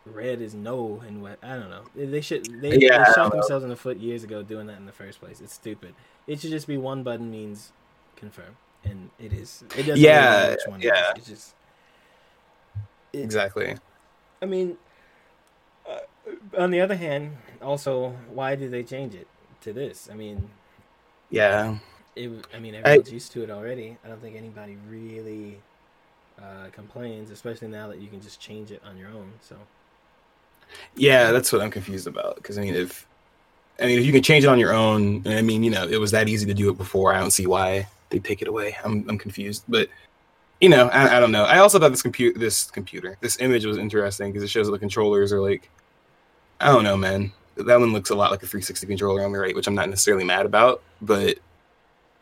red 0.05 0.41
is 0.41 0.53
no, 0.53 1.01
and 1.05 1.21
what 1.21 1.39
I 1.43 1.49
don't 1.55 1.69
know. 1.69 1.83
They 1.95 2.21
should 2.21 2.61
they, 2.61 2.71
Yeah, 2.77 2.97
they 2.97 3.13
shot 3.13 3.31
themselves 3.31 3.63
in 3.63 3.69
the 3.69 3.75
foot 3.75 3.97
years 3.97 4.23
ago 4.23 4.43
doing 4.43 4.67
that 4.67 4.77
in 4.77 4.85
the 4.85 4.91
first 4.91 5.19
place. 5.19 5.41
It's 5.41 5.53
stupid. 5.53 5.93
It 6.27 6.39
should 6.39 6.51
just 6.51 6.67
be 6.67 6.77
one 6.77 7.03
button 7.03 7.31
means 7.31 7.71
confirm, 8.15 8.57
and 8.83 9.09
it 9.19 9.33
is. 9.33 9.63
It 9.75 9.83
doesn't 9.83 10.01
Yeah, 10.01 10.19
matter 10.19 10.51
which 10.51 10.67
one 10.67 10.81
it 10.81 10.85
is. 10.85 10.91
yeah. 10.91 11.11
It's 11.15 11.27
just. 11.27 11.53
It, 13.13 13.19
exactly. 13.19 13.75
I 14.41 14.45
mean, 14.45 14.77
uh, 15.87 15.99
on 16.57 16.71
the 16.71 16.81
other 16.81 16.95
hand, 16.95 17.37
also, 17.61 18.15
why 18.33 18.55
did 18.55 18.71
they 18.71 18.83
change 18.83 19.15
it 19.15 19.27
to 19.61 19.73
this? 19.73 20.09
I 20.11 20.15
mean, 20.15 20.49
Yeah, 21.29 21.77
it. 22.15 22.29
I 22.55 22.59
mean, 22.59 22.75
everyone's 22.75 23.11
used 23.11 23.31
to 23.33 23.43
it 23.43 23.49
already. 23.49 23.97
I 24.03 24.07
don't 24.07 24.21
think 24.21 24.35
anybody 24.35 24.77
really 24.89 25.59
uh, 26.41 26.67
complains, 26.71 27.31
especially 27.31 27.67
now 27.67 27.87
that 27.87 27.99
you 27.99 28.07
can 28.07 28.21
just 28.21 28.39
change 28.39 28.71
it 28.71 28.81
on 28.85 28.97
your 28.97 29.09
own. 29.09 29.31
So 29.41 29.55
yeah, 30.95 31.31
that's 31.31 31.51
what 31.51 31.61
I'm 31.61 31.71
confused 31.71 32.07
about. 32.07 32.35
Because 32.35 32.57
I 32.57 32.61
mean, 32.61 32.75
if 32.75 33.05
I 33.81 33.85
mean 33.85 33.99
if 33.99 34.05
you 34.05 34.11
can 34.11 34.23
change 34.23 34.43
it 34.43 34.47
on 34.47 34.59
your 34.59 34.73
own, 34.73 35.25
I 35.27 35.41
mean 35.41 35.63
you 35.63 35.71
know 35.71 35.87
it 35.87 35.97
was 35.97 36.11
that 36.11 36.29
easy 36.29 36.45
to 36.45 36.53
do 36.53 36.69
it 36.69 36.77
before. 36.77 37.13
I 37.13 37.19
don't 37.19 37.31
see 37.31 37.47
why 37.47 37.87
they 38.09 38.19
take 38.19 38.41
it 38.41 38.47
away. 38.47 38.77
I'm 38.83 39.07
I'm 39.09 39.17
confused, 39.17 39.63
but. 39.67 39.89
You 40.61 40.67
know, 40.67 40.89
I, 40.89 41.15
I 41.15 41.19
don't 41.21 41.31
know. 41.31 41.45
I 41.45 41.59
also 41.59 41.79
thought 41.79 41.91
this 41.91 42.01
computer, 42.01 42.37
this 42.37 42.69
computer, 42.69 43.17
this 43.21 43.39
image 43.39 43.63
was 43.63 43.77
interesting 43.77 44.29
because 44.29 44.43
it 44.43 44.49
shows 44.49 44.69
the 44.69 44.77
controllers 44.77 45.31
are 45.31 45.39
like, 45.39 45.69
I 46.59 46.67
don't 46.67 46.83
know, 46.83 46.97
man. 46.97 47.31
That 47.65 47.79
one 47.79 47.93
looks 47.93 48.09
a 48.09 48.15
lot 48.15 48.31
like 48.31 48.43
a 48.43 48.47
360 48.47 48.87
controller 48.87 49.23
on 49.23 49.31
the 49.31 49.39
right, 49.39 49.55
which 49.55 49.67
I'm 49.67 49.75
not 49.75 49.89
necessarily 49.89 50.23
mad 50.23 50.45
about. 50.45 50.81
But 51.01 51.37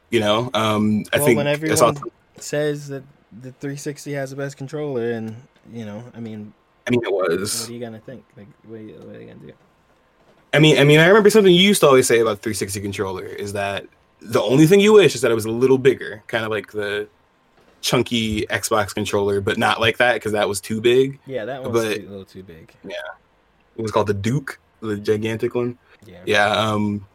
you 0.10 0.20
know, 0.20 0.50
um, 0.54 1.04
I 1.14 1.18
well, 1.18 1.26
think 1.26 1.38
when 1.38 1.48
everyone 1.48 1.98
says 2.38 2.88
that 2.88 3.04
the 3.32 3.52
360 3.54 4.14
has 4.14 4.30
the 4.30 4.36
best 4.36 4.58
controller, 4.58 5.12
and 5.12 5.36
you 5.72 5.86
know, 5.86 6.04
I 6.14 6.20
mean, 6.20 6.54
I 6.88 6.92
mean, 6.92 7.02
it 7.04 7.12
was. 7.12 7.62
what 7.62 7.70
are 7.70 7.74
you 7.74 7.80
gonna 7.80 8.00
think? 8.00 8.24
Like, 8.36 8.48
what 8.64 8.80
are 8.80 8.84
you, 8.84 8.94
what 8.96 9.16
are 9.16 9.22
you 9.22 9.28
gonna 9.28 9.48
do? 9.48 9.54
I 10.54 10.60
mean, 10.60 10.80
I 10.80 10.84
mean, 10.84 11.00
I 11.00 11.08
remember 11.08 11.30
something 11.30 11.54
you 11.54 11.62
used 11.62 11.82
to 11.82 11.88
always 11.88 12.08
say 12.08 12.20
about 12.20 12.40
360 12.40 12.80
controller 12.82 13.26
is 13.26 13.54
that 13.54 13.86
the 14.22 14.42
only 14.42 14.66
thing 14.66 14.80
you 14.80 14.94
wish 14.94 15.14
is 15.14 15.22
that 15.22 15.32
it 15.32 15.36
was 15.36 15.46
a 15.46 15.52
little 15.52 15.78
bigger, 15.78 16.24
kind 16.28 16.44
of 16.46 16.52
like 16.52 16.72
the 16.72 17.08
chunky 17.82 18.46
Xbox 18.48 18.94
controller, 18.94 19.42
but 19.42 19.58
not 19.58 19.80
like 19.80 19.98
that 19.98 20.16
because 20.16 20.32
that 20.32 20.48
was 20.48 20.62
too 20.62 20.82
big. 20.82 21.20
Yeah, 21.26 21.46
that 21.46 21.62
one's 21.62 21.74
But- 21.74 21.96
too, 21.96 22.08
a 22.08 22.10
little 22.10 22.26
too 22.26 22.44
big. 22.44 22.74
Yeah, 22.84 22.96
it 23.76 23.82
was 23.82 23.92
called 23.92 24.08
the 24.08 24.14
Duke, 24.14 24.60
the 24.82 24.98
gigantic 24.98 25.56
one. 25.56 25.78
Yeah. 26.06 26.22
Yeah. 26.26 26.48
Um, 26.50 27.06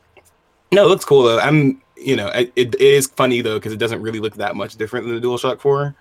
no, 0.73 0.85
it 0.87 0.89
looks 0.89 1.05
cool 1.05 1.23
though. 1.23 1.39
I'm, 1.39 1.81
you 1.97 2.17
know, 2.17 2.29
it, 2.29 2.53
it 2.57 2.75
is 2.81 3.07
funny 3.07 3.41
though 3.43 3.59
because 3.59 3.73
it 3.73 3.79
doesn't 3.79 4.01
really 4.03 4.21
look 4.21 4.35
that 4.37 4.57
much 4.57 4.77
different 4.77 5.07
than 5.07 5.15
the 5.21 5.21
DualShock 5.27 5.61
4, 5.61 5.95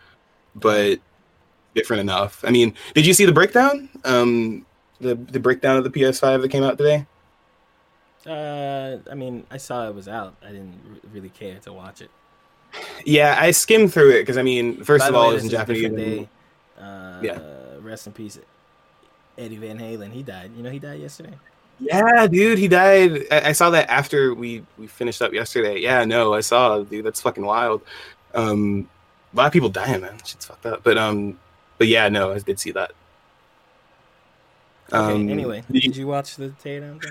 but 0.55 0.99
different 1.75 2.01
enough. 2.01 2.43
I 2.45 2.51
mean, 2.51 2.73
did 2.95 3.05
you 3.05 3.13
see 3.13 3.25
the 3.25 3.31
breakdown? 3.31 3.89
Um, 4.03 4.65
the 4.99 5.15
the 5.15 5.39
breakdown 5.39 5.77
of 5.77 5.83
the 5.83 5.89
PS5 5.89 6.41
that 6.41 6.49
came 6.49 6.63
out 6.63 6.77
today. 6.77 7.05
Uh, 8.25 8.97
I 9.09 9.15
mean, 9.15 9.45
I 9.49 9.57
saw 9.57 9.87
it 9.87 9.95
was 9.95 10.07
out. 10.07 10.35
I 10.43 10.47
didn't 10.51 10.79
r- 10.89 11.09
really 11.11 11.29
care 11.29 11.57
to 11.59 11.73
watch 11.73 12.01
it. 12.01 12.11
Yeah, 13.03 13.35
I 13.39 13.51
skimmed 13.51 13.91
through 13.93 14.11
it 14.11 14.19
because 14.21 14.37
I 14.37 14.43
mean, 14.43 14.83
first 14.83 15.03
By 15.03 15.09
of 15.09 15.15
all, 15.15 15.31
it 15.31 15.35
was 15.35 15.43
in 15.43 15.49
Japanese. 15.49 15.89
day. 15.91 16.29
Uh, 16.79 17.19
Yeah. 17.21 17.39
Rest 17.79 18.05
in 18.05 18.13
peace, 18.13 18.39
Eddie 19.37 19.57
Van 19.57 19.79
Halen. 19.79 20.11
He 20.11 20.21
died. 20.21 20.51
You 20.55 20.61
know, 20.61 20.69
he 20.69 20.77
died 20.77 20.99
yesterday. 21.01 21.33
Yeah, 21.81 22.27
dude, 22.27 22.59
he 22.59 22.67
died. 22.67 23.25
I, 23.31 23.49
I 23.49 23.51
saw 23.53 23.71
that 23.71 23.89
after 23.89 24.33
we 24.35 24.63
we 24.77 24.85
finished 24.87 25.21
up 25.21 25.33
yesterday. 25.33 25.79
Yeah, 25.79 26.05
no, 26.05 26.33
I 26.33 26.41
saw, 26.41 26.79
dude. 26.83 27.05
That's 27.05 27.21
fucking 27.21 27.43
wild. 27.43 27.81
Um, 28.35 28.87
a 29.33 29.37
lot 29.37 29.47
of 29.47 29.53
people 29.53 29.69
dying, 29.69 30.01
man. 30.01 30.17
Shit's 30.23 30.45
fucked 30.45 30.65
up. 30.67 30.83
But 30.83 30.97
um, 30.97 31.39
but 31.79 31.87
yeah, 31.87 32.07
no, 32.09 32.31
I 32.31 32.39
did 32.39 32.59
see 32.59 32.71
that. 32.71 32.91
Okay. 34.93 35.13
Um, 35.13 35.29
anyway, 35.29 35.63
did 35.71 35.95
you- 35.95 36.07
watch 36.07 36.35
the 36.35 36.49
thing? 36.49 37.01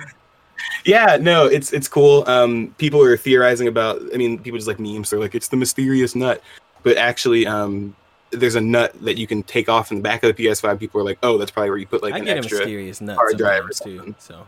yeah, 0.84 1.16
no, 1.20 1.46
it's 1.46 1.72
it's 1.72 1.88
cool. 1.88 2.24
Um, 2.28 2.74
people 2.78 3.02
are 3.02 3.16
theorizing 3.16 3.66
about. 3.66 4.00
I 4.14 4.18
mean, 4.18 4.38
people 4.38 4.58
just 4.58 4.68
like 4.68 4.78
memes. 4.78 5.10
They're 5.10 5.18
like, 5.18 5.34
it's 5.34 5.48
the 5.48 5.56
mysterious 5.56 6.14
nut, 6.14 6.42
but 6.82 6.96
actually, 6.96 7.46
um, 7.46 7.96
there's 8.30 8.54
a 8.54 8.60
nut 8.60 8.94
that 9.02 9.16
you 9.16 9.26
can 9.26 9.42
take 9.42 9.68
off 9.68 9.90
in 9.90 9.96
the 9.96 10.02
back 10.02 10.22
of 10.22 10.36
the 10.36 10.44
PS5. 10.46 10.78
People 10.78 11.00
are 11.00 11.04
like, 11.04 11.18
oh, 11.22 11.38
that's 11.38 11.50
probably 11.50 11.70
where 11.70 11.78
you 11.78 11.86
put 11.86 12.02
like 12.02 12.14
I 12.14 12.18
an 12.18 12.28
extra. 12.28 12.58
mysterious 12.58 13.00
nut 13.00 13.16
hard 13.16 13.36
drive 13.38 13.64
too. 13.82 14.14
So 14.18 14.46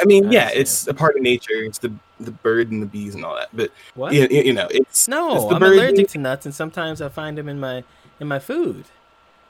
I 0.00 0.04
mean, 0.04 0.28
I 0.28 0.30
yeah, 0.30 0.50
it's 0.52 0.86
a 0.86 0.94
part 0.94 1.16
of 1.16 1.22
nature. 1.22 1.52
It's 1.54 1.78
the 1.78 1.92
the 2.20 2.30
bird 2.30 2.70
and 2.70 2.82
the 2.82 2.86
bees 2.86 3.14
and 3.14 3.24
all 3.24 3.36
that. 3.36 3.48
But 3.54 3.70
what? 3.94 4.12
you, 4.12 4.26
you 4.30 4.52
know, 4.52 4.66
it's 4.70 4.78
it's 4.90 5.08
No, 5.08 5.48
the 5.48 5.54
I'm 5.56 5.62
allergic 5.62 6.08
to 6.10 6.18
nuts, 6.18 6.46
and 6.46 6.54
sometimes 6.54 7.00
I 7.00 7.08
find 7.08 7.36
them 7.38 7.48
in 7.48 7.58
my 7.60 7.84
in 8.20 8.28
my 8.28 8.38
food, 8.38 8.84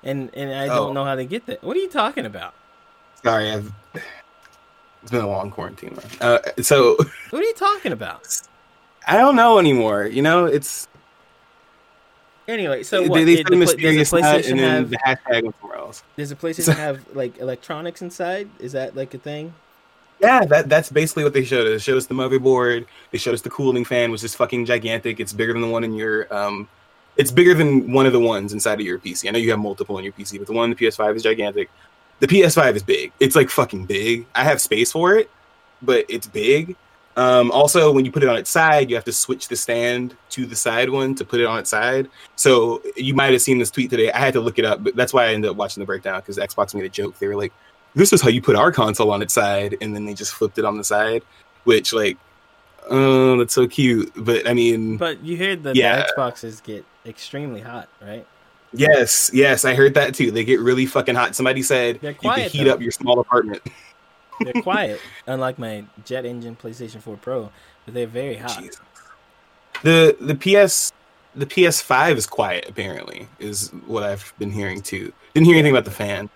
and 0.03 0.31
and 0.35 0.53
I 0.55 0.69
Oh. 0.69 0.87
don't 0.87 0.95
know 0.95 1.05
how 1.05 1.15
to 1.15 1.25
get 1.25 1.47
that. 1.47 1.63
What 1.63 1.77
are 1.77 1.81
you 1.81 1.89
talking 1.89 2.27
about? 2.27 2.55
Sorry, 3.25 3.51
I've. 3.51 3.73
It's 5.03 5.13
been 5.13 5.21
a 5.25 5.29
long 5.29 5.51
quarantine. 5.51 5.97
Man. 5.97 6.07
Uh, 6.21 6.63
so 6.63 6.97
What 7.31 7.41
are 7.43 7.47
you 7.47 7.55
talking 7.55 7.93
about? 7.93 8.27
I 9.07 9.17
don't 9.17 9.37
know 9.37 9.59
anymore. 9.59 10.05
You 10.07 10.23
know, 10.23 10.45
it's 10.47 10.89
Anyway, 12.47 12.83
so 12.83 13.03
they, 13.03 13.09
what? 13.09 13.17
they 13.19 13.25
Did 13.27 13.37
said 13.39 13.47
the 13.49 13.57
mysterious 13.57 14.11
does 14.11 14.21
a 14.21 14.23
PlayStation 14.23 14.51
and 14.53 14.59
then 14.61 14.71
have 14.83 14.91
the 14.91 14.97
hashtag 14.99 15.53
somewhere 15.61 15.79
else. 15.79 16.03
does 16.17 16.33
a 16.33 16.55
So- 16.55 16.73
have 16.87 17.05
like 17.15 17.39
electronics 17.39 18.01
inside? 18.03 18.49
Is 18.59 18.73
that 18.73 18.97
like 18.97 19.13
a 19.15 19.19
thing? 19.19 19.53
Yeah, 20.21 20.45
that 20.47 20.69
that's 20.69 20.91
basically 20.91 21.25
what 21.25 21.33
they 21.33 21.45
showed 21.45 21.67
us. 21.67 21.73
They 21.73 21.79
showed 21.79 21.97
us 21.97 22.07
the 22.07 22.15
motherboard. 22.15 22.87
They 23.13 23.19
showed 23.19 23.35
us 23.35 23.43
the 23.43 23.51
cooling 23.51 23.85
fan, 23.85 24.11
which 24.11 24.25
is 24.25 24.35
fucking 24.35 24.67
gigantic. 24.67 25.21
It's 25.21 25.33
bigger 25.33 25.53
than 25.53 25.63
the 25.63 25.69
one 25.69 25.85
in 25.85 25.95
your 25.95 26.33
um, 26.35 26.69
it's 27.17 27.31
bigger 27.31 27.55
than 27.55 27.93
one 27.93 28.07
of 28.07 28.13
the 28.13 28.21
ones 28.21 28.53
inside 28.53 28.81
of 28.81 28.87
your 28.87 28.99
PC. 28.99 29.29
I 29.29 29.33
know 29.33 29.39
you 29.39 29.51
have 29.51 29.59
multiple 29.59 29.99
in 29.99 30.05
your 30.05 30.13
PC, 30.13 30.39
but 30.39 30.47
the 30.47 30.53
one 30.53 30.71
in 30.71 30.77
the 30.77 30.87
PS5 30.87 31.17
is 31.17 31.23
gigantic. 31.23 31.69
The 32.21 32.27
PS5 32.27 32.77
is 32.77 32.83
big. 32.83 33.13
It's 33.21 33.37
like 33.37 33.51
fucking 33.51 33.87
big. 33.87 34.27
I 34.35 34.45
have 34.45 34.61
space 34.61 34.93
for 34.93 35.17
it, 35.17 35.31
but 35.83 36.05
it's 36.09 36.27
big. 36.27 36.77
Um, 37.17 37.51
also, 37.51 37.91
when 37.91 38.05
you 38.05 38.13
put 38.13 38.23
it 38.23 38.29
on 38.29 38.37
its 38.37 38.49
side, 38.49 38.89
you 38.89 38.95
have 38.95 39.05
to 39.05 39.13
switch 39.13 39.49
the 39.49 39.57
stand 39.57 40.17
to 40.31 40.47
the 40.47 40.55
side 40.55 40.89
one 40.89 41.17
to 41.17 41.25
put 41.25 41.41
it 41.41 41.47
on 41.47 41.59
its 41.59 41.71
side. 41.71 42.09
So 42.37 42.81
you 42.97 43.13
might 43.13 43.33
have 43.33 43.43
seen 43.43 43.59
this 43.59 43.73
tweet 43.73 43.91
today. 43.91 44.13
I 44.13 44.19
had 44.19 44.35
to 44.35 44.41
look 44.41 44.61
it 44.61 44.65
up, 44.65 44.85
but 44.85 44.95
that's 44.95 45.13
why 45.13 45.25
I 45.25 45.33
ended 45.35 45.51
up 45.51 45.57
watching 45.57 45.81
the 45.81 45.87
breakdown 45.87 46.21
because 46.21 46.39
Xbox 46.39 46.73
made 46.77 46.85
a 46.85 46.89
joke. 46.89 47.19
They 47.19 47.27
were 47.27 47.35
like, 47.35 47.53
"This 47.99 48.13
is 48.13 48.23
how 48.23 48.29
you 48.31 48.41
put 48.41 48.57
our 48.57 48.73
console 48.73 49.11
on 49.11 49.21
its 49.23 49.35
side," 49.35 49.77
and 49.81 49.95
then 49.95 50.07
they 50.07 50.15
just 50.15 50.33
flipped 50.33 50.59
it 50.59 50.65
on 50.65 50.79
the 50.79 50.85
side, 50.85 51.23
which 51.65 51.93
like, 51.93 52.17
oh, 52.91 53.37
that's 53.39 53.53
so 53.55 53.67
cute. 53.69 54.11
But 54.17 54.49
I 54.49 54.55
mean, 54.55 54.97
But 54.97 55.23
you 55.23 55.37
heard 55.37 55.63
that 55.65 55.77
Yeah. 55.77 55.97
the 56.07 56.13
Xboxes 56.17 56.63
get 56.63 56.85
extremely 57.05 57.61
hot, 57.61 57.89
right? 58.01 58.27
yes, 58.73 59.31
yes, 59.35 59.65
I 59.65 59.75
heard 59.75 59.95
that 59.95 60.15
too. 60.15 60.31
They 60.31 60.45
get 60.45 60.61
really 60.61 60.87
fucking 60.87 61.15
hot. 61.15 61.35
Somebody 61.35 61.63
said 61.63 61.99
They're 62.01 62.13
you 62.13 62.31
can 62.31 62.49
heat 62.51 62.65
though. 62.65 62.73
up 62.73 62.81
your 62.81 62.93
small 62.93 63.19
apartment. 63.21 63.63
They're 64.41 64.63
quiet, 64.63 65.01
unlike 65.27 65.59
my 65.59 65.85
jet 66.05 66.25
engine 66.25 66.57
PlayStation 66.57 67.01
4 67.03 67.17
Pro, 67.17 67.51
but 67.85 67.95
they're 67.95 68.07
very 68.07 68.37
hot. 68.37 68.59
Jesus. 68.61 68.81
The 69.83 70.17
the 70.21 70.35
PS 70.35 70.93
the 71.35 71.47
PS5 71.47 72.17
is 72.17 72.27
quiet 72.27 72.67
apparently 72.69 73.29
is 73.39 73.69
what 73.87 74.03
I've 74.03 74.33
been 74.39 74.51
hearing 74.51 74.81
too. 74.81 75.13
Didn't 75.35 75.47
hear 75.47 75.55
anything 75.55 75.73
about 75.73 75.85
the 75.85 75.91
fan. 75.91 76.29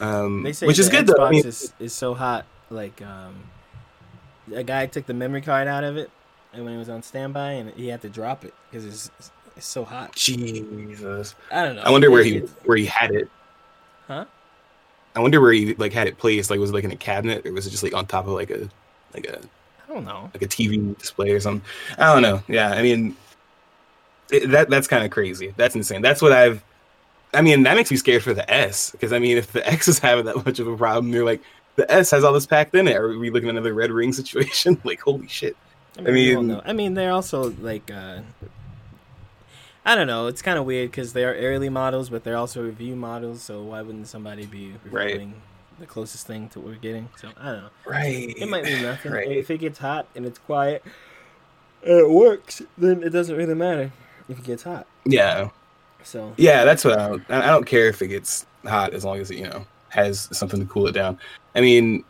Um, 0.00 0.42
They 0.42 0.52
say 0.52 0.66
which 0.66 0.78
is 0.78 0.88
good 0.88 1.06
Xbox 1.06 1.16
though. 1.16 1.24
I 1.24 1.30
mean, 1.30 1.46
is, 1.46 1.72
is 1.78 1.92
so 1.92 2.14
hot. 2.14 2.46
Like 2.70 3.00
um, 3.02 3.34
a 4.54 4.62
guy 4.62 4.86
took 4.86 5.06
the 5.06 5.14
memory 5.14 5.40
card 5.40 5.68
out 5.68 5.84
of 5.84 5.96
it, 5.96 6.10
and 6.52 6.64
when 6.64 6.74
it 6.74 6.78
was 6.78 6.88
on 6.88 7.02
standby, 7.02 7.52
and 7.52 7.70
he 7.70 7.88
had 7.88 8.02
to 8.02 8.08
drop 8.08 8.44
it 8.44 8.54
because 8.70 8.84
it's 8.84 9.30
it's 9.56 9.66
so 9.66 9.84
hot. 9.84 10.14
Jesus. 10.14 11.34
I 11.50 11.64
don't 11.64 11.76
know. 11.76 11.82
I 11.82 11.90
wonder 11.90 12.10
where 12.10 12.22
he 12.24 12.38
where 12.64 12.76
he 12.76 12.86
had 12.86 13.12
it. 13.12 13.30
Huh? 14.06 14.26
I 15.14 15.20
wonder 15.20 15.40
where 15.40 15.52
he 15.52 15.74
like 15.74 15.92
had 15.92 16.06
it 16.08 16.18
placed. 16.18 16.50
Like 16.50 16.60
was 16.60 16.70
it 16.70 16.74
like 16.74 16.84
in 16.84 16.92
a 16.92 16.96
cabinet 16.96 17.46
or 17.46 17.52
was 17.52 17.66
it 17.66 17.70
just 17.70 17.82
like 17.82 17.94
on 17.94 18.06
top 18.06 18.26
of 18.26 18.32
like 18.32 18.50
a 18.50 18.68
like 19.14 19.26
a 19.26 19.38
I 19.38 19.92
don't 19.92 20.04
know. 20.04 20.30
like 20.34 20.42
a 20.42 20.46
TV 20.46 20.96
display 20.98 21.30
or 21.30 21.40
something? 21.40 21.66
I 21.96 22.12
don't 22.12 22.22
know. 22.22 22.42
Yeah, 22.48 22.70
I 22.70 22.82
mean 22.82 23.16
it, 24.30 24.50
that 24.50 24.68
that's 24.68 24.86
kind 24.86 25.04
of 25.04 25.10
crazy. 25.10 25.54
That's 25.56 25.74
insane. 25.74 26.02
That's 26.02 26.20
what 26.20 26.32
I've. 26.32 26.62
I 27.36 27.42
mean, 27.42 27.62
that 27.64 27.76
makes 27.76 27.90
me 27.90 27.96
scared 27.96 28.22
for 28.22 28.34
the 28.34 28.48
S 28.52 28.90
because 28.90 29.12
I 29.12 29.18
mean, 29.18 29.36
if 29.36 29.52
the 29.52 29.66
X 29.70 29.88
is 29.88 29.98
having 29.98 30.24
that 30.24 30.44
much 30.44 30.58
of 30.58 30.66
a 30.66 30.76
problem, 30.76 31.10
they're 31.12 31.24
like 31.24 31.42
the 31.76 31.90
S 31.92 32.10
has 32.10 32.24
all 32.24 32.32
this 32.32 32.46
packed 32.46 32.74
in 32.74 32.88
it. 32.88 32.96
Are 32.96 33.16
we 33.18 33.30
looking 33.30 33.48
at 33.48 33.54
another 33.54 33.74
red 33.74 33.90
ring 33.90 34.12
situation? 34.12 34.80
like, 34.84 35.00
holy 35.00 35.28
shit! 35.28 35.56
I 35.98 36.02
I 36.02 36.04
we 36.06 36.34
mean- 36.34 36.46
know. 36.48 36.62
I 36.64 36.72
mean, 36.72 36.94
they're 36.94 37.12
also 37.12 37.50
like, 37.60 37.90
uh, 37.90 38.20
I 39.84 39.94
don't 39.94 40.06
know. 40.08 40.26
It's 40.26 40.42
kind 40.42 40.58
of 40.58 40.64
weird 40.64 40.90
because 40.90 41.12
they 41.12 41.24
are 41.24 41.34
early 41.34 41.68
models, 41.68 42.10
but 42.10 42.24
they're 42.24 42.36
also 42.36 42.62
review 42.62 42.96
models. 42.96 43.42
So 43.42 43.62
why 43.62 43.82
wouldn't 43.82 44.08
somebody 44.08 44.46
be 44.46 44.74
Right. 44.90 45.06
reviewing 45.12 45.34
the 45.78 45.86
closest 45.86 46.26
thing 46.26 46.48
to 46.50 46.60
what 46.60 46.68
we're 46.70 46.74
getting? 46.76 47.08
So 47.16 47.28
I 47.38 47.52
don't 47.52 47.62
know. 47.62 47.68
Right. 47.86 48.34
It 48.36 48.48
might 48.48 48.64
mean 48.64 48.82
nothing. 48.90 49.12
Right. 49.12 49.30
If 49.30 49.50
it 49.50 49.58
gets 49.58 49.78
hot 49.78 50.08
and 50.16 50.26
it's 50.26 50.38
quiet 50.40 50.82
and 51.84 51.98
it 52.00 52.10
works, 52.10 52.62
then 52.76 53.02
it 53.04 53.10
doesn't 53.10 53.36
really 53.36 53.54
matter 53.54 53.92
if 54.28 54.38
it 54.40 54.44
gets 54.44 54.64
hot. 54.64 54.86
Yeah. 55.04 55.50
So 56.06 56.32
Yeah, 56.36 56.64
that's 56.64 56.84
what 56.84 56.98
I 56.98 57.08
don't. 57.08 57.30
I 57.30 57.46
don't 57.46 57.66
care 57.66 57.88
if 57.88 58.00
it 58.00 58.08
gets 58.08 58.46
hot 58.64 58.94
as 58.94 59.04
long 59.04 59.18
as 59.18 59.30
it, 59.30 59.38
you 59.38 59.44
know, 59.44 59.66
has 59.88 60.28
something 60.32 60.60
to 60.60 60.66
cool 60.66 60.86
it 60.86 60.92
down. 60.92 61.18
I 61.54 61.60
mean, 61.60 62.04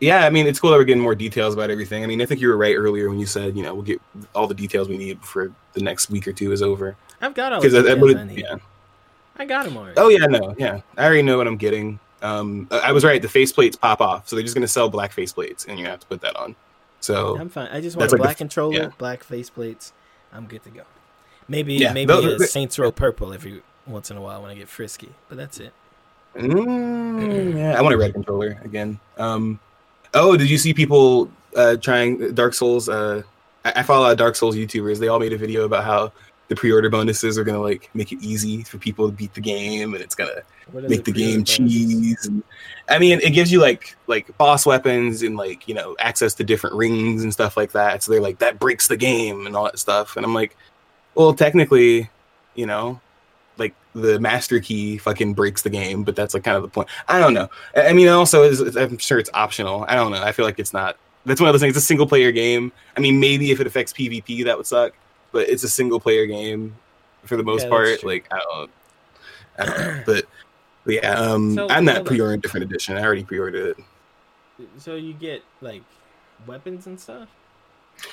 yeah, 0.00 0.26
I 0.26 0.30
mean, 0.30 0.46
it's 0.46 0.60
cool 0.60 0.70
that 0.70 0.76
we're 0.76 0.84
getting 0.84 1.02
more 1.02 1.14
details 1.14 1.54
about 1.54 1.70
everything. 1.70 2.04
I 2.04 2.06
mean, 2.06 2.20
I 2.20 2.26
think 2.26 2.40
you 2.40 2.48
were 2.48 2.56
right 2.56 2.74
earlier 2.74 3.08
when 3.08 3.18
you 3.18 3.26
said, 3.26 3.56
you 3.56 3.62
know, 3.62 3.74
we'll 3.74 3.82
get 3.82 4.00
all 4.34 4.46
the 4.46 4.54
details 4.54 4.88
we 4.88 4.98
need 4.98 5.20
before 5.20 5.52
the 5.72 5.80
next 5.80 6.10
week 6.10 6.28
or 6.28 6.32
two 6.32 6.52
is 6.52 6.62
over. 6.62 6.96
I've 7.20 7.34
got 7.34 7.52
all 7.52 7.60
the 7.60 7.68
Because 7.68 7.86
I, 7.86 7.92
I 7.92 8.22
I, 8.22 8.32
yeah. 8.32 8.56
I 9.38 9.44
got 9.44 9.64
them 9.64 9.76
already. 9.76 9.94
Oh 9.96 10.08
yeah, 10.08 10.26
no, 10.26 10.54
yeah. 10.58 10.80
I 10.96 11.04
already 11.04 11.22
know 11.22 11.38
what 11.38 11.46
I'm 11.46 11.56
getting. 11.56 11.98
Um, 12.22 12.68
I 12.70 12.92
was 12.92 13.04
right. 13.04 13.22
The 13.22 13.28
faceplates 13.28 13.78
pop 13.78 14.00
off, 14.00 14.28
so 14.28 14.36
they're 14.36 14.42
just 14.42 14.54
gonna 14.54 14.68
sell 14.68 14.88
black 14.88 15.14
faceplates, 15.14 15.66
and 15.66 15.78
you 15.78 15.86
have 15.86 16.00
to 16.00 16.06
put 16.06 16.20
that 16.20 16.36
on. 16.36 16.56
So 17.00 17.38
I'm 17.38 17.48
fine. 17.48 17.68
I 17.68 17.80
just 17.80 17.96
want 17.96 18.10
a 18.10 18.14
like 18.16 18.20
black 18.20 18.32
f- 18.32 18.38
controller, 18.38 18.74
yeah. 18.74 18.90
black 18.98 19.24
faceplates. 19.24 19.92
I'm 20.32 20.46
good 20.46 20.62
to 20.64 20.70
go. 20.70 20.82
Maybe 21.48 21.74
Yeah, 21.74 21.92
maybe 21.92 22.06
those- 22.06 22.40
a 22.40 22.46
Saints 22.46 22.78
Row 22.78 22.92
purple 22.92 23.32
every 23.32 23.62
once 23.86 24.10
in 24.10 24.16
a 24.16 24.20
while 24.20 24.42
when 24.42 24.50
I 24.50 24.54
get 24.54 24.68
frisky, 24.68 25.10
but 25.28 25.38
that's 25.38 25.58
it. 25.58 25.72
Mm, 26.36 27.56
yeah, 27.58 27.78
I 27.78 27.82
want 27.82 27.94
a 27.94 27.98
red 27.98 28.12
controller 28.12 28.60
again. 28.64 29.00
Um, 29.16 29.58
oh, 30.14 30.36
did 30.36 30.50
you 30.50 30.58
see 30.58 30.74
people 30.74 31.30
uh, 31.56 31.76
trying 31.76 32.34
Dark 32.34 32.54
Souls? 32.54 32.88
Uh, 32.88 33.22
I, 33.64 33.72
I 33.76 33.82
follow 33.82 34.00
a 34.00 34.04
lot 34.04 34.12
of 34.12 34.18
Dark 34.18 34.36
Souls 34.36 34.54
YouTubers. 34.54 34.98
They 34.98 35.08
all 35.08 35.18
made 35.18 35.32
a 35.32 35.38
video 35.38 35.64
about 35.64 35.84
how 35.84 36.12
the 36.48 36.56
pre-order 36.56 36.88
bonuses 36.88 37.36
are 37.38 37.44
gonna 37.44 37.60
like 37.60 37.90
make 37.94 38.12
it 38.12 38.22
easy 38.22 38.62
for 38.62 38.78
people 38.78 39.08
to 39.08 39.12
beat 39.14 39.34
the 39.34 39.40
game, 39.40 39.94
and 39.94 40.02
it's 40.02 40.14
gonna 40.14 40.42
make 40.72 41.04
the 41.04 41.12
pre-order 41.12 41.14
game 41.14 41.34
bonuses? 41.38 41.56
cheese. 41.56 42.26
And, 42.26 42.42
I 42.88 42.98
mean, 42.98 43.20
it 43.20 43.30
gives 43.30 43.50
you 43.50 43.60
like 43.60 43.96
like 44.06 44.36
boss 44.38 44.64
weapons 44.64 45.22
and 45.22 45.36
like 45.36 45.66
you 45.66 45.74
know 45.74 45.96
access 45.98 46.34
to 46.34 46.44
different 46.44 46.76
rings 46.76 47.22
and 47.22 47.32
stuff 47.32 47.56
like 47.56 47.72
that. 47.72 48.02
So 48.02 48.12
they're 48.12 48.20
like 48.20 48.38
that 48.38 48.58
breaks 48.58 48.86
the 48.86 48.96
game 48.96 49.46
and 49.46 49.56
all 49.56 49.64
that 49.64 49.78
stuff. 49.78 50.16
And 50.16 50.24
I'm 50.24 50.34
like, 50.34 50.56
well, 51.18 51.34
technically, 51.34 52.08
you 52.54 52.64
know, 52.64 53.00
like 53.58 53.74
the 53.92 54.20
master 54.20 54.60
key 54.60 54.98
fucking 54.98 55.34
breaks 55.34 55.62
the 55.62 55.68
game, 55.68 56.04
but 56.04 56.14
that's 56.14 56.32
like 56.32 56.44
kind 56.44 56.56
of 56.56 56.62
the 56.62 56.68
point. 56.68 56.88
I 57.08 57.18
don't 57.18 57.34
know. 57.34 57.50
I 57.76 57.92
mean, 57.92 58.06
also, 58.06 58.44
is 58.44 58.76
I'm 58.76 58.98
sure 58.98 59.18
it's 59.18 59.28
optional. 59.34 59.84
I 59.88 59.96
don't 59.96 60.12
know. 60.12 60.22
I 60.22 60.30
feel 60.30 60.44
like 60.44 60.60
it's 60.60 60.72
not. 60.72 60.96
That's 61.26 61.40
one 61.40 61.48
of 61.48 61.54
those 61.54 61.60
things. 61.60 61.76
It's 61.76 61.84
a 61.84 61.86
single 61.86 62.06
player 62.06 62.30
game. 62.30 62.70
I 62.96 63.00
mean, 63.00 63.18
maybe 63.18 63.50
if 63.50 63.60
it 63.60 63.66
affects 63.66 63.92
PvP, 63.92 64.44
that 64.44 64.56
would 64.56 64.66
suck. 64.66 64.92
But 65.32 65.48
it's 65.48 65.64
a 65.64 65.68
single 65.68 65.98
player 65.98 66.24
game 66.24 66.76
for 67.24 67.36
the 67.36 67.42
most 67.42 67.64
Yeah, 67.64 67.68
part. 67.70 68.04
Like 68.04 68.28
I 68.30 68.38
don't. 68.38 68.70
I 69.58 69.66
don't 69.66 69.78
know. 69.78 70.02
But, 70.06 70.24
but 70.84 70.94
yeah, 70.94 71.10
um, 71.14 71.54
So, 71.56 71.68
I'm 71.68 71.84
not 71.84 72.04
pre-ordering 72.04 72.38
different 72.38 72.64
edition. 72.64 72.96
I 72.96 73.02
already 73.02 73.24
pre-ordered 73.24 73.76
it. 73.76 74.68
So 74.78 74.94
you 74.94 75.14
get 75.14 75.42
like 75.60 75.82
weapons 76.46 76.86
and 76.86 76.98
stuff. 76.98 77.28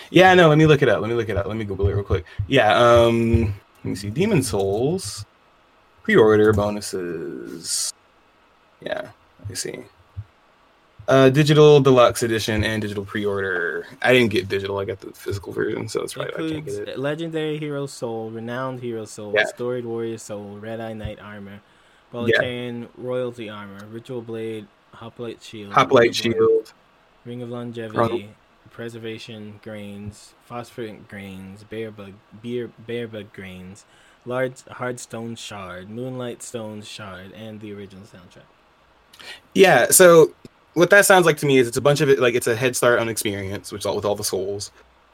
Yeah, 0.10 0.34
no. 0.34 0.50
Let 0.50 0.58
me 0.58 0.66
look 0.66 0.82
it 0.82 0.90
up. 0.90 1.02
Let 1.02 1.10
me 1.10 1.16
look 1.16 1.30
it 1.30 1.38
up. 1.38 1.46
Let 1.46 1.58
me 1.58 1.64
Google 1.66 1.88
it 1.90 1.94
real 1.94 2.04
quick. 2.04 2.26
Yeah. 2.48 2.76
Um. 2.78 3.54
Let 3.84 3.86
me 3.86 3.96
see. 3.96 4.10
Demon 4.10 4.42
Souls 4.44 5.26
pre-order 6.04 6.54
bonuses. 6.54 7.94
Yeah. 8.82 9.10
Let 9.40 9.50
me 9.50 9.56
see. 9.56 9.80
Uh, 11.08 11.30
digital 11.30 11.80
deluxe 11.80 12.24
edition 12.24 12.64
and 12.64 12.82
digital 12.82 13.06
pre-order. 13.06 13.86
I 14.02 14.12
didn't 14.12 14.32
get 14.32 14.48
digital. 14.48 14.80
I 14.80 14.86
got 14.86 15.00
the 15.02 15.12
physical 15.12 15.54
version, 15.54 15.88
so 15.88 16.02
it's 16.02 16.18
right. 16.18 16.32
I 16.34 16.38
can't 16.50 16.66
get 16.66 16.88
it. 16.90 17.00
legendary 17.00 17.60
hero 17.60 17.86
soul, 17.86 18.32
renowned 18.32 18.80
hero 18.80 19.06
soul, 19.06 19.34
Yeah. 19.36 19.46
storied 19.46 19.86
warrior 19.86 20.18
soul, 20.18 20.58
red 20.60 20.80
eye 20.82 20.94
knight 20.94 21.20
armor, 21.22 21.62
Boletarian 22.12 22.88
royalty 22.98 23.50
armor, 23.50 23.86
ritual 23.92 24.22
blade, 24.24 24.66
hoplite 24.94 25.44
shield, 25.44 25.74
Hoplite 25.74 26.24
ring 26.24 26.34
of 26.34 26.40
lon- 26.40 26.48
shield. 26.50 26.74
ring 27.26 27.42
of 27.44 27.50
longevity, 27.50 28.30
preservation 28.76 29.58
grains, 29.64 30.34
phosphoric 30.44 31.08
grains, 31.08 31.64
bear 31.64 31.90
bug, 31.92 32.12
beer, 32.42 32.70
bear 32.78 33.08
bug 33.08 33.32
grains, 33.32 33.86
large 34.26 34.64
hard 34.68 35.00
stone 35.00 35.34
shard, 35.38 35.90
moonlight 35.90 36.44
stone 36.44 36.82
shard, 36.82 37.32
and 37.32 37.62
the 37.62 37.72
original 37.72 38.04
soundtrack. 38.04 38.44
Yeah, 39.54 39.92
so 39.92 40.34
what 40.74 40.90
that 40.90 41.06
sounds 41.06 41.26
like 41.26 41.38
to 41.38 41.46
me 41.46 41.58
is 41.58 41.70
it's 41.70 41.78
a 41.78 41.82
bunch 41.82 42.02
of 42.02 42.10
it 42.10 42.20
like 42.20 42.36
it's 42.36 42.48
a 42.48 42.56
head 42.56 42.76
start 42.76 43.00
on 43.00 43.08
experience, 43.08 43.72
which 43.72 43.86
all 43.86 43.96
with 43.96 44.04
all 44.04 44.16
the 44.16 44.26
souls. 44.26 44.72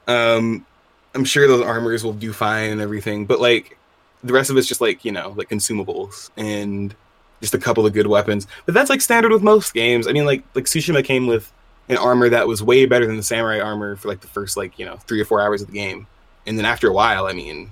Um 0.07 0.65
I'm 1.13 1.23
sure 1.23 1.47
those 1.47 1.61
armors 1.61 2.03
will 2.03 2.13
do 2.13 2.33
fine 2.33 2.71
and 2.71 2.81
everything, 2.81 3.27
but 3.27 3.39
like 3.39 3.77
the 4.23 4.33
rest 4.33 4.49
of 4.49 4.57
it's 4.57 4.67
just 4.67 4.81
like, 4.81 5.05
you 5.05 5.11
know, 5.11 5.35
like 5.37 5.49
consumables 5.49 6.31
and 6.35 6.95
just 7.41 7.53
a 7.53 7.59
couple 7.59 7.85
of 7.85 7.93
good 7.93 8.07
weapons. 8.07 8.47
But 8.65 8.73
that's 8.73 8.89
like 8.89 9.01
standard 9.01 9.31
with 9.31 9.43
most 9.43 9.75
games. 9.75 10.07
I 10.07 10.13
mean 10.13 10.25
like 10.25 10.43
like 10.55 10.65
Tsushima 10.65 11.05
came 11.05 11.27
with 11.27 11.53
an 11.89 11.97
armor 11.97 12.29
that 12.29 12.47
was 12.47 12.63
way 12.63 12.85
better 12.85 13.05
than 13.05 13.17
the 13.17 13.23
samurai 13.23 13.59
armor 13.59 13.95
for 13.95 14.07
like 14.07 14.21
the 14.21 14.27
first 14.27 14.57
like, 14.57 14.77
you 14.79 14.85
know, 14.85 14.97
3 14.97 15.19
or 15.19 15.25
4 15.25 15.41
hours 15.41 15.61
of 15.61 15.67
the 15.67 15.73
game. 15.73 16.07
And 16.45 16.57
then 16.57 16.65
after 16.65 16.87
a 16.87 16.93
while, 16.93 17.25
I 17.25 17.33
mean, 17.33 17.71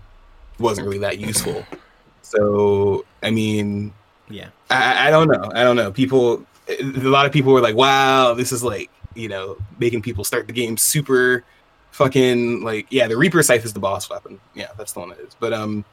it 0.53 0.61
wasn't 0.61 0.85
really 0.85 0.99
that 0.99 1.19
useful. 1.19 1.65
So, 2.21 3.05
I 3.23 3.31
mean, 3.31 3.91
Yeah, 4.29 4.49
I, 4.69 5.07
I 5.07 5.09
don't 5.09 5.27
know. 5.29 5.51
I 5.55 5.63
don't 5.63 5.75
know. 5.75 5.91
People, 5.91 6.45
a 6.67 6.83
lot 6.83 7.25
of 7.25 7.31
people 7.31 7.51
were 7.51 7.61
like, 7.61 7.75
"Wow, 7.75 8.35
this 8.35 8.51
is 8.51 8.63
like 8.63 8.91
you 9.15 9.27
know 9.27 9.57
making 9.79 10.03
people 10.03 10.23
start 10.23 10.45
the 10.45 10.53
game 10.53 10.77
super 10.77 11.43
fucking 11.89 12.61
like 12.63 12.85
yeah." 12.91 13.07
The 13.07 13.17
Reaper 13.17 13.41
Scythe 13.41 13.65
is 13.65 13.73
the 13.73 13.79
boss 13.79 14.09
weapon. 14.09 14.39
Yeah, 14.53 14.67
that's 14.77 14.93
the 14.93 14.99
one 14.99 15.09
that 15.09 15.19
is. 15.19 15.35
But 15.39 15.53
um, 15.53 15.83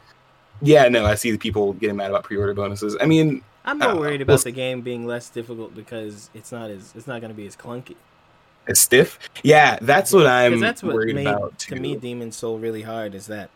yeah, 0.60 0.88
no, 0.88 1.06
I 1.06 1.14
see 1.14 1.30
the 1.30 1.38
people 1.38 1.72
getting 1.72 1.96
mad 1.96 2.10
about 2.10 2.24
pre-order 2.24 2.52
bonuses. 2.52 2.96
I 3.00 3.06
mean, 3.06 3.42
I'm 3.66 3.78
more 3.78 3.96
worried 3.96 4.22
about 4.22 4.44
the 4.44 4.52
game 4.52 4.80
being 4.80 5.06
less 5.06 5.28
difficult 5.28 5.74
because 5.74 6.30
it's 6.34 6.52
not 6.52 6.70
as 6.70 6.92
it's 6.94 7.06
not 7.06 7.20
going 7.20 7.32
to 7.32 7.36
be 7.36 7.46
as 7.46 7.56
clunky. 7.56 7.96
it's 8.68 8.80
stiff. 8.80 9.18
Yeah, 9.42 9.78
that's 9.82 10.12
what 10.12 10.26
I'm 10.26 10.60
that's 10.60 10.82
what 10.82 10.94
worried 10.94 11.16
made 11.16 11.26
about 11.26 11.58
to 11.60 11.76
me 11.76 11.96
Demon 11.96 12.32
Soul 12.32 12.58
really 12.58 12.82
hard 12.82 13.14
is 13.14 13.26
that 13.26 13.50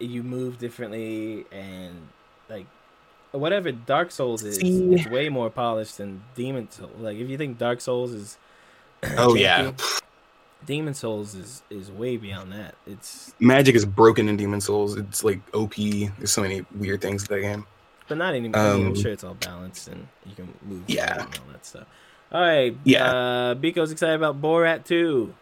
you 0.00 0.22
move 0.22 0.58
differently 0.58 1.44
and 1.52 2.08
like 2.48 2.66
whatever 3.32 3.70
Dark 3.72 4.10
Souls 4.10 4.42
is, 4.42 4.56
See? 4.56 4.94
it's 4.94 5.08
way 5.08 5.28
more 5.28 5.50
polished 5.50 5.98
than 5.98 6.22
Demon 6.34 6.70
Soul. 6.70 6.90
Like 6.98 7.16
if 7.18 7.28
you 7.28 7.38
think 7.38 7.58
Dark 7.58 7.80
Souls 7.80 8.12
is 8.12 8.38
oh 9.16 9.34
yeah, 9.36 9.72
Demon 10.66 10.94
Souls 10.94 11.36
is 11.36 11.62
is 11.70 11.90
way 11.92 12.16
beyond 12.16 12.52
that. 12.52 12.74
It's 12.86 13.34
magic 13.38 13.76
is 13.76 13.84
broken 13.84 14.28
in 14.28 14.36
Demon 14.36 14.60
Souls. 14.60 14.96
It's 14.96 15.22
like 15.22 15.40
OP. 15.54 15.76
There's 15.76 16.32
so 16.32 16.42
many 16.42 16.64
weird 16.74 17.00
things 17.00 17.28
in 17.28 17.36
that 17.36 17.42
game. 17.42 17.66
But 18.08 18.18
not 18.18 18.34
anymore. 18.34 18.60
I 18.60 18.72
mean, 18.74 18.86
I'm 18.86 18.92
Um, 18.92 18.94
sure 18.96 19.12
it's 19.12 19.24
all 19.24 19.34
balanced 19.34 19.88
and 19.88 20.06
you 20.26 20.34
can 20.34 20.52
move 20.62 20.82
Yeah. 20.86 21.14
and 21.14 21.22
all 21.22 21.52
that 21.52 21.64
stuff. 21.66 21.86
All 22.32 22.40
right, 22.40 22.76
Yeah. 22.84 23.10
Uh, 23.10 23.54
Biko's 23.54 23.90
excited 23.92 24.14
about 24.16 24.40
Borat 24.42 24.84
2. 24.84 25.32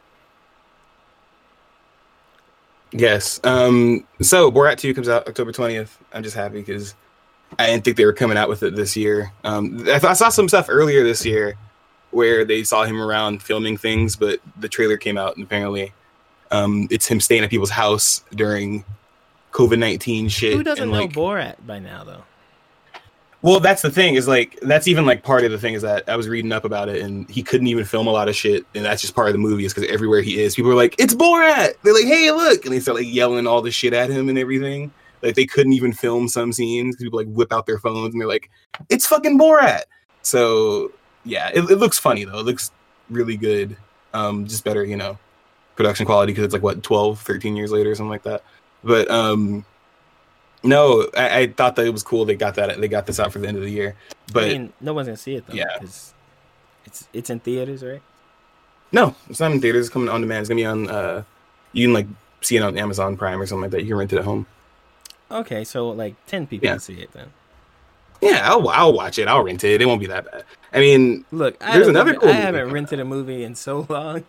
Yes. 2.92 3.40
Um. 3.44 4.06
So 4.22 4.50
Borat 4.50 4.78
Two 4.78 4.94
comes 4.94 5.08
out 5.08 5.26
October 5.26 5.50
twentieth. 5.52 5.98
I'm 6.12 6.22
just 6.22 6.36
happy 6.36 6.60
because 6.60 6.94
I 7.58 7.66
didn't 7.66 7.84
think 7.84 7.96
they 7.96 8.04
were 8.06 8.12
coming 8.12 8.38
out 8.38 8.48
with 8.48 8.62
it 8.62 8.76
this 8.76 8.96
year. 8.96 9.32
Um. 9.44 9.84
I, 9.88 9.94
I 10.02 10.12
saw 10.12 10.28
some 10.28 10.48
stuff 10.48 10.66
earlier 10.68 11.02
this 11.02 11.24
year 11.26 11.56
where 12.12 12.44
they 12.44 12.62
saw 12.62 12.84
him 12.84 13.02
around 13.02 13.42
filming 13.42 13.76
things, 13.76 14.14
but 14.16 14.40
the 14.58 14.68
trailer 14.68 14.96
came 14.96 15.18
out 15.18 15.36
and 15.36 15.44
apparently, 15.44 15.92
um, 16.52 16.86
it's 16.90 17.06
him 17.06 17.20
staying 17.20 17.42
at 17.42 17.50
people's 17.50 17.70
house 17.70 18.22
during 18.34 18.84
COVID 19.52 19.78
nineteen 19.78 20.28
shit. 20.28 20.54
Who 20.54 20.62
doesn't 20.62 20.84
and, 20.84 20.92
know 20.92 21.00
like, 21.00 21.12
Borat 21.12 21.66
by 21.66 21.80
now 21.80 22.04
though? 22.04 22.22
Well, 23.42 23.60
that's 23.60 23.82
the 23.82 23.90
thing 23.90 24.14
is 24.14 24.26
like 24.26 24.58
that's 24.62 24.88
even 24.88 25.06
like 25.06 25.22
part 25.22 25.44
of 25.44 25.50
the 25.50 25.58
thing 25.58 25.74
is 25.74 25.82
that 25.82 26.08
I 26.08 26.16
was 26.16 26.28
reading 26.28 26.52
up 26.52 26.64
about 26.64 26.88
it 26.88 27.02
and 27.02 27.28
he 27.30 27.42
couldn't 27.42 27.66
even 27.66 27.84
film 27.84 28.06
a 28.06 28.10
lot 28.10 28.28
of 28.28 28.36
shit 28.36 28.64
and 28.74 28.84
that's 28.84 29.02
just 29.02 29.14
part 29.14 29.28
of 29.28 29.34
the 29.34 29.38
movie 29.38 29.64
is 29.64 29.74
because 29.74 29.88
everywhere 29.90 30.22
he 30.22 30.42
is, 30.42 30.54
people 30.54 30.70
are 30.70 30.76
like, 30.76 30.94
"It's 30.98 31.14
Borat!" 31.14 31.74
They're 31.82 31.94
like, 31.94 32.04
"Hey, 32.04 32.30
look!" 32.30 32.64
and 32.64 32.74
they 32.74 32.80
start 32.80 32.98
like 32.98 33.06
yelling 33.08 33.46
all 33.46 33.62
the 33.62 33.70
shit 33.70 33.92
at 33.92 34.10
him 34.10 34.28
and 34.28 34.38
everything. 34.38 34.92
Like 35.22 35.34
they 35.34 35.46
couldn't 35.46 35.72
even 35.72 35.92
film 35.92 36.28
some 36.28 36.52
scenes. 36.52 36.96
People 36.96 37.18
like 37.18 37.28
whip 37.28 37.52
out 37.52 37.66
their 37.66 37.78
phones 37.78 38.12
and 38.12 38.20
they're 38.20 38.28
like, 38.28 38.50
"It's 38.88 39.06
fucking 39.06 39.38
Borat!" 39.38 39.82
So 40.22 40.92
yeah, 41.24 41.50
it, 41.54 41.70
it 41.70 41.76
looks 41.76 41.98
funny 41.98 42.24
though. 42.24 42.38
It 42.38 42.46
looks 42.46 42.70
really 43.10 43.36
good. 43.36 43.76
Um, 44.14 44.46
just 44.46 44.64
better, 44.64 44.84
you 44.84 44.96
know, 44.96 45.18
production 45.74 46.06
quality 46.06 46.32
because 46.32 46.44
it's 46.44 46.54
like 46.54 46.62
what 46.62 46.82
12, 46.82 47.20
13 47.20 47.54
years 47.56 47.70
later 47.70 47.90
or 47.90 47.94
something 47.94 48.10
like 48.10 48.22
that. 48.22 48.42
But 48.82 49.10
um, 49.10 49.64
no, 50.62 51.08
I, 51.16 51.38
I 51.40 51.46
thought 51.48 51.76
that 51.76 51.86
it 51.86 51.90
was 51.90 52.02
cool. 52.02 52.24
They 52.24 52.34
got 52.34 52.54
that. 52.56 52.80
They 52.80 52.88
got 52.88 53.06
this 53.06 53.20
out 53.20 53.32
for 53.32 53.38
the 53.38 53.48
end 53.48 53.56
of 53.56 53.62
the 53.62 53.70
year. 53.70 53.94
But 54.32 54.44
I 54.44 54.48
mean, 54.48 54.72
no 54.80 54.92
one's 54.94 55.08
gonna 55.08 55.16
see 55.16 55.34
it 55.36 55.46
though. 55.46 55.54
Yeah. 55.54 55.76
it's 55.80 56.14
it's 57.12 57.30
in 57.30 57.40
theaters, 57.40 57.82
right? 57.84 58.02
no, 58.92 59.14
it's 59.28 59.40
not 59.40 59.52
in 59.52 59.60
theaters. 59.60 59.86
It's 59.86 59.92
coming 59.92 60.08
on 60.08 60.20
demand. 60.20 60.40
It's 60.40 60.48
gonna 60.48 60.60
be 60.60 60.64
on. 60.66 60.88
Uh, 60.88 61.22
you 61.72 61.86
can 61.86 61.94
like 61.94 62.06
see 62.40 62.56
it 62.56 62.62
on 62.62 62.78
Amazon 62.78 63.16
Prime 63.16 63.40
or 63.40 63.46
something 63.46 63.62
like 63.62 63.70
that. 63.72 63.82
You 63.82 63.88
can 63.88 63.96
rent 63.96 64.12
it 64.12 64.18
at 64.18 64.24
home. 64.24 64.46
Okay, 65.30 65.64
so 65.64 65.88
like 65.90 66.14
ten 66.26 66.46
people 66.46 66.66
Yeah. 66.66 66.72
can 66.72 66.80
see 66.80 66.94
it 67.00 67.12
then. 67.12 67.32
Yeah, 68.22 68.40
I'll, 68.50 68.66
I'll 68.70 68.92
watch 68.94 69.18
it. 69.18 69.28
I'll 69.28 69.42
rent 69.42 69.62
it. 69.62 69.82
It 69.82 69.86
won't 69.86 70.00
be 70.00 70.06
that 70.06 70.24
bad. 70.24 70.44
I 70.72 70.78
mean, 70.80 71.26
Look, 71.32 71.56
I 71.62 71.72
There's 71.76 71.88
another 71.88 72.14
cool 72.14 72.30
I 72.30 72.32
haven't 72.32 72.72
rented 72.72 72.98
a 72.98 73.04
movie 73.04 73.44
in 73.44 73.54
so 73.54 73.86
long. 73.90 74.24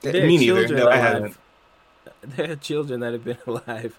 There 0.00 0.22
are 0.22 0.26
Me 0.26 0.38
neither. 0.38 0.68
No, 0.74 0.88
I 0.88 0.96
haven't. 0.96 1.36
There 2.22 2.50
are 2.52 2.56
children 2.56 3.00
that 3.00 3.12
have 3.12 3.24
been 3.24 3.38
alive 3.46 3.98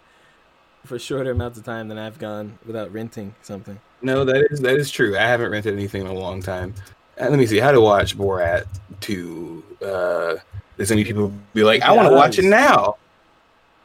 for 0.86 0.98
shorter 0.98 1.32
amounts 1.32 1.58
of 1.58 1.66
time 1.66 1.88
than 1.88 1.98
I've 1.98 2.20
gone 2.20 2.58
without 2.66 2.92
renting 2.92 3.36
something. 3.42 3.80
No, 4.02 4.24
that 4.24 4.48
is 4.52 4.60
that 4.62 4.76
is 4.78 4.90
true. 4.90 5.18
I 5.18 5.22
haven't 5.22 5.52
rented 5.52 5.74
anything 5.74 6.02
in 6.02 6.08
a 6.08 6.14
long 6.14 6.42
time. 6.42 6.74
Uh, 7.20 7.30
let 7.30 7.38
me 7.38 7.46
see 7.46 7.60
how 7.60 7.72
to 7.72 7.82
watch 7.82 8.18
Borat 8.18 8.66
two. 9.02 9.64
Uh, 9.84 10.36
there's 10.78 10.92
any 10.92 11.04
people 11.04 11.34
be 11.54 11.64
like, 11.64 11.82
I 11.82 11.92
want 11.92 12.08
to 12.08 12.16
watch 12.16 12.40
it 12.40 12.46
now. 12.46 12.96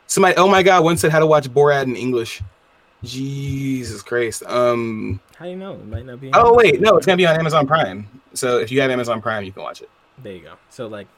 Somebody, 0.06 0.36
oh 0.36 0.46
my 0.48 0.62
god, 0.62 0.84
one 0.84 0.96
said 0.96 1.10
how 1.10 1.18
to 1.18 1.26
watch 1.26 1.48
Borat 1.50 1.84
in 1.84 1.96
English. 1.96 2.42
Jesus 3.02 4.02
Christ. 4.02 4.42
Um. 4.46 5.20
How 5.36 5.44
do 5.44 5.50
you 5.50 5.56
know? 5.56 5.72
It 5.72 5.86
might 5.86 6.06
not 6.06 6.20
be. 6.20 6.30
Oh 6.32 6.54
wait, 6.54 6.80
no, 6.80 6.96
it's 6.96 7.06
gonna 7.06 7.16
be 7.16 7.26
on 7.26 7.38
Amazon 7.38 7.66
Prime. 7.66 8.08
So 8.34 8.58
if 8.58 8.70
you 8.70 8.80
have 8.80 8.90
Amazon 8.90 9.20
Prime, 9.20 9.44
you 9.44 9.52
can 9.52 9.62
watch 9.62 9.82
it. 9.82 9.90
There 10.22 10.32
you 10.32 10.40
go. 10.40 10.54
So 10.70 10.86
like 10.86 11.08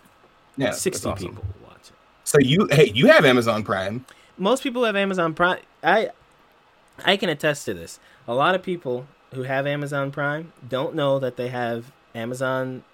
Yeah, 0.57 0.71
sixty 0.73 1.09
awesome. 1.09 1.29
people 1.29 1.45
will 1.61 1.69
watch 1.69 1.89
it. 1.89 1.93
So 2.25 2.39
you, 2.41 2.67
hey, 2.73 2.91
you 2.93 3.07
have 3.07 3.25
Amazon 3.25 3.63
Prime. 3.63 4.05
Most 4.39 4.63
people 4.63 4.85
have 4.85 4.97
Amazon 4.97 5.35
Prime. 5.35 5.61
I 5.83 6.11
I 7.05 7.17
can 7.17 7.29
attest 7.29 7.65
to 7.67 7.75
this. 7.75 7.99
A 8.27 8.35
lot 8.35 8.55
of 8.55 8.63
people 8.63 9.07
who 9.35 9.43
have 9.43 9.67
Amazon 9.67 10.11
Prime 10.11 10.53
don't 10.67 10.95
know 10.95 11.19
that 11.19 11.37
they 11.37 11.49
have 11.49 11.93
Amazon 12.15 12.85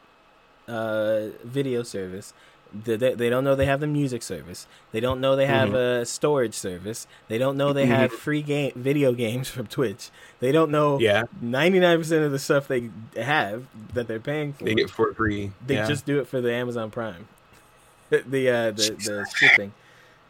uh, 0.68 1.26
video 1.44 1.82
service. 1.82 2.34
They, 2.74 2.96
they 2.96 3.14
they 3.14 3.28
don't 3.28 3.44
know 3.44 3.54
they 3.54 3.66
have 3.66 3.80
the 3.80 3.86
music 3.86 4.22
service. 4.22 4.66
They 4.92 5.00
don't 5.00 5.20
know 5.20 5.36
they 5.36 5.46
have 5.46 5.74
a 5.74 6.06
storage 6.06 6.54
service. 6.54 7.06
They 7.28 7.36
don't 7.36 7.58
know 7.58 7.74
they 7.74 7.84
have 7.86 8.12
free 8.12 8.40
game 8.40 8.72
video 8.74 9.12
games 9.12 9.48
from 9.48 9.66
Twitch. 9.66 10.10
They 10.40 10.52
don't 10.52 10.70
know 10.70 10.98
Yeah, 10.98 11.24
ninety 11.42 11.80
nine 11.80 11.98
percent 11.98 12.24
of 12.24 12.32
the 12.32 12.38
stuff 12.38 12.68
they 12.68 12.88
have 13.16 13.66
that 13.92 14.08
they're 14.08 14.20
paying 14.20 14.54
for. 14.54 14.64
they 14.64 14.74
get 14.74 14.88
for 14.88 15.12
free. 15.12 15.52
They 15.66 15.74
yeah. 15.74 15.86
just 15.86 16.06
do 16.06 16.18
it 16.18 16.26
for 16.26 16.40
the 16.40 16.52
Amazon 16.52 16.90
Prime. 16.90 17.28
the 18.10 18.48
uh, 18.48 18.70
the 18.70 18.96
the 19.04 19.26
shipping. 19.36 19.72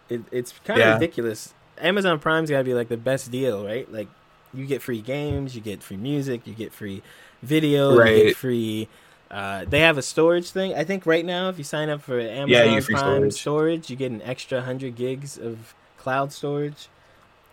It, 0.08 0.22
it's 0.30 0.52
kind 0.64 0.80
of 0.80 0.86
Yeah. 0.86 0.94
ridiculous. 0.94 1.54
Amazon 1.78 2.18
Prime's 2.18 2.50
got 2.50 2.58
to 2.58 2.64
be 2.64 2.74
like 2.74 2.88
the 2.88 2.96
best 2.96 3.30
deal, 3.30 3.64
right? 3.64 3.90
Like 3.92 4.08
you 4.54 4.66
get 4.66 4.82
free 4.82 5.00
games, 5.00 5.54
you 5.54 5.60
get 5.62 5.82
free 5.82 5.96
music, 5.96 6.46
you 6.46 6.54
get 6.54 6.72
free 6.72 7.02
video, 7.42 7.92
you 8.04 8.24
get 8.24 8.36
free. 8.36 8.88
Uh, 9.30 9.64
they 9.66 9.80
have 9.80 9.96
a 9.96 10.02
storage 10.02 10.50
thing. 10.50 10.74
I 10.74 10.84
think 10.84 11.06
right 11.06 11.24
now, 11.24 11.48
if 11.48 11.56
you 11.56 11.64
sign 11.64 11.88
up 11.88 12.02
for 12.02 12.20
Amazon 12.20 12.48
Yeah, 12.48 12.80
Prime 12.80 12.82
storage. 12.82 13.32
storage. 13.34 13.90
you 13.90 13.96
get 13.96 14.12
an 14.12 14.20
extra 14.22 14.60
hundred 14.60 14.94
gigs 14.94 15.38
of 15.38 15.74
cloud 15.96 16.32
storage. 16.32 16.88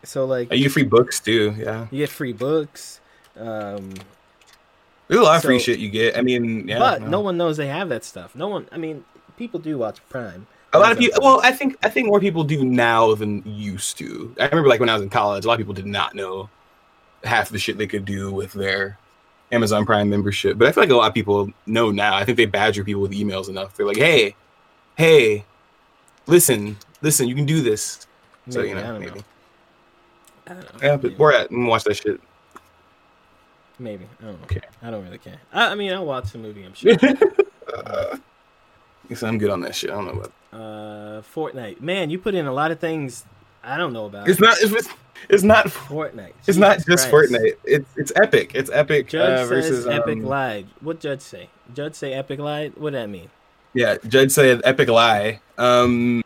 So 0.03 0.25
like 0.25 0.51
Uh, 0.51 0.55
you 0.55 0.63
get 0.63 0.71
free 0.73 0.83
books 0.83 1.19
too. 1.21 1.55
Yeah, 1.57 1.87
you 1.91 1.99
get 1.99 2.09
free 2.09 2.33
books. 2.33 2.99
Um, 3.37 3.93
there's 5.07 5.21
a 5.21 5.23
lot 5.23 5.37
of 5.37 5.43
free 5.43 5.59
shit 5.59 5.79
you 5.79 5.89
get. 5.89 6.17
I 6.17 6.21
mean, 6.21 6.67
yeah, 6.67 6.77
but 6.79 7.01
no 7.01 7.21
one 7.21 7.37
knows 7.37 7.57
they 7.57 7.67
have 7.67 7.89
that 7.89 8.03
stuff. 8.03 8.35
No 8.35 8.47
one. 8.49 8.67
I 8.71 8.77
mean, 8.77 9.05
people 9.37 9.59
do 9.59 9.77
watch 9.77 9.99
Prime. 10.09 10.47
A 10.73 10.79
lot 10.79 10.91
of 10.91 10.99
people. 10.99 11.21
Well, 11.21 11.41
I 11.43 11.51
think 11.51 11.77
I 11.83 11.89
think 11.89 12.07
more 12.07 12.19
people 12.19 12.43
do 12.43 12.63
now 12.63 13.15
than 13.15 13.43
used 13.45 13.97
to. 13.97 14.35
I 14.39 14.45
remember 14.45 14.69
like 14.69 14.79
when 14.79 14.89
I 14.89 14.93
was 14.93 15.01
in 15.01 15.09
college, 15.09 15.45
a 15.45 15.47
lot 15.47 15.55
of 15.55 15.59
people 15.59 15.73
did 15.73 15.87
not 15.87 16.13
know 16.13 16.49
half 17.23 17.49
the 17.49 17.57
shit 17.57 17.77
they 17.77 17.87
could 17.87 18.05
do 18.05 18.31
with 18.31 18.53
their 18.53 18.97
Amazon 19.51 19.85
Prime 19.85 20.09
membership. 20.09 20.57
But 20.57 20.67
I 20.67 20.71
feel 20.71 20.83
like 20.83 20.91
a 20.91 20.95
lot 20.95 21.07
of 21.07 21.13
people 21.13 21.51
know 21.65 21.89
now. 21.91 22.15
I 22.15 22.23
think 22.23 22.37
they 22.37 22.45
badger 22.45 22.83
people 22.83 23.01
with 23.01 23.11
emails 23.11 23.49
enough. 23.49 23.75
They're 23.75 23.85
like, 23.85 23.97
"Hey, 23.97 24.35
hey, 24.95 25.43
listen, 26.27 26.77
listen, 27.01 27.27
you 27.27 27.35
can 27.35 27.45
do 27.45 27.61
this." 27.61 28.05
So 28.49 28.59
Maybe, 28.59 28.69
you 28.69 28.77
I 28.77 28.81
know, 28.81 28.91
don't 28.91 28.99
maybe. 28.99 29.11
know. 29.15 29.23
I 30.47 30.53
don't 30.53 30.73
know. 30.81 30.87
Yeah, 30.87 30.97
but 30.97 31.17
Borat, 31.17 31.49
and 31.49 31.67
watch 31.67 31.83
that 31.85 31.95
shit. 31.95 32.21
Maybe. 33.79 34.05
I 34.21 34.25
don't 34.25 34.39
know. 34.39 34.43
Okay. 34.43 34.61
I 34.83 34.91
don't 34.91 35.03
really 35.03 35.17
care. 35.17 35.39
I, 35.53 35.71
I 35.71 35.75
mean, 35.75 35.93
I'll 35.93 36.05
watch 36.05 36.31
the 36.31 36.37
movie. 36.37 36.63
I'm 36.63 36.73
sure. 36.73 36.95
uh, 37.73 38.17
guess 39.07 39.23
I'm 39.23 39.37
good 39.37 39.49
on 39.49 39.61
that 39.61 39.73
shit. 39.75 39.89
I 39.89 39.93
don't 39.93 40.05
know 40.05 40.11
about. 40.13 40.33
Uh, 40.53 41.21
Fortnite. 41.33 41.81
Man, 41.81 42.09
you 42.09 42.19
put 42.19 42.35
in 42.35 42.45
a 42.45 42.53
lot 42.53 42.71
of 42.71 42.79
things 42.79 43.25
I 43.63 43.77
don't 43.77 43.93
know 43.93 44.05
about. 44.05 44.29
It's 44.29 44.39
not. 44.39 44.57
It's, 44.59 44.89
it's 45.29 45.43
not. 45.43 45.65
Fortnite. 45.67 46.33
It's 46.47 46.57
not 46.57 46.77
just 46.77 47.09
Christ. 47.09 47.11
Fortnite. 47.11 47.55
It's 47.63 47.89
it's 47.97 48.11
Epic. 48.15 48.51
It's 48.55 48.69
Epic 48.71 49.07
Judge 49.09 49.45
uh, 49.45 49.45
versus 49.45 49.83
says 49.83 49.87
Epic 49.87 50.17
um, 50.17 50.23
lied. 50.23 50.67
What 50.81 50.99
judge 50.99 51.21
say? 51.21 51.49
Judge 51.73 51.95
say 51.95 52.13
Epic 52.13 52.39
lied. 52.39 52.75
What 52.77 52.93
that 52.93 53.09
mean? 53.09 53.29
Yeah, 53.73 53.97
judge 54.07 54.31
said 54.31 54.61
epic 54.65 54.89
lie. 54.89 55.41
Um, 55.57 56.23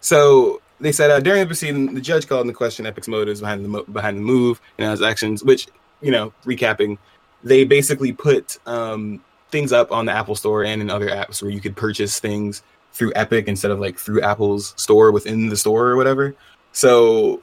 so 0.00 0.60
they 0.80 0.92
said 0.92 1.10
uh, 1.10 1.20
during 1.20 1.40
the 1.40 1.46
proceeding, 1.46 1.94
the 1.94 2.00
judge 2.00 2.26
called 2.26 2.42
into 2.42 2.54
question 2.54 2.86
Epic's 2.86 3.08
motives 3.08 3.40
behind 3.40 3.64
the 3.64 3.68
mo- 3.68 3.84
behind 3.84 4.16
the 4.16 4.22
move 4.22 4.60
and 4.78 4.90
his 4.90 5.02
actions. 5.02 5.44
Which, 5.44 5.68
you 6.00 6.10
know, 6.10 6.32
recapping, 6.44 6.98
they 7.44 7.64
basically 7.64 8.12
put 8.12 8.58
um, 8.66 9.22
things 9.50 9.72
up 9.72 9.92
on 9.92 10.06
the 10.06 10.12
Apple 10.12 10.34
Store 10.34 10.64
and 10.64 10.82
in 10.82 10.90
other 10.90 11.08
apps 11.08 11.42
where 11.42 11.50
you 11.50 11.60
could 11.60 11.76
purchase 11.76 12.18
things 12.18 12.62
through 12.92 13.12
Epic 13.14 13.46
instead 13.48 13.70
of 13.70 13.78
like 13.80 13.98
through 13.98 14.20
Apple's 14.22 14.74
store 14.76 15.12
within 15.12 15.48
the 15.48 15.56
store 15.56 15.88
or 15.88 15.96
whatever. 15.96 16.34
So 16.72 17.40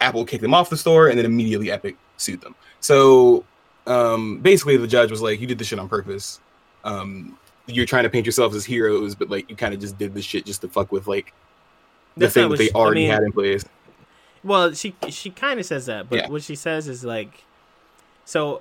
Apple 0.00 0.24
kicked 0.24 0.42
them 0.42 0.54
off 0.54 0.70
the 0.70 0.76
store, 0.76 1.08
and 1.08 1.18
then 1.18 1.24
immediately 1.24 1.70
Epic 1.70 1.96
sued 2.16 2.40
them. 2.40 2.54
So 2.80 3.44
um, 3.86 4.38
basically, 4.40 4.76
the 4.76 4.86
judge 4.86 5.10
was 5.10 5.22
like, 5.22 5.40
"You 5.40 5.46
did 5.46 5.58
this 5.58 5.68
shit 5.68 5.78
on 5.78 5.88
purpose." 5.88 6.40
Um, 6.84 7.38
you're 7.66 7.86
trying 7.86 8.02
to 8.04 8.10
paint 8.10 8.26
yourselves 8.26 8.54
as 8.54 8.64
heroes, 8.64 9.14
but 9.14 9.30
like 9.30 9.48
you 9.48 9.56
kind 9.56 9.72
of 9.72 9.80
just 9.80 9.96
did 9.98 10.12
this 10.14 10.24
shit 10.24 10.44
just 10.44 10.60
to 10.62 10.68
fuck 10.68 10.92
with 10.92 11.06
like 11.06 11.32
the 12.16 12.20
That's 12.26 12.34
thing 12.34 12.50
that 12.50 12.58
they 12.58 12.66
she- 12.66 12.72
I 12.74 12.78
already 12.78 13.00
mean- 13.02 13.10
had 13.10 13.22
in 13.22 13.32
place. 13.32 13.64
Well, 14.42 14.74
she 14.74 14.94
she 15.08 15.30
kind 15.30 15.58
of 15.58 15.64
says 15.64 15.86
that, 15.86 16.10
but 16.10 16.16
Yeah. 16.18 16.28
what 16.28 16.42
she 16.42 16.54
says 16.54 16.86
is 16.88 17.02
like, 17.04 17.44
so 18.26 18.60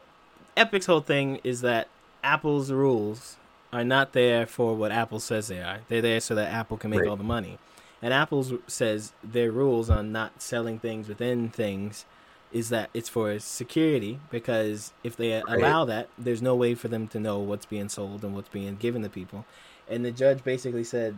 Epic's 0.55 0.85
whole 0.85 1.01
thing 1.01 1.41
is 1.43 1.59
that 1.61 1.89
Apple's 2.23 2.71
rules 2.71 3.35
are 3.73 3.83
not 3.83 4.13
there 4.13 4.45
for 4.45 4.75
what 4.75 4.91
Apple 4.91 5.19
says 5.19 5.47
they 5.47 5.61
are. 5.61 5.79
They're 5.87 6.01
there 6.01 6.19
so 6.19 6.35
that 6.35 6.53
Apple 6.53 6.77
can 6.77 6.91
make 6.91 7.01
Right. 7.01 7.09
all 7.09 7.17
the 7.17 7.23
money. 7.23 7.57
And 8.01 8.13
Apple 8.13 8.59
says 8.67 9.13
their 9.23 9.51
rules 9.51 9.89
on 9.89 10.11
not 10.11 10.41
selling 10.41 10.77
things 10.77 11.07
within 11.07 11.49
things 11.49 12.05
is 12.51 12.69
that 12.69 12.89
it's 12.93 13.09
for 13.09 13.39
security 13.39 14.19
because 14.29 14.93
if 15.03 15.15
they 15.15 15.41
allow 15.47 15.85
that, 15.85 16.07
there's 16.17 16.41
no 16.41 16.55
way 16.55 16.75
for 16.75 16.87
them 16.87 17.07
to 17.07 17.19
know 17.19 17.39
what's 17.39 17.65
being 17.65 17.89
sold 17.89 18.23
and 18.23 18.35
what's 18.35 18.49
being 18.49 18.75
given 18.75 19.01
to 19.01 19.09
people. 19.09 19.43
And 19.89 20.05
the 20.05 20.11
judge 20.11 20.43
basically 20.43 20.83
said, 20.83 21.17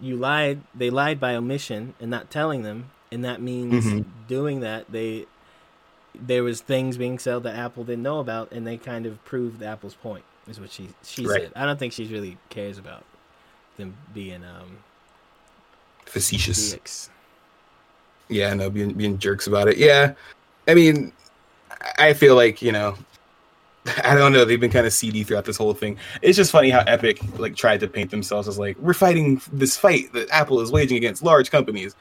"You 0.00 0.16
lied. 0.16 0.60
They 0.74 0.90
lied 0.90 1.18
by 1.18 1.34
omission 1.34 1.94
and 2.00 2.10
not 2.10 2.30
telling 2.30 2.62
them, 2.62 2.90
and 3.10 3.24
that 3.24 3.42
means 3.42 3.86
Mhm. 3.86 4.04
doing 4.28 4.60
that 4.60 4.90
they 4.90 5.26
there 6.16 6.44
was 6.44 6.60
things 6.60 6.96
being 6.96 7.18
sold 7.18 7.42
that 7.42 7.56
Apple 7.56 7.82
didn't 7.82 8.04
know 8.04 8.20
about, 8.20 8.52
and 8.52 8.64
they 8.64 8.76
kind 8.76 9.04
of 9.04 9.24
proved 9.24 9.60
Apple's 9.60 9.94
point." 9.94 10.24
Is 10.48 10.60
what 10.60 10.70
she 10.70 10.88
she 11.04 11.26
Right. 11.26 11.42
said. 11.42 11.52
I 11.56 11.64
don't 11.66 11.78
think 11.78 11.92
she 11.92 12.04
really 12.06 12.36
cares 12.50 12.78
about 12.78 13.04
them 13.76 13.96
being 14.12 14.44
um 14.44 14.78
Facetious. 16.06 16.72
dicks. 16.72 17.10
Yeah, 18.28 18.52
no, 18.54 18.70
being 18.70 18.92
being 18.92 19.18
jerks 19.18 19.46
about 19.46 19.68
it. 19.68 19.78
Yeah, 19.78 20.14
I 20.68 20.74
mean, 20.74 21.12
I 21.98 22.12
feel 22.12 22.34
like 22.36 22.60
you 22.62 22.72
know, 22.72 22.96
I 24.04 24.14
don't 24.14 24.32
know. 24.32 24.44
They've 24.44 24.60
been 24.60 24.70
kind 24.70 24.86
of 24.86 24.92
seedy 24.92 25.22
throughout 25.24 25.44
this 25.44 25.56
whole 25.56 25.74
thing. 25.74 25.98
It's 26.22 26.36
just 26.36 26.50
funny 26.52 26.70
how 26.70 26.80
Epic 26.86 27.20
like 27.38 27.56
tried 27.56 27.80
to 27.80 27.88
paint 27.88 28.10
themselves 28.10 28.46
as 28.48 28.58
like 28.58 28.76
we're 28.78 28.94
fighting 28.94 29.40
this 29.52 29.76
fight 29.76 30.12
that 30.12 30.28
Apple 30.30 30.60
is 30.60 30.70
waging 30.70 30.96
against 30.98 31.22
large 31.22 31.50
companies. 31.50 31.94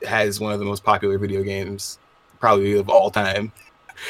It 0.00 0.06
has 0.08 0.38
one 0.40 0.52
of 0.52 0.58
the 0.58 0.64
most 0.64 0.84
popular 0.84 1.18
video 1.18 1.42
games 1.42 1.98
probably 2.40 2.78
of 2.78 2.88
all 2.88 3.10
time. 3.10 3.50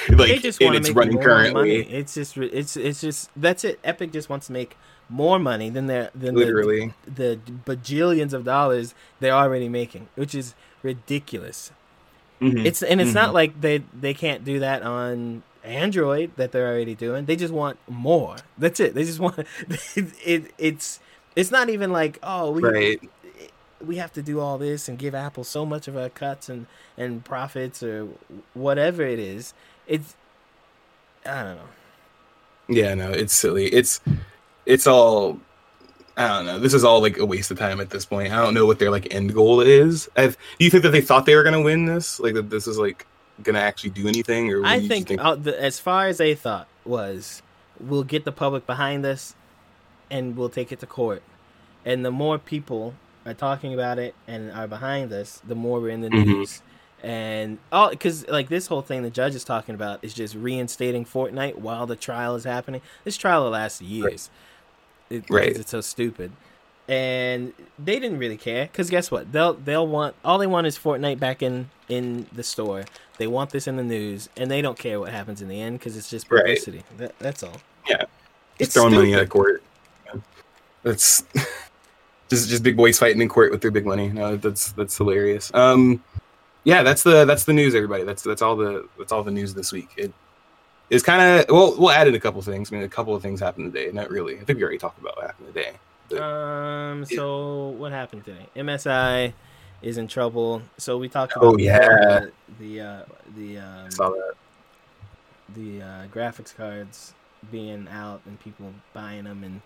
Like 0.09 0.29
they 0.29 0.39
just 0.39 0.61
and 0.63 0.75
it's 0.75 0.91
running 0.91 1.19
currently. 1.19 1.53
money. 1.55 1.77
It's 1.91 2.15
just 2.15 2.37
it's 2.37 2.77
it's 2.77 3.01
just 3.01 3.31
that's 3.37 3.65
it. 3.65 3.79
Epic 3.85 4.13
just 4.13 4.29
wants 4.29 4.47
to 4.49 4.53
make 4.53 4.77
more 5.09 5.39
money 5.39 5.71
than 5.71 5.87
their 5.87 6.11
than 6.15 6.35
Literally. 6.35 6.93
the, 7.07 7.39
bajillions 7.65 8.33
of 8.35 8.45
dollars 8.45 8.95
they're 9.21 9.33
already 9.33 9.69
making, 9.69 10.09
which 10.17 10.35
is 10.35 10.55
ridiculous. 10.83 11.73
Mhm. 12.41 12.65
It's 12.65 12.83
and 12.83 13.01
it's 13.01 13.11
Mhm. 13.13 13.15
not 13.15 13.35
like 13.35 13.61
they 13.61 13.83
they 13.99 14.15
can't 14.15 14.45
do 14.45 14.59
that 14.61 14.83
on 14.83 15.43
Android 15.65 16.31
that 16.37 16.53
they're 16.53 16.69
already 16.69 16.95
doing. 16.95 17.25
They 17.25 17.37
just 17.37 17.53
want 17.53 17.79
more. 17.89 18.37
That's 18.59 18.81
it. 18.81 18.95
They 18.95 19.05
just 19.05 19.19
want 19.21 19.39
it. 19.39 19.47
it 20.25 20.53
it's 20.59 21.01
it's 21.37 21.51
not 21.51 21.69
even 21.71 21.91
like 21.93 22.19
oh 22.23 22.51
we 22.51 22.63
right. 22.63 23.11
we 23.85 23.97
have 23.97 24.13
to 24.13 24.23
do 24.23 24.41
all 24.41 24.59
this 24.59 24.89
and 24.89 24.99
give 24.99 25.15
Apple 25.15 25.45
so 25.45 25.65
much 25.65 25.89
of 25.89 25.97
our 25.97 26.09
cuts 26.11 26.49
and 26.49 26.67
and 26.97 27.25
profits 27.25 27.83
or 27.83 28.09
whatever 28.55 29.03
it 29.03 29.19
is. 29.19 29.55
It's 29.89 30.15
I 31.27 31.43
don't 31.43 31.57
know. 31.57 31.63
Yeah, 32.69 32.95
no, 32.95 33.11
it's 33.11 33.35
silly. 33.35 33.67
It's 33.67 34.01
it's 34.67 34.87
all 34.87 35.41
I 36.17 36.27
don't 36.29 36.47
know. 36.47 36.59
This 36.59 36.75
is 36.75 36.85
all 36.85 37.01
like 37.01 37.19
a 37.19 37.25
waste 37.27 37.51
of 37.51 37.59
time 37.59 37.81
at 37.81 37.91
this 37.91 38.05
point. 38.05 38.33
I 38.33 38.37
don't 38.43 38.55
know 38.55 38.67
what 38.67 38.79
their 38.79 38.91
like 38.91 39.13
end 39.15 39.33
goal 39.35 39.61
is. 39.61 40.09
I've, 40.17 40.37
do 40.59 40.65
you 40.65 40.71
think 40.71 40.83
that 40.83 40.91
they 40.91 41.01
thought 41.01 41.27
they 41.27 41.37
were 41.37 41.45
gonna 41.45 41.63
win 41.63 41.87
this? 41.87 42.19
Like 42.21 42.35
that 42.35 42.51
this 42.51 42.67
is 42.67 42.79
like 42.79 43.07
gonna 43.43 43.61
actually 43.61 43.91
do 43.91 44.09
anything? 44.09 44.53
Or 44.53 44.65
I 44.65 44.81
think, 44.87 45.11
uh, 45.19 45.37
the, 45.37 45.61
as 45.63 45.79
far 45.79 46.09
as 46.09 46.19
they 46.19 46.35
thought 46.35 46.67
was, 46.85 47.41
we'll 47.79 48.03
get 48.05 48.25
the 48.25 48.33
public 48.33 48.67
behind 48.67 49.07
us, 49.07 49.37
and 50.11 50.37
we'll 50.37 50.49
take 50.49 50.73
it 50.73 50.81
to 50.81 50.87
court. 50.87 51.23
And 51.85 52.05
the 52.05 52.11
more 52.11 52.37
people 52.39 52.95
are 53.25 53.35
talking 53.35 53.73
about 53.73 53.99
it 54.01 54.15
and 54.27 54.51
are 54.51 54.67
behind 54.67 55.13
us, 55.13 55.41
the 55.47 55.55
more 55.55 55.81
we're 55.81 55.91
in 55.91 56.01
the 56.01 56.09
Mhm. 56.09 56.27
news. 56.27 56.63
And 57.03 57.59
all 57.71 57.91
because 57.91 58.27
like 58.29 58.49
this 58.49 58.67
whole 58.67 58.83
thing 58.83 59.03
the 59.03 59.11
judge 59.11 59.35
is 59.35 59.45
talking 59.45 59.75
about 59.75 60.01
is 60.03 60.13
just 60.15 60.35
reinstating 60.35 61.05
Fortnite 61.05 61.57
while 61.57 61.87
the 61.87 61.95
trial 61.97 62.35
is 62.35 62.45
happening. 62.45 62.81
This 63.05 63.17
trial 63.17 63.45
will 63.45 63.51
last 63.51 63.81
years. 63.81 64.31
It, 65.11 65.25
Right. 65.31 65.57
It's 65.57 65.71
so 65.71 65.81
stupid. 65.81 66.33
and 66.89 67.53
they 67.79 67.99
didn't 68.01 68.19
really 68.19 68.37
care 68.37 68.65
because 68.67 68.91
guess 68.91 69.11
what? 69.11 69.31
They'll 69.33 69.55
they'll 69.55 69.87
want 69.87 70.17
all 70.25 70.39
they 70.39 70.47
want 70.47 70.67
is 70.67 70.77
Fortnite 70.79 71.19
back 71.21 71.41
in 71.43 71.71
in 71.89 72.27
the 72.33 72.43
store. 72.43 72.85
They 73.19 73.27
want 73.27 73.51
this 73.51 73.67
in 73.67 73.77
the 73.77 73.83
news, 73.85 74.29
and 74.37 74.51
they 74.51 74.61
don't 74.63 74.79
care 74.79 74.99
what 75.01 75.11
happens 75.11 75.41
in 75.43 75.49
the 75.49 75.61
end 75.61 75.79
because 75.79 75.97
it's 75.97 76.09
just 76.11 76.31
Right. 76.31 76.41
publicity. 76.43 76.83
That, 76.99 77.19
that's 77.19 77.43
all. 77.43 77.57
Yeah. 77.89 78.03
It's 78.59 78.69
Just 78.69 78.73
throwing 78.75 78.95
money 78.95 79.15
at 79.15 79.29
court. 79.29 79.63
That's 80.83 81.25
just 82.29 82.49
just 82.49 82.63
big 82.63 82.77
boys 82.77 82.99
fighting 82.99 83.21
in 83.21 83.29
court 83.29 83.51
with 83.51 83.61
their 83.61 83.71
big 83.71 83.87
money. 83.87 84.09
No, 84.09 84.37
that's 84.37 84.73
that's 84.73 84.97
hilarious. 84.97 85.53
Um, 85.55 86.03
yeah, 86.69 86.83
that's 86.83 87.03
the 87.03 87.25
that's 87.25 87.45
the 87.45 87.53
news, 87.55 87.75
everybody. 87.75 88.05
That's 88.05 88.23
that's 88.23 88.43
all 88.43 88.55
the 88.57 88.87
that's 88.99 89.11
all 89.11 89.23
the 89.23 89.31
news 89.31 89.55
this 89.55 89.73
week. 89.73 89.89
It 89.97 90.13
is 90.91 91.03
kind 91.03 91.21
of 91.41 91.47
well, 91.49 91.75
we'll 91.79 91.91
add 91.91 92.09
in 92.09 92.15
a 92.15 92.21
couple 92.21 92.43
things. 92.43 92.71
I 92.71 92.77
mean, 92.77 92.85
a 92.85 92.89
couple 92.89 93.15
of 93.15 93.23
things 93.23 93.41
happened 93.41 93.73
today. 93.73 93.91
Not 93.93 94.11
really. 94.11 94.35
I 94.39 94.45
think 94.45 94.59
we 94.59 94.63
already 94.63 94.79
talked 94.79 94.99
about 95.01 95.17
what 95.17 95.27
happened 95.27 95.55
today. 95.55 95.73
Um. 96.23 97.05
So 97.07 97.69
what 97.79 97.93
happened 97.93 98.25
today? 98.27 98.47
MSI 98.57 99.33
is 99.81 99.97
in 99.97 100.09
trouble. 100.09 100.61
So 100.77 100.99
we 100.99 101.09
talked 101.09 101.33
Oh, 101.37 101.49
about 101.51 101.61
yeah. 101.61 101.79
the 101.79 102.33
the 102.61 102.81
uh, 102.81 103.03
the 103.37 103.59
um, 103.59 103.91
saw 103.91 104.11
that. 104.11 104.35
the 105.55 105.83
uh, 105.83 106.07
graphics 106.13 106.55
cards 106.55 107.15
being 107.51 107.89
out 107.89 108.21
and 108.27 108.39
people 108.41 108.75
buying 108.93 109.25
them 109.25 109.43
and 109.45 109.63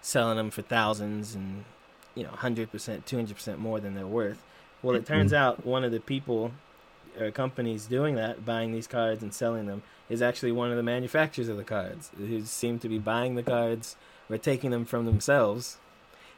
selling 0.00 0.36
them 0.36 0.50
for 0.50 0.62
thousands 0.62 1.34
and 1.34 1.64
you 2.14 2.22
know 2.22 2.30
100% 2.30 2.68
200% 2.68 3.58
more 3.58 3.80
than 3.80 3.94
they're 3.96 4.06
worth 4.06 4.40
well 4.82 4.96
it 4.96 5.06
turns 5.06 5.32
mm-hmm. 5.32 5.42
out 5.42 5.66
one 5.66 5.84
of 5.84 5.92
the 5.92 6.00
people 6.00 6.52
or 7.20 7.30
companies 7.30 7.86
doing 7.86 8.14
that 8.14 8.44
buying 8.44 8.72
these 8.72 8.86
cards 8.86 9.22
and 9.22 9.34
selling 9.34 9.66
them 9.66 9.82
is 10.08 10.22
actually 10.22 10.52
one 10.52 10.70
of 10.70 10.76
the 10.76 10.82
manufacturers 10.82 11.48
of 11.48 11.56
the 11.56 11.64
cards. 11.64 12.10
Who 12.16 12.40
seem 12.42 12.78
to 12.80 12.88
be 12.88 12.98
buying 12.98 13.34
the 13.34 13.42
cards 13.42 13.96
or 14.30 14.38
taking 14.38 14.70
them 14.70 14.84
from 14.84 15.04
themselves 15.04 15.78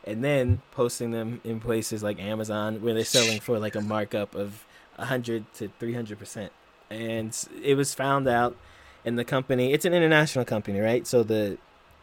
and 0.04 0.24
then 0.24 0.62
posting 0.72 1.10
them 1.10 1.40
in 1.44 1.60
places 1.60 2.02
like 2.02 2.18
Amazon 2.18 2.82
where 2.82 2.94
they're 2.94 3.04
selling 3.04 3.40
for 3.40 3.58
like 3.58 3.74
a 3.74 3.80
markup 3.80 4.34
of 4.34 4.64
100 4.96 5.52
to 5.54 5.70
300% 5.80 6.50
and 6.90 7.48
it 7.62 7.74
was 7.74 7.94
found 7.94 8.26
out 8.26 8.56
and 9.04 9.18
the 9.18 9.24
company 9.24 9.72
it's 9.72 9.84
an 9.84 9.94
international 9.94 10.44
company 10.44 10.80
right? 10.80 11.06
So 11.06 11.22
the 11.22 11.58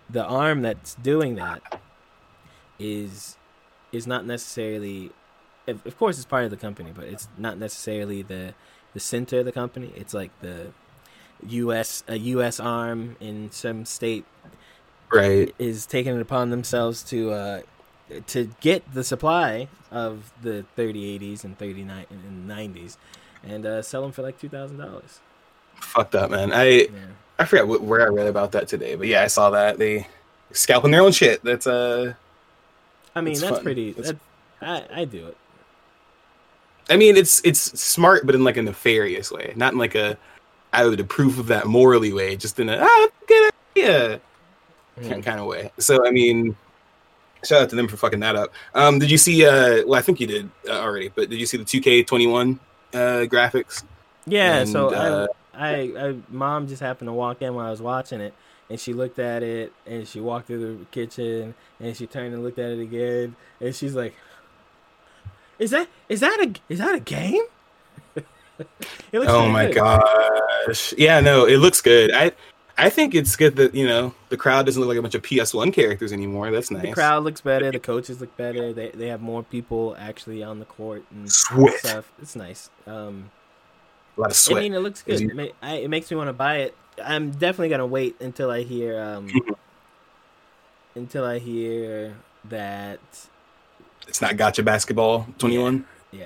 the 0.09 0.23
arm 0.23 0.61
that's 0.61 0.95
doing 0.95 1.35
that 1.35 1.81
is 2.79 3.37
is 3.91 4.05
not 4.05 4.25
necessarily 4.25 5.11
of, 5.67 5.85
of 5.85 5.97
course 5.97 6.17
it's 6.17 6.25
part 6.25 6.43
of 6.45 6.51
the 6.51 6.57
company 6.57 6.91
but 6.95 7.05
it's 7.05 7.27
not 7.37 7.57
necessarily 7.57 8.21
the 8.21 8.53
the 8.93 8.99
center 8.99 9.39
of 9.39 9.45
the 9.45 9.51
company 9.51 9.91
it's 9.95 10.13
like 10.13 10.31
the 10.41 10.67
us 11.49 12.03
a 12.07 12.17
us 12.17 12.59
arm 12.59 13.15
in 13.19 13.51
some 13.51 13.85
state 13.85 14.25
Right. 15.13 15.53
is 15.57 15.85
taking 15.85 16.15
it 16.15 16.21
upon 16.21 16.49
themselves 16.49 17.01
to 17.03 17.31
uh 17.31 17.61
to 18.27 18.49
get 18.61 18.93
the 18.93 19.03
supply 19.03 19.67
of 19.91 20.31
the 20.41 20.65
3080s 20.77 21.43
and 21.43 21.57
39 21.57 22.05
and 22.09 22.49
90s 22.49 22.97
and 23.43 23.65
uh 23.65 23.81
sell 23.81 24.01
them 24.01 24.11
for 24.11 24.21
like 24.21 24.39
$2000 24.39 25.01
Fucked 25.79 26.15
up, 26.15 26.31
man. 26.31 26.51
I 26.51 26.63
yeah 26.65 26.87
I 27.39 27.45
forgot 27.45 27.65
wh- 27.67 27.83
where 27.83 28.01
I 28.01 28.07
read 28.09 28.25
about 28.27 28.51
that 28.53 28.67
today, 28.67 28.95
but 28.95 29.05
yeah, 29.07 29.21
I 29.21 29.27
saw 29.27 29.51
that 29.51 29.77
they 29.77 30.07
scalping 30.51 30.89
their 30.89 31.01
own 31.01 31.11
shit. 31.11 31.43
That's 31.43 31.67
uh, 31.67 32.15
I 33.13 33.21
mean, 33.21 33.33
It's 33.33 33.41
that's 33.41 33.59
pretty. 33.59 33.89
It's- 33.91 34.11
That, 34.59 34.89
I 34.91 35.01
I 35.01 35.05
do 35.05 35.27
it. 35.27 35.37
I 36.89 36.97
mean, 36.97 37.17
it's 37.17 37.41
it's 37.43 37.79
smart, 37.79 38.25
but 38.25 38.35
in 38.35 38.43
like 38.43 38.57
a 38.57 38.61
nefarious 38.61 39.31
way, 39.31 39.53
not 39.55 39.73
in 39.73 39.79
like 39.79 39.95
a 39.95 40.17
I 40.73 40.85
would 40.85 40.99
approve 40.99 41.39
of 41.39 41.47
that 41.47 41.67
morally 41.67 42.13
way, 42.13 42.35
just 42.35 42.59
in 42.59 42.69
a 42.69 42.79
ah 42.81 43.07
good 43.27 43.51
idea 43.75 44.21
Mm. 45.01 45.23
kind 45.23 45.39
of 45.39 45.45
way. 45.45 45.71
So 45.77 46.05
I 46.05 46.11
mean, 46.11 46.55
shout 47.43 47.63
out 47.63 47.69
to 47.69 47.75
them 47.75 47.87
for 47.87 47.97
fucking 47.97 48.19
that 48.21 48.35
up. 48.35 48.53
Um, 48.73 48.99
did 48.99 49.11
you 49.11 49.17
see? 49.17 49.45
Uh, 49.45 49.83
well, 49.85 49.99
I 49.99 50.01
think 50.01 50.19
you 50.19 50.27
did 50.27 50.49
uh, 50.67 50.79
already, 50.79 51.09
but 51.09 51.29
did 51.29 51.39
you 51.39 51.45
see 51.45 51.57
the 51.57 51.63
2K21 51.63 52.59
uh 52.93 52.97
graphics? 53.25 53.83
Yeah. 54.25 54.59
And, 54.59 54.69
so 54.69 54.89
uh, 54.89 55.27
I, 55.53 55.67
I, 55.67 56.07
I, 56.09 56.15
mom 56.29 56.67
just 56.67 56.81
happened 56.81 57.07
to 57.09 57.13
walk 57.13 57.41
in 57.41 57.53
while 57.53 57.67
I 57.67 57.71
was 57.71 57.81
watching 57.81 58.21
it, 58.21 58.33
and 58.69 58.79
she 58.79 58.93
looked 58.93 59.19
at 59.19 59.43
it, 59.43 59.71
and 59.85 60.07
she 60.07 60.19
walked 60.19 60.47
through 60.47 60.77
the 60.77 60.85
kitchen, 60.85 61.53
and 61.79 61.95
she 61.95 62.07
turned 62.07 62.33
and 62.33 62.43
looked 62.43 62.59
at 62.59 62.71
it 62.71 62.79
again, 62.79 63.35
and 63.61 63.75
she's 63.75 63.93
like, 63.93 64.15
"Is 65.59 65.71
that 65.71 65.87
is 66.09 66.19
that 66.21 66.39
a 66.39 66.53
is 66.73 66.79
that 66.79 66.95
a 66.95 66.99
game?" 66.99 67.43
it 68.15 68.25
looks 69.13 69.27
Oh 69.31 69.47
my 69.49 69.65
good. 69.67 69.75
gosh! 69.75 70.93
Yeah, 70.97 71.19
no, 71.19 71.45
it 71.45 71.57
looks 71.57 71.81
good. 71.81 72.11
I 72.13 72.31
I 72.79 72.89
think 72.89 73.15
it's 73.15 73.35
good 73.35 73.55
that 73.55 73.73
you 73.75 73.87
know 73.87 74.13
the 74.29 74.37
crowd 74.37 74.65
doesn't 74.65 74.79
look 74.79 74.89
like 74.89 74.97
a 74.97 75.01
bunch 75.01 75.15
of 75.15 75.21
PS1 75.23 75.73
characters 75.73 76.13
anymore. 76.13 76.51
That's 76.51 76.69
nice. 76.71 76.83
The 76.83 76.91
crowd 76.91 77.23
looks 77.23 77.41
better. 77.41 77.71
The 77.71 77.79
coaches 77.79 78.21
look 78.21 78.35
better. 78.37 78.73
They 78.73 78.89
they 78.89 79.07
have 79.07 79.21
more 79.21 79.43
people 79.43 79.95
actually 79.99 80.43
on 80.43 80.59
the 80.59 80.65
court 80.65 81.03
and 81.11 81.31
Sweat. 81.31 81.73
stuff. 81.79 82.11
It's 82.21 82.35
nice. 82.35 82.69
Um, 82.85 83.31
a 84.17 84.21
lot 84.21 84.29
of 84.31 84.35
sweat. 84.35 84.57
I 84.57 84.61
mean, 84.61 84.73
it 84.73 84.79
looks 84.79 85.01
good. 85.03 85.19
you- 85.19 85.29
It, 85.29 85.35
ma- 85.35 85.47
I, 85.67 85.75
it 85.75 85.89
makes 85.89 86.09
me 86.11 86.17
want 86.17 86.29
to 86.29 86.33
buy 86.33 86.57
it. 86.57 86.75
I'm 87.03 87.29
definitely 87.31 87.69
gonna 87.69 87.85
wait 87.85 88.15
until 88.19 88.49
I 88.49 88.63
hear 88.63 88.99
um, 88.99 89.29
until 90.95 91.23
I 91.25 91.39
hear 91.39 92.15
that. 92.45 92.99
It's 94.07 94.21
not 94.21 94.37
gotcha 94.37 94.63
basketball 94.63 95.27
21. 95.37 95.85
Yeah, 96.11 96.25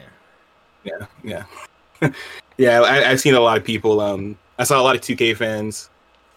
Yeah, 0.83 1.05
yeah, 1.23 2.11
yeah. 2.57 2.81
I, 2.81 3.09
I've 3.09 3.19
seen 3.19 3.33
a 3.33 3.39
lot 3.39 3.57
of 3.57 3.63
people. 3.63 3.99
Um, 3.99 4.37
I 4.59 4.63
saw 4.63 4.79
a 4.79 4.83
lot 4.83 4.95
of 4.95 5.01
2K 5.01 5.35
fans 5.35 5.89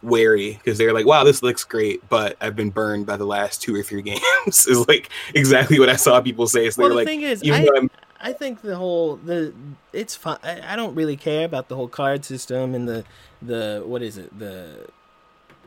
wary 0.03 0.53
because 0.53 0.79
they're 0.79 0.93
like, 0.93 1.07
"Wow, 1.07 1.25
this 1.25 1.43
looks 1.43 1.65
great," 1.65 2.07
but 2.09 2.37
I've 2.41 2.57
been 2.57 2.71
burned 2.71 3.07
by 3.07 3.17
the 3.17 3.25
last 3.25 3.63
two 3.63 3.75
or 3.75 3.83
three 3.83 4.03
games. 4.47 4.67
is 4.67 4.87
like 4.89 5.11
exactly 5.35 5.79
what 5.79 5.89
I 5.89 5.97
saw 5.97 6.21
people 6.21 6.47
say. 6.47 6.71
So 6.71 6.83
well, 6.83 6.89
they're 6.89 6.95
the 6.95 7.01
like, 7.01 7.07
thing 7.07 7.23
is, 7.23 7.43
I, 7.49 7.69
I'm 7.77 7.91
I 8.25 8.33
think 8.33 8.63
the 8.63 8.77
whole 8.77 9.17
the 9.17 9.53
it's 9.93 10.17
fine. 10.17 10.39
I, 10.43 10.73
I 10.73 10.77
don't 10.77 10.95
really 10.95 11.17
care 11.17 11.45
about 11.45 11.69
the 11.69 11.77
whole 11.77 11.89
card 11.89 12.25
system 12.25 12.75
and 12.75 12.89
the 12.89 13.05
the 13.43 13.83
what 13.85 14.01
is 14.01 14.17
it 14.17 14.37
the 14.39 14.89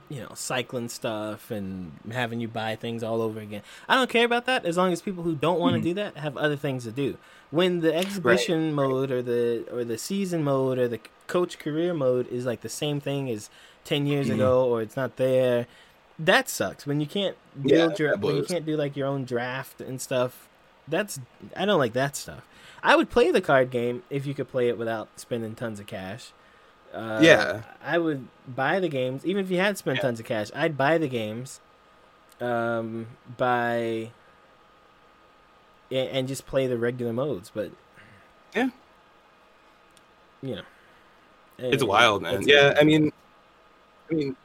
you 0.09 0.21
know 0.21 0.31
cycling 0.35 0.89
stuff 0.89 1.51
and 1.51 1.91
having 2.11 2.39
you 2.39 2.47
buy 2.47 2.75
things 2.75 3.03
all 3.03 3.21
over 3.21 3.39
again. 3.39 3.61
I 3.89 3.95
don't 3.95 4.09
care 4.09 4.25
about 4.25 4.45
that 4.45 4.65
as 4.65 4.77
long 4.77 4.93
as 4.93 5.01
people 5.01 5.23
who 5.23 5.35
don't 5.35 5.59
want 5.59 5.75
to 5.75 5.79
Mhm. 5.79 5.83
do 5.83 5.93
that 5.95 6.17
have 6.17 6.37
other 6.37 6.55
things 6.55 6.83
to 6.85 6.91
do. 6.91 7.17
When 7.51 7.79
the 7.81 7.93
exhibition 7.95 8.73
mode 8.73 9.11
or 9.11 9.21
the 9.21 9.65
or 9.71 9.83
the 9.83 9.97
season 9.97 10.43
mode 10.43 10.77
or 10.77 10.87
the 10.87 10.99
coach 11.27 11.59
career 11.59 11.93
mode 11.93 12.27
is 12.29 12.45
like 12.45 12.61
the 12.61 12.69
same 12.69 12.99
thing 12.99 13.29
as 13.29 13.49
ten 13.83 14.05
years 14.05 14.27
Mhm. 14.27 14.35
ago 14.35 14.65
or 14.65 14.81
it's 14.81 14.95
not 14.97 15.17
there, 15.17 15.67
that 16.19 16.49
sucks. 16.49 16.85
When 16.87 16.99
you 16.99 17.07
can't 17.07 17.35
Yeah, 17.63 17.87
build 17.87 17.99
your 17.99 18.17
when 18.17 18.35
you 18.37 18.43
can't 18.43 18.65
do 18.65 18.75
like 18.75 18.95
your 18.97 19.07
own 19.07 19.23
draft 19.25 19.81
and 19.81 20.01
stuff. 20.01 20.47
That's 20.87 21.19
I 21.55 21.65
don't 21.65 21.79
like 21.79 21.93
that 21.93 22.15
stuff. 22.15 22.47
I 22.83 22.95
would 22.95 23.09
play 23.09 23.31
the 23.31 23.41
card 23.41 23.71
game 23.71 24.03
if 24.09 24.25
you 24.25 24.33
could 24.33 24.49
play 24.49 24.69
it 24.69 24.77
without 24.77 25.09
spending 25.19 25.55
tons 25.55 25.79
of 25.79 25.87
cash. 25.87 26.31
Uh, 26.97 27.19
Yeah. 27.21 27.61
I 27.83 27.97
would 27.99 28.27
buy 28.47 28.79
the 28.79 28.89
games 28.89 29.25
even 29.25 29.45
if 29.45 29.51
you 29.51 29.57
had 29.59 29.77
spent 29.77 29.97
Yeah. 29.97 30.01
tons 30.01 30.19
of 30.19 30.25
cash. 30.25 30.49
I'd 30.55 30.75
buy 30.77 30.97
the 30.97 31.07
games, 31.07 31.59
um, 32.41 33.07
by 33.37 34.11
and 35.91 36.27
just 36.27 36.45
play 36.47 36.67
the 36.67 36.77
regular 36.77 37.13
modes. 37.13 37.51
But 37.53 37.71
Yeah. 38.55 38.69
you 40.41 40.55
know, 40.55 40.61
it's 41.59 41.83
wild, 41.83 42.21
man. 42.23 42.41
it's- 42.41 42.47
Yeah, 42.47 42.75
I 42.79 42.83
mean, 42.83 43.11
I 44.09 44.13
mean, 44.13 44.35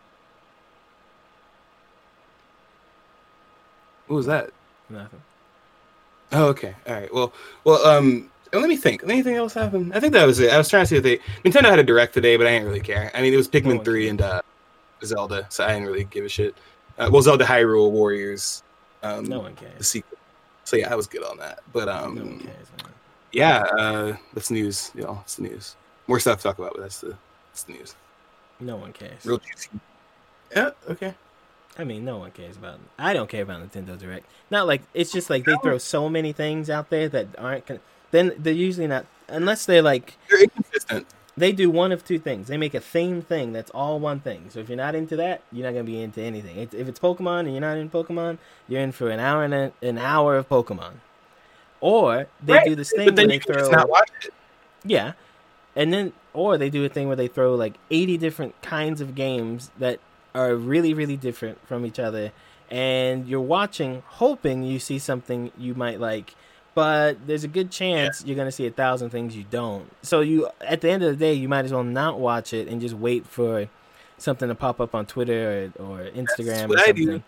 what 4.07 4.17
was 4.17 4.27
that? 4.27 4.51
nothing. 4.89 5.23
Oh, 6.33 6.47
okay. 6.49 6.75
All 6.87 6.95
right. 6.95 7.13
Well, 7.15 7.33
well. 7.65 7.85
Um, 7.87 8.31
let 8.61 8.69
me 8.69 8.77
think. 8.77 9.03
Anything 9.05 9.37
else 9.37 9.55
happen? 9.55 9.93
I 9.95 10.01
think 10.01 10.13
that 10.13 10.25
was 10.27 10.39
it. 10.41 10.53
I 10.53 10.59
was 10.59 10.69
trying 10.69 10.83
to 10.83 10.87
see 10.87 10.97
if 10.97 11.03
they 11.03 11.19
Nintendo 11.45 11.71
had 11.71 11.79
a 11.79 11.83
direct 11.85 12.15
today, 12.15 12.37
but 12.37 12.47
I 12.47 12.51
didn't 12.51 12.69
really 12.69 12.81
care. 12.81 13.11
I 13.15 13.23
mean, 13.23 13.33
it 13.33 13.37
was 13.37 13.49
Pikmin 13.49 13.85
three 13.85 14.09
and 14.09 14.21
uh, 14.21 14.43
Zelda, 15.05 15.47
so 15.49 15.65
I 15.65 15.69
didn't 15.75 15.87
really 15.87 16.05
give 16.05 16.25
a 16.25 16.29
shit. 16.29 16.55
Uh, 16.99 17.09
well, 17.13 17.23
Zelda 17.23 17.45
Hyrule 17.45 17.91
Warriors, 17.91 18.63
um, 19.03 19.25
No 19.25 19.41
one 19.41 19.55
cares. 19.55 19.71
the 19.71 19.75
cares. 19.77 19.89
sequel. 19.89 20.19
So 20.65 20.77
yeah, 20.77 20.93
I 20.93 20.95
was 20.97 21.07
good 21.07 21.25
on 21.25 21.39
that. 21.39 21.61
But 21.73 21.87
No 21.87 22.09
one 22.09 22.19
um, 22.19 22.39
cares. 22.41 22.69
Man. 22.83 22.93
yeah, 23.33 23.59
uh, 23.79 24.17
that's 24.35 24.51
news. 24.51 24.91
You 24.95 25.03
know, 25.05 25.19
it's 25.23 25.37
the 25.37 25.43
news. 25.43 25.77
More 26.07 26.21
stuff 26.21 26.39
to 26.39 26.43
talk 26.43 26.59
about, 26.59 26.73
but 26.75 26.83
that's 26.83 27.01
the 27.01 27.17
that's 27.51 27.65
the 27.65 27.73
news. 27.73 27.95
No 28.61 28.77
one 28.77 28.93
cares. 28.93 29.25
Real 29.25 29.39
juicy. 29.39 29.71
Yeah. 30.55 30.71
Okay. 30.91 31.15
I 31.79 31.85
mean, 31.85 32.05
no 32.05 32.19
one 32.19 32.31
cares 32.33 32.57
about. 32.57 32.79
I 32.99 33.15
don't 33.15 33.31
care 33.31 33.43
about 33.43 33.63
Nintendo 33.63 33.99
Direct. 33.99 34.27
Not 34.51 34.67
like 34.67 34.83
it's 34.93 35.11
just 35.11 35.31
like 35.31 35.47
they 35.47 35.57
throw 35.63 35.79
so 35.79 36.09
many 36.11 36.33
things 36.33 36.69
out 36.69 36.91
there 36.91 37.09
that 37.09 37.29
aren't. 37.39 37.67
Con- 37.67 37.81
then 38.13 38.33
they're 38.39 38.55
usually 38.55 38.87
not 38.89 39.07
unless 39.29 39.67
they're 39.67 39.83
like 39.83 40.19
You're 40.31 40.43
inconsistent. 40.43 41.07
they 41.37 41.53
do 41.53 41.71
one 41.71 41.93
of 41.93 42.05
two 42.05 42.19
things. 42.19 42.49
They 42.49 42.59
make 42.59 42.75
a 42.75 42.81
theme 42.81 43.23
thing 43.23 43.53
that's 43.53 43.71
all 43.73 43.99
one 44.01 44.21
thing. 44.21 44.51
So 44.51 44.61
if 44.61 44.69
you're 44.69 44.77
not 44.77 44.95
into 44.95 45.17
that, 45.17 45.43
you're 45.53 45.67
not 45.67 45.73
gonna 45.73 45.85
be 45.85 46.03
into 46.03 46.23
anything. 46.23 46.59
If 46.59 46.75
if 46.75 46.89
it's 46.89 47.01
Pokemon 47.01 47.41
and 47.41 47.53
you're 47.53 47.61
not 47.61 47.79
in 47.79 47.91
Pokemon, 47.91 48.39
you're 48.69 48.83
in 48.83 48.93
for 48.93 49.11
an 49.11 49.21
hour 49.21 49.45
and 49.45 49.55
a, 49.55 49.73
an 49.83 49.99
hour 49.99 50.37
of 50.37 50.49
Pokemon. 50.49 50.95
Or 51.81 52.29
they 52.41 52.59
Right, 52.59 52.65
do 52.65 52.77
this 52.77 52.93
thing 52.93 53.07
But 53.07 53.17
where 53.17 53.27
they 53.27 53.39
throw 53.41 53.71
not 53.71 53.89
watch 53.89 54.11
it. 54.25 54.35
yeah, 54.85 55.13
and 55.77 55.93
then 55.93 56.13
or 56.35 56.59
they 56.59 56.71
do 56.71 56.85
a 56.85 56.89
thing 56.91 57.07
where 57.09 57.17
they 57.17 57.29
throw 57.29 57.55
like 57.55 57.75
eighty 57.91 58.17
different 58.19 58.61
kinds 58.63 59.01
of 59.01 59.15
games 59.15 59.71
that 59.79 60.01
are 60.35 60.55
really 60.55 60.95
really 60.95 61.17
different 61.17 61.67
from 61.67 61.87
each 61.87 61.99
other, 61.99 62.33
and 62.71 63.27
you're 63.29 63.41
watching, 63.41 64.03
hoping 64.07 64.63
you 64.65 64.79
see 64.79 64.99
something 64.99 65.53
you 65.59 65.75
might 65.75 66.01
like. 66.01 66.35
But 66.75 67.27
there's 67.27 67.45
a 67.45 67.49
good 67.49 67.71
chance 67.71 68.25
you're 68.25 68.37
gonna 68.37 68.53
see 68.53 68.67
a 68.67 68.71
thousand 68.71 69.11
things 69.11 69.37
you 69.37 69.45
don't. 69.51 69.91
So 70.03 70.21
you, 70.21 70.49
at 70.61 70.81
the 70.81 70.91
end 70.91 71.03
of 71.03 71.11
the 71.11 71.17
day, 71.17 71.35
you 71.35 71.49
might 71.49 71.65
as 71.65 71.73
well 71.73 71.85
not 71.85 72.19
watch 72.19 72.55
it 72.55 72.69
and 72.69 72.81
just 72.81 72.95
wait 72.95 73.27
for 73.27 73.69
something 74.17 74.49
to 74.49 74.55
pop 74.55 74.81
up 74.81 74.95
on 74.95 75.05
Twitter 75.05 75.73
or, 75.79 75.85
or 75.85 75.99
Instagram 76.11 76.65
or 76.65 76.69
what 76.69 76.89
I 76.89 76.93
do. 76.93 77.05
something. 77.05 77.25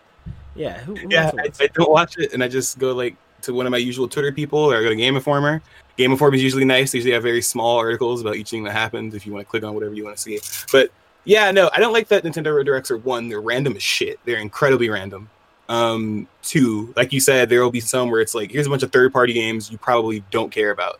Yeah, 0.55 0.79
who, 0.79 0.95
who 0.95 1.07
Yeah, 1.09 1.31
I, 1.37 1.51
I 1.59 1.67
don't 1.67 1.91
watch 1.91 2.17
it, 2.17 2.33
and 2.33 2.43
I 2.43 2.47
just 2.47 2.79
go 2.79 2.93
like 2.93 3.15
to 3.41 3.53
one 3.53 3.67
of 3.67 3.71
my 3.71 3.77
usual 3.77 4.07
Twitter 4.07 4.31
people, 4.31 4.59
or 4.59 4.77
I 4.77 4.81
go 4.81 4.89
to 4.89 4.95
Game 4.95 5.15
Informer. 5.15 5.61
Game 5.97 6.11
Informer 6.11 6.35
is 6.35 6.43
usually 6.43 6.65
nice. 6.65 6.91
They 6.91 6.99
usually 6.99 7.13
have 7.13 7.23
very 7.23 7.41
small 7.41 7.77
articles 7.77 8.21
about 8.21 8.37
each 8.37 8.49
thing 8.49 8.63
that 8.63 8.71
happens. 8.71 9.13
If 9.13 9.25
you 9.25 9.33
want 9.33 9.45
to 9.45 9.49
click 9.49 9.63
on 9.63 9.75
whatever 9.75 9.93
you 9.93 10.03
want 10.03 10.17
to 10.17 10.21
see, 10.21 10.39
but 10.71 10.91
yeah, 11.25 11.51
no, 11.51 11.69
I 11.73 11.79
don't 11.79 11.93
like 11.93 12.07
that 12.07 12.23
Nintendo 12.23 12.63
Directs 12.63 12.89
are 12.89 12.97
one. 12.97 13.29
They're 13.29 13.41
random 13.41 13.75
as 13.75 13.83
shit. 13.83 14.19
They're 14.25 14.37
incredibly 14.37 14.89
random. 14.89 15.29
Um, 15.67 16.27
two, 16.43 16.93
like 16.95 17.11
you 17.11 17.19
said, 17.19 17.49
there 17.49 17.61
will 17.61 17.71
be 17.71 17.79
some 17.79 18.11
where 18.11 18.21
it's 18.21 18.35
like, 18.35 18.51
here's 18.51 18.67
a 18.67 18.69
bunch 18.69 18.83
of 18.83 18.91
third 18.91 19.11
party 19.11 19.33
games 19.33 19.71
you 19.71 19.77
probably 19.77 20.23
don't 20.31 20.51
care 20.51 20.71
about. 20.71 20.99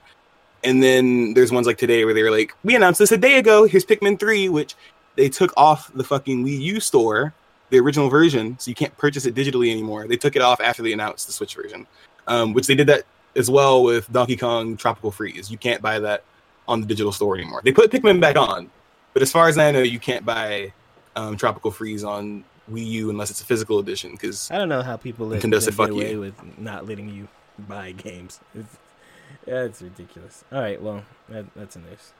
And 0.63 0.81
then 0.81 1.35
there's 1.35 1.51
ones 1.51 1.67
like 1.67 1.77
today 1.77 2.05
where 2.05 2.13
they 2.13 2.23
were 2.23 2.31
like, 2.31 2.53
we 2.63 2.75
announced 2.75 2.99
this 2.99 3.11
a 3.11 3.17
day 3.17 3.37
ago. 3.37 3.65
Here's 3.65 3.85
Pikmin 3.85 4.19
3, 4.19 4.49
which 4.49 4.75
they 5.15 5.29
took 5.29 5.53
off 5.55 5.93
the 5.93 6.03
fucking 6.03 6.43
Wii 6.43 6.59
U 6.59 6.79
store, 6.79 7.33
the 7.69 7.79
original 7.79 8.09
version, 8.09 8.57
so 8.59 8.69
you 8.69 8.75
can't 8.75 8.95
purchase 8.97 9.25
it 9.25 9.35
digitally 9.35 9.71
anymore. 9.71 10.07
They 10.07 10.17
took 10.17 10.35
it 10.35 10.41
off 10.41 10.59
after 10.59 10.81
they 10.81 10.93
announced 10.93 11.27
the 11.27 11.33
Switch 11.33 11.55
version, 11.55 11.85
um, 12.27 12.53
which 12.53 12.65
they 12.67 12.75
did 12.75 12.87
that 12.87 13.03
as 13.35 13.49
well 13.49 13.83
with 13.83 14.11
Donkey 14.11 14.35
Kong 14.35 14.75
Tropical 14.77 15.11
Freeze. 15.11 15.51
You 15.51 15.57
can't 15.57 15.81
buy 15.81 15.99
that 15.99 16.23
on 16.67 16.81
the 16.81 16.87
digital 16.87 17.11
store 17.11 17.35
anymore. 17.35 17.61
They 17.63 17.71
put 17.71 17.91
Pikmin 17.91 18.19
back 18.19 18.35
on, 18.35 18.69
but 19.13 19.21
as 19.21 19.31
far 19.31 19.47
as 19.47 19.57
I 19.57 19.71
know, 19.71 19.81
you 19.81 19.99
can't 19.99 20.25
buy 20.25 20.73
um, 21.15 21.37
Tropical 21.37 21.71
Freeze 21.71 22.03
on 22.03 22.43
Wii 22.71 22.85
U 22.85 23.09
unless 23.09 23.29
it's 23.29 23.41
a 23.41 23.45
physical 23.45 23.79
edition 23.79 24.11
because 24.11 24.49
I 24.51 24.57
don't 24.57 24.69
know 24.69 24.81
how 24.81 24.97
people 24.97 25.27
let, 25.27 25.41
Nintendo 25.41 25.53
let 25.53 25.63
said, 25.63 25.77
get 25.77 25.89
away 25.89 26.11
you." 26.11 26.19
with 26.19 26.59
not 26.59 26.87
letting 26.87 27.09
you 27.09 27.27
buy 27.59 27.91
games. 27.91 28.39
It's, 28.53 28.77
it's 29.45 29.81
ridiculous. 29.81 30.43
All 30.51 30.59
right, 30.59 30.81
well, 30.81 31.03
that, 31.29 31.45
that's 31.55 31.75
a 31.75 31.79
news. 31.79 32.13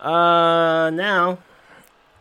Uh, 0.00 0.90
now 0.90 1.38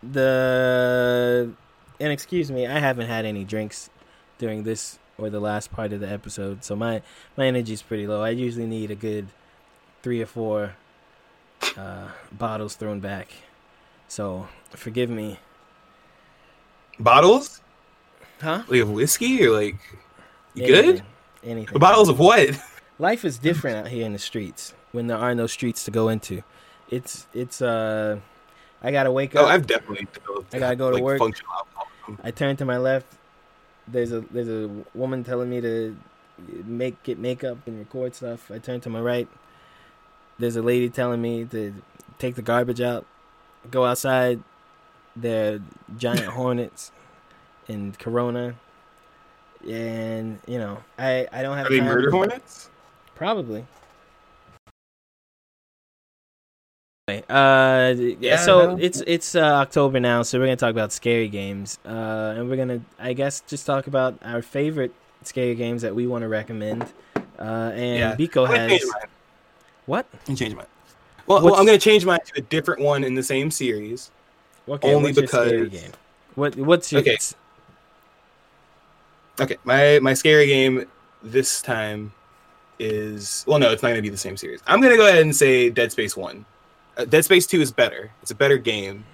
the 0.04 1.52
and 2.00 2.12
excuse 2.12 2.52
me, 2.52 2.68
I 2.68 2.78
haven't 2.78 3.08
had 3.08 3.26
any 3.26 3.44
drinks 3.44 3.90
during 4.38 4.64
this 4.64 5.00
or 5.22 5.30
the 5.30 5.40
last 5.40 5.72
part 5.72 5.94
of 5.94 6.00
the 6.00 6.10
episode, 6.10 6.64
so 6.64 6.76
my 6.76 7.02
my 7.38 7.46
energy's 7.48 7.82
pretty 7.82 8.08
low. 8.08 8.22
I 8.24 8.30
usually 8.32 8.66
need 8.66 8.92
a 8.92 8.96
good 8.96 9.28
three 10.02 10.22
or 10.22 10.26
four 10.26 10.76
uh, 11.78 12.08
bottles 12.32 12.76
thrown 12.76 13.00
back. 13.00 13.30
So 14.08 14.48
forgive 14.72 15.10
me, 15.10 15.40
bottles 17.00 17.62
huh? 18.42 18.64
like 18.68 18.82
of 18.82 18.90
whiskey 18.92 19.46
or 19.46 19.52
like 19.52 19.76
you 20.54 20.68
good? 20.68 20.86
Anything. 20.86 21.06
Anything. 21.44 21.80
Bottles 21.80 22.10
of 22.10 22.20
what? 22.20 22.50
Life 23.00 23.26
is 23.26 23.38
different 23.40 23.78
out 23.78 23.88
here 23.88 24.06
in 24.06 24.14
the 24.14 24.20
streets 24.20 24.74
when 24.92 25.08
there 25.08 25.18
are 25.18 25.34
no 25.34 25.48
streets 25.48 25.86
to 25.86 25.92
go 25.92 26.10
into. 26.10 26.44
It's 26.90 27.26
it's 27.34 27.62
uh, 27.62 28.20
I 28.84 28.92
gotta 28.92 29.12
wake 29.12 29.36
Oh, 29.36 29.46
up. 29.46 29.50
I've 29.50 29.66
definitely. 29.68 30.08
I 30.54 30.60
gotta 30.60 30.76
go 30.76 30.90
to 30.90 30.96
like, 30.96 31.04
work. 31.04 31.22
I 32.24 32.32
turn 32.32 32.58
to 32.58 32.66
my 32.66 32.78
left. 32.78 33.08
There's 33.88 34.12
a 34.12 34.22
there's 34.22 34.48
a 34.48 34.70
woman 34.94 35.24
telling 35.24 35.50
me 35.50 35.62
to 35.62 35.96
make 36.66 37.02
get 37.04 37.20
makeup 37.20 37.58
and 37.66 37.80
record 37.80 38.16
stuff. 38.16 38.52
I 38.52 38.60
turn 38.60 38.82
to 38.82 38.90
my 38.90 39.00
right. 39.00 39.28
There's 40.40 40.56
a 40.56 40.62
lady 40.62 40.90
telling 40.90 41.22
me 41.22 41.46
to 41.46 41.74
take 42.18 42.36
the 42.36 42.42
garbage 42.42 42.82
out. 42.82 43.06
Go 43.70 43.86
outside. 43.86 44.42
There 45.16 45.56
are 45.56 45.60
giant 45.98 46.26
hornets 46.38 46.92
and 47.68 47.98
corona. 47.98 48.56
And 49.68 50.40
you 50.48 50.58
know, 50.58 50.80
I 50.98 51.28
I 51.32 51.42
don't 51.42 51.58
have 51.58 51.68
Are 51.68 51.70
they 51.70 51.82
murder 51.82 52.12
hornets? 52.12 52.70
Probably. 53.16 53.66
Uh, 57.30 57.94
yeah. 58.20 58.38
So 58.38 58.78
it's 58.80 59.02
it's 59.08 59.36
uh, 59.36 59.40
October 59.42 60.00
now, 60.00 60.22
so 60.24 60.40
we're 60.40 60.46
gonna 60.46 60.56
talk 60.56 60.72
about 60.72 60.92
scary 60.92 61.28
games. 61.28 61.80
Uh, 61.86 62.36
and 62.38 62.50
we're 62.50 62.56
gonna, 62.58 62.82
I 63.00 63.14
guess, 63.14 63.42
just 63.48 63.66
talk 63.66 63.88
about 63.88 64.18
our 64.24 64.42
favorite 64.42 64.94
scary 65.24 65.56
games 65.56 65.82
that 65.82 65.94
we 65.94 66.08
want 66.08 66.22
to 66.24 66.28
recommend. 66.28 66.84
Uh, 67.40 67.72
and 67.74 68.00
Yeah. 68.00 68.16
Biko 68.16 68.48
has 68.48 68.82
what? 69.88 70.06
I'm 70.28 70.36
change 70.36 70.56
mine. 70.56 70.66
Well, 71.28 71.44
well, 71.44 71.56
I'm 71.56 71.66
gonna 71.66 71.78
change 71.78 72.06
mine 72.06 72.20
to 72.34 72.40
a 72.40 72.42
different 72.42 72.82
one 72.82 73.04
in 73.04 73.16
the 73.16 73.24
same 73.24 73.52
series. 73.52 74.12
Okay, 74.70 74.94
Only 74.94 75.10
what's 75.10 75.18
your 75.20 75.28
scary 75.28 75.64
because- 75.64 75.82
game? 75.82 75.92
What 76.36 76.56
what's 76.56 76.92
your 76.92 77.02
Okay. 77.02 77.18
Okay, 79.40 79.58
my 79.66 80.00
my 80.02 80.14
scary 80.14 80.46
game 80.48 80.86
this 81.24 81.62
time 81.62 82.14
is 82.80 83.44
well, 83.48 83.60
no, 83.60 83.72
it's 83.72 83.84
not 83.84 83.90
gonna 83.90 84.02
be 84.02 84.10
the 84.10 84.18
same 84.18 84.38
series. 84.38 84.62
I'm 84.68 84.82
gonna 84.82 84.98
go 84.98 85.08
ahead 85.08 85.22
and 85.24 85.36
say 85.36 85.70
Dead 85.70 85.92
Space 85.92 86.16
One. 86.16 86.46
Uh, 86.98 87.06
Dead 87.06 87.24
Space 87.26 87.48
Two 87.48 87.62
is 87.62 87.72
better. 87.72 88.12
It's 88.22 88.32
a 88.32 88.36
better 88.36 88.58
game. 88.58 89.06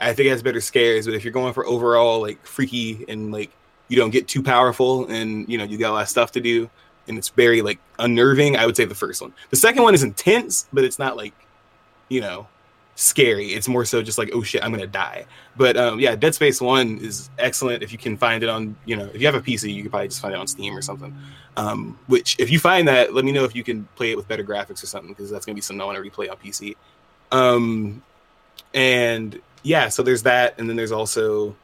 I 0.00 0.14
think 0.14 0.26
it 0.26 0.30
has 0.30 0.42
better 0.42 0.60
scares, 0.60 1.06
but 1.06 1.14
if 1.14 1.24
you're 1.24 1.32
going 1.32 1.52
for 1.52 1.66
overall 1.66 2.20
like 2.20 2.44
freaky 2.46 3.04
and 3.08 3.32
like 3.32 3.50
you 3.88 3.96
don't 3.96 4.10
get 4.10 4.28
too 4.28 4.42
powerful 4.42 5.06
and 5.08 5.48
you 5.48 5.58
know 5.58 5.64
you 5.64 5.76
got 5.76 5.90
a 5.90 5.94
lot 5.94 6.02
of 6.02 6.08
stuff 6.08 6.32
to 6.32 6.40
do 6.40 6.70
and 7.08 7.18
it's 7.18 7.28
very 7.30 7.60
like 7.60 7.78
unnerving, 7.98 8.56
I 8.56 8.64
would 8.64 8.76
say 8.76 8.84
the 8.84 8.94
first 8.94 9.20
one. 9.20 9.34
The 9.50 9.56
second 9.56 9.82
one 9.82 9.94
is 9.94 10.02
intense, 10.02 10.66
but 10.72 10.84
it's 10.84 10.98
not 10.98 11.16
like 11.16 11.34
you 12.08 12.20
know 12.20 12.46
scary. 12.94 13.48
It's 13.48 13.68
more 13.68 13.84
so 13.84 14.02
just 14.02 14.18
like 14.18 14.30
oh 14.32 14.42
shit, 14.42 14.62
I'm 14.64 14.70
gonna 14.70 14.86
die. 14.86 15.26
But 15.56 15.76
um, 15.76 16.00
yeah, 16.00 16.16
Dead 16.16 16.34
Space 16.34 16.60
One 16.60 16.98
is 16.98 17.28
excellent. 17.38 17.82
If 17.82 17.92
you 17.92 17.98
can 17.98 18.16
find 18.16 18.42
it 18.42 18.48
on, 18.48 18.76
you 18.86 18.96
know, 18.96 19.10
if 19.12 19.20
you 19.20 19.26
have 19.26 19.34
a 19.34 19.40
PC, 19.40 19.72
you 19.74 19.82
can 19.82 19.90
probably 19.90 20.08
just 20.08 20.22
find 20.22 20.34
it 20.34 20.38
on 20.38 20.46
Steam 20.46 20.76
or 20.76 20.82
something. 20.82 21.14
Um, 21.56 21.98
which, 22.06 22.36
if 22.38 22.50
you 22.50 22.58
find 22.58 22.86
that, 22.88 23.12
let 23.12 23.24
me 23.24 23.32
know 23.32 23.44
if 23.44 23.54
you 23.54 23.64
can 23.64 23.86
play 23.96 24.12
it 24.12 24.16
with 24.16 24.28
better 24.28 24.44
graphics 24.44 24.82
or 24.82 24.86
something, 24.86 25.12
because 25.12 25.30
that's 25.30 25.44
gonna 25.44 25.56
be 25.56 25.60
something 25.60 25.80
I 25.80 25.84
want 25.84 26.02
to 26.02 26.10
replay 26.10 26.30
on 26.30 26.36
PC. 26.36 26.76
Um, 27.32 28.02
and 28.74 29.40
yeah, 29.62 29.88
so 29.88 30.02
there's 30.02 30.22
that, 30.24 30.58
and 30.58 30.68
then 30.68 30.76
there's 30.76 30.92
also, 30.92 31.54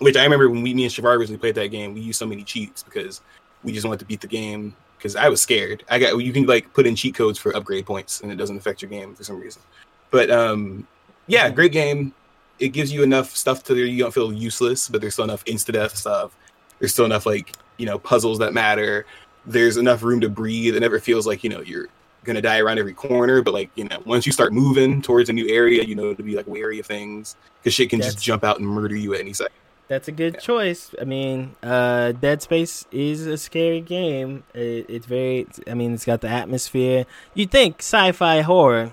which 0.00 0.16
I 0.16 0.24
remember 0.24 0.48
when 0.48 0.62
we, 0.62 0.74
me 0.74 0.84
and 0.84 0.92
Shavar 0.92 1.16
originally 1.16 1.38
played 1.38 1.54
that 1.56 1.68
game, 1.68 1.94
we 1.94 2.00
used 2.00 2.18
so 2.18 2.26
many 2.26 2.44
cheats 2.44 2.82
because 2.82 3.20
we 3.62 3.72
just 3.72 3.86
wanted 3.86 4.00
to 4.00 4.06
beat 4.06 4.20
the 4.20 4.28
game. 4.28 4.74
Because 4.96 5.14
I 5.14 5.28
was 5.28 5.40
scared. 5.40 5.84
I 5.88 6.00
got 6.00 6.16
you 6.18 6.32
can 6.32 6.44
like 6.44 6.74
put 6.74 6.84
in 6.84 6.96
cheat 6.96 7.14
codes 7.14 7.38
for 7.38 7.54
upgrade 7.54 7.86
points, 7.86 8.20
and 8.20 8.32
it 8.32 8.34
doesn't 8.34 8.56
affect 8.56 8.82
your 8.82 8.90
game 8.90 9.14
for 9.14 9.22
some 9.22 9.38
reason. 9.38 9.62
But 10.10 10.28
um, 10.28 10.88
yeah, 11.28 11.48
great 11.50 11.70
game 11.70 12.12
it 12.58 12.68
gives 12.68 12.92
you 12.92 13.02
enough 13.02 13.36
stuff 13.36 13.62
to 13.64 13.76
you 13.76 13.98
don't 14.02 14.14
feel 14.14 14.32
useless, 14.32 14.88
but 14.88 15.00
there's 15.00 15.14
still 15.14 15.24
enough 15.24 15.44
insta 15.44 15.72
death 15.72 15.96
stuff. 15.96 16.36
There's 16.78 16.92
still 16.92 17.04
enough 17.04 17.26
like 17.26 17.56
you 17.76 17.86
know 17.86 17.98
puzzles 17.98 18.38
that 18.38 18.52
matter. 18.52 19.06
There's 19.46 19.76
enough 19.76 20.02
room 20.02 20.20
to 20.20 20.28
breathe. 20.28 20.76
It 20.76 20.80
never 20.80 20.98
feels 20.98 21.26
like 21.26 21.44
you 21.44 21.50
know 21.50 21.60
you're 21.60 21.88
gonna 22.28 22.40
die 22.40 22.58
around 22.60 22.78
every 22.78 22.94
corner. 22.94 23.42
But 23.42 23.54
like 23.54 23.70
you 23.74 23.84
know, 23.84 24.00
once 24.06 24.24
you 24.26 24.32
start 24.32 24.52
moving 24.52 25.02
towards 25.02 25.28
a 25.28 25.32
new 25.32 25.48
area, 25.48 25.82
you 25.82 25.96
know 25.96 26.14
to 26.14 26.22
be 26.22 26.36
like 26.36 26.46
wary 26.46 26.78
of 26.78 26.86
things 26.86 27.34
because 27.60 27.74
shit 27.74 27.90
can 27.90 28.00
just 28.00 28.22
jump 28.22 28.44
out 28.44 28.58
and 28.60 28.68
murder 28.68 28.94
you 28.94 29.14
at 29.14 29.20
any 29.20 29.32
second. 29.32 29.54
That's 29.88 30.06
a 30.06 30.12
good 30.12 30.34
Yeah. 30.34 30.40
choice. 30.40 30.94
I 31.00 31.04
mean, 31.04 31.56
uh, 31.62 32.12
Dead 32.12 32.42
Space 32.42 32.84
is 32.92 33.26
a 33.26 33.38
scary 33.38 33.80
game. 33.80 34.44
It, 34.54 34.84
it's 34.88 35.06
very. 35.06 35.46
I 35.66 35.74
mean, 35.74 35.94
it's 35.94 36.04
got 36.04 36.20
the 36.20 36.28
atmosphere. 36.28 37.06
You 37.34 37.46
think 37.46 37.76
sci-fi 37.78 38.42
horror? 38.42 38.92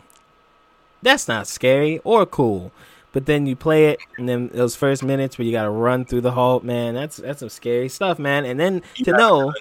That's 1.01 1.27
not 1.27 1.47
scary 1.47 1.99
or 2.03 2.25
cool. 2.25 2.71
But 3.15 3.27
then 3.27 3.45
you 3.45 3.55
play 3.55 3.85
it, 3.91 3.99
and 4.17 4.27
then 4.27 4.49
those 4.49 4.75
first 4.75 5.01
minutes 5.01 5.37
where 5.37 5.45
you 5.45 5.53
gotta 5.53 5.69
run 5.69 6.03
through 6.03 6.19
the 6.19 6.33
hall, 6.33 6.59
man, 6.59 6.95
that's 6.95 7.15
that's 7.15 7.39
some 7.39 7.47
scary 7.47 7.87
stuff, 7.87 8.19
man. 8.19 8.43
And 8.43 8.59
then 8.59 8.81
to 9.05 9.11
Yeah. 9.11 9.15
know 9.15 9.53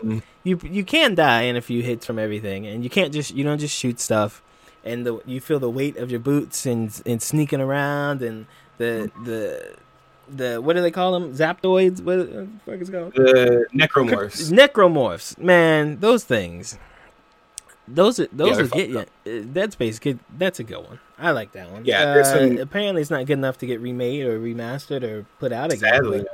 you 0.42 0.58
you 0.64 0.82
can 0.82 1.14
die 1.14 1.42
in 1.42 1.54
a 1.54 1.60
few 1.60 1.80
hits 1.80 2.04
from 2.04 2.18
everything, 2.18 2.66
and 2.66 2.82
you 2.82 2.90
can't 2.90 3.12
just 3.12 3.32
you 3.32 3.44
don't 3.44 3.60
just 3.60 3.78
shoot 3.78 4.00
stuff, 4.00 4.42
and 4.82 5.06
the 5.06 5.20
you 5.24 5.40
feel 5.40 5.60
the 5.60 5.70
weight 5.70 5.96
of 5.98 6.10
your 6.10 6.18
boots 6.18 6.66
and 6.66 7.00
and 7.06 7.22
sneaking 7.22 7.60
around 7.60 8.22
and 8.22 8.46
the 8.78 9.12
hmm. 9.14 9.24
the 9.24 9.76
the 10.28 10.60
what 10.60 10.74
do 10.74 10.82
they 10.82 10.90
call 10.90 11.12
them 11.12 11.32
zapdoids? 11.32 12.02
What 12.02 12.16
the 12.16 12.48
fuck 12.66 12.80
is 12.80 12.88
it 12.88 12.92
called? 12.92 13.14
the 13.14 13.66
necromorphs. 13.72 14.50
Necromorphs, 14.50 15.38
man, 15.38 16.00
those 16.00 16.24
things. 16.24 16.76
Those 17.86 18.18
are 18.20 18.28
those 18.32 18.50
Yeah, 18.50 18.56
they're 18.56 18.66
get 18.66 18.88
you. 18.88 18.98
Uh, 19.00 19.44
Dead 19.52 19.72
Space, 19.72 19.98
good. 19.98 20.18
That's 20.38 20.58
a 20.58 20.64
good 20.64 20.78
one. 20.78 20.98
I 21.18 21.32
like 21.32 21.52
that 21.52 21.70
one. 21.70 21.84
Yeah, 21.84 22.02
uh, 22.02 22.24
some- 22.24 22.58
apparently 22.58 23.02
it's 23.02 23.10
not 23.10 23.26
good 23.26 23.34
enough 23.34 23.58
to 23.58 23.66
get 23.66 23.80
remade 23.80 24.24
or 24.26 24.38
remastered 24.40 25.02
or 25.02 25.26
put 25.38 25.52
out 25.52 25.66
again. 25.72 25.80
Sadly, 25.80 26.24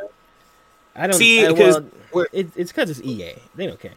I 0.94 1.06
don't 1.06 1.16
See, 1.16 1.44
I, 1.44 1.52
because 1.52 1.82
well, 2.12 2.26
it, 2.32 2.50
it's 2.56 2.70
because 2.72 2.90
it's 2.90 3.00
EA. 3.02 3.34
They 3.54 3.66
don't 3.66 3.80
care. 3.80 3.94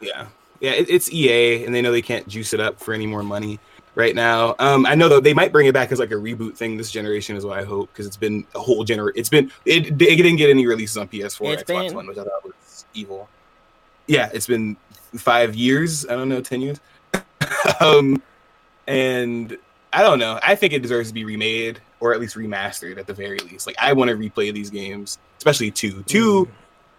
Yeah, 0.00 0.26
yeah, 0.60 0.72
it, 0.72 0.88
it's 0.88 1.12
EA, 1.12 1.64
and 1.64 1.74
they 1.74 1.82
know 1.82 1.92
they 1.92 2.02
can't 2.02 2.26
juice 2.26 2.52
it 2.54 2.60
up 2.60 2.80
for 2.80 2.94
any 2.94 3.06
more 3.06 3.22
money 3.22 3.60
right 3.94 4.14
now. 4.14 4.54
Um, 4.58 4.86
I 4.86 4.94
know 4.94 5.08
though 5.08 5.20
they 5.20 5.34
might 5.34 5.52
bring 5.52 5.66
it 5.66 5.74
back 5.74 5.92
as 5.92 5.98
like 5.98 6.10
a 6.12 6.14
reboot 6.14 6.56
thing 6.56 6.78
this 6.78 6.90
generation, 6.90 7.36
is 7.36 7.44
what 7.44 7.58
I 7.58 7.64
hope, 7.64 7.92
because 7.92 8.06
it's 8.06 8.16
been 8.16 8.46
a 8.54 8.60
whole 8.60 8.84
gener. 8.84 9.10
It's 9.14 9.28
been 9.28 9.52
it, 9.66 9.88
it 9.88 9.98
didn't 9.98 10.36
get 10.36 10.48
any 10.48 10.66
releases 10.66 10.96
on 10.96 11.08
PS4, 11.08 11.52
It's 11.52 11.62
Xbox 11.64 11.88
been- 11.88 11.94
One, 11.96 12.06
which 12.06 12.18
I 12.18 12.24
thought 12.24 12.44
was 12.44 12.86
evil. 12.94 13.28
Yeah, 14.06 14.30
it's 14.32 14.46
been 14.46 14.76
five 15.16 15.54
years. 15.54 16.06
I 16.06 16.16
don't 16.16 16.28
know, 16.28 16.40
ten 16.40 16.60
years. 16.60 16.80
um, 17.80 18.22
and 18.86 19.56
I 19.92 20.02
don't 20.02 20.18
know. 20.18 20.38
I 20.42 20.54
think 20.54 20.72
it 20.72 20.82
deserves 20.82 21.08
to 21.08 21.14
be 21.14 21.24
remade 21.24 21.80
or 22.00 22.12
at 22.12 22.20
least 22.20 22.36
remastered 22.36 22.98
at 22.98 23.06
the 23.06 23.14
very 23.14 23.38
least. 23.38 23.66
Like 23.66 23.76
I 23.78 23.92
want 23.92 24.10
to 24.10 24.16
replay 24.16 24.52
these 24.52 24.70
games, 24.70 25.18
especially 25.38 25.70
two. 25.70 26.02
Two, 26.04 26.46
Mm. 26.46 26.52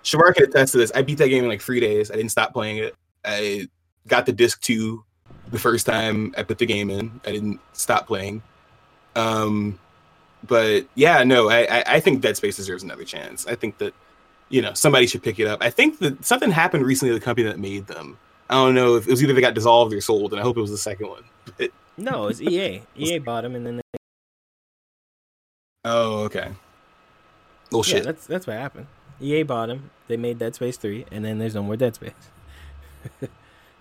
Shavar 0.03 0.33
can 0.33 0.45
attest 0.45 0.71
to 0.73 0.77
this. 0.77 0.91
I 0.95 1.01
beat 1.01 1.17
that 1.17 1.29
game 1.29 1.43
in 1.43 1.49
like 1.49 1.61
three 1.61 1.79
days. 1.79 2.09
I 2.11 2.15
didn't 2.15 2.31
stop 2.31 2.53
playing 2.53 2.77
it. 2.77 2.95
I 3.25 3.67
got 4.07 4.25
the 4.25 4.31
disc 4.31 4.61
two 4.61 5.03
the 5.51 5.59
first 5.59 5.85
time 5.85 6.33
I 6.37 6.43
put 6.43 6.57
the 6.57 6.65
game 6.65 6.89
in. 6.89 7.19
I 7.25 7.31
didn't 7.31 7.59
stop 7.73 8.07
playing. 8.07 8.41
Um, 9.15 9.79
but 10.47 10.87
yeah, 10.95 11.23
no, 11.23 11.49
I, 11.49 11.63
I, 11.79 11.83
I 11.95 11.99
think 11.99 12.21
Dead 12.21 12.37
Space 12.37 12.55
deserves 12.55 12.83
another 12.83 13.03
chance. 13.03 13.45
I 13.47 13.55
think 13.55 13.77
that 13.79 13.93
you 14.49 14.61
know 14.61 14.73
somebody 14.73 15.07
should 15.07 15.23
pick 15.23 15.39
it 15.39 15.47
up. 15.47 15.61
I 15.61 15.69
think 15.69 15.99
that 15.99 16.25
something 16.25 16.51
happened 16.51 16.85
recently 16.85 17.13
to 17.13 17.19
the 17.19 17.23
company 17.25 17.47
that 17.47 17.59
made 17.59 17.87
them. 17.87 18.17
I 18.49 18.55
don't 18.55 18.73
know 18.75 18.95
if 18.95 19.07
it 19.07 19.11
was 19.11 19.21
either 19.23 19.33
they 19.33 19.41
got 19.41 19.53
dissolved 19.53 19.93
or 19.93 20.01
sold, 20.01 20.31
and 20.33 20.39
I 20.39 20.43
hope 20.43 20.57
it 20.57 20.61
was 20.61 20.71
the 20.71 20.77
second 20.77 21.07
one. 21.09 21.23
But- 21.57 21.71
No, 21.97 22.27
it's 22.27 22.41
EA. 22.41 22.81
EA 22.97 23.19
bought 23.19 23.41
them, 23.43 23.55
and 23.55 23.65
then 23.65 23.75
they, 23.77 23.99
oh, 25.85 26.23
okay. 26.23 26.51
Well, 27.71 27.83
yeah, 27.85 27.93
shit. 27.95 28.03
that's 28.03 28.25
that's 28.27 28.47
what 28.47 28.57
happened. 28.57 28.87
EA 29.21 29.43
bought 29.43 29.67
them. 29.67 29.91
They 30.07 30.17
made 30.17 30.39
Dead 30.39 30.55
Space 30.55 30.77
three, 30.77 31.05
and 31.11 31.23
then 31.23 31.37
there's 31.39 31.53
no 31.55 31.61
more 31.63 31.75
Dead 31.75 31.95
Space. 31.95 32.11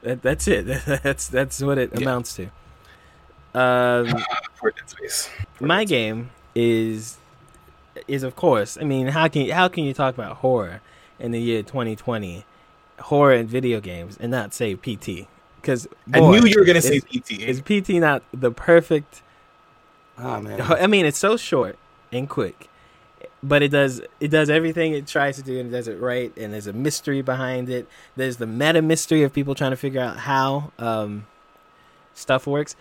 that, 0.03 0.23
that's 0.23 0.47
it. 0.47 0.66
That's 1.03 1.27
that's 1.28 1.61
what 1.62 1.78
it 1.78 1.90
Yeah. 1.95 2.03
amounts 2.03 2.36
to. 2.36 2.45
Um, 3.55 4.07
For 4.55 4.70
Dead 4.70 4.89
Space. 4.90 5.31
my 5.61 5.85
game 5.85 6.31
is 6.55 7.16
is 8.09 8.23
of 8.23 8.35
course. 8.35 8.79
I 8.81 8.85
mean, 8.85 9.09
how 9.09 9.29
can 9.29 9.49
how 9.51 9.69
can 9.69 9.85
you 9.85 9.95
talk 9.95 10.15
about 10.15 10.39
horror 10.39 10.81
in 11.19 11.31
the 11.31 11.41
year 11.41 11.63
2020, 11.63 12.45
horror 13.01 13.35
in 13.35 13.47
video 13.47 13.81
games, 13.81 14.17
and 14.19 14.31
not 14.31 14.55
say 14.55 14.75
PT? 14.75 15.29
Because 15.61 15.87
I 16.13 16.21
knew 16.21 16.47
you 16.47 16.59
were 16.59 16.65
gonna 16.65 16.83
say 16.83 17.01
PT. 17.01 17.41
Is 17.41 17.61
PT 17.61 17.91
not 18.01 18.23
the 18.33 18.51
perfect? 18.51 19.23
oh 20.19 20.41
man. 20.41 20.61
I 20.63 20.87
mean, 20.87 21.07
it's 21.07 21.19
so 21.19 21.37
short 21.37 21.79
and 22.13 22.29
quick, 22.29 22.69
but 23.43 23.63
it 23.63 23.69
does 23.69 24.01
it 24.21 24.29
does 24.29 24.51
everything 24.51 24.95
it 24.95 25.07
tries 25.07 25.37
to 25.37 25.43
do 25.43 25.59
and 25.59 25.69
it 25.69 25.73
does 25.73 25.89
it 25.89 26.01
right. 26.01 26.33
And 26.37 26.53
there's 26.53 26.67
a 26.67 26.73
mystery 26.73 27.23
behind 27.23 27.69
it. 27.69 27.89
There's 28.17 28.39
the 28.39 28.47
meta 28.47 28.83
mystery 28.83 29.23
of 29.23 29.33
people 29.33 29.55
trying 29.55 29.73
to 29.73 29.77
figure 29.77 30.01
out 30.01 30.19
how 30.19 30.73
um, 30.79 31.27
stuff 32.15 32.47
works. 32.47 32.77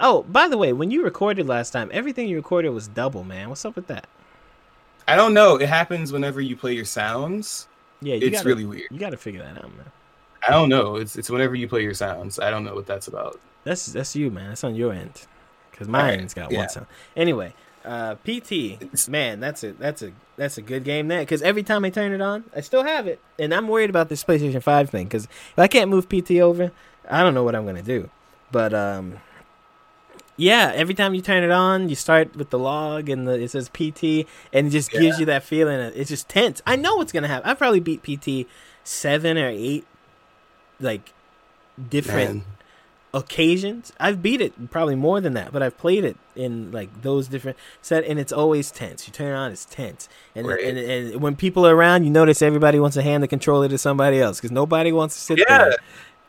Oh, 0.00 0.22
by 0.24 0.48
the 0.48 0.58
way, 0.58 0.72
when 0.72 0.90
you 0.90 1.04
recorded 1.04 1.46
last 1.46 1.70
time, 1.70 1.88
everything 1.92 2.28
you 2.28 2.36
recorded 2.36 2.70
was 2.70 2.88
double, 2.88 3.22
man. 3.22 3.48
What's 3.48 3.64
up 3.64 3.76
with 3.76 3.86
that? 3.86 4.08
I 5.08 5.16
don't 5.16 5.32
know. 5.32 5.56
It 5.56 5.68
happens 5.68 6.12
whenever 6.12 6.40
you 6.40 6.54
play 6.54 6.74
your 6.74 6.84
sounds. 6.84 7.66
Yeah, 8.00 8.14
you 8.14 8.26
It's 8.26 8.36
gotta, 8.36 8.48
really 8.48 8.66
weird. 8.66 8.88
You 8.90 8.98
got 8.98 9.10
to 9.10 9.16
figure 9.16 9.42
that 9.42 9.56
out, 9.56 9.74
man. 9.76 9.90
I 10.46 10.52
don't 10.52 10.68
know. 10.68 10.96
It's 10.96 11.16
it's 11.16 11.30
whenever 11.30 11.54
you 11.54 11.66
play 11.66 11.82
your 11.82 11.94
sounds. 11.94 12.38
I 12.38 12.50
don't 12.50 12.64
know 12.64 12.74
what 12.74 12.86
that's 12.86 13.08
about. 13.08 13.40
That's 13.64 13.86
that's 13.86 14.14
you, 14.14 14.30
man. 14.30 14.50
That's 14.50 14.64
on 14.64 14.74
your 14.74 14.92
end. 14.92 15.26
Because 15.70 15.88
Alright, 15.88 16.18
mine's 16.18 16.34
got 16.34 16.52
yeah. 16.52 16.58
one 16.58 16.68
sound. 16.68 16.86
Anyway, 17.16 17.54
uh, 17.84 18.16
PT, 18.16 19.08
man, 19.08 19.40
that's 19.40 19.64
a 19.64 19.72
that's 19.72 20.02
a 20.02 20.12
that's 20.36 20.58
a 20.58 20.62
good 20.62 20.84
game. 20.84 21.08
There, 21.08 21.20
because 21.20 21.42
every 21.42 21.62
time 21.62 21.84
I 21.84 21.90
turn 21.90 22.12
it 22.12 22.20
on, 22.20 22.44
I 22.54 22.60
still 22.60 22.84
have 22.84 23.06
it, 23.06 23.20
and 23.38 23.52
I'm 23.54 23.66
worried 23.66 23.90
about 23.90 24.08
this 24.08 24.22
PlayStation 24.24 24.62
Five 24.62 24.90
thing. 24.90 25.04
Because 25.04 25.24
if 25.24 25.58
I 25.58 25.68
can't 25.68 25.90
move 25.90 26.08
PT 26.08 26.32
over, 26.32 26.70
I 27.10 27.22
don't 27.22 27.34
know 27.34 27.44
what 27.44 27.54
I'm 27.54 27.64
gonna 27.64 27.82
do. 27.82 28.10
But 28.52 28.74
um, 28.74 29.18
yeah, 30.38 30.72
every 30.74 30.94
time 30.94 31.14
you 31.14 31.20
turn 31.20 31.42
it 31.42 31.50
on, 31.50 31.88
you 31.90 31.94
start 31.96 32.34
with 32.36 32.48
the 32.50 32.58
log 32.58 33.08
and 33.10 33.26
the 33.28 33.32
it 33.32 33.50
says 33.50 33.68
PT, 33.68 34.26
and 34.52 34.68
it 34.68 34.70
just 34.70 34.90
gives 34.90 35.18
you 35.18 35.26
that 35.26 35.42
feeling. 35.42 35.78
Of, 35.80 35.94
it's 35.96 36.08
just 36.08 36.28
tense. 36.28 36.62
I 36.66 36.76
know 36.76 36.96
what's 36.96 37.12
gonna 37.12 37.28
happen. 37.28 37.50
I 37.50 37.54
probably 37.54 37.80
beat 37.80 38.02
PT 38.02 38.48
seven 38.84 39.36
or 39.36 39.48
eight, 39.48 39.84
like 40.80 41.12
different 41.90 42.34
Man. 42.36 42.44
occasions. 43.12 43.92
I've 43.98 44.22
beat 44.22 44.40
it 44.40 44.70
probably 44.70 44.94
more 44.94 45.20
than 45.20 45.34
that, 45.34 45.52
but 45.52 45.62
I've 45.62 45.76
played 45.76 46.04
it 46.04 46.16
in 46.36 46.70
like 46.70 47.02
those 47.02 47.26
different 47.28 47.56
set, 47.82 48.04
and 48.04 48.18
it's 48.18 48.32
always 48.32 48.70
tense. 48.70 49.06
You 49.06 49.12
turn 49.12 49.32
it 49.32 49.36
on, 49.36 49.50
it's 49.50 49.64
tense, 49.64 50.08
and 50.36 50.46
Right. 50.46 50.62
and, 50.64 50.78
and 50.78 51.20
when 51.20 51.34
people 51.36 51.66
are 51.66 51.74
around, 51.74 52.04
you 52.04 52.10
notice 52.10 52.42
everybody 52.42 52.78
wants 52.78 52.94
to 52.94 53.02
hand 53.02 53.22
the 53.22 53.28
controller 53.28 53.68
to 53.68 53.76
somebody 53.78 54.20
else 54.20 54.38
because 54.38 54.52
nobody 54.52 54.92
wants 54.92 55.16
to 55.16 55.20
sit 55.20 55.38
Yeah. 55.40 55.58
there. 55.58 55.76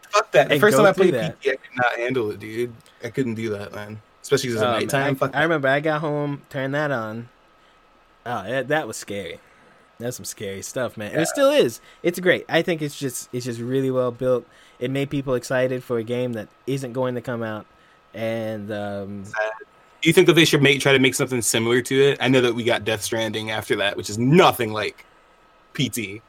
Fuck 0.09 0.31
that. 0.31 0.49
The 0.49 0.59
first 0.59 0.75
time 0.77 0.87
I 0.87 0.93
played 0.93 1.13
that. 1.13 1.39
PT, 1.39 1.49
I 1.49 1.51
could 1.51 1.75
not 1.75 1.95
handle 1.95 2.31
it, 2.31 2.39
dude. 2.39 2.73
I 3.03 3.09
couldn't 3.09 3.35
do 3.35 3.49
that, 3.51 3.73
man. 3.73 4.01
Especially 4.21 4.49
because 4.49 4.61
it's 4.61 4.67
Um, 4.67 4.79
nighttime. 4.79 5.15
Fuck 5.15 5.35
I, 5.35 5.39
I 5.39 5.43
remember 5.43 5.67
I 5.67 5.79
got 5.79 6.01
home, 6.01 6.41
turned 6.49 6.73
that 6.75 6.91
on. 6.91 7.29
Oh, 8.25 8.43
that, 8.43 8.67
that 8.67 8.87
was 8.87 8.97
scary. 8.97 9.39
That's 9.97 10.15
some 10.17 10.25
scary 10.25 10.61
stuff, 10.61 10.95
man. 10.97 11.11
And 11.11 11.21
it 11.21 11.27
still 11.27 11.49
is. 11.51 11.81
It's 12.03 12.19
great. 12.19 12.45
I 12.47 12.61
think 12.61 12.81
it's 12.81 12.97
just 12.97 13.29
it's 13.33 13.45
just 13.45 13.59
really 13.59 13.91
well 13.91 14.11
built. 14.11 14.45
It 14.79 14.91
made 14.91 15.09
people 15.09 15.33
excited 15.33 15.83
for 15.83 15.97
a 15.97 16.03
game 16.03 16.33
that 16.33 16.47
isn't 16.67 16.93
going 16.93 17.15
to 17.15 17.21
come 17.21 17.43
out, 17.43 17.65
and 18.13 18.71
um, 18.71 19.23
Do 19.23 20.07
you 20.07 20.13
think 20.13 20.27
that 20.27 20.33
they 20.33 20.45
should 20.45 20.61
make 20.61 20.79
try 20.79 20.93
to 20.93 20.99
make 20.99 21.15
something 21.15 21.41
similar 21.41 21.81
to 21.81 22.01
it? 22.01 22.17
I 22.21 22.29
know 22.29 22.39
that 22.39 22.55
we 22.55 22.63
got 22.63 22.85
Death 22.85 23.01
Stranding 23.03 23.51
after 23.51 23.75
that, 23.77 23.97
which 23.97 24.09
is 24.09 24.17
nothing 24.17 24.71
like 24.71 25.05
PT. 25.73 26.21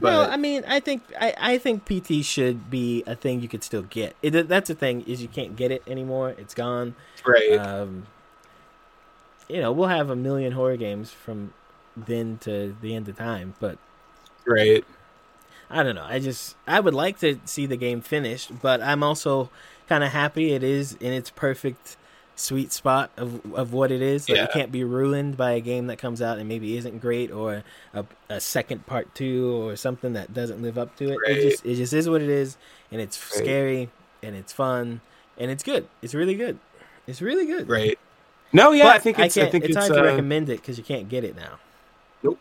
But 0.00 0.10
no, 0.10 0.22
I 0.22 0.36
mean, 0.36 0.64
I 0.66 0.80
think 0.80 1.02
I, 1.20 1.34
I 1.38 1.58
think 1.58 1.84
PT 1.84 2.24
should 2.24 2.70
be 2.70 3.02
a 3.06 3.16
thing 3.16 3.40
you 3.40 3.48
could 3.48 3.64
still 3.64 3.82
get. 3.82 4.14
It, 4.22 4.48
that's 4.48 4.68
the 4.68 4.74
thing 4.74 5.02
is 5.02 5.20
you 5.20 5.28
can't 5.28 5.56
get 5.56 5.70
it 5.70 5.82
anymore. 5.86 6.34
It's 6.38 6.54
gone. 6.54 6.94
right, 7.26 7.58
Um, 7.58 8.06
you 9.48 9.60
know, 9.60 9.72
we'll 9.72 9.88
have 9.88 10.10
a 10.10 10.16
million 10.16 10.52
horror 10.52 10.76
games 10.76 11.10
from 11.10 11.52
then 11.96 12.38
to 12.42 12.76
the 12.80 12.94
end 12.94 13.08
of 13.08 13.16
time, 13.16 13.54
but 13.58 13.78
right. 14.46 14.84
I 15.70 15.82
don't 15.82 15.94
know. 15.94 16.04
I 16.04 16.18
just 16.18 16.56
I 16.66 16.80
would 16.80 16.94
like 16.94 17.18
to 17.20 17.40
see 17.44 17.66
the 17.66 17.76
game 17.76 18.00
finished, 18.00 18.62
but 18.62 18.80
I'm 18.80 19.02
also 19.02 19.50
kind 19.88 20.02
of 20.04 20.12
happy 20.12 20.52
it 20.52 20.62
is 20.62 20.94
in 20.94 21.12
its 21.12 21.30
perfect 21.30 21.97
sweet 22.38 22.72
spot 22.72 23.10
of 23.16 23.40
of 23.54 23.72
what 23.72 23.90
it 23.90 24.00
is. 24.02 24.28
Like 24.28 24.36
Yeah. 24.36 24.44
it 24.44 24.52
can't 24.52 24.72
be 24.72 24.84
ruined 24.84 25.36
by 25.36 25.52
a 25.52 25.60
game 25.60 25.86
that 25.88 25.98
comes 25.98 26.22
out 26.22 26.38
and 26.38 26.48
maybe 26.48 26.76
isn't 26.76 27.00
great 27.00 27.30
or 27.30 27.62
a, 27.94 28.04
a 28.28 28.40
second 28.40 28.86
part 28.86 29.14
2 29.14 29.52
or 29.62 29.76
something 29.76 30.12
that 30.12 30.32
doesn't 30.32 30.62
live 30.62 30.78
up 30.78 30.96
to 30.96 31.12
it. 31.12 31.18
It 31.26 31.50
just 31.50 31.66
it 31.66 31.74
just 31.76 31.92
is 31.92 32.08
what 32.08 32.22
it 32.22 32.28
is 32.28 32.56
and 32.92 33.00
it's 33.00 33.18
Right. 33.34 33.44
scary 33.44 33.90
and 34.22 34.36
it's 34.36 34.52
fun 34.52 35.00
and 35.36 35.50
it's 35.50 35.62
good. 35.62 35.88
It's 36.02 36.14
really 36.14 36.34
good. 36.34 36.58
It's 37.06 37.20
really 37.22 37.46
good. 37.46 37.68
Right. 37.68 37.98
No, 38.52 38.72
yeah, 38.72 38.84
But 38.84 38.96
I 38.96 38.98
think 39.00 39.18
it's. 39.18 39.36
I, 39.36 39.40
can't, 39.42 39.52
think 39.52 39.64
it's, 39.64 39.76
it's. 39.76 39.86
hard 39.88 39.92
to 39.98 40.00
uh, 40.00 40.10
recommend 40.10 40.48
it 40.48 40.60
because 40.60 40.78
you 40.78 40.84
can't 40.84 41.08
get 41.08 41.22
it 41.24 41.36
now. 41.36 41.58
Nope. 42.22 42.38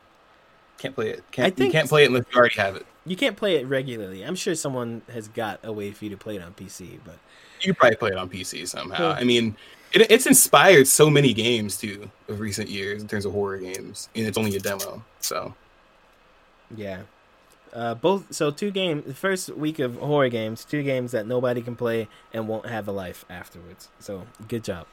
Can't 0.77 0.95
play 0.95 1.09
it. 1.09 1.23
Can't, 1.31 1.47
I 1.47 1.49
think- 1.49 1.67
you 1.67 1.71
can't 1.79 1.89
play 1.89 2.03
it 2.03 2.07
unless 2.07 2.23
you 2.31 2.39
already 2.39 2.55
have 2.55 2.75
it. 2.77 2.85
You 3.05 3.15
can't 3.15 3.35
play 3.37 3.55
it 3.55 3.65
regularly. 3.65 4.23
I'm 4.23 4.35
sure 4.35 4.53
someone 4.55 5.01
has 5.11 5.27
got 5.29 5.59
a 5.63 5.71
way 5.71 5.91
for 5.91 6.03
you 6.05 6.11
to 6.11 6.17
play 6.17 6.35
it 6.35 6.41
on 6.41 6.53
PC, 6.53 6.99
but 7.05 7.17
You 7.61 7.73
probably 7.73 7.95
play 7.97 8.09
it 8.11 8.17
on 8.17 8.29
PC 8.29 8.67
somehow. 8.67 9.09
Yeah. 9.11 9.15
I 9.15 9.23
mean, 9.23 9.55
it, 9.93 10.11
it's 10.11 10.25
inspired 10.25 10.87
so 10.87 11.09
many 11.09 11.33
games 11.33 11.77
too 11.77 12.09
of 12.27 12.39
recent 12.39 12.69
years 12.69 13.01
in 13.01 13.07
terms 13.07 13.25
of 13.25 13.31
horror 13.31 13.57
games, 13.57 14.09
and 14.15 14.25
it's 14.25 14.37
only 14.37 14.55
a 14.55 14.59
demo. 14.59 15.03
So 15.19 15.53
Yeah. 16.75 17.01
Uh, 17.73 17.93
both 17.93 18.33
so 18.33 18.49
two 18.49 18.71
games. 18.71 19.05
The 19.05 19.13
first 19.13 19.49
week 19.49 19.79
of 19.79 19.97
horror 19.97 20.29
games, 20.29 20.65
two 20.65 20.83
games 20.83 21.11
that 21.11 21.27
nobody 21.27 21.61
can 21.61 21.75
play 21.75 22.07
and 22.33 22.47
won't 22.47 22.65
have 22.65 22.87
a 22.87 22.91
life 22.91 23.25
afterwards. 23.29 23.89
So 23.99 24.25
good 24.47 24.63
job. 24.63 24.87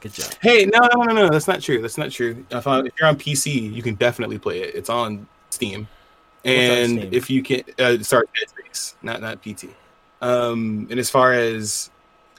Good 0.00 0.12
job. 0.12 0.32
hey, 0.40 0.64
no, 0.66 0.80
no, 0.94 1.02
no, 1.02 1.14
no, 1.14 1.28
that's 1.28 1.48
not 1.48 1.60
true. 1.60 1.82
That's 1.82 1.98
not 1.98 2.10
true. 2.10 2.44
If, 2.50 2.66
if 2.66 2.92
you're 2.98 3.08
on 3.08 3.16
PC, 3.16 3.72
you 3.72 3.82
can 3.82 3.96
definitely 3.96 4.38
play 4.38 4.60
it. 4.60 4.74
It's 4.74 4.88
on 4.88 5.26
Steam, 5.50 5.88
on 6.44 6.50
and 6.52 6.98
Steam? 6.98 7.08
if 7.12 7.30
you 7.30 7.42
can, 7.42 7.62
uh, 7.78 7.98
sorry, 8.02 8.26
Dead 8.38 8.48
Space, 8.48 8.96
not 9.02 9.20
not 9.20 9.42
PT. 9.42 9.66
Um, 10.20 10.86
and 10.90 10.98
as 10.98 11.10
far 11.10 11.32
as 11.32 11.90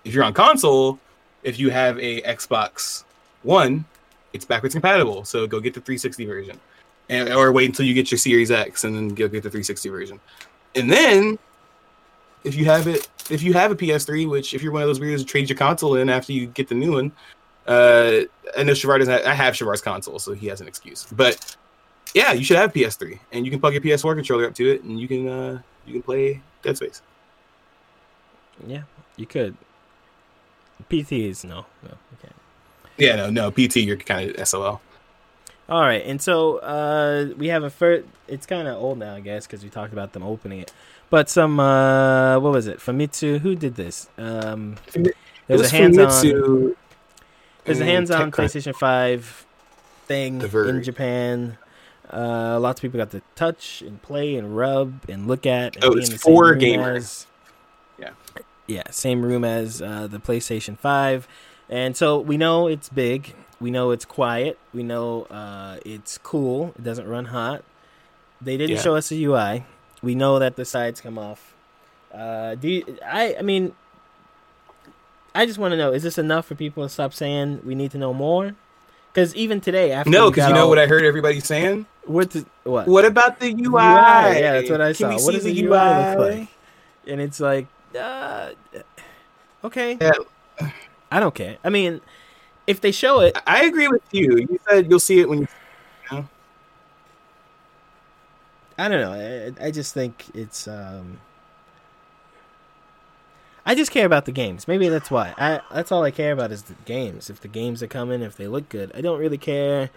if 0.03 0.13
you're 0.13 0.23
on 0.23 0.33
console, 0.33 0.99
if 1.43 1.59
you 1.59 1.69
have 1.69 1.97
a 1.99 2.21
Xbox 2.21 3.03
One, 3.43 3.85
it's 4.33 4.45
backwards 4.45 4.75
compatible. 4.75 5.25
So 5.25 5.47
go 5.47 5.59
get 5.59 5.73
the 5.73 5.81
360 5.81 6.25
version, 6.25 6.59
and 7.09 7.31
or 7.33 7.51
wait 7.51 7.65
until 7.69 7.85
you 7.85 7.93
get 7.93 8.11
your 8.11 8.17
Series 8.17 8.51
X 8.51 8.83
and 8.83 8.95
then 8.95 9.09
go 9.09 9.27
get 9.27 9.43
the 9.43 9.49
360 9.49 9.89
version. 9.89 10.19
And 10.75 10.91
then 10.91 11.39
if 12.43 12.55
you 12.55 12.65
have 12.65 12.87
it, 12.87 13.07
if 13.29 13.41
you 13.41 13.53
have 13.53 13.71
a 13.71 13.75
PS3, 13.75 14.29
which 14.29 14.53
if 14.53 14.61
you're 14.61 14.71
one 14.71 14.81
of 14.81 14.87
those 14.87 14.99
weirdos 14.99 15.19
who 15.19 15.25
trades 15.25 15.49
your 15.49 15.57
console 15.57 15.95
in 15.95 16.09
after 16.09 16.33
you 16.33 16.47
get 16.47 16.67
the 16.67 16.75
new 16.75 16.93
one, 16.93 17.11
uh, 17.67 18.21
I 18.57 18.63
know 18.63 18.73
Shavar 18.73 18.99
doesn't. 18.99 19.13
Have, 19.13 19.25
I 19.25 19.33
have 19.33 19.53
Shavar's 19.53 19.81
console, 19.81 20.19
so 20.19 20.33
he 20.33 20.47
has 20.47 20.61
an 20.61 20.67
excuse. 20.67 21.07
But 21.11 21.55
yeah, 22.13 22.33
you 22.33 22.43
should 22.43 22.57
have 22.57 22.73
PS3, 22.73 23.19
and 23.31 23.45
you 23.45 23.51
can 23.51 23.59
plug 23.59 23.73
your 23.73 23.81
PS4 23.81 24.15
controller 24.15 24.45
up 24.45 24.55
to 24.55 24.71
it, 24.71 24.83
and 24.83 24.99
you 24.99 25.07
can 25.07 25.27
uh, 25.27 25.61
you 25.85 25.93
can 25.93 26.01
play 26.01 26.41
Dead 26.63 26.77
Space. 26.77 27.01
Yeah, 28.67 28.83
you 29.17 29.25
could. 29.25 29.55
PT 30.87 31.11
is 31.13 31.43
no, 31.43 31.65
no, 31.83 31.91
can't. 32.21 32.33
Yeah, 32.97 33.15
no, 33.15 33.29
no, 33.29 33.51
PT, 33.51 33.77
you're 33.77 33.97
kind 33.97 34.35
of 34.35 34.47
SOL. 34.47 34.81
All 35.67 35.81
right, 35.81 36.03
and 36.05 36.21
so 36.21 36.57
uh, 36.57 37.29
we 37.37 37.47
have 37.47 37.63
a 37.63 37.69
first. 37.69 38.05
It's 38.27 38.45
kind 38.45 38.67
of 38.67 38.81
old 38.81 38.97
now, 38.97 39.15
I 39.15 39.19
guess, 39.19 39.45
because 39.45 39.63
we 39.63 39.69
talked 39.69 39.93
about 39.93 40.13
them 40.13 40.23
opening 40.23 40.59
it. 40.59 40.73
But 41.09 41.29
some, 41.29 41.59
uh, 41.59 42.39
what 42.39 42.51
was 42.51 42.67
it? 42.67 42.79
Famitsu, 42.79 43.39
who 43.39 43.55
did 43.55 43.75
this? 43.75 44.09
Um, 44.17 44.77
It 44.95 45.15
there's 45.47 45.61
a 45.61 45.75
hands-on. 45.75 46.75
There's 47.65 47.79
a 47.79 47.85
hands-on. 47.85 48.31
PlayStation 48.31 48.75
Five 48.75 49.45
thing 50.05 50.41
in 50.41 50.83
Japan. 50.83 51.57
Uh, 52.11 52.59
lots 52.59 52.79
of 52.79 52.81
people 52.81 52.97
got 52.97 53.11
to 53.11 53.21
touch 53.35 53.83
and 53.83 54.01
play 54.01 54.35
and 54.35 54.57
rub 54.57 55.07
and 55.07 55.27
look 55.27 55.45
at. 55.45 55.75
And 55.75 55.85
Oh, 55.85 55.91
it's 55.93 56.09
in 56.09 56.13
the 56.13 56.19
same 56.19 56.33
for 56.35 56.55
gamers. 56.55 57.25
Yeah. 58.69 58.83
Same 58.91 59.23
room 59.23 59.43
as 59.43 59.81
uh, 59.81 60.07
the 60.07 60.19
PlayStation 60.19 60.77
Five, 60.77 61.27
and 61.69 61.97
so 61.97 62.19
we 62.19 62.37
know 62.37 62.67
it's 62.67 62.87
big. 62.89 63.33
We 63.59 63.71
know 63.71 63.91
it's 63.91 64.05
quiet. 64.05 64.57
We 64.73 64.83
know 64.83 65.23
uh, 65.23 65.77
it's 65.83 66.17
cool. 66.19 66.73
It 66.77 66.83
doesn't 66.83 67.07
run 67.07 67.25
hot. 67.25 67.63
They 68.39 68.55
didn't 68.57 68.75
Yeah. 68.77 68.81
show 68.81 68.95
us 68.95 69.09
the 69.09 69.25
UI. 69.25 69.65
We 70.01 70.15
know 70.15 70.39
that 70.39 70.55
the 70.55 70.63
sides 70.65 71.01
come 71.01 71.17
off. 71.17 71.53
Uh, 72.13 72.55
do 72.55 72.69
you, 72.69 72.97
I? 73.05 73.35
I 73.39 73.41
mean, 73.41 73.73
I 75.35 75.45
just 75.45 75.59
want 75.59 75.71
to 75.73 75.77
know: 75.77 75.91
is 75.91 76.03
this 76.03 76.17
enough 76.17 76.45
for 76.45 76.55
people 76.55 76.83
to 76.83 76.89
stop 76.89 77.13
saying 77.13 77.61
we 77.65 77.75
need 77.75 77.91
to 77.91 77.97
know 77.97 78.13
more? 78.13 78.55
Because 79.11 79.33
even 79.35 79.59
today, 79.61 79.91
after 79.91 80.09
No, 80.11 80.29
because 80.29 80.47
you 80.47 80.53
know 80.53 80.63
all- 80.65 80.69
what 80.69 80.77
I 80.79 80.85
heard 80.85 81.03
everybody 81.03 81.39
saying. 81.39 81.87
what 82.05 82.29
the, 82.31 82.45
what 82.63 82.87
What 82.87 83.05
about 83.05 83.39
the 83.39 83.47
UI? 83.47 83.65
UI, 83.65 83.73
Yeah, 83.81 84.53
that's 84.53 84.69
what 84.69 84.81
I 84.81 84.87
Can 84.93 84.95
saw. 84.95 85.09
we 85.09 85.13
What 85.15 85.21
see 85.23 85.31
does 85.33 85.43
the 85.45 85.53
the 85.53 85.63
UI? 85.63 85.77
UI 85.77 86.09
look 86.15 86.19
like? 86.39 86.47
and 87.07 87.19
it's 87.21 87.39
like, 87.39 87.65
uh, 87.95 88.51
okay, 89.63 89.97
Yeah. 89.99 90.11
I 91.11 91.19
don't 91.19 91.35
care. 91.35 91.57
I 91.63 91.69
mean, 91.69 92.01
if 92.67 92.81
they 92.81 92.91
show 92.91 93.21
it, 93.21 93.37
I 93.47 93.65
agree 93.65 93.87
with 93.87 94.03
you. 94.11 94.37
You 94.37 94.59
said 94.69 94.89
you'll 94.89 94.99
see 94.99 95.19
it 95.19 95.29
when 95.29 95.41
you. 95.41 95.47
I 98.77 98.87
don't 98.87 99.01
know. 99.01 99.53
I, 99.61 99.67
I 99.67 99.71
just 99.71 99.93
think 99.93 100.25
it's. 100.33 100.67
um 100.67 101.19
I 103.65 103.75
just 103.75 103.91
care 103.91 104.05
about 104.05 104.25
the 104.25 104.31
games. 104.31 104.67
Maybe 104.67 104.89
that's 104.89 105.11
why. 105.11 105.33
I 105.37 105.61
that's 105.71 105.91
all 105.91 106.03
I 106.03 106.11
care 106.11 106.31
about 106.31 106.51
is 106.51 106.63
the 106.63 106.75
games. 106.85 107.29
If 107.29 107.41
the 107.41 107.47
games 107.47 107.83
are 107.83 107.87
coming, 107.87 108.21
if 108.21 108.35
they 108.35 108.47
look 108.47 108.69
good, 108.69 108.91
I 108.95 109.01
don't 109.01 109.19
really 109.19 109.37
care 109.37 109.89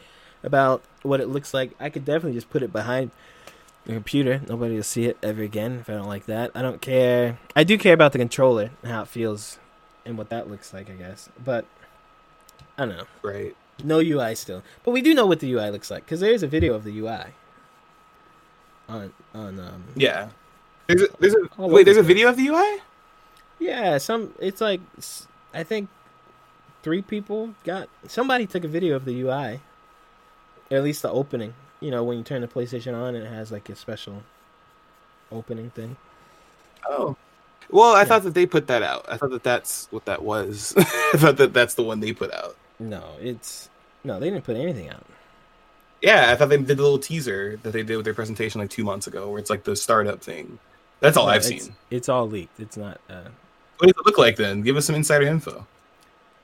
about 0.42 0.82
what 1.02 1.20
it 1.20 1.28
looks 1.28 1.54
like. 1.54 1.72
I 1.80 1.88
could 1.88 2.04
definitely 2.04 2.34
just 2.34 2.50
put 2.50 2.62
it 2.62 2.72
behind 2.72 3.12
the 3.84 3.92
computer. 3.94 4.40
Nobody 4.48 4.76
will 4.76 4.82
see 4.82 5.04
it 5.06 5.16
ever 5.22 5.42
again 5.42 5.78
if 5.80 5.90
I 5.90 5.94
don't 5.94 6.08
like 6.08 6.26
that. 6.26 6.50
I 6.54 6.62
don't 6.62 6.80
care. 6.80 7.38
I 7.56 7.64
do 7.64 7.76
care 7.78 7.94
about 7.94 8.12
the 8.12 8.18
controller 8.18 8.70
and 8.82 8.92
how 8.92 9.02
it 9.02 9.08
feels 9.08 9.58
and 10.04 10.16
what 10.18 10.28
that 10.30 10.48
looks 10.50 10.72
like. 10.72 10.88
I 10.90 10.94
guess, 10.94 11.28
but 11.42 11.64
I 12.78 12.86
don't 12.86 12.96
know. 12.96 13.04
Right. 13.22 13.56
No 13.82 13.98
UI 14.00 14.34
still, 14.34 14.62
but 14.84 14.90
we 14.92 15.00
do 15.02 15.14
know 15.14 15.26
what 15.26 15.40
the 15.40 15.52
UI 15.52 15.70
looks 15.70 15.90
like 15.90 16.04
because 16.04 16.20
there's 16.20 16.42
a 16.42 16.46
video 16.46 16.74
of 16.74 16.84
the 16.84 16.96
UI 16.98 17.24
on 18.88 19.12
on 19.34 19.58
um 19.58 19.84
Yeah. 19.96 20.28
There's 20.86 21.02
a, 21.02 21.08
there's 21.20 21.34
a 21.34 21.66
wait. 21.66 21.84
There's 21.84 21.96
a 21.96 22.00
over. 22.00 22.06
video 22.06 22.28
of 22.28 22.36
the 22.36 22.48
UI. 22.48 22.82
yeah 23.58 23.98
some 23.98 24.34
it's 24.40 24.60
like 24.60 24.80
I 25.54 25.62
think 25.62 25.88
three 26.82 27.00
people 27.02 27.54
got 27.64 27.88
somebody 28.06 28.46
took 28.46 28.64
a 28.64 28.68
video 28.68 28.96
of 28.96 29.04
the 29.04 29.20
UI 29.22 29.60
or 30.70 30.76
at 30.78 30.82
least 30.82 31.02
the 31.02 31.10
opening 31.10 31.54
you 31.82 31.90
know 31.90 32.02
when 32.04 32.16
you 32.16 32.24
turn 32.24 32.40
the 32.40 32.48
PlayStation 32.48 32.94
on 32.94 33.14
and 33.14 33.26
it 33.26 33.30
has 33.30 33.50
like 33.52 33.68
a 33.68 33.76
special 33.76 34.22
opening 35.30 35.70
thing 35.70 35.96
Oh. 36.88 37.16
Well, 37.70 37.94
I 37.94 38.00
Yeah. 38.00 38.04
thought 38.06 38.24
that 38.24 38.34
they 38.34 38.44
put 38.44 38.66
that 38.66 38.82
out. 38.82 39.06
I 39.08 39.16
thought 39.16 39.30
that 39.30 39.44
that's 39.44 39.86
what 39.92 40.04
that 40.06 40.22
was. 40.22 40.74
I 40.76 41.16
thought 41.16 41.36
that 41.36 41.52
that's 41.54 41.74
the 41.74 41.82
one 41.84 42.00
they 42.00 42.12
put 42.12 42.32
out. 42.32 42.56
no 42.80 43.02
it's 43.20 43.68
no 44.04 44.18
they 44.20 44.30
didn't 44.30 44.44
put 44.44 44.56
anything 44.56 44.88
out 44.90 45.04
Yeah, 46.02 46.30
I 46.32 46.36
thought 46.36 46.48
they 46.48 46.56
did 46.58 46.66
the 46.76 46.82
little 46.82 46.98
teaser 46.98 47.58
that 47.62 47.72
they 47.72 47.82
did 47.84 47.96
with 47.96 48.04
their 48.04 48.14
presentation 48.14 48.60
like 48.60 48.70
two 48.70 48.82
months 48.84 49.06
ago, 49.06 49.30
where 49.30 49.38
it's 49.38 49.48
like 49.50 49.62
the 49.64 49.76
startup 49.76 50.20
thing. 50.20 50.58
That's 51.00 51.16
all 51.16 51.26
No, 51.26 51.32
I've 51.32 51.46
it's, 51.46 51.64
seen. 51.66 51.76
it's 51.90 52.08
all 52.08 52.28
leaked 52.28 52.58
it's 52.60 52.76
not 52.76 53.00
uh 53.08 53.30
What 53.78 53.86
does 53.86 53.96
it 53.96 54.06
look 54.06 54.18
like 54.18 54.36
then? 54.36 54.62
Give 54.62 54.76
us 54.76 54.84
some 54.86 54.96
insider 54.96 55.26
info. 55.26 55.66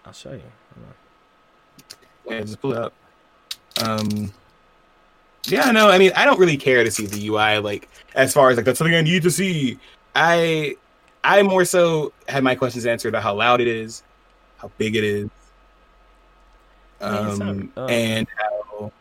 I'll 0.06 0.12
show 0.12 0.32
you 0.32 0.42
Hold 0.74 0.86
on. 0.86 2.32
Yeah, 2.32 2.40
just 2.42 2.60
pull 2.60 2.72
it 2.72 2.78
up. 2.78 2.92
Um, 3.82 4.32
yeah, 5.46 5.70
no, 5.70 5.88
I 5.88 5.98
mean, 5.98 6.12
I 6.16 6.24
don't 6.24 6.38
really 6.38 6.56
care 6.56 6.84
to 6.84 6.90
see 6.90 7.06
the 7.06 7.28
UI. 7.28 7.58
Like, 7.58 7.88
as 8.14 8.32
far 8.32 8.50
as 8.50 8.56
like 8.56 8.66
that's 8.66 8.78
something 8.78 8.94
I 8.94 9.00
need 9.02 9.22
to 9.22 9.30
see. 9.30 9.78
I, 10.14 10.76
I 11.24 11.42
more 11.42 11.64
so 11.64 12.12
had 12.28 12.42
my 12.42 12.54
questions 12.54 12.86
answered 12.86 13.08
about 13.10 13.22
how 13.22 13.34
loud 13.34 13.60
it 13.60 13.68
is, 13.68 14.02
how 14.58 14.70
big 14.78 14.96
it 14.96 15.04
is, 15.04 15.28
I 17.00 17.10
mean, 17.20 17.28
it's 17.30 17.38
not- 17.38 17.48
um, 17.48 17.72
oh. 17.76 17.86
and 17.86 18.26
how 18.36 18.92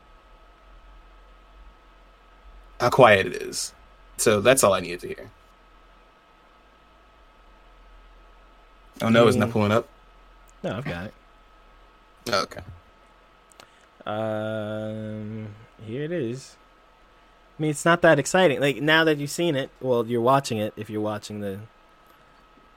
how 2.79 2.89
quiet 2.89 3.25
it 3.25 3.41
is. 3.41 3.73
So 4.17 4.39
that's 4.41 4.63
all 4.63 4.73
I 4.73 4.79
needed 4.79 4.99
to 5.01 5.07
hear. 5.07 5.31
Oh 9.01 9.09
no, 9.09 9.27
it's 9.27 9.37
not 9.37 9.51
pulling 9.51 9.71
up. 9.71 9.87
no 10.63 10.77
I've 10.77 10.85
got 10.85 11.05
it 11.05 11.13
Oh, 12.31 12.41
okay. 12.43 12.61
Um, 14.07 15.47
here 15.85 16.03
it 16.03 16.11
is. 16.11 16.55
I 17.57 17.61
mean, 17.61 17.71
it's 17.71 17.85
not 17.85 18.01
that 18.03 18.19
exciting. 18.19 18.59
Like 18.61 18.81
now 18.81 19.03
that 19.03 19.17
you've 19.17 19.29
seen 19.31 19.55
it, 19.55 19.69
well, 19.81 20.05
you're 20.05 20.21
watching 20.21 20.57
it. 20.59 20.73
If 20.77 20.89
you're 20.89 21.01
watching 21.01 21.41
the 21.41 21.59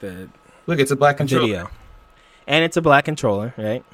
the 0.01 0.29
Look, 0.67 0.79
it's 0.81 0.91
a 0.91 0.97
black 0.97 1.17
controller. 1.19 1.47
video, 1.47 1.71
and 2.47 2.65
it's 2.65 2.77
a 2.77 2.83
black 2.83 3.05
controller, 3.05 3.55
right? 3.57 3.85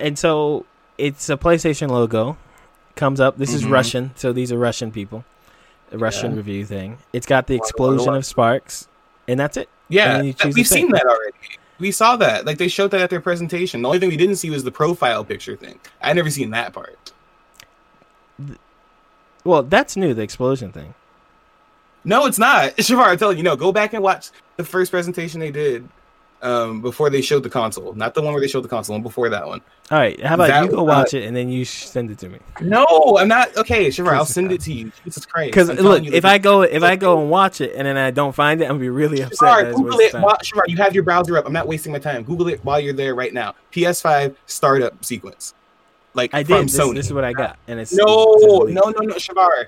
And 0.00 0.18
so 0.18 0.66
it's 0.98 1.28
a 1.30 1.36
PlayStation 1.36 1.90
logo. 1.90 2.36
Comes 2.96 3.20
up. 3.20 3.38
This 3.38 3.54
is 3.54 3.62
Mhm. 3.64 3.70
Russian, 3.70 4.10
so 4.16 4.32
these 4.32 4.50
are 4.52 4.58
Russian 4.58 4.90
people. 4.92 5.24
A 5.92 5.98
Russian 5.98 6.32
Yeah. 6.32 6.36
review 6.38 6.64
thing. 6.66 6.98
It's 7.12 7.26
got 7.26 7.46
the 7.46 7.54
explosion 7.54 8.14
of 8.14 8.26
sparks, 8.26 8.88
and 9.28 9.38
that's 9.38 9.56
it. 9.56 9.68
Yeah, 9.88 10.22
we've 10.22 10.66
seen 10.66 10.90
that 10.92 11.04
already. 11.04 11.32
We 11.82 11.90
saw 11.90 12.14
that. 12.16 12.46
Like 12.46 12.58
they 12.58 12.68
showed 12.68 12.92
that 12.92 13.00
at 13.00 13.10
their 13.10 13.20
presentation. 13.20 13.82
The 13.82 13.88
only 13.88 13.98
thing 13.98 14.08
we 14.08 14.16
didn't 14.16 14.36
see 14.36 14.50
was 14.50 14.62
the 14.62 14.70
profile 14.70 15.24
picture 15.24 15.56
thing. 15.56 15.80
I 16.00 16.12
never 16.12 16.30
seen 16.30 16.50
that 16.50 16.72
part. 16.72 17.12
Well, 19.42 19.64
that's 19.64 19.96
new. 19.96 20.14
The 20.14 20.22
explosion 20.22 20.70
thing. 20.70 20.94
No, 22.04 22.26
it's 22.26 22.38
not. 22.38 22.76
Shavar, 22.76 23.06
I'm 23.06 23.18
telling 23.18 23.36
you, 23.36 23.42
no. 23.42 23.56
Go 23.56 23.72
back 23.72 23.94
and 23.94 24.02
watch 24.02 24.30
the 24.56 24.64
first 24.64 24.92
presentation 24.92 25.40
they 25.40 25.50
did 25.50 25.88
um, 26.42 26.82
before 26.82 27.08
they 27.08 27.22
showed 27.22 27.44
the 27.44 27.50
console. 27.50 27.92
Not 27.94 28.14
the 28.14 28.22
one 28.22 28.32
where 28.32 28.40
they 28.40 28.48
showed 28.48 28.62
the 28.62 28.68
console, 28.68 28.94
one 28.94 29.02
before 29.02 29.28
that 29.28 29.46
one. 29.46 29.60
All 29.90 29.98
right, 29.98 30.20
how 30.20 30.34
about 30.34 30.48
That 30.48 30.64
you 30.64 30.70
go 30.70 30.82
watch 30.82 31.14
it 31.14 31.24
and 31.24 31.36
then 31.36 31.48
you 31.48 31.64
send 31.64 32.10
it 32.10 32.18
to 32.18 32.28
me? 32.28 32.38
No, 32.60 33.16
I'm 33.18 33.28
not. 33.28 33.56
Okay, 33.56 33.88
Shavar, 33.88 34.14
I'll 34.14 34.26
send 34.26 34.50
it 34.52 34.60
to 34.62 34.72
you. 34.72 34.92
Jesus 35.04 35.24
Christ. 35.24 35.52
Because 35.52 35.68
look, 35.68 36.04
if 36.04 36.24
I 36.24 36.38
go 36.38 36.62
if 36.62 36.82
I 36.82 36.96
go 36.96 37.20
and 37.20 37.30
watch 37.30 37.60
it 37.60 37.74
and 37.76 37.86
then 37.86 37.96
I 37.96 38.10
don't 38.10 38.34
find 38.34 38.60
it, 38.60 38.64
I'm 38.64 38.72
gonna 38.72 38.80
be 38.80 38.88
really 38.88 39.22
upset. 39.22 39.38
Shavar, 39.38 39.62
That's 39.64 39.76
Google 39.76 39.98
it. 40.00 40.14
While, 40.14 40.38
you 40.66 40.76
have 40.76 40.94
your 40.94 41.04
browser 41.04 41.38
up. 41.38 41.46
I'm 41.46 41.52
not 41.52 41.68
wasting 41.68 41.92
my 41.92 41.98
time. 41.98 42.24
Google 42.24 42.48
it 42.48 42.64
while 42.64 42.80
you're 42.80 42.92
there 42.92 43.14
right 43.14 43.32
now. 43.32 43.54
PS5 43.72 44.34
startup 44.46 45.04
sequence. 45.04 45.54
Like 46.14 46.34
I 46.34 46.42
from 46.42 46.66
did. 46.66 46.68
This, 46.68 46.80
Sony. 46.80 46.94
this 46.94 47.06
is 47.06 47.12
what 47.12 47.24
I 47.24 47.32
got, 47.32 47.58
and 47.68 47.78
it's 47.78 47.92
No, 47.92 48.34
it's 48.34 48.72
no, 48.72 48.90
no, 48.90 49.00
no, 49.00 49.14
Shavar. 49.14 49.66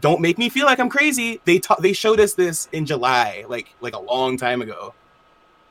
Don't 0.00 0.20
make 0.20 0.36
me 0.36 0.48
feel 0.50 0.66
like 0.66 0.78
I'm 0.78 0.90
crazy. 0.90 1.40
They 1.44 1.58
ta- 1.58 1.76
they 1.76 1.92
showed 1.94 2.20
us 2.20 2.34
this 2.34 2.68
in 2.72 2.84
July, 2.84 3.44
like 3.48 3.68
like 3.80 3.94
a 3.94 4.00
long 4.00 4.36
time 4.36 4.60
ago. 4.60 4.92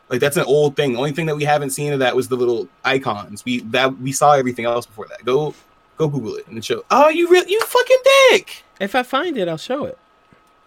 Like 0.09 0.19
that's 0.19 0.37
an 0.37 0.45
old 0.45 0.75
thing. 0.75 0.93
The 0.93 0.99
only 0.99 1.11
thing 1.11 1.25
that 1.25 1.35
we 1.35 1.43
haven't 1.43 1.71
seen 1.71 1.91
of 1.93 1.99
that 1.99 2.15
was 2.15 2.27
the 2.27 2.35
little 2.35 2.67
icons. 2.83 3.43
We 3.43 3.61
that 3.61 3.97
we 3.99 4.11
saw 4.11 4.33
everything 4.33 4.65
else 4.65 4.85
before 4.85 5.07
that. 5.07 5.25
Go 5.25 5.53
go 5.97 6.07
Google 6.07 6.35
it 6.35 6.47
and 6.47 6.63
show. 6.63 6.83
Oh, 6.91 7.09
you 7.09 7.27
real 7.27 7.45
you 7.45 7.59
fucking 7.61 7.97
dick. 8.29 8.63
If 8.79 8.93
I 8.93 9.03
find 9.03 9.37
it, 9.37 9.47
I'll 9.47 9.57
show 9.57 9.85
it. 9.85 9.97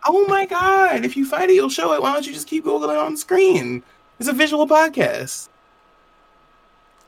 Oh 0.06 0.26
my 0.26 0.46
god! 0.46 1.04
If 1.04 1.16
you 1.16 1.24
find 1.24 1.50
it, 1.50 1.54
you'll 1.54 1.68
show 1.68 1.92
it. 1.92 2.02
Why 2.02 2.12
don't 2.12 2.26
you 2.26 2.32
just 2.32 2.48
keep 2.48 2.64
googling 2.64 3.04
on 3.04 3.12
the 3.12 3.18
screen? 3.18 3.82
It's 4.18 4.28
a 4.28 4.32
visual 4.32 4.66
podcast. 4.66 5.48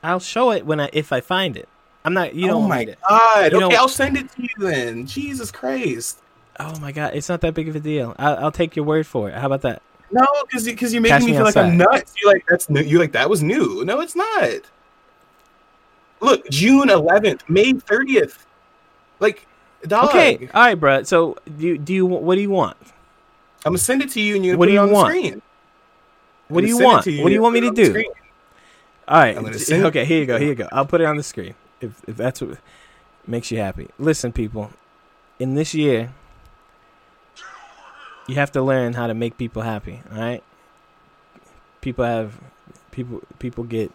I'll 0.03 0.19
show 0.19 0.51
it 0.51 0.65
when 0.65 0.79
I 0.79 0.89
if 0.93 1.11
I 1.11 1.19
find 1.21 1.57
it. 1.57 1.67
I'm 2.05 2.13
not. 2.13 2.33
You 2.33 2.47
don't 2.47 2.63
oh 2.63 2.67
my 2.67 2.95
god! 3.09 3.53
Okay, 3.53 3.75
I'll 3.75 3.87
send 3.87 4.17
it 4.17 4.31
to 4.31 4.41
you 4.41 4.49
then. 4.57 5.05
Jesus 5.05 5.51
Christ! 5.51 6.19
Oh 6.59 6.79
my 6.79 6.91
god, 6.91 7.13
it's 7.13 7.29
not 7.29 7.41
that 7.41 7.53
big 7.53 7.67
of 7.69 7.75
a 7.75 7.79
deal. 7.79 8.15
I'll, 8.17 8.45
I'll 8.45 8.51
take 8.51 8.75
your 8.75 8.85
word 8.85 9.05
for 9.05 9.29
it. 9.29 9.35
How 9.35 9.47
about 9.47 9.61
that? 9.61 9.81
No, 10.11 10.25
because 10.43 10.65
because 10.65 10.93
you're 10.93 11.03
Catch 11.03 11.21
making 11.21 11.25
me 11.27 11.31
me 11.31 11.37
feel 11.37 11.45
like 11.45 11.57
I'm 11.57 11.77
nuts. 11.77 12.13
You're 12.21 12.33
like 12.33 12.45
that's 12.47 12.69
new. 12.69 12.81
You're 12.81 12.99
like 12.99 13.13
that 13.13 13.29
was 13.29 13.41
new. 13.41 13.83
No, 13.85 14.01
it's 14.01 14.15
not. 14.15 14.61
Look, 16.19 16.47
June 16.49 16.87
11th, 16.89 17.41
May 17.49 17.73
30th. 17.73 18.45
Like, 19.19 19.47
dog. 19.83 20.09
Okay, 20.09 20.49
all 20.53 20.61
right, 20.61 20.75
bro. 20.75 21.03
So 21.03 21.37
do 21.57 21.65
you, 21.67 21.77
do 21.77 21.93
you 21.93 22.05
what 22.05 22.35
do 22.35 22.41
you 22.41 22.49
want? 22.49 22.77
I'm 23.65 23.71
gonna 23.71 23.77
send 23.77 24.01
it 24.01 24.09
to 24.11 24.21
you, 24.21 24.35
and 24.35 24.45
you're 24.45 24.57
What 24.57 24.65
do 24.65 24.69
put 24.69 24.73
it 24.73 24.75
you 24.75 24.79
on 24.81 24.91
want? 24.91 25.07
screen. 25.09 25.41
What 26.47 26.61
do 26.61 26.67
you 26.67 26.77
want? 26.79 27.03
to 27.05 27.21
What 27.21 27.29
do 27.29 27.35
you 27.35 27.41
want 27.41 27.53
me 27.53 27.61
to 27.61 27.69
put 27.69 27.79
it 27.79 27.87
on 27.87 27.93
the 27.93 28.03
do? 28.03 28.13
All 29.07 29.17
right. 29.19 29.37
I'm 29.37 29.43
gonna 29.43 29.57
send- 29.59 29.85
Okay, 29.85 30.05
here 30.05 30.19
you 30.19 30.25
go. 30.25 30.37
Here 30.37 30.49
you 30.49 30.55
go. 30.55 30.67
I'll 30.71 30.85
put 30.85 31.01
it 31.01 31.05
on 31.05 31.15
the 31.17 31.23
screen 31.23 31.55
if 31.79 31.91
if 32.07 32.17
that's 32.17 32.41
what 32.41 32.57
makes 33.25 33.49
you 33.51 33.59
happy. 33.59 33.87
Listen, 33.97 34.31
people. 34.31 34.71
In 35.39 35.55
this 35.55 35.73
year, 35.73 36.11
you 38.31 38.35
have 38.37 38.51
to 38.53 38.61
learn 38.61 38.93
how 38.93 39.07
to 39.07 39.13
make 39.13 39.37
people 39.37 39.61
happy. 39.61 40.01
All 40.11 40.19
right. 40.19 40.43
People 41.81 42.05
have 42.05 42.39
people. 42.91 43.21
People 43.39 43.63
get 43.63 43.91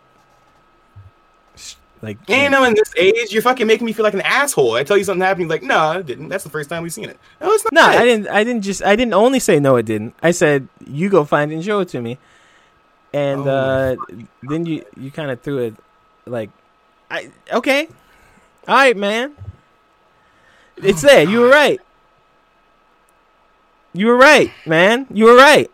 like. 2.03 2.19
You 2.29 2.51
know, 2.51 2.65
in 2.65 2.75
this 2.75 2.93
age, 2.97 3.33
you're 3.33 3.43
fucking 3.43 3.67
making 3.67 3.87
me 3.87 3.93
feel 3.93 4.03
like 4.05 4.15
an 4.15 4.21
asshole. 4.23 4.75
I 4.75 4.85
tell 4.85 4.97
you 4.97 5.05
something 5.05 5.23
happened, 5.23 5.43
you're 5.43 5.51
like, 5.51 5.63
no, 5.63 5.79
I 5.79 6.03
didn't. 6.03 6.29
That's 6.29 6.45
the 6.45 6.51
first 6.51 6.69
time 6.69 6.83
we've 6.83 6.93
seen 6.93 7.09
it. 7.09 7.19
No, 7.41 7.53
it's 7.53 7.65
not. 7.65 7.73
No, 7.73 7.83
I 7.83 8.05
didn't. 8.05 8.29
I 8.29 8.45
didn't 8.45 8.63
just. 8.63 8.83
I 8.83 8.97
didn't 8.97 9.15
only 9.15 9.41
say 9.41 9.61
no. 9.61 9.77
It 9.77 9.87
didn't. 9.87 10.15
I 10.23 10.33
said 10.33 10.69
you 10.87 11.09
go 11.09 11.25
find 11.25 11.53
and 11.53 11.65
show 11.65 11.81
it 11.81 11.89
to 11.91 12.01
me, 12.01 12.19
and 13.13 13.47
Oh, 13.47 13.51
uh, 13.51 13.97
then 14.43 14.67
you 14.67 14.85
you 14.97 15.11
kind 15.11 15.31
of 15.31 15.41
threw 15.41 15.59
it 15.59 15.75
like, 16.27 16.51
I 17.11 17.31
okay, 17.53 17.89
all 18.67 18.75
right, 18.75 18.97
man. 18.97 19.35
It's 20.77 21.01
there. 21.03 21.23
You 21.23 21.41
were 21.41 21.49
right. 21.49 21.81
You 23.97 24.09
were 24.09 24.17
right, 24.17 24.53
man. 24.67 25.07
You 25.11 25.25
were 25.25 25.37
right. 25.37 25.71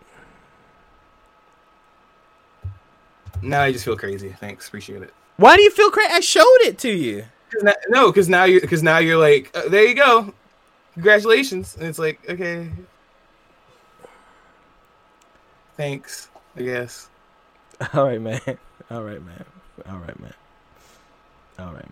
Now 3.42 3.62
I 3.62 3.72
just 3.72 3.84
feel 3.84 3.96
crazy. 3.96 4.28
Thanks, 4.38 4.68
appreciate 4.68 5.02
it. 5.02 5.12
Why 5.38 5.56
do 5.56 5.62
you 5.62 5.70
feel 5.72 5.90
crazy? 5.90 6.12
I 6.12 6.20
showed 6.20 6.60
it 6.60 6.78
to 6.78 6.90
you. 6.90 7.24
no, 7.88 8.12
because 8.12 8.28
now 8.28 8.44
you're 8.44 8.60
because 8.60 8.82
now 8.82 8.98
you're 8.98 9.18
like, 9.18 9.50
uh, 9.56 9.68
there 9.68 9.84
you 9.84 9.96
go, 9.96 10.32
congratulations, 10.94 11.74
and 11.76 11.86
it's 11.86 11.98
like, 11.98 12.20
okay, 12.30 12.70
thanks, 15.76 16.28
I 16.56 16.62
guess. 16.62 17.08
All 17.92 18.06
right, 18.06 18.20
man. 18.20 18.40
All 18.88 19.02
right, 19.02 19.20
man. 19.20 19.44
All 19.90 19.98
right, 19.98 20.20
man. 20.20 20.34
All 21.58 21.72
right, 21.72 21.91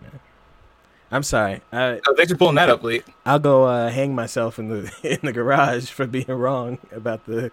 I'm 1.11 1.23
sorry. 1.23 1.61
I 1.73 1.99
Oh, 2.07 2.15
thanks 2.15 2.31
for 2.31 2.37
pulling 2.37 2.55
that 2.55 2.69
up 2.69 2.83
late. 2.83 3.03
I'll 3.25 3.39
go 3.39 3.65
uh, 3.65 3.89
hang 3.89 4.15
myself 4.15 4.57
in 4.57 4.69
the 4.69 4.91
in 5.03 5.19
the 5.23 5.33
garage 5.33 5.89
for 5.89 6.07
being 6.07 6.27
wrong 6.27 6.77
about 6.91 7.25
the 7.25 7.51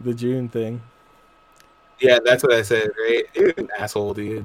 the 0.00 0.14
June 0.14 0.48
thing. 0.48 0.82
Yeah, 2.00 2.18
that's 2.24 2.42
what 2.42 2.52
I 2.52 2.62
said, 2.62 2.90
right? 2.98 3.24
You're 3.34 3.52
an 3.56 3.68
asshole, 3.78 4.14
dude. 4.14 4.44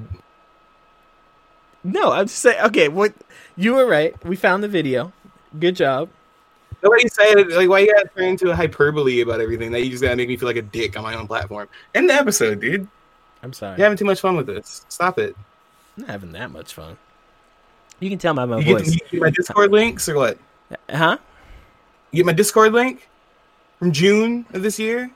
No, 1.84 2.12
I'm 2.12 2.26
just 2.26 2.40
saying. 2.40 2.60
Okay, 2.66 2.88
what 2.88 3.14
you 3.56 3.74
were 3.74 3.86
right. 3.86 4.14
We 4.24 4.36
found 4.36 4.62
the 4.62 4.68
video. 4.68 5.12
Good 5.58 5.76
job. 5.76 6.08
Nobody 6.82 7.08
said 7.08 7.38
it. 7.38 7.50
Like, 7.50 7.68
why 7.68 7.80
you 7.80 7.92
gotta 7.92 8.08
turn 8.08 8.24
into 8.24 8.50
a 8.50 8.56
hyperbole 8.56 9.20
about 9.20 9.40
everything? 9.40 9.72
That 9.72 9.82
you 9.82 9.90
just 9.90 10.02
gotta 10.02 10.16
make 10.16 10.28
me 10.28 10.36
feel 10.36 10.48
like 10.48 10.56
a 10.56 10.62
dick 10.62 10.96
on 10.96 11.02
my 11.02 11.14
own 11.14 11.26
platform. 11.26 11.68
End 11.94 12.08
the 12.08 12.14
episode, 12.14 12.60
dude. 12.60 12.86
I'm 13.42 13.52
sorry. 13.52 13.76
You're 13.78 13.86
having 13.86 13.98
too 13.98 14.04
much 14.04 14.20
fun 14.20 14.36
with 14.36 14.46
this. 14.46 14.84
Stop 14.88 15.18
it. 15.18 15.34
I'm 15.96 16.02
not 16.02 16.10
having 16.10 16.32
that 16.32 16.50
much 16.50 16.74
fun. 16.74 16.96
You 18.00 18.10
can 18.10 18.18
tell 18.18 18.34
by 18.34 18.44
my 18.44 18.58
You 18.58 18.64
get, 18.64 18.78
voice. 18.78 18.92
you 18.94 19.00
get 19.10 19.20
my 19.20 19.30
Discord 19.30 19.72
links 19.72 20.08
or 20.08 20.14
what? 20.16 20.38
Huh? 20.90 21.18
You 22.12 22.18
get 22.18 22.26
my 22.26 22.32
Discord 22.32 22.72
link 22.72 23.08
from 23.78 23.92
June 23.92 24.46
of 24.52 24.62
this 24.62 24.78
year. 24.78 25.10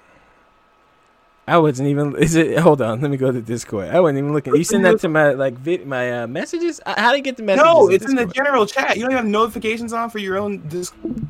I 1.47 1.59
wasn't 1.59 1.89
even. 1.89 2.17
Is 2.17 2.35
it? 2.35 2.59
Hold 2.59 2.81
on. 2.81 3.01
Let 3.01 3.11
me 3.11 3.17
go 3.17 3.33
to 3.33 3.41
Discord. 3.41 3.89
I 3.89 4.01
wasn't 4.01 4.19
even 4.19 4.33
looking. 4.33 4.55
You 4.55 4.65
send 4.65 4.85
that 4.85 5.01
to 5.01 5.09
my 5.09 5.31
like 5.33 5.55
vid, 5.55 5.87
my 5.87 6.23
uh, 6.23 6.27
messages. 6.27 6.81
Uh, 6.87 6.95
How 6.97 7.11
do 7.11 7.17
you 7.17 7.23
get 7.23 7.37
the 7.37 7.43
messages? 7.43 7.65
No, 7.65 7.91
it's 7.91 8.09
in 8.09 8.15
the 8.15 8.27
general 8.27 8.65
chat. 8.67 8.97
You 8.97 9.03
don't 9.03 9.13
even 9.13 9.25
have 9.25 9.33
notifications 9.33 9.93
on 9.93 10.09
for 10.11 10.19
your 10.19 10.39
own 10.39 10.67
Discord. 10.69 11.27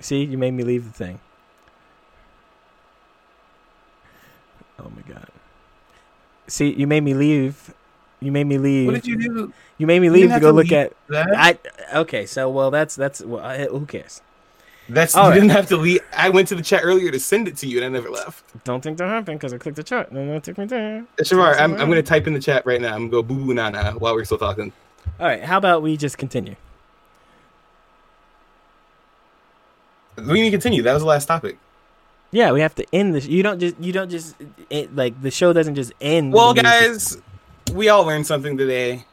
See, 0.00 0.22
you 0.24 0.36
made 0.36 0.52
me 0.52 0.64
leave 0.64 0.84
the 0.84 0.92
thing. 0.92 1.18
Oh 4.78 4.90
my 4.94 5.02
god. 5.14 5.28
See, 6.46 6.72
you 6.74 6.86
made 6.86 7.02
me 7.02 7.14
leave. 7.14 7.72
You 8.24 8.32
made 8.32 8.44
me 8.44 8.56
leave. 8.58 8.86
What 8.86 8.94
did 8.94 9.06
you 9.06 9.18
do? 9.18 9.52
You 9.76 9.86
made 9.86 10.00
me 10.00 10.08
leave 10.08 10.30
to 10.30 10.40
go 10.40 10.50
to 10.50 10.52
look 10.52 10.72
at. 10.72 10.94
That? 11.08 11.28
I 11.36 11.58
okay. 11.98 12.24
So 12.24 12.48
well, 12.48 12.70
that's 12.70 12.96
that's 12.96 13.20
well. 13.20 13.44
I, 13.44 13.66
who 13.66 13.84
cares? 13.84 14.22
That's 14.88 15.14
All 15.14 15.24
you 15.24 15.30
right. 15.30 15.34
didn't 15.36 15.50
have 15.50 15.66
to 15.68 15.76
leave. 15.76 16.00
I 16.14 16.28
went 16.28 16.48
to 16.48 16.54
the 16.54 16.62
chat 16.62 16.82
earlier 16.84 17.10
to 17.10 17.18
send 17.18 17.48
it 17.48 17.56
to 17.58 17.66
you, 17.66 17.78
and 17.78 17.86
I 17.86 17.88
never 17.88 18.10
left. 18.10 18.44
Don't 18.64 18.82
think 18.82 18.98
that 18.98 19.08
happened 19.08 19.40
because 19.40 19.52
I 19.52 19.58
clicked 19.58 19.76
the 19.76 19.82
chat 19.82 20.10
and 20.10 20.16
then 20.16 20.28
it 20.28 20.42
took 20.42 20.58
me 20.58 20.66
there. 20.66 21.06
Shavar, 21.20 21.58
I'm, 21.58 21.72
I'm 21.74 21.88
gonna 21.88 22.02
type 22.02 22.26
in 22.26 22.34
the 22.34 22.40
chat 22.40 22.64
right 22.66 22.80
now. 22.80 22.94
I'm 22.94 23.08
gonna 23.08 23.22
go 23.22 23.22
boo 23.22 23.46
boo 23.46 23.54
nana 23.54 23.92
while 23.92 24.14
we're 24.14 24.24
still 24.24 24.38
talking. 24.38 24.72
All 25.20 25.26
right. 25.26 25.42
How 25.42 25.58
about 25.58 25.82
we 25.82 25.96
just 25.96 26.18
continue? 26.18 26.56
We 30.16 30.34
need 30.34 30.44
to 30.44 30.50
continue. 30.50 30.82
That 30.82 30.92
was 30.92 31.02
the 31.02 31.08
last 31.08 31.26
topic. 31.26 31.58
Yeah, 32.30 32.52
we 32.52 32.60
have 32.60 32.74
to 32.76 32.86
end 32.92 33.14
this. 33.14 33.26
You 33.26 33.42
don't 33.42 33.60
just. 33.60 33.78
You 33.80 33.92
don't 33.92 34.10
just. 34.10 34.34
It, 34.68 34.94
like 34.94 35.20
the 35.22 35.30
show 35.30 35.52
doesn't 35.52 35.76
just 35.76 35.92
end. 36.00 36.32
Well, 36.32 36.52
guys, 36.52 37.16
we 37.72 37.88
all 37.88 38.04
learned 38.04 38.26
something 38.26 38.56
today. 38.56 39.04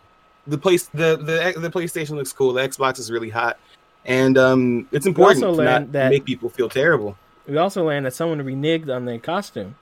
The 0.47 0.57
place, 0.57 0.85
the 0.87 1.17
the 1.17 1.59
the 1.59 1.69
PlayStation 1.69 2.11
looks 2.11 2.33
cool. 2.33 2.53
The 2.53 2.61
Xbox 2.67 2.99
is 2.99 3.11
really 3.11 3.29
hot, 3.29 3.59
and 4.05 4.37
um, 4.37 4.87
it's 4.91 5.05
important 5.05 5.43
to 5.43 5.63
not 5.63 5.91
that- 5.91 6.09
make 6.09 6.25
people 6.25 6.49
feel 6.49 6.69
terrible. 6.69 7.17
We 7.47 7.57
also 7.57 7.85
learned 7.85 8.05
that 8.05 8.13
someone 8.13 8.39
reneged 8.39 8.93
on 8.95 9.05
their 9.05 9.19
costume. 9.19 9.75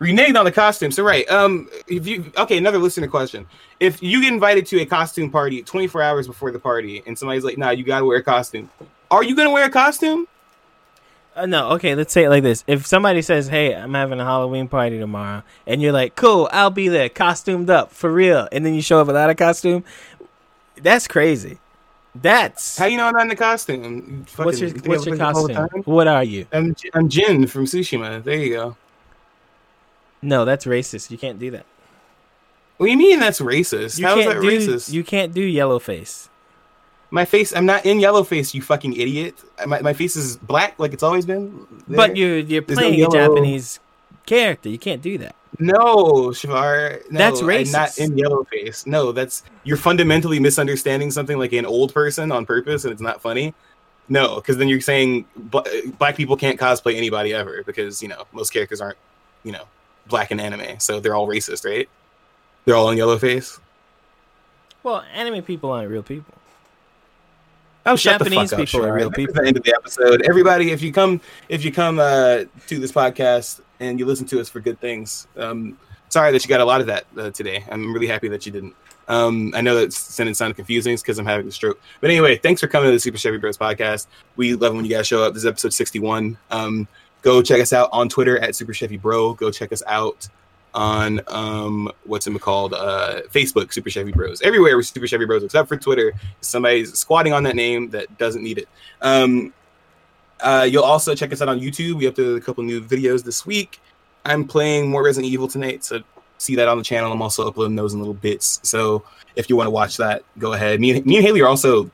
reneged 0.00 0.36
on 0.36 0.44
the 0.44 0.52
costume. 0.52 0.90
So 0.90 1.02
right, 1.04 1.28
um, 1.30 1.68
if 1.86 2.06
you 2.06 2.32
okay, 2.36 2.58
another 2.58 2.78
listener 2.78 3.08
question: 3.08 3.46
If 3.80 4.02
you 4.02 4.20
get 4.22 4.32
invited 4.32 4.66
to 4.66 4.80
a 4.80 4.86
costume 4.86 5.30
party 5.30 5.62
24 5.62 6.02
hours 6.02 6.26
before 6.26 6.50
the 6.52 6.58
party, 6.58 7.02
and 7.06 7.18
somebody's 7.18 7.44
like, 7.44 7.58
"Nah, 7.58 7.70
you 7.70 7.84
gotta 7.84 8.04
wear 8.04 8.18
a 8.18 8.22
costume," 8.22 8.70
are 9.10 9.24
you 9.24 9.34
gonna 9.34 9.50
wear 9.50 9.64
a 9.64 9.70
costume? 9.70 10.26
Uh, 11.36 11.46
no, 11.46 11.70
okay, 11.70 11.94
let's 11.94 12.12
say 12.12 12.24
it 12.24 12.28
like 12.28 12.42
this. 12.42 12.64
If 12.66 12.86
somebody 12.86 13.22
says, 13.22 13.48
"Hey, 13.48 13.74
I'm 13.74 13.94
having 13.94 14.20
a 14.20 14.24
Halloween 14.24 14.68
party 14.68 14.98
tomorrow," 14.98 15.42
and 15.66 15.80
you're 15.80 15.92
like, 15.92 16.16
"Cool, 16.16 16.48
I'll 16.52 16.70
be 16.70 16.88
there, 16.88 17.08
costumed 17.08 17.70
up 17.70 17.92
for 17.92 18.12
real," 18.12 18.48
and 18.50 18.66
then 18.66 18.74
you 18.74 18.82
show 18.82 19.00
up 19.00 19.06
without 19.06 19.30
a 19.30 19.34
costume, 19.34 19.84
that's 20.82 21.06
crazy. 21.06 21.58
That's 22.14 22.76
How 22.76 22.86
you 22.86 22.96
know 22.96 23.06
I'm 23.06 23.12
not 23.12 23.22
in 23.22 23.28
the 23.28 23.36
costume? 23.36 24.26
You 24.36 24.44
what's 24.44 24.60
your 24.60 24.70
what's 24.70 25.06
your 25.06 25.16
look 25.16 25.20
like 25.20 25.28
this 25.28 25.36
all 25.36 25.46
the 25.46 25.54
costume? 25.54 25.82
What 25.84 26.08
are 26.08 26.24
you? 26.24 26.46
I'm 26.52 26.74
I'm 26.92 27.08
Jin 27.08 27.46
from 27.46 27.66
Tsushima. 27.66 28.22
There 28.24 28.36
you 28.36 28.54
go. 28.54 28.76
No, 30.20 30.44
that's 30.44 30.64
racist. 30.64 31.10
You 31.10 31.18
can't 31.18 31.38
do 31.38 31.52
that. 31.52 31.64
What 32.78 32.86
do 32.86 32.92
you 32.92 32.98
mean 32.98 33.20
that's 33.20 33.40
racist? 33.40 33.98
You 33.98 34.06
How 34.06 34.18
is 34.18 34.26
that 34.26 34.40
do 34.40 34.48
racist? 34.48 34.92
you 34.92 35.04
can't 35.04 35.32
do 35.32 35.42
yellow 35.42 35.78
face. 35.78 36.28
My 37.10 37.24
face. 37.24 37.54
I'm 37.54 37.66
not 37.66 37.84
in 37.84 37.98
yellow 38.00 38.22
face. 38.22 38.54
You 38.54 38.62
fucking 38.62 38.94
idiot. 38.94 39.34
My 39.66 39.80
my 39.80 39.92
face 39.92 40.16
is 40.16 40.36
black 40.36 40.78
like 40.78 40.92
it's 40.92 41.02
always 41.02 41.26
been. 41.26 41.66
But 41.88 42.16
you're 42.16 42.38
you're 42.38 42.62
There's 42.62 42.78
no 42.78 42.88
playing 42.88 43.04
a 43.04 43.10
Japanese 43.10 43.80
character. 44.26 44.68
You 44.68 44.78
can't 44.78 45.02
do 45.02 45.18
that. 45.18 45.34
No, 45.58 46.30
Shavar. 46.30 47.02
No, 47.10 47.18
That's 47.18 47.42
I'm 47.42 47.72
not 47.72 47.98
in 47.98 48.16
yellow 48.16 48.44
face. 48.44 48.86
No, 48.86 49.12
that's 49.12 49.42
you're 49.64 49.76
fundamentally 49.76 50.38
misunderstanding 50.38 51.10
something 51.10 51.38
like 51.38 51.52
an 51.52 51.66
old 51.66 51.92
person 51.92 52.30
on 52.32 52.46
purpose, 52.46 52.84
and 52.84 52.92
it's 52.92 53.02
not 53.02 53.20
funny. 53.20 53.54
No, 54.08 54.36
because 54.36 54.56
then 54.56 54.68
you're 54.68 54.80
saying 54.80 55.24
bl- 55.36 55.60
black 55.98 56.16
people 56.16 56.36
can't 56.36 56.58
cosplay 56.58 56.96
anybody 56.96 57.34
ever 57.34 57.62
because 57.64 58.02
you 58.02 58.08
know 58.08 58.24
most 58.32 58.52
characters 58.52 58.80
aren't, 58.80 58.98
you 59.44 59.52
know, 59.52 59.64
black 60.06 60.30
in 60.30 60.40
anime, 60.40 60.80
so 60.80 61.00
they're 61.00 61.14
all 61.14 61.28
racist, 61.28 61.64
right? 61.64 61.88
They're 62.64 62.76
all 62.76 62.90
in 62.90 62.98
yellow 62.98 63.18
face. 63.18 63.60
Well, 64.82 65.04
anime 65.12 65.42
people 65.42 65.70
aren't 65.70 65.90
real 65.90 66.02
people. 66.02 66.34
Oh, 67.86 67.96
shut 67.96 68.18
Japanese 68.18 68.50
the 68.50 68.56
fuck 68.56 68.60
up, 68.60 68.66
people 68.66 68.86
are 68.86 68.92
real 68.92 69.10
people. 69.10 69.34
is 69.34 69.40
the 69.40 69.46
end 69.46 69.56
of 69.56 69.62
the 69.62 69.74
episode. 69.74 70.22
Everybody, 70.22 70.70
if 70.70 70.82
you 70.82 70.92
come, 70.92 71.20
if 71.48 71.64
you 71.64 71.72
come 71.72 71.98
uh, 71.98 72.44
to 72.66 72.78
this 72.78 72.92
podcast 72.92 73.60
and 73.80 73.98
you 73.98 74.06
listen 74.06 74.26
to 74.26 74.40
us 74.40 74.48
for 74.48 74.60
good 74.60 74.78
things, 74.80 75.26
um, 75.36 75.78
sorry 76.08 76.32
that 76.32 76.44
you 76.44 76.48
got 76.48 76.60
a 76.60 76.64
lot 76.64 76.80
of 76.80 76.86
that 76.88 77.06
uh, 77.16 77.30
today. 77.30 77.64
I'm 77.70 77.92
really 77.92 78.06
happy 78.06 78.28
that 78.28 78.44
you 78.44 78.52
didn't. 78.52 78.74
Um, 79.08 79.52
I 79.56 79.60
know 79.60 79.74
that 79.74 79.92
sentence 79.92 80.38
sounded 80.38 80.54
confusing 80.54 80.94
because 80.94 81.18
I'm 81.18 81.26
having 81.26 81.48
a 81.48 81.50
stroke. 81.50 81.80
But 82.00 82.10
anyway, 82.10 82.36
thanks 82.36 82.60
for 82.60 82.68
coming 82.68 82.88
to 82.88 82.92
the 82.92 83.00
Super 83.00 83.18
Chevy 83.18 83.38
Bros 83.38 83.58
podcast. 83.58 84.06
We 84.36 84.54
love 84.54 84.74
when 84.74 84.84
you 84.84 84.90
guys 84.90 85.06
show 85.06 85.24
up. 85.24 85.34
This 85.34 85.42
is 85.42 85.46
episode 85.46 85.72
61. 85.72 86.38
Um, 86.50 86.86
go 87.22 87.42
check 87.42 87.60
us 87.60 87.72
out 87.72 87.88
on 87.92 88.08
Twitter 88.08 88.38
at 88.38 88.54
Super 88.54 88.72
Chevy 88.72 88.98
Bro. 88.98 89.34
Go 89.34 89.50
check 89.50 89.72
us 89.72 89.82
out 89.86 90.28
on 90.74 91.20
um, 91.28 91.90
what's 92.04 92.26
it 92.26 92.40
called? 92.40 92.74
Uh, 92.74 93.22
Facebook, 93.32 93.72
Super 93.72 93.90
Chevy 93.90 94.12
Bros. 94.12 94.40
Everywhere 94.42 94.76
we're 94.76 94.82
Super 94.82 95.06
Chevy 95.06 95.24
Bros, 95.24 95.42
except 95.42 95.68
for 95.68 95.76
Twitter. 95.76 96.12
Somebody's 96.40 96.96
squatting 96.98 97.32
on 97.32 97.42
that 97.44 97.56
name 97.56 97.90
that 97.90 98.16
doesn't 98.18 98.42
need 98.42 98.58
it. 98.58 98.68
Um, 99.02 99.52
uh, 100.40 100.66
you'll 100.70 100.84
also 100.84 101.14
check 101.14 101.32
us 101.32 101.42
out 101.42 101.48
on 101.48 101.60
YouTube. 101.60 101.94
We 101.94 102.04
uploaded 102.04 102.36
a 102.36 102.40
couple 102.40 102.64
new 102.64 102.80
videos 102.80 103.24
this 103.24 103.44
week. 103.44 103.80
I'm 104.24 104.46
playing 104.46 104.88
more 104.88 105.02
Resident 105.04 105.32
Evil 105.32 105.48
tonight, 105.48 105.84
so 105.84 106.02
see 106.38 106.56
that 106.56 106.68
on 106.68 106.78
the 106.78 106.84
channel. 106.84 107.12
I'm 107.12 107.22
also 107.22 107.46
uploading 107.46 107.76
those 107.76 107.92
in 107.92 108.00
little 108.00 108.14
bits. 108.14 108.60
So 108.62 109.02
if 109.36 109.50
you 109.50 109.56
want 109.56 109.66
to 109.66 109.70
watch 109.70 109.96
that, 109.98 110.22
go 110.38 110.52
ahead. 110.52 110.80
Me 110.80 110.92
and, 110.92 111.06
me 111.06 111.16
and 111.16 111.26
Haley 111.26 111.40
are 111.42 111.48
also 111.48 111.90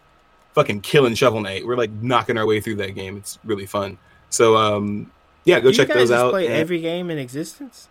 fucking 0.55 0.81
killing 0.81 1.15
Shovel 1.15 1.40
Knight. 1.40 1.66
We're 1.66 1.77
like 1.77 1.90
knocking 1.90 2.39
our 2.39 2.47
way 2.47 2.61
through 2.61 2.77
that 2.77 2.94
game. 2.94 3.16
It's 3.16 3.39
really 3.44 3.66
fun. 3.66 3.98
So 4.31 4.57
um, 4.57 5.11
yeah, 5.44 5.61
go 5.61 5.70
Do 5.70 5.77
check 5.77 5.89
you 5.89 5.94
guys 5.94 6.09
those 6.09 6.19
out. 6.19 6.31
Play 6.31 6.47
and- 6.47 6.55
every 6.55 6.81
game 6.81 7.11
in 7.11 7.19
existence. 7.19 7.89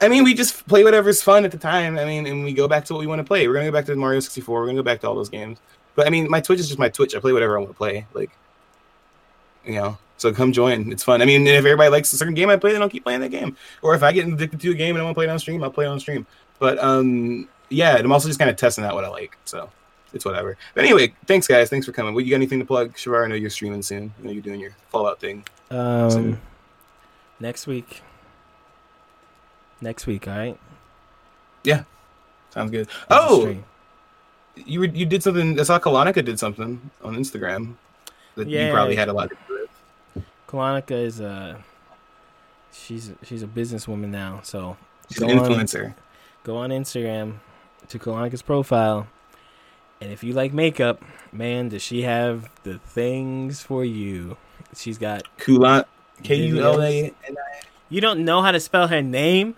I 0.00 0.08
mean, 0.08 0.24
we 0.24 0.34
just 0.34 0.66
play 0.66 0.82
whatever's 0.84 1.22
fun 1.22 1.44
at 1.44 1.50
the 1.50 1.58
time. 1.58 1.98
I 1.98 2.04
mean, 2.04 2.26
and 2.26 2.42
we 2.44 2.52
go 2.52 2.66
back 2.66 2.84
to 2.86 2.94
what 2.94 3.00
we 3.00 3.06
want 3.06 3.18
to 3.20 3.24
play. 3.24 3.46
We're 3.46 3.54
gonna 3.54 3.66
go 3.66 3.72
back 3.72 3.84
to 3.86 3.94
Mario 3.96 4.20
64. 4.20 4.60
We're 4.60 4.66
gonna 4.66 4.78
go 4.78 4.82
back 4.82 5.00
to 5.02 5.08
all 5.08 5.14
those 5.14 5.28
games. 5.28 5.58
But 5.94 6.06
I 6.06 6.10
mean, 6.10 6.30
my 6.30 6.40
Twitch 6.40 6.60
is 6.60 6.68
just 6.68 6.78
my 6.78 6.88
Twitch. 6.88 7.14
I 7.14 7.20
play 7.20 7.32
whatever 7.32 7.56
I 7.56 7.58
want 7.60 7.70
to 7.70 7.76
play. 7.76 8.06
Like, 8.14 8.30
you 9.66 9.74
know, 9.74 9.98
so 10.16 10.32
come 10.32 10.52
join. 10.52 10.90
It's 10.92 11.02
fun. 11.02 11.20
I 11.20 11.24
mean, 11.26 11.46
if 11.46 11.56
everybody 11.64 11.90
likes 11.90 12.12
a 12.12 12.16
certain 12.16 12.34
game 12.34 12.48
I 12.48 12.56
play, 12.56 12.72
then 12.72 12.80
I'll 12.82 12.88
keep 12.88 13.04
playing 13.04 13.20
that 13.20 13.30
game. 13.30 13.56
Or 13.82 13.94
if 13.94 14.02
I 14.02 14.12
get 14.12 14.26
addicted 14.26 14.60
to 14.60 14.70
a 14.70 14.74
game 14.74 14.94
and 14.96 15.02
I 15.02 15.04
want 15.04 15.14
to 15.14 15.18
play 15.18 15.26
it 15.26 15.30
on 15.30 15.38
stream, 15.38 15.62
I'll 15.62 15.70
play 15.70 15.84
it 15.84 15.88
on 15.88 16.00
stream. 16.00 16.26
But 16.58 16.78
um, 16.78 17.48
yeah, 17.68 17.96
I'm 17.96 18.12
also 18.12 18.28
just 18.28 18.38
kind 18.38 18.50
of 18.50 18.56
testing 18.56 18.84
out 18.84 18.94
what 18.94 19.04
I 19.04 19.08
like. 19.08 19.36
So 19.44 19.68
it's 20.14 20.24
whatever. 20.24 20.56
But 20.74 20.84
anyway, 20.84 21.12
thanks 21.26 21.46
guys. 21.46 21.68
Thanks 21.68 21.84
for 21.86 21.92
coming. 21.92 22.14
Well, 22.14 22.24
you 22.24 22.30
got 22.30 22.36
anything 22.36 22.58
to 22.60 22.64
plug, 22.64 22.94
Shavar? 22.94 23.24
I 23.24 23.28
know 23.28 23.34
you're 23.34 23.50
streaming 23.50 23.82
soon. 23.82 24.14
I 24.18 24.24
know 24.26 24.30
you're 24.32 24.42
doing 24.42 24.60
your 24.60 24.72
Fallout 24.88 25.20
thing. 25.20 25.44
Um, 25.70 26.10
So- 26.10 26.36
next 27.38 27.66
week. 27.66 28.02
Next 29.80 30.06
week, 30.06 30.28
all 30.28 30.36
right. 30.36 30.58
Yeah, 31.64 31.84
sounds 32.50 32.70
good. 32.70 32.88
Oh, 33.10 33.56
you 34.56 34.80
were, 34.80 34.86
you 34.86 35.06
did 35.06 35.22
something. 35.22 35.58
I 35.58 35.62
saw 35.62 35.78
Kalonica 35.78 36.22
did 36.24 36.38
something 36.38 36.90
on 37.02 37.16
Instagram 37.16 37.74
that 38.34 38.48
Yeah. 38.48 38.66
you 38.66 38.72
probably 38.72 38.96
had 38.96 39.08
a 39.08 39.12
lot 39.12 39.30
to 39.30 39.36
do 39.48 39.54
with. 40.14 40.24
Kalonica 40.46 40.94
is 40.94 41.20
uh 41.20 41.56
she's 42.72 43.12
she's 43.22 43.42
a 43.42 43.46
businesswoman 43.46 44.08
now, 44.08 44.40
so 44.42 44.76
She's 45.10 45.22
an 45.22 45.30
on. 45.38 45.38
influencer. 45.38 45.94
go 46.44 46.56
on 46.56 46.70
Instagram 46.70 47.34
to 47.88 47.98
Kalanica's 47.98 48.42
profile, 48.42 49.06
and 50.00 50.12
if 50.12 50.22
you 50.24 50.32
like 50.32 50.52
makeup, 50.52 51.02
man, 51.32 51.68
does 51.70 51.82
she 51.82 52.02
have 52.02 52.50
the 52.64 52.78
things 52.78 53.60
for 53.62 53.84
you? 53.84 54.36
She's 54.74 54.98
got. 54.98 55.22
Kulan, 55.38 55.84
K 56.22 56.34
U 56.36 56.62
L 56.62 56.80
A. 56.82 57.12
You 57.88 58.00
don't 58.00 58.24
know 58.24 58.40
how 58.42 58.52
to 58.52 58.60
spell 58.60 58.86
her 58.88 59.02
name? 59.02 59.56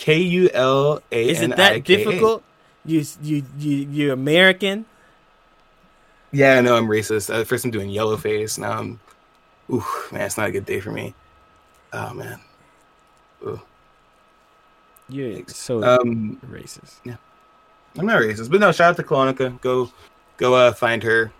K 0.00 0.16
U 0.16 0.48
L 0.54 1.02
A 1.12 1.28
Is 1.28 1.42
it 1.42 1.54
that 1.56 1.84
difficult? 1.84 2.42
You 2.86 3.04
you 3.22 3.44
you 3.58 3.76
you 3.76 4.12
American? 4.14 4.86
Yeah, 6.32 6.54
I 6.54 6.62
know 6.62 6.74
I'm 6.74 6.86
racist. 6.86 7.28
At 7.28 7.46
first, 7.46 7.66
I'm 7.66 7.70
doing 7.70 7.90
yellow 7.90 8.16
face. 8.16 8.56
Now 8.56 8.78
I'm, 8.78 8.98
ooh, 9.70 9.84
man, 10.10 10.22
it's 10.22 10.38
not 10.38 10.48
a 10.48 10.52
good 10.52 10.64
day 10.64 10.80
for 10.80 10.90
me. 10.90 11.14
Oh 11.92 12.14
man. 12.14 12.40
Ooh. 13.42 13.60
You're 15.10 15.42
so 15.48 15.84
Um, 15.84 16.40
racist. 16.50 16.94
Yeah, 17.04 17.16
I'm 17.98 18.06
not 18.06 18.22
racist, 18.22 18.50
but 18.50 18.60
no. 18.60 18.72
Shout 18.72 18.92
out 18.92 18.96
to 18.96 19.02
Clonica. 19.02 19.60
Go, 19.60 19.92
go, 20.38 20.54
uh, 20.54 20.72
find 20.72 21.02
her 21.02 21.30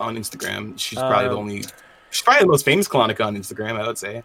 on 0.00 0.16
Instagram. 0.16 0.76
She's 0.76 0.98
probably 0.98 1.28
the 1.28 1.34
Um, 1.34 1.38
only. 1.38 1.64
She's 2.10 2.22
probably 2.22 2.40
the 2.40 2.48
most 2.48 2.64
famous 2.64 2.88
Clonica 2.88 3.24
on 3.24 3.36
Instagram. 3.36 3.80
I 3.80 3.86
would 3.86 3.98
say, 3.98 4.24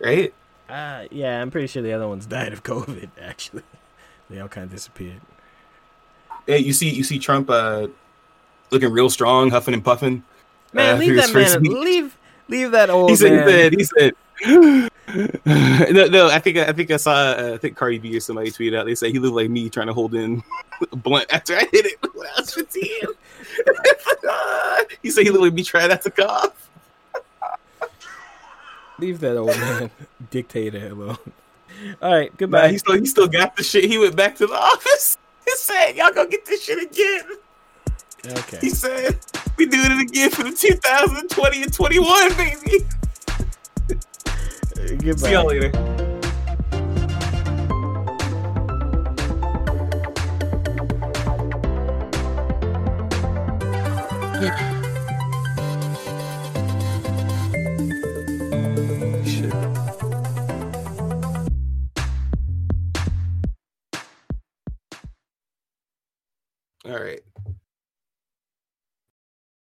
right? 0.00 0.34
Uh, 0.68 1.06
yeah, 1.10 1.40
I'm 1.40 1.50
pretty 1.50 1.66
sure 1.66 1.82
the 1.82 1.92
other 1.92 2.08
ones 2.08 2.26
died 2.26 2.52
of 2.52 2.62
COVID. 2.64 3.10
Actually, 3.20 3.62
they 4.28 4.40
all 4.40 4.48
kind 4.48 4.64
of 4.64 4.70
disappeared. 4.70 5.20
Hey, 6.46 6.58
you 6.58 6.72
see, 6.72 6.90
you 6.90 7.04
see 7.04 7.18
Trump 7.18 7.50
uh, 7.50 7.88
looking 8.70 8.90
real 8.90 9.10
strong, 9.10 9.50
huffing 9.50 9.74
and 9.74 9.84
puffing. 9.84 10.22
Man, 10.72 10.96
uh, 10.96 10.98
leave 10.98 11.16
that 11.16 11.32
man. 11.32 11.62
week. 11.62 11.72
Leave 11.72 12.18
leave 12.48 12.70
that 12.72 12.90
old 12.90 13.10
he 13.10 13.16
said, 13.16 13.46
man. 13.46 13.72
he 13.72 13.84
said, 13.84 14.14
he 14.40 14.82
said. 14.84 14.90
no, 15.94 16.06
no, 16.06 16.28
I 16.28 16.38
think 16.38 16.58
I 16.58 16.72
think 16.72 16.90
I 16.90 16.96
saw. 16.96 17.12
Uh, 17.12 17.52
I 17.54 17.56
think 17.56 17.76
Cardi 17.76 17.98
B 17.98 18.16
or 18.16 18.20
somebody 18.20 18.50
tweeted 18.50 18.76
out. 18.76 18.86
They 18.86 18.94
say 18.94 19.10
he 19.10 19.18
looked 19.18 19.34
like 19.36 19.50
me 19.50 19.70
trying 19.70 19.86
to 19.86 19.94
hold 19.94 20.14
in 20.14 20.42
a 20.92 20.96
blunt 20.96 21.32
after 21.32 21.56
I 21.56 21.60
hit 21.60 21.86
it 21.86 21.96
when 22.14 22.26
I 22.26 22.40
was 22.40 22.54
15. 22.54 22.84
he 25.02 25.10
said 25.10 25.24
he 25.24 25.30
looked 25.30 25.44
like 25.44 25.54
me 25.54 25.64
trying 25.64 25.88
not 25.88 26.02
to 26.02 26.10
cough. 26.10 26.67
Leave 28.98 29.20
that 29.20 29.36
old 29.36 29.48
man 29.56 29.90
dictator 30.30 30.88
alone. 30.88 31.16
All 32.02 32.12
right, 32.12 32.30
But 32.32 32.38
goodbye. 32.38 32.68
he 32.70 32.78
still 32.78 32.98
he 32.98 33.06
still 33.06 33.28
got 33.28 33.56
the 33.56 33.62
shit. 33.62 33.84
He 33.84 33.98
went 33.98 34.16
back 34.16 34.34
to 34.36 34.46
the 34.46 34.54
office. 34.58 35.16
He 35.44 35.52
said, 35.56 35.92
"Y'all 35.92 36.12
gonna 36.12 36.28
get 36.28 36.44
this 36.44 36.64
shit 36.64 36.82
again." 36.90 37.24
okay. 38.38 38.58
He 38.60 38.70
said, 38.70 39.18
"We 39.56 39.66
doing 39.66 39.92
it 39.92 40.00
again 40.00 40.30
for 40.30 40.42
the 40.42 40.50
2020 40.52 41.62
and 41.62 41.72
21, 41.72 42.34
baby." 42.36 42.84
goodbye. 45.04 45.26
See 45.28 45.32
y'all 45.32 45.46
later. 45.46 45.70
Shit. 54.40 54.67
All 66.88 66.94
right. 66.98 67.22